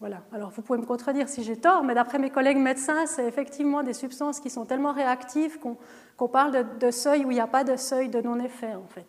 Voilà. 0.01 0.23
Alors 0.33 0.51
vous 0.51 0.63
pouvez 0.63 0.79
me 0.79 0.87
contredire 0.87 1.29
si 1.29 1.45
j'ai 1.45 1.59
tort, 1.59 1.85
mais 1.85 1.95
d'après 1.95 2.19
mes 2.19 2.31
collègues 2.31 2.57
médecins, 2.57 3.05
c'est 3.07 3.27
effectivement 3.27 3.83
des 3.83 3.93
substances 3.93 4.41
qui 4.41 4.49
sont 4.49 4.65
tellement 4.65 4.95
réactives 4.95 5.59
qu'on 5.59 6.29
parle 6.29 6.79
de, 6.79 6.91
seuil 6.91 7.27
où 7.27 7.31
il 7.31 7.35
n'y 7.35 7.41
a 7.41 7.47
pas 7.47 7.65
de 7.65 7.77
seuil 7.77 8.09
de 8.09 8.21
non-effet 8.21 8.75
en 8.75 8.87
fait. 8.89 9.07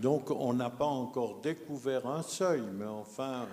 Donc 0.00 0.30
on 0.30 0.54
n'a 0.54 0.70
pas 0.70 0.86
encore 0.86 1.40
découvert 1.42 2.06
un 2.06 2.22
seuil, 2.22 2.62
mais 2.78 2.86
enfin 2.86 3.46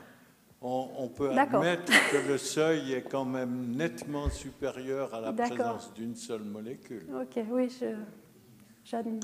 on, 0.62 1.10
peut 1.10 1.30
admettre 1.32 1.92
que 2.10 2.30
le 2.30 2.38
seuil 2.38 2.94
est 2.94 3.02
quand 3.02 3.26
même 3.26 3.76
nettement 3.76 4.30
supérieur 4.30 5.14
à 5.14 5.20
la 5.20 5.34
présence 5.34 5.94
d'une 5.94 6.16
seule 6.16 6.44
molécule. 6.44 7.06
Ok, 7.14 7.44
oui, 7.52 7.70
j'admets. 8.86 9.20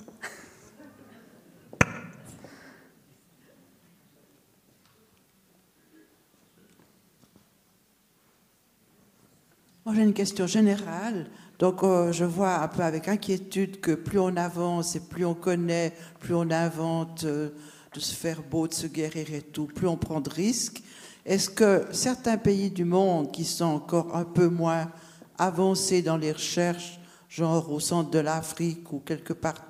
J'ai 9.93 10.03
une 10.03 10.13
question 10.13 10.47
générale. 10.47 11.27
Donc, 11.57 11.83
euh, 11.83 12.11
je 12.11 12.25
vois 12.25 12.61
un 12.61 12.67
peu 12.67 12.83
avec 12.83 13.07
inquiétude 13.07 13.79
que 13.81 13.91
plus 13.91 14.19
on 14.19 14.35
avance 14.37 14.95
et 14.95 15.01
plus 15.01 15.25
on 15.25 15.33
connaît, 15.33 15.93
plus 16.19 16.33
on 16.33 16.49
invente 16.51 17.23
euh, 17.25 17.49
de 17.93 17.99
se 17.99 18.13
faire 18.13 18.41
beau, 18.43 18.67
de 18.67 18.73
se 18.73 18.87
guérir 18.87 19.33
et 19.33 19.41
tout, 19.41 19.65
plus 19.65 19.87
on 19.87 19.97
prend 19.97 20.21
de 20.21 20.29
risques. 20.29 20.81
Est-ce 21.25 21.49
que 21.49 21.85
certains 21.91 22.37
pays 22.37 22.71
du 22.71 22.85
monde 22.85 23.31
qui 23.31 23.43
sont 23.43 23.65
encore 23.65 24.15
un 24.15 24.23
peu 24.23 24.47
moins 24.47 24.89
avancés 25.37 26.01
dans 26.01 26.17
les 26.17 26.31
recherches, 26.31 26.99
genre 27.27 27.71
au 27.71 27.79
centre 27.79 28.09
de 28.09 28.19
l'Afrique 28.19 28.91
ou 28.93 28.99
quelque 28.99 29.33
part 29.33 29.61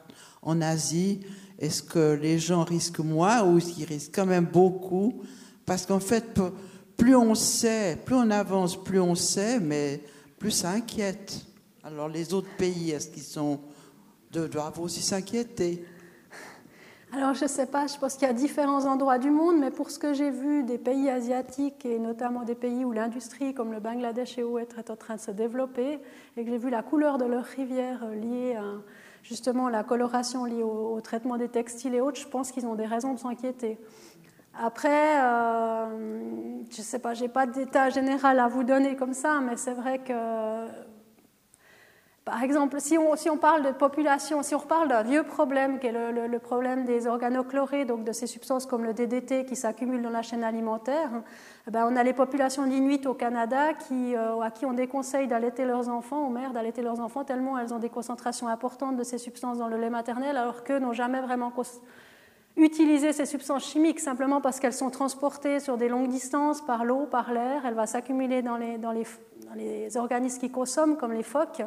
en 0.42 0.62
Asie, 0.62 1.22
est-ce 1.58 1.84
que 1.84 2.14
les 2.14 2.40
gens 2.40 2.64
risquent 2.64 3.00
moins 3.00 3.44
ou 3.44 3.60
ils 3.60 3.86
risquent 3.86 4.16
quand 4.16 4.26
même 4.26 4.46
beaucoup? 4.46 5.22
Parce 5.66 5.86
qu'en 5.86 6.00
fait, 6.00 6.40
plus 7.00 7.16
on 7.16 7.34
sait, 7.34 7.97
plus 8.06 8.16
on 8.16 8.30
avance, 8.30 8.82
plus 8.82 9.00
on 9.00 9.16
sait, 9.16 9.60
mais 9.60 10.02
plus 10.38 10.52
ça 10.52 10.72
inquiète. 10.72 11.45
Alors 11.84 12.10
les 12.10 12.34
autres 12.34 12.56
pays, 12.58 12.91
est-ce 12.91 13.10
qu'ils 13.10 13.24
sont 13.24 13.60
doivent 14.32 14.80
aussi 14.80 15.02
s'inquiéter? 15.02 15.84
Alors, 17.12 17.34
je 17.34 17.45
ne 17.45 17.50
sais 17.50 17.66
pas, 17.66 17.88
je 17.88 17.97
pense 17.97 18.14
qu'il 18.14 18.28
y 18.28 18.30
a 18.30 18.34
différents 18.34 18.86
endroits 18.86 19.18
du 19.18 19.32
monde, 19.32 19.58
mais 19.58 19.72
pour 19.72 19.89
ce 19.89 19.97
que 19.97 20.14
j'ai 20.14 20.30
vu 20.30 20.62
des 20.62 20.78
pays 20.78 21.10
asiatiques 21.10 21.84
et 21.84 21.97
notamment 21.97 22.43
des 22.43 22.54
pays 22.54 22.86
où 22.86 22.91
l'industrie, 22.91 23.56
comme 23.56 23.72
le 23.72 23.80
Bangladesh 23.80 24.38
et 24.38 24.43
autres, 24.43 24.78
est 24.78 24.91
en 24.91 24.95
train 24.95 25.16
de 25.16 25.20
se 25.20 25.32
développer, 25.32 25.97
et 26.38 26.45
que 26.45 26.52
j'ai 26.52 26.60
vu 26.60 26.70
la 26.70 26.84
couleur 26.84 27.18
de 27.18 27.26
leurs 27.26 27.45
rivières 27.45 28.06
liée 28.12 28.56
à 28.56 28.76
justement 29.24 29.70
la 29.70 29.84
coloration 29.84 30.45
liée 30.45 30.62
au, 30.62 31.02
traitement 31.02 31.38
des 31.38 31.50
textiles 31.50 31.95
et 31.95 32.02
autres, 32.02 32.20
je 32.20 32.28
pense 32.28 32.52
qu'ils 32.52 32.68
ont 32.68 32.76
des 32.76 32.86
raisons 32.86 33.16
de 33.16 33.20
s'inquiéter. 33.20 33.80
Après, 34.62 35.22
euh, 35.22 35.86
je 36.70 36.78
ne 36.78 36.84
sais 36.84 36.99
pas, 36.99 37.14
je 37.14 37.22
n'ai 37.22 37.30
pas 37.30 37.45
d'état 37.45 37.89
général 37.89 38.39
à 38.39 38.49
vous 38.49 38.66
donner 38.66 38.97
comme 38.97 39.14
ça, 39.14 39.39
mais 39.39 39.55
c'est 39.55 39.74
vrai 39.74 39.99
que 39.99 40.68
par 42.26 42.43
exemple, 42.43 42.80
si 42.80 42.97
on, 42.97 43.38
parle 43.38 43.64
de 43.64 43.72
population, 43.72 44.43
si 44.43 44.53
on 44.53 44.60
reparle 44.60 44.88
d'un 44.88 45.01
vieux 45.01 45.24
problème 45.24 45.80
qui 45.80 45.88
est 45.88 45.91
le, 45.91 46.38
problème 46.38 46.86
des 46.86 47.07
organochlorés, 47.07 47.86
donc 47.86 48.03
de 48.03 48.12
ces 48.12 48.28
substances 48.28 48.68
comme 48.68 48.84
le 48.84 48.93
DDT 48.93 49.45
qui 49.45 49.55
s'accumulent 49.55 50.03
dans 50.03 50.12
la 50.12 50.22
chaîne 50.22 50.43
alimentaire, 50.43 51.10
eh 51.68 51.72
ben 51.72 51.88
on 51.89 51.95
a 51.95 52.03
les 52.03 52.14
populations 52.14 52.68
d'Inuits 52.68 53.07
au 53.07 53.16
Canada 53.16 53.74
qui, 53.74 54.16
euh, 54.16 54.41
à 54.41 54.51
qui 54.51 54.68
on 54.68 54.74
déconseille 54.74 55.28
d'allaiter 55.28 55.66
leurs 55.66 55.89
enfants, 55.89 56.28
aux 56.28 56.30
mères 56.30 56.53
d'allaiter 56.53 56.84
leurs 56.84 56.99
enfants, 56.99 57.24
tellement 57.24 57.57
elles 57.57 57.74
ont 57.74 57.80
des 57.80 57.89
concentrations 57.89 58.47
importantes 58.47 58.95
de 58.95 59.03
ces 59.03 59.18
substances 59.18 59.57
dans 59.57 59.68
le 59.68 59.78
lait 59.78 59.89
maternel, 59.89 60.38
alors 60.38 60.64
qu'eux 60.64 60.80
n'ont 60.80 60.93
jamais 60.93 61.22
vraiment 61.22 61.49
utilisé 62.60 63.14
ces 63.14 63.26
substances 63.26 63.66
chimiques 63.66 63.99
simplement 63.99 64.41
parce 64.41 64.60
qu'elles 64.60 64.74
sont 64.74 64.89
transportées 64.89 65.60
sur 65.60 65.78
des 65.78 65.89
longues 65.89 66.10
distances 66.10 66.62
par 66.62 66.86
l'eau, 66.86 67.05
par 67.05 67.34
l'air, 67.34 67.66
elles 67.66 67.74
vont 67.74 67.86
s'accumuler 67.86 68.41
dans 68.41 68.57
les, 68.57 68.78
dans, 68.78 68.91
les, 68.91 69.03
dans 69.47 69.55
les 69.55 69.97
organismes 69.97 70.39
qui 70.39 70.49
consomment, 70.49 70.97
comme 70.97 71.14
les 71.14 71.24
phoques. 71.24 71.64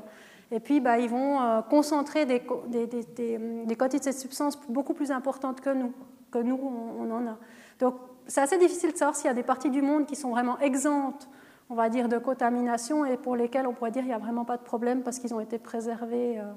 Et 0.50 0.60
puis, 0.60 0.80
bah, 0.80 0.98
ils 0.98 1.08
vont 1.08 1.40
euh, 1.40 1.62
concentrer 1.62 2.26
des, 2.26 2.42
des, 2.68 2.86
des, 2.86 3.76
quantités 3.76 3.98
de 3.98 4.04
cette 4.04 4.20
substance 4.20 4.58
beaucoup 4.68 4.92
plus 4.92 5.10
importantes 5.10 5.62
que 5.62 5.70
nous, 5.70 5.92
que 6.30 6.38
nous, 6.38 6.58
on, 6.98 7.10
en 7.10 7.26
a. 7.26 7.38
Donc, 7.80 7.94
c'est 8.26 8.42
assez 8.42 8.58
difficile 8.58 8.92
de 8.92 8.96
savoir 8.96 9.16
s'il 9.16 9.26
y 9.26 9.30
a 9.30 9.34
des 9.34 9.42
parties 9.42 9.70
du 9.70 9.80
monde 9.80 10.04
qui 10.06 10.14
sont 10.14 10.30
vraiment 10.30 10.58
exemptes, 10.60 11.26
on 11.70 11.74
va 11.74 11.88
dire, 11.88 12.08
de 12.08 12.18
contamination 12.18 13.06
et 13.06 13.16
pour 13.16 13.34
lesquelles 13.34 13.66
on 13.66 13.72
pourrait 13.72 13.90
dire 13.92 14.02
qu'il 14.02 14.10
n'y 14.10 14.14
a 14.14 14.18
vraiment 14.18 14.44
pas 14.44 14.58
de 14.58 14.62
problème 14.62 15.02
parce 15.02 15.18
qu'ils 15.18 15.32
ont 15.32 15.40
été 15.40 15.58
préservés. 15.58 16.38
Euh. 16.38 16.52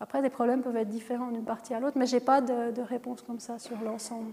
Après, 0.00 0.20
des 0.22 0.30
problèmes 0.30 0.62
peuvent 0.62 0.76
être 0.76 0.88
différents 0.88 1.30
d'une 1.30 1.44
partie 1.44 1.72
à 1.72 1.80
l'autre, 1.80 1.96
mais 1.96 2.06
je 2.06 2.16
n'ai 2.16 2.20
pas 2.20 2.40
de, 2.40 2.72
de 2.72 2.82
réponse 2.82 3.22
comme 3.22 3.40
ça 3.40 3.58
sur 3.58 3.80
l'ensemble. 3.80 4.32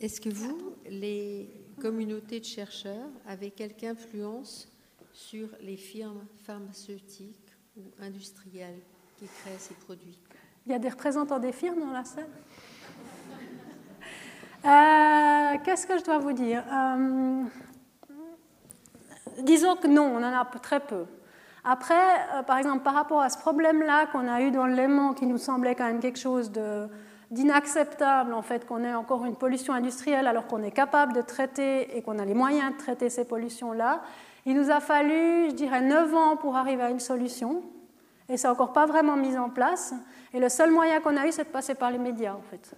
Est-ce 0.00 0.20
que 0.20 0.30
vous, 0.30 0.74
les 0.90 1.48
communautés 1.80 2.40
de 2.40 2.44
chercheurs, 2.44 3.08
avez 3.24 3.52
quelque 3.52 3.84
influence 3.84 4.68
sur 5.12 5.48
les 5.60 5.76
firmes 5.76 6.26
pharmaceutiques 6.38 7.54
ou 7.76 7.82
industrielles 8.00 8.80
qui 9.16 9.26
créent 9.26 9.58
ces 9.58 9.74
produits? 9.74 10.18
Il 10.66 10.72
y 10.72 10.74
a 10.74 10.80
des 10.80 10.88
représentants 10.88 11.38
des 11.38 11.52
firmes 11.52 11.78
dans 11.78 11.92
la 11.92 12.04
salle? 12.04 12.28
Euh, 14.64 15.58
Qu'est-ce 15.64 15.86
que 15.86 15.98
je 15.98 16.04
dois 16.04 16.18
vous 16.18 16.32
dire? 16.32 16.62
Euh, 16.72 17.44
Disons 19.40 19.76
que 19.76 19.86
non, 19.86 20.04
on 20.04 20.18
en 20.18 20.22
a 20.22 20.44
très 20.62 20.80
peu. 20.80 21.04
Après, 21.64 21.94
euh, 22.34 22.42
par 22.42 22.58
exemple, 22.58 22.82
par 22.82 22.94
rapport 22.94 23.20
à 23.20 23.30
ce 23.30 23.38
problème-là 23.38 24.06
qu'on 24.06 24.28
a 24.28 24.42
eu 24.42 24.50
dans 24.50 24.66
le 24.66 24.74
Léman, 24.74 25.14
qui 25.14 25.26
nous 25.26 25.38
semblait 25.38 25.74
quand 25.74 25.86
même 25.86 26.00
quelque 26.00 26.18
chose 26.18 26.52
d'inacceptable 27.30 28.34
en 28.34 28.42
fait 28.42 28.66
qu'on 28.66 28.84
ait 28.84 28.94
encore 28.94 29.24
une 29.24 29.36
pollution 29.36 29.72
industrielle 29.72 30.26
alors 30.26 30.46
qu'on 30.46 30.62
est 30.62 30.72
capable 30.72 31.12
de 31.12 31.22
traiter 31.22 31.96
et 31.96 32.02
qu'on 32.02 32.18
a 32.18 32.24
les 32.24 32.34
moyens 32.34 32.72
de 32.72 32.78
traiter 32.78 33.08
ces 33.10 33.24
pollutions-là. 33.24 34.02
Il 34.44 34.56
nous 34.56 34.70
a 34.70 34.80
fallu, 34.80 35.50
je 35.50 35.54
dirais, 35.54 35.80
9 35.80 36.14
ans 36.14 36.36
pour 36.36 36.56
arriver 36.56 36.82
à 36.82 36.90
une 36.90 37.00
solution 37.00 37.62
et 38.28 38.36
c'est 38.36 38.48
encore 38.48 38.72
pas 38.72 38.86
vraiment 38.86 39.16
mis 39.16 39.36
en 39.38 39.48
place. 39.48 39.94
Et 40.34 40.40
le 40.40 40.48
seul 40.48 40.72
moyen 40.72 41.00
qu'on 41.00 41.16
a 41.16 41.26
eu, 41.26 41.32
c'est 41.32 41.44
de 41.44 41.48
passer 41.48 41.74
par 41.74 41.90
les 41.90 41.98
médias 41.98 42.34
en 42.34 42.42
fait. 42.50 42.74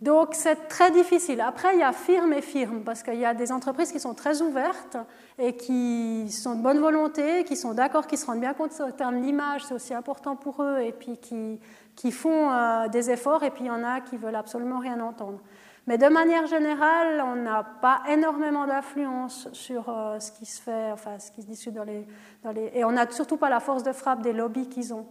Donc 0.00 0.30
c'est 0.32 0.68
très 0.68 0.90
difficile. 0.90 1.42
Après, 1.42 1.74
il 1.74 1.80
y 1.80 1.82
a 1.82 1.92
firme 1.92 2.32
et 2.32 2.40
firme, 2.40 2.82
parce 2.84 3.02
qu'il 3.02 3.18
y 3.18 3.26
a 3.26 3.34
des 3.34 3.52
entreprises 3.52 3.92
qui 3.92 4.00
sont 4.00 4.14
très 4.14 4.40
ouvertes 4.40 4.96
et 5.38 5.54
qui 5.54 6.30
sont 6.30 6.54
de 6.54 6.62
bonne 6.62 6.78
volonté, 6.78 7.44
qui 7.44 7.54
sont 7.54 7.74
d'accord, 7.74 8.06
qui 8.06 8.16
se 8.16 8.24
rendent 8.24 8.40
bien 8.40 8.54
compte 8.54 8.72
en 8.80 8.90
termes 8.92 9.20
d'image, 9.20 9.64
c'est 9.64 9.74
aussi 9.74 9.92
important 9.92 10.36
pour 10.36 10.62
eux, 10.62 10.80
et 10.80 10.92
puis 10.92 11.18
qui, 11.18 11.60
qui 11.96 12.12
font 12.12 12.50
euh, 12.50 12.88
des 12.88 13.10
efforts, 13.10 13.42
et 13.42 13.50
puis 13.50 13.64
il 13.64 13.66
y 13.66 13.70
en 13.70 13.84
a 13.84 14.00
qui 14.00 14.16
veulent 14.16 14.36
absolument 14.36 14.78
rien 14.78 14.98
entendre. 15.00 15.40
Mais 15.86 15.98
de 15.98 16.08
manière 16.08 16.46
générale, 16.46 17.22
on 17.26 17.36
n'a 17.36 17.62
pas 17.62 18.00
énormément 18.08 18.66
d'influence 18.66 19.48
sur 19.52 19.88
euh, 19.88 20.18
ce 20.18 20.32
qui 20.32 20.46
se 20.46 20.62
fait, 20.62 20.92
enfin 20.92 21.18
ce 21.18 21.30
qui 21.30 21.42
se 21.42 21.46
discute 21.46 21.74
dans 21.74 21.84
les, 21.84 22.06
dans 22.42 22.52
les... 22.52 22.70
Et 22.74 22.84
on 22.84 22.92
n'a 22.92 23.10
surtout 23.10 23.36
pas 23.36 23.50
la 23.50 23.60
force 23.60 23.82
de 23.82 23.92
frappe 23.92 24.22
des 24.22 24.32
lobbies 24.32 24.68
qu'ils 24.68 24.94
ont. 24.94 25.06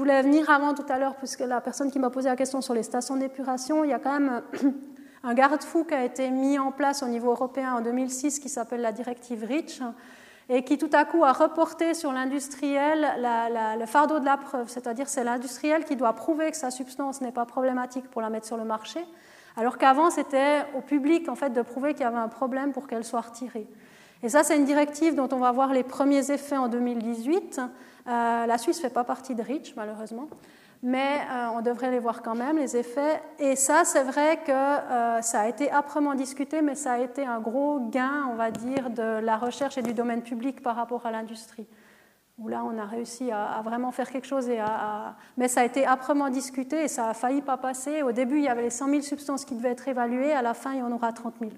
Je 0.00 0.02
voulais 0.02 0.22
venir 0.22 0.48
avant 0.48 0.72
tout 0.72 0.86
à 0.88 0.98
l'heure, 0.98 1.14
puisque 1.16 1.40
la 1.40 1.60
personne 1.60 1.90
qui 1.90 1.98
m'a 1.98 2.08
posé 2.08 2.30
la 2.30 2.34
question 2.34 2.62
sur 2.62 2.72
les 2.72 2.82
stations 2.82 3.16
d'épuration, 3.16 3.84
il 3.84 3.90
y 3.90 3.92
a 3.92 3.98
quand 3.98 4.18
même 4.18 4.40
un 5.24 5.34
garde-fou 5.34 5.84
qui 5.84 5.92
a 5.92 6.06
été 6.06 6.30
mis 6.30 6.58
en 6.58 6.72
place 6.72 7.02
au 7.02 7.06
niveau 7.06 7.32
européen 7.32 7.74
en 7.74 7.82
2006 7.82 8.38
qui 8.38 8.48
s'appelle 8.48 8.80
la 8.80 8.92
directive 8.92 9.44
REACH 9.44 9.82
et 10.48 10.64
qui 10.64 10.78
tout 10.78 10.88
à 10.94 11.04
coup 11.04 11.22
a 11.22 11.34
reporté 11.34 11.92
sur 11.92 12.14
l'industriel 12.14 13.08
le 13.78 13.84
fardeau 13.84 14.20
de 14.20 14.24
la 14.24 14.38
preuve, 14.38 14.70
c'est-à-dire 14.70 15.06
c'est 15.06 15.22
l'industriel 15.22 15.84
qui 15.84 15.96
doit 15.96 16.14
prouver 16.14 16.50
que 16.50 16.56
sa 16.56 16.70
substance 16.70 17.20
n'est 17.20 17.30
pas 17.30 17.44
problématique 17.44 18.08
pour 18.08 18.22
la 18.22 18.30
mettre 18.30 18.46
sur 18.46 18.56
le 18.56 18.64
marché, 18.64 19.00
alors 19.54 19.76
qu'avant 19.76 20.08
c'était 20.08 20.62
au 20.78 20.80
public 20.80 21.28
en 21.28 21.34
fait 21.34 21.50
de 21.50 21.60
prouver 21.60 21.92
qu'il 21.92 22.04
y 22.04 22.06
avait 22.06 22.16
un 22.16 22.28
problème 22.28 22.72
pour 22.72 22.86
qu'elle 22.86 23.04
soit 23.04 23.20
retirée. 23.20 23.66
Et 24.22 24.30
ça 24.30 24.44
c'est 24.44 24.56
une 24.56 24.64
directive 24.64 25.14
dont 25.14 25.28
on 25.30 25.40
va 25.40 25.52
voir 25.52 25.74
les 25.74 25.82
premiers 25.82 26.30
effets 26.30 26.56
en 26.56 26.68
2018 26.68 27.60
euh, 28.10 28.46
la 28.46 28.58
Suisse 28.58 28.78
ne 28.78 28.82
fait 28.82 28.94
pas 28.94 29.04
partie 29.04 29.34
de 29.34 29.42
REACH, 29.42 29.74
malheureusement, 29.76 30.28
mais 30.82 31.18
euh, 31.30 31.48
on 31.54 31.60
devrait 31.60 31.90
les 31.90 31.98
voir 31.98 32.22
quand 32.22 32.34
même, 32.34 32.56
les 32.56 32.76
effets. 32.76 33.22
Et 33.38 33.54
ça, 33.54 33.82
c'est 33.84 34.02
vrai 34.02 34.40
que 34.44 34.50
euh, 34.50 35.22
ça 35.22 35.40
a 35.40 35.48
été 35.48 35.70
âprement 35.70 36.14
discuté, 36.14 36.60
mais 36.60 36.74
ça 36.74 36.92
a 36.92 36.98
été 36.98 37.24
un 37.24 37.38
gros 37.38 37.88
gain, 37.90 38.26
on 38.30 38.34
va 38.34 38.50
dire, 38.50 38.90
de 38.90 39.20
la 39.20 39.36
recherche 39.36 39.78
et 39.78 39.82
du 39.82 39.94
domaine 39.94 40.22
public 40.22 40.62
par 40.62 40.74
rapport 40.76 41.06
à 41.06 41.12
l'industrie. 41.12 41.66
Où 42.38 42.48
là, 42.48 42.64
on 42.64 42.78
a 42.78 42.86
réussi 42.86 43.30
à, 43.30 43.60
vraiment 43.62 43.92
faire 43.92 44.10
quelque 44.10 44.26
chose. 44.26 44.48
Et 44.48 44.58
à, 44.58 45.14
Mais 45.36 45.46
ça 45.46 45.60
a 45.60 45.64
été 45.64 45.86
âprement 45.86 46.30
discuté 46.30 46.84
et 46.84 46.88
ça 46.88 47.10
a 47.10 47.14
failli 47.14 47.42
pas 47.42 47.58
passer. 47.58 48.02
Au 48.02 48.12
début, 48.12 48.38
il 48.38 48.44
y 48.44 48.48
avait 48.48 48.62
les 48.62 48.70
100 48.70 48.88
000 48.88 49.02
substances 49.02 49.44
qui 49.44 49.54
devaient 49.54 49.72
être 49.72 49.86
évaluées. 49.88 50.32
À 50.32 50.40
la 50.40 50.54
fin, 50.54 50.72
il 50.72 50.78
y 50.78 50.82
en 50.82 50.90
aura 50.90 51.12
30 51.12 51.34
000. 51.38 51.52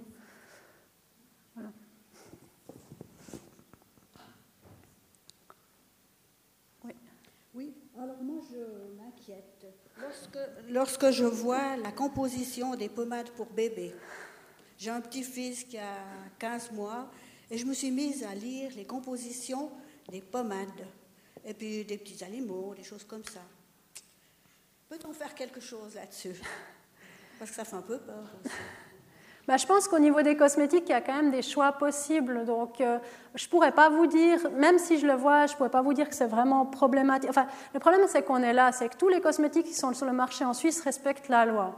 Alors 8.03 8.21
moi, 8.21 8.41
je 8.51 8.59
m'inquiète. 9.01 9.65
Lorsque, 10.71 11.11
je 11.13 11.25
vois 11.25 11.77
la 11.77 11.93
composition 11.93 12.75
des 12.75 12.89
pommades 12.89 13.31
pour 13.31 13.47
bébé, 13.47 13.95
j'ai 14.77 14.91
un 14.91 15.01
petit-fils 15.01 15.63
qui 15.63 15.79
a 15.79 16.05
15 16.41 16.73
mois, 16.73 17.09
et 17.49 17.57
je 17.57 17.65
me 17.65 17.73
suis 17.73 17.93
mise 17.93 18.25
à 18.25 18.35
lire 18.35 18.73
les 18.75 18.87
compositions 18.87 19.71
des 20.11 20.21
pommades, 20.21 20.85
et 21.45 21.55
puis 21.55 21.85
des 21.85 21.97
petits 21.97 22.25
animaux, 22.25 22.75
des 22.75 22.83
choses 22.83 23.05
comme 23.05 23.25
ça. 23.25 23.43
Peut-on 24.89 25.13
faire 25.13 25.37
quelque 25.37 25.61
chose 25.61 25.95
là-dessus? 25.95 26.35
Parce 27.39 27.53
que 27.53 27.57
ça 27.57 27.65
fait 27.65 27.77
un 27.77 27.83
peu 27.83 28.01
peur 28.01 28.25
aussi. 28.45 28.55
Bah, 29.49 29.57
je 29.57 29.67
pense 29.67 29.89
qu'au 29.89 29.99
niveau 29.99 30.23
des 30.23 30.37
cosmétiques, 30.37 30.85
il 30.87 30.93
y 30.93 30.95
a 30.95 31.01
quand 31.01 31.15
même 31.15 31.33
des 31.33 31.43
choix 31.43 31.73
possibles. 31.73 32.45
Donc, 32.45 32.81
euh, 32.81 32.99
je 33.35 33.45
ne 33.45 33.51
pourrais 33.51 33.73
pas 33.73 33.89
vous 33.89 34.07
dire, 34.07 34.39
même 34.53 34.79
si 34.79 34.99
je 34.99 35.07
le 35.07 35.15
vois, 35.15 35.47
je 35.47 35.53
ne 35.53 35.57
pourrais 35.57 35.71
pas 35.71 35.83
vous 35.83 35.95
dire 35.95 36.09
que 36.09 36.15
c'est 36.15 36.27
vraiment 36.27 36.65
problématique. 36.65 37.29
Enfin, 37.29 37.47
le 37.75 37.81
problème, 37.81 38.03
c'est 38.07 38.23
qu'on 38.23 38.43
est 38.43 38.53
là, 38.53 38.71
c'est 38.71 38.89
que 38.89 38.97
tous 38.97 39.09
les 39.09 39.21
cosmétiques 39.21 39.67
qui 39.67 39.75
sont 39.75 39.93
sur 39.95 40.07
le 40.07 40.13
marché 40.13 40.45
en 40.45 40.53
Suisse 40.53 40.81
respectent 40.83 41.29
la 41.29 41.45
loi. 41.45 41.75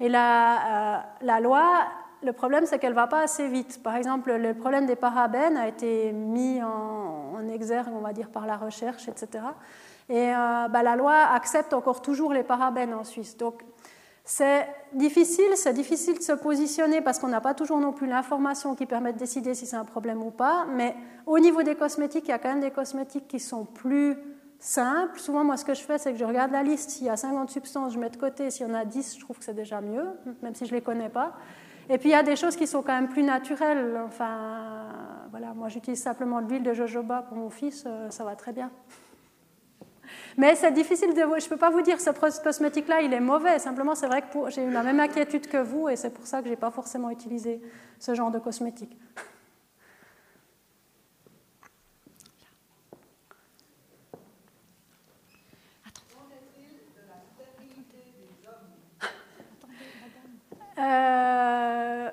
Et 0.00 0.08
la, 0.08 0.98
euh, 1.22 1.40
loi, 1.40 1.84
le 2.24 2.32
problème, 2.32 2.66
c'est 2.66 2.80
qu'elle 2.80 2.90
ne 2.90 2.96
va 2.96 3.06
pas 3.06 3.20
assez 3.20 3.46
vite. 3.46 3.80
Par 3.80 3.94
exemple, 3.94 4.32
le 4.32 4.54
problème 4.54 4.86
des 4.86 4.96
parabènes 4.96 5.56
a 5.56 5.68
été 5.68 6.10
mis 6.10 6.60
en, 6.64 7.34
en 7.36 7.48
exergue, 7.48 7.92
on 7.94 8.00
va 8.00 8.12
dire, 8.12 8.28
par 8.28 8.44
la 8.44 8.56
recherche, 8.56 9.06
etc. 9.06 9.44
Et 10.08 10.34
euh, 10.34 10.68
bah, 10.68 10.82
la 10.82 10.96
loi 10.96 11.14
accepte 11.14 11.72
encore 11.72 12.02
toujours 12.02 12.32
les 12.32 12.42
parabènes 12.42 12.92
en 12.92 13.04
Suisse. 13.04 13.36
Donc, 13.36 13.62
c'est 14.26 14.66
difficile, 14.94 15.50
c'est 15.54 15.74
difficile 15.74 16.16
de 16.16 16.22
se 16.22 16.32
positionner 16.32 17.02
parce 17.02 17.18
qu'on 17.18 17.28
n'a 17.28 17.42
pas 17.42 17.52
toujours 17.52 17.78
non 17.78 17.92
plus 17.92 18.06
l'information 18.06 18.74
qui 18.74 18.86
permet 18.86 19.12
de 19.12 19.18
décider 19.18 19.54
si 19.54 19.66
c'est 19.66 19.76
un 19.76 19.84
problème 19.84 20.22
ou 20.22 20.30
pas. 20.30 20.66
Mais 20.74 20.96
au 21.26 21.38
niveau 21.38 21.62
des 21.62 21.74
cosmétiques, 21.74 22.24
il 22.26 22.30
y 22.30 22.32
a 22.32 22.38
quand 22.38 22.48
même 22.48 22.62
des 22.62 22.70
cosmétiques 22.70 23.28
qui 23.28 23.38
sont 23.38 23.66
plus 23.66 24.16
simples. 24.58 25.20
Souvent, 25.20 25.44
moi, 25.44 25.58
ce 25.58 25.64
que 25.66 25.74
je 25.74 25.82
fais, 25.82 25.98
c'est 25.98 26.12
que 26.12 26.18
je 26.18 26.24
regarde 26.24 26.52
la 26.52 26.62
liste. 26.62 26.88
S'il 26.88 27.06
y 27.06 27.10
a 27.10 27.18
50 27.18 27.50
substances, 27.50 27.92
je 27.92 27.98
mets 27.98 28.08
de 28.08 28.16
côté. 28.16 28.50
S'il 28.50 28.66
y 28.66 28.70
en 28.70 28.74
a 28.74 28.86
10, 28.86 29.16
je 29.16 29.20
trouve 29.20 29.38
que 29.38 29.44
c'est 29.44 29.52
déjà 29.52 29.82
mieux, 29.82 30.06
même 30.42 30.54
si 30.54 30.64
je 30.64 30.70
ne 30.70 30.76
les 30.76 30.82
connais 30.82 31.10
pas. 31.10 31.34
Et 31.90 31.98
puis, 31.98 32.08
il 32.08 32.12
y 32.12 32.16
a 32.16 32.22
des 32.22 32.36
choses 32.36 32.56
qui 32.56 32.66
sont 32.66 32.80
quand 32.80 32.94
même 32.94 33.08
plus 33.08 33.24
naturelles. 33.24 34.00
Enfin, 34.06 34.88
voilà, 35.32 35.52
moi, 35.52 35.68
j'utilise 35.68 36.02
simplement 36.02 36.40
l'huile 36.40 36.62
de 36.62 36.72
jojoba 36.72 37.20
pour 37.28 37.36
mon 37.36 37.50
fils, 37.50 37.84
euh, 37.86 38.08
ça 38.08 38.24
va 38.24 38.36
très 38.36 38.52
bien. 38.54 38.70
Mais 40.36 40.56
c'est 40.56 40.72
difficile 40.72 41.14
de. 41.14 41.20
Je 41.20 41.44
ne 41.44 41.48
peux 41.48 41.56
pas 41.56 41.70
vous 41.70 41.82
dire 41.82 42.00
ce 42.00 42.10
cosmétique-là, 42.42 43.02
il 43.02 43.12
est 43.12 43.20
mauvais. 43.20 43.58
Simplement, 43.58 43.94
c'est 43.94 44.06
vrai 44.06 44.22
que 44.22 44.50
j'ai 44.50 44.64
eu 44.64 44.70
la 44.70 44.82
même 44.82 45.00
inquiétude 45.00 45.46
que 45.46 45.58
vous 45.58 45.88
et 45.88 45.96
c'est 45.96 46.10
pour 46.10 46.26
ça 46.26 46.40
que 46.40 46.46
je 46.46 46.50
n'ai 46.50 46.56
pas 46.56 46.70
forcément 46.70 47.10
utilisé 47.10 47.60
ce 47.98 48.14
genre 48.14 48.30
de 48.30 48.38
cosmétique. 48.38 48.98
Euh, 60.76 62.03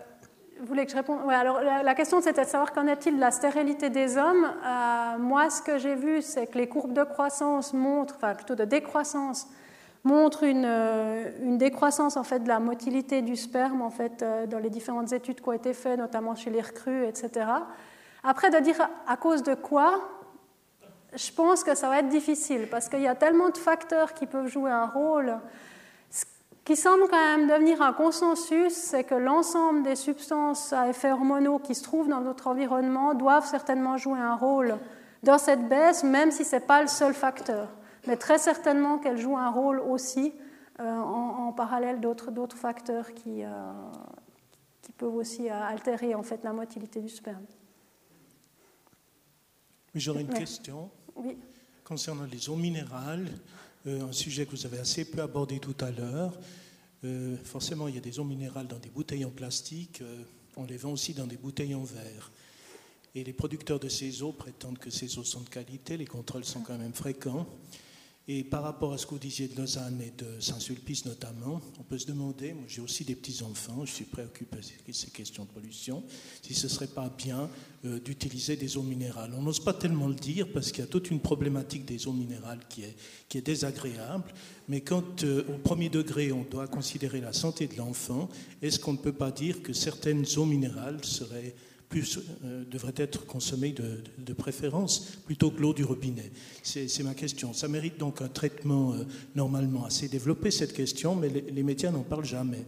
alors, 1.30 1.62
la, 1.62 1.96
question, 1.96 2.22
c'était 2.22 2.44
de 2.44 2.50
savoir 2.50 2.72
qu'en 2.72 2.88
est-il 2.88 3.16
de 3.16 3.20
la 3.20 3.32
stérilité 3.32 3.90
des 3.90 4.18
hommes. 4.18 4.46
Euh, 4.46 5.18
moi, 5.20 5.50
ce 5.50 5.62
que 5.62 5.78
j'ai 5.78 5.96
vu, 5.96 6.22
c'est 6.22 6.48
que 6.48 6.58
les 6.58 6.68
courbes 6.68 6.94
de 6.94 7.04
croissance 7.04 7.74
montrent, 7.74 8.16
enfin 8.16 8.36
plutôt 8.36 8.56
de 8.56 8.66
décroissance, 8.66 9.48
montrent 10.04 10.44
une, 10.44 10.66
euh, 10.66 11.30
une, 11.42 11.58
décroissance 11.58 12.18
en 12.18 12.24
fait 12.24 12.40
de 12.40 12.48
la 12.48 12.60
motilité 12.60 13.22
du 13.22 13.36
sperme 13.36 13.82
en 13.82 13.92
fait 13.92 14.26
dans 14.50 14.60
les 14.60 14.70
différentes 14.70 15.12
études 15.14 15.42
qui 15.42 15.48
ont 15.50 15.54
été 15.54 15.74
faites, 15.74 16.00
notamment 16.00 16.36
chez 16.36 16.50
les 16.50 16.62
recrues, 16.62 17.06
etc. 17.06 17.46
Après, 18.24 18.50
de 18.50 18.60
dire 18.60 18.76
à 19.08 19.18
cause 19.18 19.44
de 19.44 19.56
quoi, 19.56 20.02
je 21.16 21.32
pense 21.32 21.64
que 21.64 21.76
ça 21.76 21.90
va 21.90 22.00
être 22.00 22.10
difficile 22.10 22.68
parce 22.70 22.88
qu'il 22.88 23.02
y 23.02 23.08
a 23.08 23.16
tellement 23.16 23.50
de 23.50 23.58
facteurs 23.58 24.14
qui 24.14 24.26
peuvent 24.26 24.48
jouer 24.48 24.72
un 24.72 24.86
rôle 24.86 25.38
qui 26.64 26.76
semble 26.76 27.04
quand 27.10 27.38
même 27.38 27.48
devenir 27.48 27.82
un 27.82 27.94
consensus, 27.94 28.74
c'est 28.74 29.04
que 29.04 29.16
l'ensemble 29.16 29.84
des 29.84 29.96
substances 29.96 30.74
à 30.74 30.90
effet 30.90 31.12
hormonaux 31.12 31.60
qui 31.60 31.74
se 31.74 31.84
trouvent 31.84 32.08
dans 32.08 32.22
notre 32.22 32.48
environnement 32.48 33.14
doivent 33.14 33.48
certainement 33.48 33.98
jouer 33.98 34.20
un 34.20 34.36
rôle 34.36 34.78
dans 35.24 35.38
cette 35.38 35.68
baisse, 35.68 36.04
même 36.04 36.32
si 36.32 36.46
ce 36.46 36.56
n'est 36.56 36.62
pas 36.62 36.82
le 36.82 36.88
seul 36.88 37.14
facteur. 37.14 37.70
Mais 38.08 38.18
très 38.18 38.38
certainement 38.38 38.98
qu'elles 38.98 39.18
jouent 39.18 39.38
un 39.38 39.50
rôle 39.50 39.80
aussi 39.80 40.34
euh, 40.80 40.84
en, 40.84 41.52
parallèle 41.54 42.00
d'autres, 42.00 42.56
facteurs 42.56 43.14
qui, 43.14 43.44
euh, 43.44 43.50
qui, 44.82 44.92
peuvent 44.94 45.16
aussi 45.16 45.50
euh, 45.50 45.64
altérer 45.64 46.16
en 46.16 46.24
fait, 46.24 46.44
la 46.44 46.54
motilité 46.54 47.02
du 47.02 47.10
sperme. 47.10 47.46
J'aurais 49.94 50.22
une 50.22 50.34
question 50.34 50.90
oui. 51.16 51.38
concernant 51.84 52.24
les 52.24 52.50
eaux 52.50 52.56
minérales. 52.56 53.28
Euh, 53.88 54.02
un 54.04 54.12
sujet 54.12 54.46
que 54.46 54.52
vous 54.52 54.66
avez 54.68 54.78
assez 54.78 55.06
peu 55.06 55.22
abordé 55.22 55.60
tout 55.60 55.76
à 55.80 55.90
l'heure. 55.90 56.38
Euh, 57.04 57.36
forcément, 57.44 57.88
il 57.88 57.96
y 57.96 57.98
a 57.98 58.02
des 58.02 58.20
eaux 58.20 58.24
minérales 58.24 58.68
dans 58.68 58.78
des 58.78 58.90
bouteilles 58.90 59.26
en 59.26 59.32
plastique. 59.32 60.04
On 60.56 60.66
les 60.66 60.78
vend 60.78 60.92
aussi 60.92 61.16
dans 61.16 61.26
des 61.26 61.38
bouteilles 61.38 61.74
en 61.74 61.84
verre. 61.84 62.32
Et 63.16 63.24
les 63.24 63.34
producteurs 63.34 63.80
de 63.80 63.90
ces 63.90 64.22
eaux 64.22 64.34
prétendent 64.34 64.78
que 64.78 64.92
ces 64.92 65.18
eaux 65.18 65.24
sont 65.24 65.42
de 65.42 65.50
qualité. 65.50 65.98
Les 65.98 66.06
contrôles 66.06 66.46
sont 66.46 66.62
quand 66.62 66.78
même 66.78 66.94
fréquents. 66.94 67.48
Et 68.28 68.44
par 68.44 68.62
rapport 68.62 68.94
à 68.94 68.98
ce 69.00 69.06
que 69.06 69.12
vous 69.12 69.20
disiez 69.20 69.48
de 69.48 69.58
Lausanne 69.60 70.00
et 70.00 70.14
de 70.16 70.40
Saint-Sulpice 70.40 71.06
notamment, 71.06 71.60
on 71.80 71.84
peut 71.84 71.98
se 71.98 72.06
demander, 72.06 72.54
moi 72.54 72.66
j'ai 72.68 72.82
aussi 72.82 73.04
des 73.04 73.16
petits-enfants, 73.16 73.84
je 73.84 73.92
suis 73.92 74.06
préoccupé 74.06 74.58
par 74.58 74.64
ces 74.94 75.10
questions 75.10 75.46
de 75.46 75.50
pollution, 75.50 76.04
si 76.44 76.54
ce 76.54 76.68
ne 76.68 76.72
serait 76.72 76.88
pas 76.88 77.10
bien 77.10 77.50
euh, 77.84 78.00
d'utiliser 78.00 78.58
des 78.58 78.78
eaux 78.78 78.84
minérales. 78.84 79.34
On 79.36 79.42
n'ose 79.42 79.60
pas 79.60 79.74
tellement 79.74 80.08
le 80.08 80.14
dire 80.14 80.48
parce 80.54 80.72
qu'il 80.72 80.82
y 80.82 80.88
a 80.88 80.90
toute 80.90 81.10
une 81.10 81.20
problématique 81.20 81.84
des 81.84 82.08
eaux 82.08 82.14
minérales 82.14 82.60
qui 82.70 82.84
est, 82.84 83.42
désagréable, 83.42 84.32
mais 84.68 84.82
quand 84.82 85.24
euh, 85.24 85.44
au 85.50 85.58
premier 85.58 85.90
degré 85.90 86.32
on 86.32 86.44
doit 86.44 86.68
considérer 86.68 87.22
la 87.22 87.34
santé 87.34 87.66
de 87.66 87.76
l'enfant, 87.76 88.30
est-ce 88.62 88.78
qu'on 88.78 88.94
ne 88.94 88.98
peut 88.98 89.14
pas 89.14 89.32
dire 89.32 89.64
que 89.64 89.74
certaines 89.74 90.26
eaux 90.38 90.46
minérales 90.46 91.04
seraient 91.04 91.56
plus, 91.92 92.20
euh, 92.46 92.64
devrait 92.72 92.94
être 92.96 93.26
consommée 93.28 93.74
de, 93.74 94.34
préférence 94.34 95.18
plutôt 95.26 95.52
que 95.52 95.62
l'eau 95.62 95.74
du 95.74 95.84
robinet 95.84 96.32
C'est 96.64 97.04
ma 97.04 97.14
question. 97.14 97.54
Ça 97.54 97.68
mérite 97.68 98.00
donc 98.00 98.22
un 98.22 98.30
traitement 98.30 98.94
euh, 98.94 99.04
normalement 99.36 99.86
assez 99.86 100.08
développé, 100.08 100.52
cette 100.52 100.74
question, 100.74 101.16
mais 101.16 101.28
les, 101.28 101.64
médias 101.64 101.92
n'en 101.92 102.04
parlent 102.04 102.26
jamais. 102.26 102.66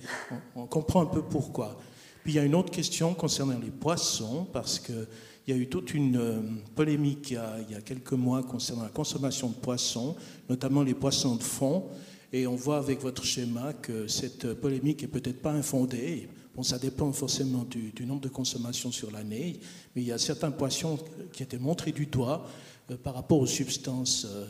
On, 0.56 0.68
comprend 0.68 1.02
un 1.02 1.06
peu 1.06 1.22
pourquoi. 1.22 1.80
Puis 2.24 2.34
il 2.34 2.36
y 2.36 2.40
a 2.40 2.44
une 2.44 2.54
autre 2.54 2.70
question 2.70 3.14
concernant 3.14 3.58
les 3.58 3.72
poissons, 3.72 4.46
parce 4.52 4.78
qu'il 4.78 5.08
y 5.48 5.54
a 5.54 5.56
eu 5.56 5.68
toute 5.68 5.94
une 5.94 6.18
euh, 6.18 6.42
polémique 6.76 7.32
il 7.32 7.36
y, 7.36 7.38
a, 7.38 7.56
il 7.68 7.74
y, 7.74 7.78
a, 7.78 7.82
quelques 7.82 8.14
mois 8.14 8.44
concernant 8.44 8.84
la 8.84 8.90
consommation 8.90 9.48
de 9.48 9.56
poissons, 9.56 10.18
notamment 10.50 10.84
les 10.84 10.94
poissons 10.94 11.38
de 11.38 11.44
fond. 11.44 11.86
Et 12.34 12.46
on 12.46 12.56
voit 12.56 12.78
avec 12.78 13.00
votre 13.00 13.24
schéma 13.24 13.72
que 13.74 14.08
cette 14.08 14.54
polémique 14.56 15.02
est 15.04 15.08
peut-être 15.08 15.42
pas 15.42 15.54
infondée. 15.54 16.28
Bon, 16.56 16.62
ça 16.62 16.78
dépend 16.78 17.12
forcément 17.12 17.64
du, 17.64 18.06
nombre 18.06 18.22
de 18.22 18.30
consommations 18.30 18.92
sur 18.92 19.10
l'année, 19.10 19.60
mais 19.96 20.04
il 20.04 20.08
y 20.08 20.12
a 20.12 20.20
certains 20.20 20.52
poissons 20.52 21.00
qui 21.32 21.42
étaient 21.42 21.58
montrés 21.58 21.92
du 21.92 22.06
doigt 22.06 22.48
euh, 22.92 22.98
par 22.98 23.16
rapport 23.16 23.40
aux 23.40 23.48
substances 23.48 24.28
euh, 24.30 24.46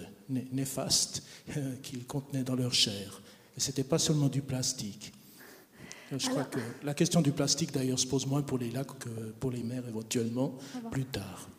néfastes 0.52 1.24
euh, 1.56 1.76
qu'ils 1.82 2.06
contenaient 2.06 2.44
dans 2.44 2.56
leur 2.56 2.74
chair. 2.74 3.22
Et 3.56 3.62
ce 3.62 3.70
n'était 3.70 3.86
pas 3.86 4.00
seulement 4.00 4.28
du 4.28 4.42
plastique. 4.42 5.14
Je 6.16 6.30
crois 6.30 6.44
que 6.44 6.60
la 6.84 6.94
question 6.94 7.22
du 7.22 7.32
plastique, 7.32 7.72
d'ailleurs, 7.72 7.98
se 7.98 8.06
pose 8.06 8.28
moins 8.28 8.42
pour 8.42 8.58
les 8.58 8.70
lacs 8.70 9.00
que 9.00 9.10
pour 9.40 9.50
les 9.50 9.64
mers 9.64 9.88
éventuellement 9.88 10.58
plus 10.92 11.06
tard. 11.06 11.50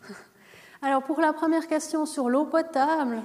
Alors 0.84 1.02
pour 1.02 1.18
la 1.18 1.32
première 1.32 1.66
question 1.66 2.04
sur 2.04 2.28
l'eau 2.28 2.44
potable, 2.44 3.22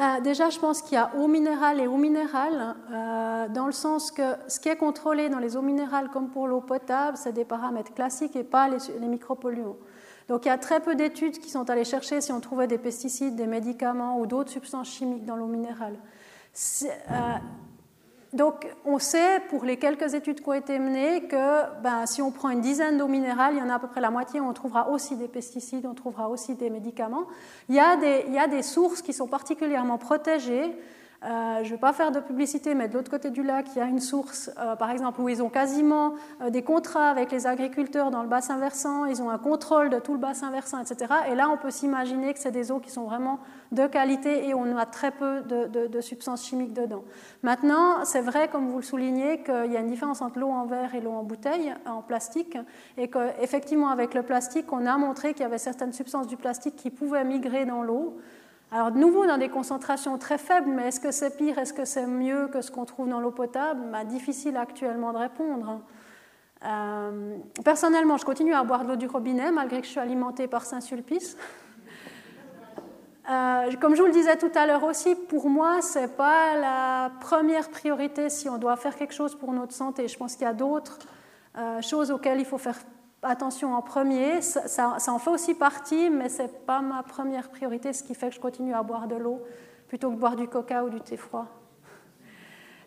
euh, 0.00 0.20
déjà 0.22 0.48
je 0.48 0.58
pense 0.58 0.80
qu'il 0.80 0.94
y 0.94 0.96
a 0.96 1.10
eau 1.18 1.28
minérale 1.28 1.78
et 1.78 1.86
eau 1.86 1.98
minérale, 1.98 2.74
euh, 2.90 3.48
dans 3.48 3.66
le 3.66 3.72
sens 3.72 4.10
que 4.10 4.22
ce 4.48 4.58
qui 4.58 4.70
est 4.70 4.76
contrôlé 4.76 5.28
dans 5.28 5.38
les 5.38 5.54
eaux 5.58 5.60
minérales 5.60 6.08
comme 6.08 6.30
pour 6.30 6.48
l'eau 6.48 6.62
potable, 6.62 7.18
c'est 7.18 7.34
des 7.34 7.44
paramètres 7.44 7.92
classiques 7.92 8.34
et 8.34 8.44
pas 8.44 8.66
les, 8.70 8.78
les 8.98 9.08
micropolluants. 9.08 9.76
Donc 10.28 10.46
il 10.46 10.48
y 10.48 10.52
a 10.52 10.56
très 10.56 10.80
peu 10.80 10.94
d'études 10.94 11.38
qui 11.38 11.50
sont 11.50 11.68
allées 11.68 11.84
chercher 11.84 12.22
si 12.22 12.32
on 12.32 12.40
trouvait 12.40 12.66
des 12.66 12.78
pesticides, 12.78 13.36
des 13.36 13.46
médicaments 13.46 14.18
ou 14.18 14.24
d'autres 14.24 14.50
substances 14.50 14.88
chimiques 14.88 15.26
dans 15.26 15.36
l'eau 15.36 15.48
minérale. 15.48 15.98
Donc, 18.32 18.66
on 18.86 18.98
sait, 18.98 19.40
pour 19.50 19.64
les 19.64 19.76
quelques 19.76 20.14
études 20.14 20.40
qui 20.40 20.48
ont 20.48 20.54
été 20.54 20.78
menées, 20.78 21.24
que 21.24 21.80
ben, 21.82 22.06
si 22.06 22.22
on 22.22 22.30
prend 22.30 22.48
une 22.48 22.62
dizaine 22.62 22.96
d'eau 22.96 23.06
minérale, 23.06 23.54
il 23.54 23.58
y 23.58 23.62
en 23.62 23.68
a 23.68 23.74
à 23.74 23.78
peu 23.78 23.88
près 23.88 24.00
la 24.00 24.10
moitié, 24.10 24.40
on 24.40 24.52
trouvera 24.54 24.88
aussi 24.88 25.16
des 25.16 25.28
pesticides, 25.28 25.84
on 25.84 25.92
trouvera 25.92 26.30
aussi 26.30 26.54
des 26.54 26.70
médicaments. 26.70 27.26
Il 27.68 27.74
y 27.74 27.80
a 27.80 27.96
des, 27.96 28.24
il 28.28 28.32
y 28.32 28.38
a 28.38 28.46
des 28.46 28.62
sources 28.62 29.02
qui 29.02 29.12
sont 29.12 29.26
particulièrement 29.26 29.98
protégées 29.98 30.74
euh, 31.24 31.58
je 31.58 31.68
ne 31.68 31.70
vais 31.70 31.78
pas 31.78 31.92
faire 31.92 32.10
de 32.10 32.18
publicité, 32.18 32.74
mais 32.74 32.88
de 32.88 32.94
l'autre 32.94 33.10
côté 33.10 33.30
du 33.30 33.44
lac, 33.44 33.66
il 33.76 33.78
y 33.78 33.80
a 33.80 33.86
une 33.86 34.00
source, 34.00 34.50
euh, 34.58 34.74
par 34.74 34.90
exemple, 34.90 35.20
où 35.20 35.28
ils 35.28 35.40
ont 35.40 35.50
quasiment 35.50 36.14
euh, 36.40 36.50
des 36.50 36.62
contrats 36.62 37.08
avec 37.08 37.30
les 37.30 37.46
agriculteurs 37.46 38.10
dans 38.10 38.22
le 38.22 38.28
bassin 38.28 38.58
versant, 38.58 39.04
ils 39.04 39.22
ont 39.22 39.30
un 39.30 39.38
contrôle 39.38 39.88
de 39.88 40.00
tout 40.00 40.14
le 40.14 40.18
bassin 40.18 40.50
versant, 40.50 40.82
etc. 40.82 41.12
Et 41.30 41.36
là, 41.36 41.48
on 41.48 41.56
peut 41.56 41.70
s'imaginer 41.70 42.34
que 42.34 42.40
c'est 42.40 42.50
des 42.50 42.72
eaux 42.72 42.80
qui 42.80 42.90
sont 42.90 43.04
vraiment 43.04 43.38
de 43.70 43.86
qualité 43.86 44.48
et 44.48 44.54
on 44.54 44.76
a 44.76 44.84
très 44.84 45.12
peu 45.12 45.42
de, 45.42 46.00
substances 46.00 46.44
chimiques 46.44 46.72
dedans. 46.72 47.04
Maintenant, 47.42 48.04
c'est 48.04 48.20
vrai, 48.20 48.48
comme 48.48 48.68
vous 48.68 48.78
le 48.78 48.82
soulignez, 48.82 49.44
qu'il 49.44 49.72
y 49.72 49.76
a 49.76 49.80
une 49.80 49.86
différence 49.86 50.20
entre 50.20 50.40
l'eau 50.40 50.50
en 50.50 50.66
verre 50.66 50.96
et 50.96 51.00
l'eau 51.00 51.12
en 51.12 51.22
bouteille, 51.22 51.72
en 51.86 52.02
plastique, 52.02 52.58
et 52.98 53.08
qu'effectivement, 53.08 53.90
avec 53.90 54.14
le 54.14 54.24
plastique, 54.24 54.72
on 54.72 54.84
a 54.86 54.96
montré 54.96 55.32
qu'il 55.32 55.42
y 55.42 55.46
avait 55.46 55.58
certaines 55.58 55.92
substances 55.92 56.26
du 56.26 56.36
plastique 56.36 56.74
qui 56.74 56.90
pouvaient 56.90 57.24
migrer 57.24 57.64
dans 57.64 57.82
l'eau. 57.84 58.18
Alors, 58.74 58.90
de 58.90 58.98
nouveau, 58.98 59.26
dans 59.26 59.36
des 59.36 59.50
concentrations 59.50 60.16
très 60.16 60.38
faibles, 60.38 60.70
mais 60.70 60.88
est-ce 60.88 60.98
que 60.98 61.10
c'est 61.10 61.36
pire, 61.36 61.58
est-ce 61.58 61.74
que 61.74 61.84
c'est 61.84 62.06
mieux 62.06 62.48
que 62.48 62.62
ce 62.62 62.70
qu'on 62.70 62.86
trouve 62.86 63.06
dans 63.06 63.20
l'eau 63.20 63.30
potable? 63.30 63.82
Bah, 63.92 64.04
Difficile 64.04 64.56
actuellement 64.56 65.12
de 65.12 65.18
répondre. 65.18 65.82
Euh, 66.64 67.36
personnellement, 67.66 68.16
je 68.16 68.24
continue 68.24 68.54
à 68.54 68.64
boire 68.64 68.84
de 68.84 68.88
l'eau 68.88 68.96
du 68.96 69.06
robinet, 69.06 69.52
malgré 69.52 69.80
que 69.80 69.86
je 69.86 69.90
suis 69.90 70.00
alimentée 70.00 70.46
par 70.46 70.64
Saint-Sulpice. 70.64 71.36
Euh, 73.30 73.70
comme 73.78 73.94
je 73.94 74.00
vous 74.00 74.06
le 74.06 74.12
disais 74.12 74.38
tout 74.38 74.50
à 74.54 74.66
l'heure 74.66 74.84
aussi, 74.84 75.16
pour 75.16 75.50
moi, 75.50 75.82
ce 75.82 75.98
n'est 75.98 76.08
pas 76.08 76.56
la 76.56 77.12
première 77.20 77.68
priorité 77.68 78.30
si 78.30 78.48
on 78.48 78.56
doit 78.56 78.76
faire 78.76 78.96
quelque 78.96 79.14
chose 79.14 79.34
pour 79.34 79.52
notre 79.52 79.74
santé. 79.74 80.08
Je 80.08 80.16
pense 80.16 80.34
qu'il 80.34 80.46
y 80.46 80.50
a 80.50 80.54
d'autres 80.54 80.98
euh, 81.58 81.82
choses 81.82 82.10
auxquelles 82.10 82.40
il 82.40 82.46
faut 82.46 82.56
faire 82.56 82.78
attention 83.22 83.74
en 83.74 83.82
premier. 83.82 84.42
Ça, 84.42 84.96
en 85.08 85.18
fait 85.18 85.30
aussi 85.30 85.54
partie, 85.54 86.10
mais 86.10 86.28
ce 86.28 86.42
n'est 86.42 86.48
pas 86.48 86.80
ma 86.80 87.02
première 87.02 87.48
priorité, 87.50 87.92
ce 87.92 88.02
qui 88.02 88.14
fait 88.14 88.28
que 88.28 88.34
je 88.34 88.40
continue 88.40 88.74
à 88.74 88.82
boire 88.82 89.06
de 89.06 89.16
l'eau 89.16 89.42
plutôt 89.88 90.08
que 90.08 90.14
de 90.14 90.20
boire 90.20 90.36
du 90.36 90.48
coca 90.48 90.84
ou 90.84 90.88
du 90.88 91.00
thé 91.00 91.18
froid. 91.18 91.46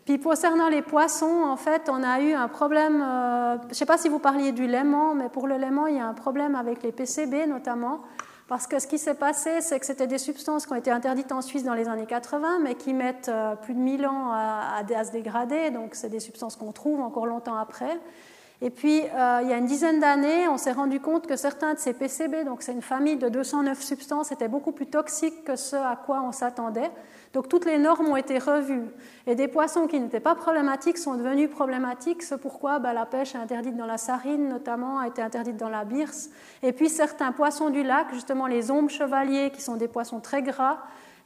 Puis 0.04 0.20
concernant 0.20 0.68
les 0.68 0.82
poissons, 0.82 1.42
en 1.44 1.56
fait, 1.56 1.88
on 1.88 2.02
a 2.02 2.20
eu 2.20 2.32
un 2.32 2.48
problème, 2.48 3.02
euh, 3.02 3.58
je 3.62 3.68
ne 3.68 3.74
sais 3.74 3.86
pas 3.86 3.98
si 3.98 4.08
vous 4.08 4.20
parliez 4.20 4.52
du 4.52 4.66
léman, 4.66 5.14
mais 5.14 5.28
pour 5.28 5.46
le 5.48 5.56
léman, 5.56 5.86
il 5.88 5.96
y 5.96 6.00
a 6.00 6.06
un 6.06 6.14
problème 6.14 6.54
avec 6.54 6.82
les 6.82 6.92
PCB 6.92 7.46
notamment, 7.46 8.02
parce 8.48 8.68
que 8.68 8.78
ce 8.78 8.86
qui 8.86 8.98
s'est 8.98 9.14
passé, 9.14 9.60
c'est 9.60 9.80
que 9.80 9.86
c'était 9.86 10.06
des 10.06 10.18
substances 10.18 10.66
qui 10.66 10.72
ont 10.72 10.76
été 10.76 10.92
interdites 10.92 11.32
en 11.32 11.42
Suisse 11.42 11.64
dans 11.64 11.74
les 11.74 11.88
années 11.88 12.06
80, 12.06 12.60
mais 12.62 12.76
qui 12.76 12.92
mettent 12.92 13.28
euh, 13.28 13.56
plus 13.56 13.74
de 13.74 13.80
1000 13.80 14.06
ans 14.06 14.30
à, 14.32 14.82
à 14.96 15.04
se 15.04 15.10
dégrader, 15.10 15.70
donc 15.70 15.96
c'est 15.96 16.08
des 16.08 16.20
substances 16.20 16.54
qu'on 16.54 16.70
trouve 16.70 17.00
encore 17.00 17.26
longtemps 17.26 17.56
après. 17.56 18.00
Et 18.62 18.70
puis, 18.70 19.02
euh, 19.02 19.40
il 19.42 19.50
y 19.50 19.52
a 19.52 19.58
une 19.58 19.66
dizaine 19.66 20.00
d'années, 20.00 20.48
on 20.48 20.56
s'est 20.56 20.72
rendu 20.72 20.98
compte 20.98 21.26
que 21.26 21.36
certains 21.36 21.74
de 21.74 21.78
ces 21.78 21.92
PCB, 21.92 22.44
donc 22.44 22.62
c'est 22.62 22.72
une 22.72 22.80
famille 22.80 23.16
de 23.16 23.28
209 23.28 23.82
substances, 23.82 24.32
étaient 24.32 24.48
beaucoup 24.48 24.72
plus 24.72 24.86
toxiques 24.86 25.44
que 25.44 25.56
ce 25.56 25.76
à 25.76 25.94
quoi 25.94 26.22
on 26.22 26.32
s'attendait. 26.32 26.90
Donc, 27.34 27.50
toutes 27.50 27.66
les 27.66 27.76
normes 27.76 28.08
ont 28.08 28.16
été 28.16 28.38
revues. 28.38 28.86
Et 29.26 29.34
des 29.34 29.46
poissons 29.46 29.86
qui 29.86 30.00
n'étaient 30.00 30.20
pas 30.20 30.34
problématiques 30.34 30.96
sont 30.96 31.16
devenus 31.16 31.50
problématiques. 31.50 32.22
C'est 32.22 32.38
pourquoi 32.38 32.78
bah, 32.78 32.94
la 32.94 33.04
pêche 33.04 33.34
est 33.34 33.38
interdite 33.38 33.76
dans 33.76 33.84
la 33.84 33.98
sarine, 33.98 34.48
notamment, 34.48 35.00
a 35.00 35.06
été 35.06 35.20
interdite 35.20 35.58
dans 35.58 35.68
la 35.68 35.84
birse. 35.84 36.30
Et 36.62 36.72
puis, 36.72 36.88
certains 36.88 37.32
poissons 37.32 37.68
du 37.68 37.82
lac, 37.82 38.06
justement 38.14 38.46
les 38.46 38.70
ombres 38.70 38.88
chevaliers, 38.88 39.50
qui 39.50 39.60
sont 39.60 39.76
des 39.76 39.88
poissons 39.88 40.20
très 40.20 40.40
gras, 40.40 40.78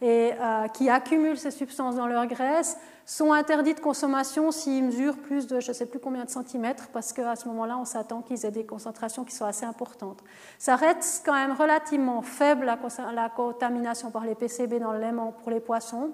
et 0.03 0.33
euh, 0.33 0.69
qui 0.69 0.89
accumulent 0.89 1.37
ces 1.37 1.51
substances 1.51 1.97
dans 1.97 2.07
leur 2.07 2.27
graisse 2.27 2.79
sont 3.05 3.33
interdits 3.33 3.75
de 3.75 3.81
consommation 3.81 4.51
s'ils 4.51 4.85
mesurent 4.85 5.19
plus 5.19 5.47
de 5.47 5.61
je 5.61 5.69
ne 5.69 5.75
sais 5.75 5.87
plus 5.87 5.99
combien 5.99 6.25
de 6.25 6.31
centimètres, 6.31 6.89
parce 6.93 7.13
qu'à 7.13 7.37
ce 7.37 7.49
moment-là, 7.49 7.77
on 7.77 7.85
s'attend 7.85 8.23
qu'ils 8.23 8.47
aient 8.47 8.51
des 8.51 8.65
concentrations 8.65 9.25
qui 9.25 9.35
soient 9.35 9.49
assez 9.49 9.67
importantes. 9.67 10.23
Ça 10.59 10.77
reste 10.77 11.23
quand 11.27 11.35
même 11.35 11.53
relativement 11.53 12.23
faible 12.23 12.67
la, 12.67 13.29
contamination 13.29 14.11
par 14.11 14.25
les 14.25 14.35
PCB 14.35 14.79
dans 14.79 14.93
le 14.93 15.01
lait 15.01 15.13
pour 15.43 15.51
les 15.51 15.61
poissons. 15.61 16.13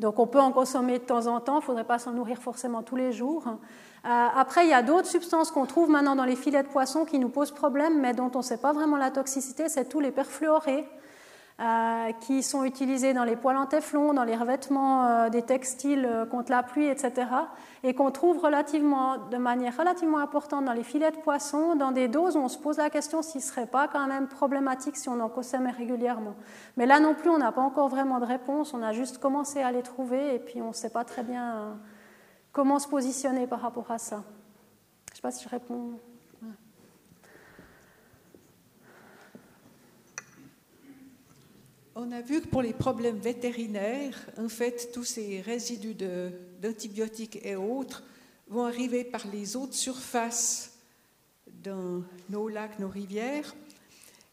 Donc 0.00 0.18
on 0.18 0.26
peut 0.26 0.40
en 0.40 0.50
consommer 0.50 0.98
de 0.98 1.04
temps 1.04 1.26
en 1.26 1.40
temps, 1.40 1.56
il 1.56 1.60
ne 1.60 1.64
faudrait 1.64 1.84
pas 1.84 1.98
s'en 1.98 2.12
nourrir 2.12 2.38
forcément 2.38 2.82
tous 2.82 2.96
les 2.96 3.12
jours. 3.12 3.44
Euh, 3.46 4.26
après, 4.34 4.64
il 4.64 4.70
y 4.70 4.74
a 4.74 4.82
d'autres 4.82 5.06
substances 5.06 5.50
qu'on 5.50 5.66
trouve 5.66 5.90
maintenant 5.90 6.16
dans 6.16 6.24
les 6.24 6.36
filets 6.36 6.62
de 6.62 6.68
poissons 6.68 7.04
qui 7.04 7.18
nous 7.18 7.28
posent 7.28 7.52
problème, 7.52 8.00
mais 8.00 8.14
dont 8.14 8.30
on 8.34 8.38
ne 8.38 8.42
sait 8.42 8.56
pas 8.56 8.72
vraiment 8.72 8.96
la 8.96 9.10
toxicité, 9.10 9.68
c'est 9.68 9.88
tous 9.88 10.00
les 10.00 10.10
perfluorés. 10.10 10.88
Euh, 11.60 12.12
qui 12.20 12.42
sont 12.42 12.64
utilisés 12.64 13.12
dans 13.12 13.24
les 13.24 13.36
poils 13.36 13.58
en 13.58 13.66
téflon, 13.66 14.14
dans 14.14 14.24
les 14.24 14.34
revêtements 14.34 15.04
euh, 15.04 15.28
des 15.28 15.42
textiles 15.42 16.08
contre 16.30 16.50
la 16.50 16.62
pluie, 16.62 16.86
etc. 16.86 17.26
Et 17.82 17.92
qu'on 17.92 18.10
trouve 18.10 18.38
relativement, 18.38 19.18
de 19.30 19.36
manière 19.36 19.76
relativement 19.76 20.20
importante 20.20 20.64
dans 20.64 20.72
les 20.72 20.84
filets 20.84 21.10
de 21.10 21.18
poissons, 21.18 21.76
dans 21.76 21.92
des 21.92 22.08
doses 22.08 22.34
où 22.34 22.38
on 22.38 22.48
se 22.48 22.56
pose 22.56 22.78
la 22.78 22.88
question 22.88 23.20
s'il 23.20 23.42
ne 23.42 23.44
serait 23.46 23.66
pas 23.66 23.88
quand 23.88 24.06
même 24.06 24.26
problématique 24.26 24.96
si 24.96 25.10
on 25.10 25.20
en 25.20 25.28
consommait 25.28 25.70
régulièrement. 25.70 26.34
Mais 26.78 26.86
là 26.86 26.98
non 26.98 27.12
plus, 27.14 27.28
on 27.28 27.36
n'a 27.36 27.52
pas 27.52 27.60
encore 27.60 27.88
vraiment 27.88 28.20
de 28.20 28.26
réponse, 28.26 28.72
on 28.72 28.82
a 28.82 28.94
juste 28.94 29.18
commencé 29.18 29.60
à 29.60 29.70
les 29.70 29.82
trouver 29.82 30.34
et 30.34 30.38
puis 30.38 30.62
on 30.62 30.68
ne 30.68 30.72
sait 30.72 30.88
pas 30.88 31.04
très 31.04 31.24
bien 31.24 31.78
comment 32.52 32.78
se 32.78 32.88
positionner 32.88 33.46
par 33.46 33.60
rapport 33.60 33.90
à 33.90 33.98
ça. 33.98 34.22
Je 35.08 35.12
ne 35.12 35.16
sais 35.16 35.22
pas 35.22 35.30
si 35.30 35.44
je 35.44 35.48
réponds. 35.50 36.00
On 42.02 42.12
a 42.12 42.22
vu 42.22 42.40
que 42.40 42.46
pour 42.46 42.62
les 42.62 42.72
problèmes 42.72 43.18
vétérinaires, 43.18 44.18
en 44.38 44.48
fait, 44.48 44.90
tous 44.90 45.04
ces 45.04 45.42
résidus 45.42 45.94
d'antibiotiques 46.62 47.38
et 47.44 47.56
autres 47.56 48.02
vont 48.48 48.64
arriver 48.64 49.04
par 49.04 49.26
les 49.30 49.54
eaux 49.54 49.66
de 49.66 49.74
surface 49.74 50.78
dans 51.62 52.02
nos 52.30 52.48
lacs, 52.48 52.78
nos 52.78 52.88
rivières. 52.88 53.54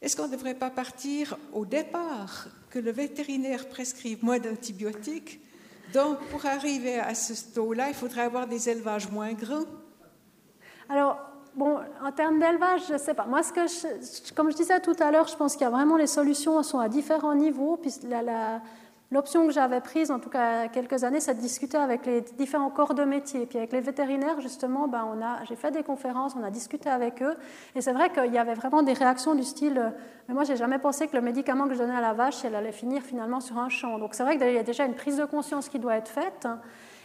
Est-ce 0.01 0.15
qu'on 0.15 0.29
ne 0.29 0.31
devrait 0.31 0.55
pas 0.55 0.69
partir 0.69 1.37
au 1.51 1.65
départ 1.65 2.47
que 2.69 2.79
le 2.79 2.91
vétérinaire 2.91 3.67
prescrive 3.67 4.23
moins 4.23 4.39
d'antibiotiques? 4.39 5.41
Donc, 5.91 6.19
pour 6.29 6.45
arriver 6.45 6.99
à 6.99 7.15
ce 7.15 7.33
taux-là, 7.53 7.89
il 7.89 7.95
faudrait 7.95 8.21
avoir 8.21 8.47
des 8.47 8.69
élevages 8.69 9.11
moins 9.11 9.33
grands. 9.33 9.65
Alors, 10.87 11.19
bon, 11.57 11.79
en 12.03 12.11
termes 12.11 12.39
d'élevage, 12.39 12.87
je 12.87 12.93
ne 12.93 12.97
sais 12.97 13.13
pas. 13.13 13.25
Moi, 13.25 13.43
ce 13.43 13.51
que 13.51 14.33
comme 14.33 14.51
je 14.51 14.55
disais 14.55 14.79
tout 14.79 14.95
à 14.99 15.11
l'heure, 15.11 15.27
je 15.27 15.35
pense 15.35 15.53
qu'il 15.53 15.63
y 15.63 15.67
a 15.67 15.69
vraiment 15.69 15.97
les 15.97 16.07
solutions 16.07 16.61
sont 16.63 16.79
à 16.79 16.87
différents 16.87 17.35
niveaux. 17.35 17.77
Puis 17.77 17.91
L'option 19.09 19.47
que 19.47 19.53
j'avais 19.53 19.79
prise, 19.79 20.11
en 20.11 20.19
tout 20.19 20.29
cas 20.29 20.59
il 20.59 20.61
y 20.63 20.65
a 20.65 20.67
quelques 20.67 21.05
années, 21.05 21.21
c'est 21.21 21.33
de 21.33 21.39
discuter 21.39 21.77
avec 21.77 22.05
les 22.05 22.19
différents 22.19 22.69
corps 22.69 22.93
de 22.93 23.05
métier. 23.05 23.45
Puis 23.45 23.57
avec 23.57 23.71
les 23.71 23.79
vétérinaires, 23.79 24.41
justement, 24.41 24.89
ben, 24.89 25.07
on 25.09 25.23
a, 25.23 25.45
j'ai 25.45 25.55
fait 25.55 25.71
des 25.71 25.81
conférences, 25.81 26.35
on 26.37 26.43
a 26.43 26.51
discuté 26.51 26.89
avec 26.89 27.21
eux. 27.21 27.37
Et 27.73 27.79
c'est 27.79 27.93
vrai 27.93 28.09
qu'il 28.09 28.33
y 28.33 28.37
avait 28.37 28.53
vraiment 28.53 28.83
des 28.83 28.91
réactions 28.91 29.33
du 29.33 29.43
style 29.43 29.77
euh, 29.77 29.89
Mais 30.27 30.33
moi, 30.33 30.43
j'ai 30.43 30.57
jamais 30.57 30.77
pensé 30.77 31.07
que 31.07 31.15
le 31.15 31.21
médicament 31.21 31.69
que 31.69 31.73
je 31.73 31.79
donnais 31.79 31.95
à 31.95 32.01
la 32.01 32.11
vache, 32.11 32.43
elle 32.43 32.55
allait 32.55 32.73
finir 32.73 33.01
finalement 33.01 33.39
sur 33.39 33.57
un 33.57 33.69
champ. 33.69 33.97
Donc 33.97 34.13
c'est 34.13 34.23
vrai 34.23 34.37
qu'il 34.37 34.51
y 34.51 34.57
a 34.57 34.63
déjà 34.63 34.83
une 34.83 34.95
prise 34.95 35.15
de 35.15 35.25
conscience 35.25 35.69
qui 35.69 35.79
doit 35.79 35.95
être 35.95 36.09
faite. 36.09 36.45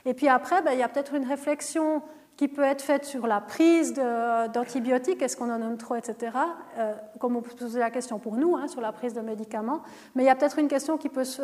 Et 0.05 0.15
puis 0.15 0.27
après, 0.27 0.61
ben, 0.61 0.73
il 0.73 0.81
y 0.81 0.83
a 0.83 0.89
peut-être 0.89 1.15
une 1.15 1.27
réflexion 1.27 2.03
qui 2.37 2.49
peut 2.49 2.63
être 2.63 2.83
faite 2.83 3.05
sur 3.05 3.27
la 3.27 3.41
prise 3.41 3.95
d'antibiotiques, 3.95 5.23
est-ce 5.23 5.37
qu'on 5.37 5.51
en 5.51 5.59
donne 5.59 5.77
trop, 5.77 5.95
etc. 5.95 6.33
Euh, 6.79 6.95
comme 7.19 7.37
on 7.37 7.43
peut 7.43 7.51
se 7.51 7.57
poser 7.57 7.79
la 7.79 7.91
question 7.91 8.19
pour 8.19 8.37
nous, 8.37 8.57
hein, 8.57 8.69
sur 8.69 8.81
la 8.81 8.93
prise 8.93 9.15
de 9.15 9.21
médicaments. 9.21 9.83
Mais 10.15 10.25
il 10.25 10.27
y 10.27 10.31
a 10.31 10.35
peut-être 10.35 10.59
une 10.59 10.69
question 10.69 10.97
qui 10.97 11.09
peut 11.09 11.25
se, 11.25 11.43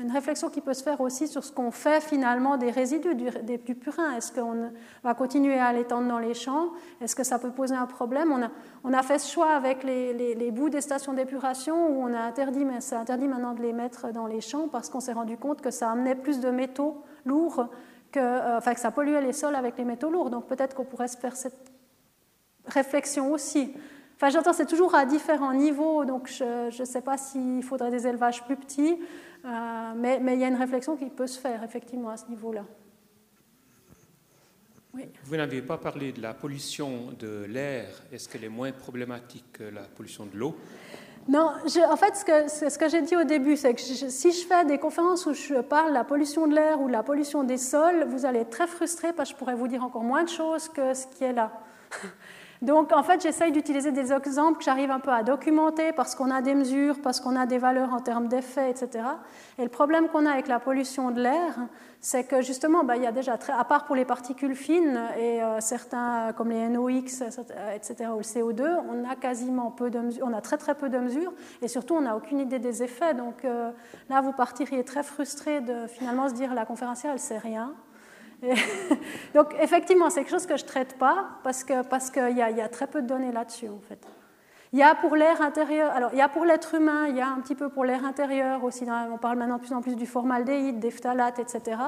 une 0.00 0.10
réflexion 0.10 0.48
qui 0.48 0.60
peut 0.60 0.74
se 0.74 0.82
faire 0.82 1.00
aussi 1.00 1.28
sur 1.28 1.44
ce 1.44 1.52
qu'on 1.52 1.70
fait 1.70 2.00
finalement 2.00 2.56
des 2.56 2.70
résidus 2.70 3.14
du, 3.14 3.30
des, 3.42 3.58
du 3.58 3.74
purin. 3.74 4.16
Est-ce 4.16 4.32
qu'on 4.32 4.70
va 5.02 5.14
continuer 5.14 5.58
à 5.58 5.72
l'étendre 5.72 6.08
dans 6.08 6.18
les 6.18 6.34
champs? 6.34 6.70
Est-ce 7.00 7.14
que 7.14 7.24
ça 7.24 7.38
peut 7.38 7.50
poser 7.50 7.74
un 7.74 7.86
problème? 7.86 8.32
On 8.32 8.42
a, 8.42 8.50
on 8.84 8.92
a, 8.92 9.02
fait 9.02 9.18
ce 9.18 9.30
choix 9.32 9.50
avec 9.50 9.84
les, 9.84 10.34
les, 10.34 10.50
bouts 10.50 10.70
des 10.70 10.80
stations 10.80 11.12
d'épuration 11.12 11.88
où 11.88 12.02
on 12.02 12.14
a 12.14 12.20
interdit, 12.20 12.64
mais 12.64 12.80
c'est 12.80 12.96
interdit 12.96 13.28
maintenant 13.28 13.54
de 13.54 13.62
les 13.62 13.72
mettre 13.72 14.12
dans 14.12 14.26
les 14.26 14.40
champs 14.40 14.68
parce 14.68 14.88
qu'on 14.88 15.00
s'est 15.00 15.12
rendu 15.12 15.36
compte 15.36 15.60
que 15.60 15.70
ça 15.70 15.90
amenait 15.90 16.14
plus 16.14 16.40
de 16.40 16.50
métaux 16.50 17.02
lourds, 17.24 17.66
que, 18.12 18.18
euh, 18.18 18.60
que 18.60 18.80
ça 18.80 18.90
polluait 18.90 19.20
les 19.20 19.32
sols 19.32 19.54
avec 19.54 19.76
les 19.78 19.84
métaux 19.84 20.10
lourds. 20.10 20.30
Donc 20.30 20.46
peut-être 20.46 20.74
qu'on 20.74 20.84
pourrait 20.84 21.08
se 21.08 21.16
faire 21.16 21.36
cette 21.36 21.70
réflexion 22.66 23.32
aussi. 23.32 23.72
Enfin, 24.16 24.28
j'entends, 24.28 24.52
c'est 24.52 24.66
toujours 24.66 24.94
à 24.94 25.06
différents 25.06 25.54
niveaux, 25.54 26.04
donc 26.04 26.28
je 26.28 26.78
ne 26.78 26.84
sais 26.84 27.00
pas 27.00 27.16
s'il 27.16 27.62
faudrait 27.62 27.90
des 27.90 28.06
élevages 28.06 28.44
plus 28.44 28.56
petits. 28.56 28.98
Euh, 29.46 29.92
mais, 29.96 30.20
il 30.22 30.38
y 30.38 30.44
a 30.44 30.48
une 30.48 30.56
réflexion 30.56 30.94
qui 30.96 31.06
peut 31.06 31.26
se 31.26 31.38
faire 31.38 31.62
effectivement 31.64 32.10
à 32.10 32.18
ce 32.18 32.26
niveau-là. 32.26 32.64
Vous 35.24 35.36
n'avez 35.36 35.62
pas 35.62 35.78
parlé 35.78 36.12
de 36.12 36.20
la 36.20 36.34
pollution 36.34 37.12
de 37.18 37.46
l'air. 37.48 37.86
Est-ce 38.12 38.28
qu'elle 38.28 38.44
est 38.44 38.50
moins 38.50 38.72
problématique 38.72 39.52
que 39.52 39.64
la 39.64 39.82
pollution 39.82 40.26
de 40.26 40.36
l'eau? 40.36 40.54
Non, 41.28 41.52
en 41.90 41.96
fait, 41.96 42.16
ce 42.16 42.24
que, 42.24 42.70
ce 42.70 42.78
que 42.78 42.88
j'ai 42.88 43.02
dit 43.02 43.16
au 43.16 43.24
début, 43.24 43.56
c'est 43.56 43.74
que 43.74 43.80
si 43.80 44.32
je 44.32 44.46
fais 44.46 44.64
des 44.64 44.78
conférences 44.78 45.26
où 45.26 45.34
je 45.34 45.60
parle 45.60 45.90
de 45.90 45.94
la 45.94 46.04
pollution 46.04 46.46
de 46.46 46.54
l'air 46.54 46.80
ou 46.80 46.88
de 46.88 46.92
la 46.92 47.02
pollution 47.02 47.44
des 47.44 47.58
sols, 47.58 48.04
vous 48.08 48.24
allez 48.24 48.40
être 48.40 48.50
très 48.50 48.66
frustré 48.66 49.12
parce 49.12 49.28
que 49.28 49.34
je 49.34 49.38
pourrais 49.38 49.54
vous 49.54 49.68
dire 49.68 49.84
encore 49.84 50.02
moins 50.02 50.24
de 50.24 50.28
choses 50.28 50.68
que 50.68 50.94
ce 50.94 51.06
qui 51.06 51.24
est 51.24 51.32
là. 51.32 51.52
Donc, 52.62 52.92
en 52.92 53.02
fait, 53.02 53.22
j'essaye 53.22 53.52
d'utiliser 53.52 53.90
des 53.90 54.12
exemples 54.12 54.58
que 54.58 54.64
j'arrive 54.64 54.90
un 54.90 55.00
peu 55.00 55.10
à 55.10 55.22
documenter 55.22 55.92
parce 55.92 56.14
qu'on 56.14 56.30
a 56.30 56.42
des 56.42 56.54
mesures, 56.54 57.00
parce 57.02 57.20
qu'on 57.20 57.36
a 57.36 57.46
des 57.46 57.56
valeurs 57.56 57.94
en 57.94 58.00
termes 58.00 58.28
d'effets, 58.28 58.70
etc. 58.70 59.04
Et 59.58 59.62
le 59.62 59.70
problème 59.70 60.08
qu'on 60.08 60.26
a 60.26 60.32
avec 60.32 60.46
la 60.46 60.58
pollution 60.58 61.10
de 61.10 61.22
l'air, 61.22 61.54
c'est 62.02 62.24
que 62.24 62.40
justement, 62.40 62.82
bah, 62.82 62.96
il 62.96 63.02
y 63.02 63.06
a 63.06 63.12
déjà, 63.12 63.38
à 63.48 63.64
part 63.64 63.84
pour 63.84 63.94
les 63.94 64.06
particules 64.06 64.56
fines 64.56 64.98
et 65.18 65.42
euh, 65.42 65.60
certains 65.60 66.32
comme 66.32 66.48
les 66.48 66.66
NOx, 66.68 67.22
etc., 67.74 68.10
ou 68.14 68.18
le 68.18 68.22
CO2, 68.22 68.62
on 68.88 69.08
a 69.08 69.16
quasiment 69.16 69.70
peu 69.70 69.90
de 69.90 69.98
mesures, 69.98 70.26
on 70.26 70.32
a 70.32 70.40
très 70.40 70.56
très 70.56 70.74
peu 70.74 70.88
de 70.88 70.98
mesures 70.98 71.32
et 71.60 71.68
surtout 71.68 71.94
on 71.94 72.00
n'a 72.00 72.16
aucune 72.16 72.40
idée 72.40 72.58
des 72.58 72.82
effets. 72.82 73.12
Donc 73.12 73.44
euh, 73.44 73.70
là, 74.08 74.22
vous 74.22 74.32
partiriez 74.32 74.82
très 74.82 75.02
frustré 75.02 75.60
de 75.60 75.86
finalement 75.88 76.30
se 76.30 76.34
dire 76.34 76.54
la 76.54 76.64
conférencière, 76.64 77.12
elle 77.12 77.18
sait 77.18 77.38
rien. 77.38 77.74
donc 79.34 79.54
effectivement, 79.60 80.08
c'est 80.08 80.20
quelque 80.20 80.30
chose 80.30 80.46
que 80.46 80.56
je 80.56 80.64
traite 80.64 80.96
pas 80.96 81.28
parce 81.44 81.64
qu'il 81.64 81.82
parce 81.90 82.10
que 82.10 82.32
y, 82.32 82.36
y 82.36 82.60
a 82.62 82.68
très 82.70 82.86
peu 82.86 83.02
de 83.02 83.06
données 83.06 83.32
là-dessus 83.32 83.68
en 83.68 83.80
fait. 83.86 84.00
Il 84.72 84.78
y 84.78 84.82
a 84.82 84.94
pour 84.94 85.16
l'air 85.16 85.42
intérieur, 85.42 85.90
alors 85.90 86.10
il 86.12 86.18
y 86.18 86.22
a 86.22 86.28
pour 86.28 86.44
l'être 86.44 86.74
humain, 86.74 87.08
il 87.08 87.16
y 87.16 87.20
a 87.20 87.28
un 87.28 87.40
petit 87.40 87.54
peu 87.54 87.68
pour 87.68 87.84
l'air 87.84 88.04
intérieur 88.04 88.62
aussi, 88.62 88.84
on 88.88 89.18
parle 89.18 89.38
maintenant 89.38 89.56
de 89.56 89.62
plus 89.62 89.72
en 89.72 89.82
plus 89.82 89.96
du 89.96 90.06
formaldéhyde, 90.06 90.78
des 90.78 90.92
phtalates, 90.92 91.40
etc. 91.40 91.80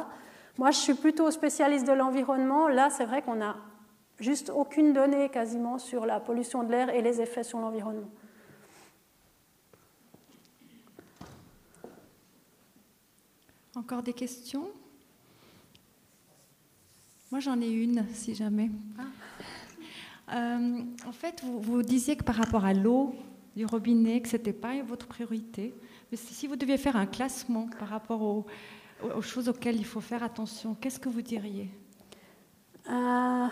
Moi 0.58 0.72
je 0.72 0.78
suis 0.78 0.94
plutôt 0.94 1.30
spécialiste 1.30 1.86
de 1.86 1.92
l'environnement, 1.92 2.68
là 2.68 2.90
c'est 2.90 3.04
vrai 3.04 3.22
qu'on 3.22 3.36
n'a 3.36 3.56
juste 4.18 4.50
aucune 4.50 4.92
donnée 4.92 5.28
quasiment 5.28 5.78
sur 5.78 6.06
la 6.06 6.18
pollution 6.18 6.64
de 6.64 6.70
l'air 6.72 6.90
et 6.90 7.02
les 7.02 7.20
effets 7.20 7.44
sur 7.44 7.60
l'environnement. 7.60 8.10
Encore 13.74 14.02
des 14.02 14.12
questions? 14.12 14.68
Moi, 17.30 17.40
j'en 17.40 17.58
ai 17.62 17.70
une, 17.70 18.06
si 18.12 18.34
jamais. 18.34 18.70
Ah. 18.98 19.04
Euh, 20.32 20.80
en 21.06 21.12
fait, 21.12 21.42
vous, 21.42 21.82
disiez 21.82 22.16
que 22.16 22.24
par 22.24 22.36
rapport 22.36 22.64
à 22.64 22.72
l'eau 22.72 23.14
du 23.56 23.66
robinet, 23.66 24.20
que 24.20 24.28
ce 24.28 24.36
n'était 24.36 24.52
pas 24.52 24.70
votre 24.86 25.06
priorité. 25.06 25.74
Mais 26.10 26.16
si 26.16 26.46
vous 26.46 26.56
deviez 26.56 26.78
faire 26.78 26.96
un 26.96 27.06
classement 27.06 27.68
par 27.78 27.88
rapport 27.88 28.22
aux, 28.22 28.46
choses 29.20 29.48
auxquelles 29.48 29.76
il 29.76 29.84
faut 29.84 30.00
faire 30.00 30.22
attention, 30.22 30.74
qu'est-ce 30.80 31.00
que 31.00 31.08
vous 31.08 31.22
diriez? 31.22 31.68
Euh, 32.88 33.46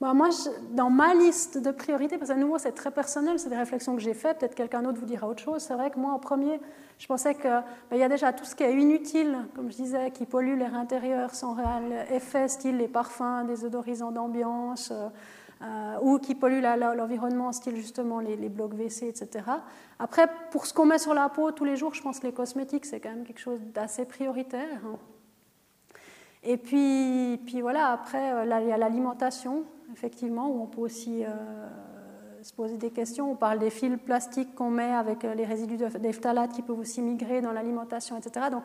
bah, 0.00 0.12
moi, 0.12 0.28
dans 0.72 0.90
ma 0.90 1.14
liste 1.14 1.58
de 1.58 1.70
priorités, 1.70 2.18
parce 2.18 2.30
que 2.30 2.36
à 2.36 2.38
nouveau 2.38 2.58
c'est 2.58 2.72
très 2.72 2.90
personnel, 2.90 3.38
c'est 3.38 3.48
des 3.48 3.56
réflexions 3.56 3.96
que 3.96 4.02
j'ai 4.02 4.14
faites, 4.14 4.38
peut-être 4.38 4.54
quelqu'un 4.54 4.82
d'autre 4.82 5.00
vous 5.00 5.06
dira 5.06 5.26
autre 5.26 5.42
chose. 5.42 5.62
C'est 5.62 5.74
vrai 5.74 5.90
que 5.90 5.98
moi, 5.98 6.12
en 6.12 6.18
premier, 6.18 6.60
je 6.98 7.06
pensais 7.06 7.34
qu'il 7.34 7.62
bah, 7.90 7.96
y 7.96 8.02
a 8.02 8.08
déjà 8.08 8.32
tout 8.32 8.44
ce 8.44 8.54
qui 8.54 8.62
est 8.62 8.72
inutile, 8.72 9.38
comme 9.56 9.70
je 9.70 9.76
disais, 9.76 10.10
qui 10.10 10.26
pollue 10.26 10.58
l'air 10.58 10.74
intérieur 10.74 11.34
sans 11.34 11.54
réel 11.54 12.06
effet, 12.10 12.48
style 12.48 12.76
les 12.76 12.88
parfums, 12.88 13.46
des 13.46 13.64
odorisants 13.64 14.12
d'ambiance, 14.12 14.90
euh, 14.92 15.08
euh, 15.64 15.98
ou 16.02 16.18
qui 16.18 16.34
polluent 16.34 16.60
l'environnement, 16.60 17.52
style 17.52 17.76
justement 17.76 18.20
les, 18.20 18.36
blocs 18.48 18.74
WC, 18.74 19.08
etc. 19.08 19.44
Après, 19.98 20.28
pour 20.50 20.66
ce 20.66 20.74
qu'on 20.74 20.86
met 20.86 20.98
sur 20.98 21.14
la 21.14 21.28
peau 21.28 21.50
tous 21.52 21.64
les 21.64 21.76
jours, 21.76 21.94
je 21.94 22.02
pense 22.02 22.20
que 22.20 22.26
les 22.26 22.32
cosmétiques, 22.32 22.86
c'est 22.86 23.00
quand 23.00 23.10
même 23.10 23.24
quelque 23.24 23.40
chose 23.40 23.60
d'assez 23.72 24.04
prioritaire. 24.04 24.80
Hein. 24.86 24.98
Et 26.42 26.58
puis, 26.58 27.40
puis 27.46 27.62
voilà, 27.62 27.88
après, 27.88 28.32
euh, 28.32 28.60
il 28.62 28.68
y 28.68 28.72
a 28.72 28.76
l'alimentation 28.76 29.64
effectivement, 29.92 30.48
où 30.48 30.62
on 30.62 30.66
peut 30.66 30.80
aussi 30.80 31.24
euh, 31.24 31.28
se 32.42 32.52
poser 32.52 32.76
des 32.76 32.90
questions. 32.90 33.30
On 33.30 33.36
parle 33.36 33.58
des 33.58 33.70
fils 33.70 33.96
plastiques 34.04 34.54
qu'on 34.54 34.70
met 34.70 34.92
avec 34.92 35.24
euh, 35.24 35.34
les 35.34 35.44
résidus 35.44 35.78
des 35.98 36.12
phtalates 36.12 36.52
qui 36.52 36.62
peuvent 36.62 36.78
aussi 36.78 37.00
migrer 37.00 37.40
dans 37.40 37.52
l'alimentation, 37.52 38.16
etc. 38.16 38.46
Donc, 38.50 38.62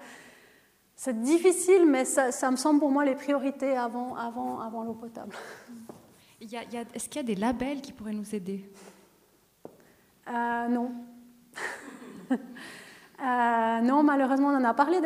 c'est 0.96 1.22
difficile, 1.22 1.86
mais 1.86 2.04
ça, 2.04 2.52
me 2.52 2.58
semble 2.58 2.80
pour 2.80 2.92
moi 2.92 3.06
les 3.06 3.16
priorités 3.16 3.78
avant, 3.78 4.16
avant, 4.16 4.60
avant 4.60 4.84
l'eau 4.84 4.94
potable. 4.94 5.34
Est-ce 6.41 7.10
qu'il 7.10 7.18
y 7.18 7.20
a 7.20 7.24
des 7.24 7.36
labels 7.36 7.82
qui 7.82 7.91
pourraient 7.91 8.14
nous 8.14 8.36
aider? 8.36 8.70
Euh, 10.28 10.68
Non. 10.68 10.91
Euh, 13.22 13.82
non, 13.82 14.02
malheureusement, 14.02 14.48
on 14.48 14.56
en 14.56 14.64
a 14.64 14.74
parlé. 14.74 14.98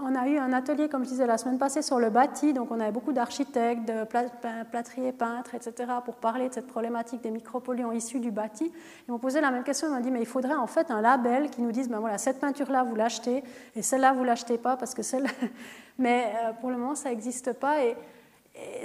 on 0.00 0.14
a 0.14 0.26
eu 0.26 0.38
un 0.38 0.54
atelier, 0.54 0.88
comme 0.88 1.04
je 1.04 1.10
disais 1.10 1.26
la 1.26 1.36
semaine 1.36 1.58
passée, 1.58 1.82
sur 1.82 1.98
le 1.98 2.08
bâti. 2.08 2.54
Donc, 2.54 2.70
on 2.70 2.80
avait 2.80 2.92
beaucoup 2.92 3.12
d'architectes, 3.12 3.86
de 3.86 4.04
plâtriers, 4.70 5.12
peintres, 5.12 5.54
etc., 5.54 5.92
pour 6.02 6.16
parler 6.16 6.48
de 6.48 6.54
cette 6.54 6.66
problématique 6.66 7.20
des 7.20 7.30
micropolluants 7.30 7.92
issus 7.92 8.20
du 8.20 8.30
bâti. 8.30 8.72
Ils 9.06 9.12
m'ont 9.12 9.18
posé 9.18 9.42
la 9.42 9.50
même 9.50 9.64
question. 9.64 9.88
Ils 9.88 9.94
m'ont 9.94 10.00
dit 10.00 10.10
mais 10.10 10.20
il 10.20 10.26
faudrait 10.26 10.54
en 10.54 10.66
fait 10.66 10.90
un 10.90 11.02
label 11.02 11.50
qui 11.50 11.60
nous 11.60 11.72
dise 11.72 11.90
ben 11.90 11.98
voilà, 11.98 12.16
cette 12.16 12.40
peinture-là, 12.40 12.84
vous 12.84 12.94
l'achetez, 12.94 13.44
et 13.74 13.82
celle-là, 13.82 14.14
vous 14.14 14.24
l'achetez 14.24 14.56
pas 14.56 14.78
parce 14.78 14.94
que 14.94 15.02
celle. 15.02 15.26
mais 15.98 16.32
euh, 16.42 16.52
pour 16.54 16.70
le 16.70 16.78
moment, 16.78 16.94
ça 16.94 17.10
n'existe 17.10 17.52
pas. 17.52 17.84
Et 17.84 17.96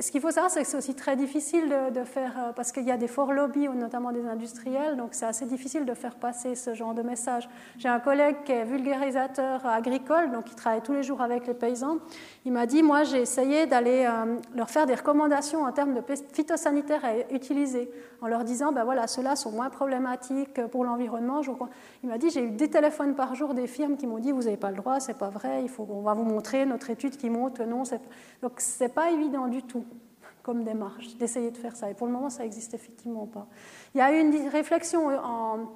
ce 0.02 0.11
qu'il 0.11 0.19
faut 0.19 0.31
savoir, 0.31 0.52
c'est 0.52 0.64
que 0.64 0.68
c'est 0.68 0.77
aussi 0.77 0.95
très 0.95 1.15
difficile 1.15 1.73
de, 1.93 2.03
faire, 2.03 2.34
euh, 2.38 2.52
parce 2.53 2.72
qu'il 2.72 2.84
y 2.84 2.91
a 2.91 2.98
des 2.98 3.07
forts 3.07 3.31
lobbies, 3.31 3.69
notamment 3.69 4.11
des 4.11 4.26
industriels, 4.26 4.98
donc 4.98 5.10
c'est 5.11 5.26
assez 5.26 5.45
difficile 5.45 5.85
de 5.85 5.93
faire 5.93 6.15
passer 6.15 6.56
ce 6.56 6.73
genre 6.73 6.93
de 6.93 7.02
message. 7.02 7.48
J'ai 7.77 7.88
un 7.88 7.99
collègue 7.99 8.38
qui 8.43 8.52
est 8.52 8.65
vulgarisateur 8.65 9.65
agricole, 9.65 10.31
donc 10.31 10.45
qui 10.45 10.56
travaille 10.56 10.81
tous 10.81 10.93
les 10.93 11.03
jours 11.03 11.22
avec 11.22 11.48
les 11.48 11.53
paysans. 11.53 11.98
Il 12.45 12.52
m'a 12.52 12.65
dit, 12.65 12.84
moi 12.84 13.03
j'ai 13.03 13.22
essayé 13.22 13.65
d'aller 13.68 14.06
euh, 14.06 14.38
leur 14.56 14.69
faire 14.69 14.85
des 14.85 14.95
recommandations 14.95 15.64
en 15.64 15.72
termes 15.72 15.93
de 15.93 16.02
phytosanitaires 16.34 17.06
à 17.06 17.34
utiliser, 17.34 17.89
en 18.22 18.27
leur 18.27 18.43
disant, 18.43 18.72
ben 18.72 18.84
voilà, 18.84 19.07
ceux-là 19.07 19.35
sont 19.35 19.52
moins 19.52 19.69
problématiques 19.69 20.65
pour 20.68 20.84
l'environnement. 20.84 21.41
Il 22.03 22.10
m'a 22.10 22.18
dit, 22.18 22.30
j'ai 22.30 22.43
eu 22.43 22.52
des 22.52 22.69
téléphones 22.69 23.15
par 23.15 23.35
jour 23.35 23.53
des 23.53 23.68
firmes 23.68 23.95
qui 23.95 24.07
m'ont 24.07 24.19
dit, 24.19 24.31
vous 24.31 24.43
n'avez 24.43 24.57
pas 24.57 24.69
le 24.69 24.77
droit, 24.77 24.99
c'est 24.99 25.18
pas 25.18 25.30
vrai, 25.30 25.64
il 25.64 25.69
faut, 25.69 25.88
on 25.89 26.02
va 26.02 26.14
vous 26.14 26.23
montrer 26.23 26.65
notre 26.65 26.89
étude 26.89 27.15
qui 27.18 27.30
montre, 27.30 27.64
non, 27.64 27.84
donc 28.41 28.53
c'est 28.57 28.93
pas 28.93 29.11
évident 29.11 29.48
du 29.48 29.60
tout 29.61 29.85
comme 30.43 30.63
démarche, 30.63 31.15
d'essayer 31.17 31.51
de 31.51 31.57
faire 31.57 31.75
ça. 31.75 31.89
Et 31.89 31.93
pour 31.93 32.07
le 32.07 32.13
moment, 32.13 32.29
ça 32.29 32.43
n'existe 32.43 32.73
effectivement 32.73 33.27
pas. 33.27 33.47
Il 33.93 33.99
y 33.99 34.01
a 34.01 34.11
eu 34.11 34.19
une 34.19 34.47
réflexion 34.49 35.07
en, 35.07 35.71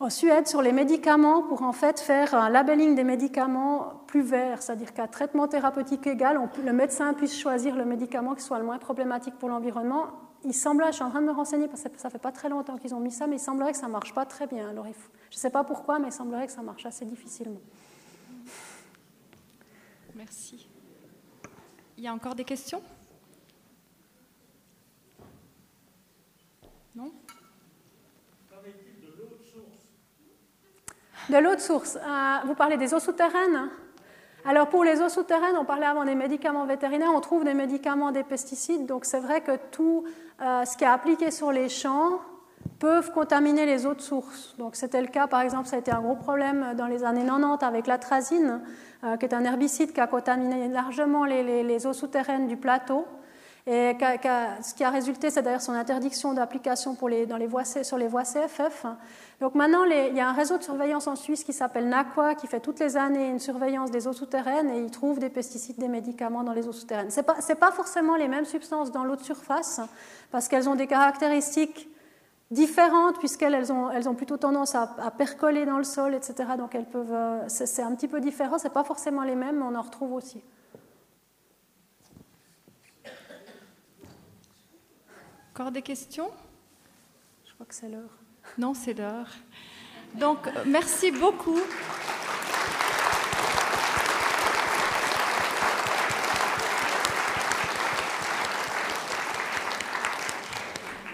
en, 0.00 0.10
Suède 0.10 0.46
sur 0.46 0.62
les 0.62 0.72
médicaments 0.72 1.42
pour 1.42 1.62
en 1.62 1.72
fait 1.72 2.00
faire 2.00 2.34
un 2.34 2.48
labeling 2.48 2.94
des 2.94 3.04
médicaments 3.04 4.02
plus 4.06 4.22
vert, 4.22 4.62
c'est-à-dire 4.62 4.94
qu'à 4.94 5.08
traitement 5.08 5.48
thérapeutique 5.48 6.06
égal, 6.06 6.40
le 6.64 6.72
médecin 6.72 7.12
puisse 7.14 7.38
choisir 7.38 7.76
le 7.76 7.84
médicament 7.84 8.34
qui 8.34 8.42
soit 8.42 8.58
le 8.58 8.64
moins 8.64 8.78
problématique 8.78 9.34
pour 9.38 9.48
l'environnement. 9.48 10.06
Il 10.44 10.54
semblerait, 10.54 10.92
je 10.92 10.96
suis 10.96 11.04
en 11.04 11.10
train 11.10 11.22
de 11.22 11.26
me 11.26 11.32
renseigner 11.32 11.66
parce 11.66 11.82
que 11.82 11.98
ça 11.98 12.08
fait 12.08 12.18
pas 12.18 12.32
très 12.32 12.48
longtemps 12.48 12.76
qu'ils 12.76 12.94
ont 12.94 13.00
mis 13.00 13.10
ça, 13.10 13.26
mais 13.26 13.36
il 13.36 13.40
semblerait 13.40 13.72
que 13.72 13.78
ça 13.78 13.88
marche 13.88 14.14
pas 14.14 14.24
très 14.24 14.46
bien. 14.46 14.70
Je 14.72 14.78
ne 14.78 14.92
sais 15.30 15.50
pas 15.50 15.64
pourquoi, 15.64 15.98
mais 15.98 16.08
il 16.08 16.12
semblerait 16.12 16.46
que 16.46 16.52
ça 16.52 16.62
marche 16.62 16.86
assez 16.86 17.04
difficilement. 17.04 17.60
Merci. 20.14 20.65
Il 21.98 22.04
y 22.04 22.08
a 22.08 22.12
encore 22.12 22.34
des 22.34 22.44
questions? 22.44 22.82
Non? 26.94 27.10
De 31.28 31.38
l'eau 31.38 31.54
de 31.54 31.60
source. 31.60 31.96
Euh, 31.96 32.36
vous 32.46 32.54
parlez 32.54 32.76
des 32.76 32.94
eaux 32.94 33.00
souterraines? 33.00 33.70
Alors 34.44 34.68
pour 34.68 34.84
les 34.84 35.00
eaux 35.00 35.08
souterraines, 35.08 35.56
on 35.56 35.64
parlait 35.64 35.86
avant 35.86 36.04
des 36.04 36.14
médicaments 36.14 36.66
vétérinaires, 36.66 37.10
on 37.12 37.20
trouve 37.20 37.42
des 37.42 37.54
médicaments, 37.54 38.12
des 38.12 38.22
pesticides, 38.22 38.86
donc 38.86 39.04
c'est 39.04 39.18
vrai 39.18 39.40
que 39.40 39.56
tout 39.72 40.04
euh, 40.40 40.64
ce 40.64 40.76
qui 40.76 40.84
est 40.84 40.86
appliqué 40.86 41.32
sur 41.32 41.50
les 41.50 41.68
champs 41.68 42.20
peuvent 42.78 43.10
contaminer 43.12 43.66
les 43.66 43.86
eaux 43.86 43.94
de 43.94 44.00
source. 44.00 44.54
Donc 44.58 44.76
c'était 44.76 45.00
le 45.00 45.08
cas, 45.08 45.26
par 45.26 45.40
exemple, 45.40 45.68
ça 45.68 45.76
a 45.76 45.78
été 45.78 45.90
un 45.90 46.00
gros 46.00 46.16
problème 46.16 46.74
dans 46.76 46.86
les 46.86 47.04
années 47.04 47.24
90 47.24 47.64
avec 47.64 47.86
l'atrazine, 47.86 48.60
euh, 49.04 49.16
qui 49.16 49.24
est 49.24 49.34
un 49.34 49.44
herbicide 49.44 49.92
qui 49.92 50.00
a 50.00 50.06
contaminé 50.06 50.68
largement 50.68 51.24
les 51.24 51.86
eaux 51.86 51.92
souterraines 51.92 52.46
du 52.46 52.56
plateau. 52.56 53.06
Et 53.68 53.96
ce 54.62 54.74
qui 54.74 54.84
a 54.84 54.90
résulté, 54.90 55.28
c'est 55.28 55.42
d'ailleurs 55.42 55.60
son 55.60 55.72
interdiction 55.72 56.32
d'application 56.34 56.96
les, 57.08 57.26
les 57.26 57.84
sur 57.84 57.98
les 57.98 58.06
voies 58.06 58.22
CFF. 58.22 58.86
Donc 59.40 59.56
maintenant, 59.56 59.82
il 59.82 60.14
y 60.14 60.20
a 60.20 60.28
un 60.28 60.32
réseau 60.32 60.56
de 60.56 60.62
surveillance 60.62 61.08
en 61.08 61.16
Suisse 61.16 61.42
qui 61.42 61.52
s'appelle 61.52 61.88
NAQUA, 61.88 62.36
qui 62.36 62.46
fait 62.46 62.60
toutes 62.60 62.78
les 62.78 62.96
années 62.96 63.28
une 63.28 63.40
surveillance 63.40 63.90
des 63.90 64.06
eaux 64.06 64.12
souterraines 64.12 64.70
et 64.70 64.78
il 64.78 64.92
trouve 64.92 65.18
des 65.18 65.30
pesticides, 65.30 65.78
des 65.78 65.88
médicaments 65.88 66.44
dans 66.44 66.52
les 66.52 66.68
eaux 66.68 66.72
souterraines. 66.72 67.10
Ce 67.10 67.16
n'est 67.16 67.24
pas, 67.24 67.34
pas 67.34 67.72
forcément 67.72 68.14
les 68.14 68.28
mêmes 68.28 68.44
substances 68.44 68.92
dans 68.92 69.02
l'eau 69.02 69.16
de 69.16 69.22
surface, 69.22 69.80
parce 70.30 70.46
qu'elles 70.46 70.68
ont 70.68 70.76
des 70.76 70.86
caractéristiques 70.86 71.88
différentes, 72.50 73.18
puisqu'elles 73.18 73.72
ont, 73.72 73.90
elles 73.90 74.08
ont 74.08 74.14
plutôt 74.14 74.36
tendance 74.36 74.74
à, 74.74 74.86
percoler 75.16 75.66
dans 75.66 75.78
le 75.78 75.84
sol, 75.84 76.14
etc. 76.14 76.50
Donc 76.56 76.74
elles 76.74 76.88
peuvent, 76.88 77.12
euh, 77.12 77.44
c'est, 77.48 77.82
un 77.82 77.94
petit 77.94 78.08
peu 78.08 78.20
différent, 78.20 78.58
ce 78.58 78.64
n'est 78.64 78.74
pas 78.74 78.84
forcément 78.84 79.22
les 79.22 79.34
mêmes, 79.34 79.58
mais 79.58 79.64
on 79.64 79.74
en 79.74 79.82
retrouve 79.82 80.12
aussi. 80.12 80.42
Encore 85.52 85.72
des 85.72 85.82
questions? 85.82 86.30
Je 87.46 87.54
crois 87.54 87.66
que 87.66 87.74
c'est 87.74 87.88
l'heure. 87.88 88.18
Non, 88.58 88.74
c'est 88.74 88.92
l'heure. 88.92 89.28
Donc, 90.14 90.38
merci 90.66 91.10
beaucoup. 91.10 91.58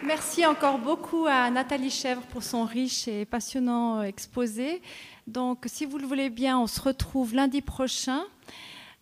Merci 0.05 0.45
encore 0.45 0.79
beaucoup 0.79 1.27
à 1.29 1.49
Nathalie 1.49 1.91
Chèvre 1.91 2.23
pour 2.23 2.43
son 2.43 2.65
riche 2.65 3.07
et 3.07 3.25
passionnant 3.25 4.03
exposé. 4.03 4.83
Donc, 5.29 5.65
si 5.67 5.87
vous 5.87 5.97
le 5.97 6.07
voulez 6.07 6.29
bien, 6.29 6.59
on 6.59 6.67
se 6.67 6.81
retrouve 6.81 7.35
lundi 7.35 7.63
prochain. 7.63 8.23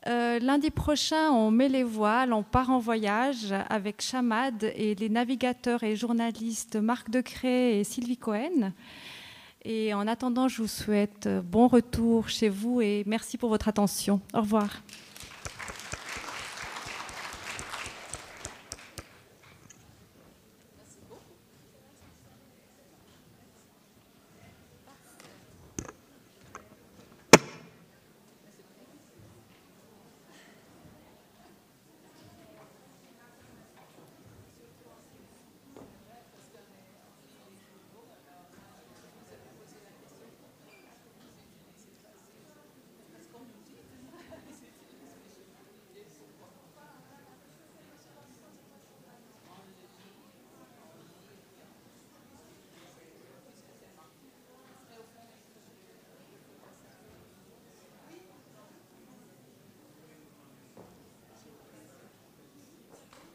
Euh, 0.07 0.39
lundi 0.41 0.71
prochain, 0.71 1.31
on 1.31 1.51
met 1.51 1.71
les 1.71 1.85
voiles, 1.85 2.35
on 2.35 2.43
part 2.43 2.69
en 2.69 2.79
voyage 2.79 3.55
avec 3.71 4.03
Chamad 4.03 4.73
et 4.77 4.95
les 4.95 5.09
navigateurs 5.09 5.83
et 5.85 5.97
journalistes 5.97 6.77
Marc 6.77 7.09
Decré 7.09 7.81
et 7.81 7.85
Sylvie 7.85 8.19
Cohen. 8.19 8.73
Et 9.65 9.95
en 9.95 10.07
attendant, 10.07 10.49
je 10.49 10.61
vous 10.61 10.69
souhaite 10.69 11.29
bon 11.45 11.67
retour 11.67 12.29
chez 12.29 12.51
vous 12.51 12.83
et 12.83 13.05
merci 13.07 13.39
pour 13.39 13.49
votre 13.49 13.69
attention. 13.69 14.21
Au 14.35 14.41
revoir. 14.41 14.83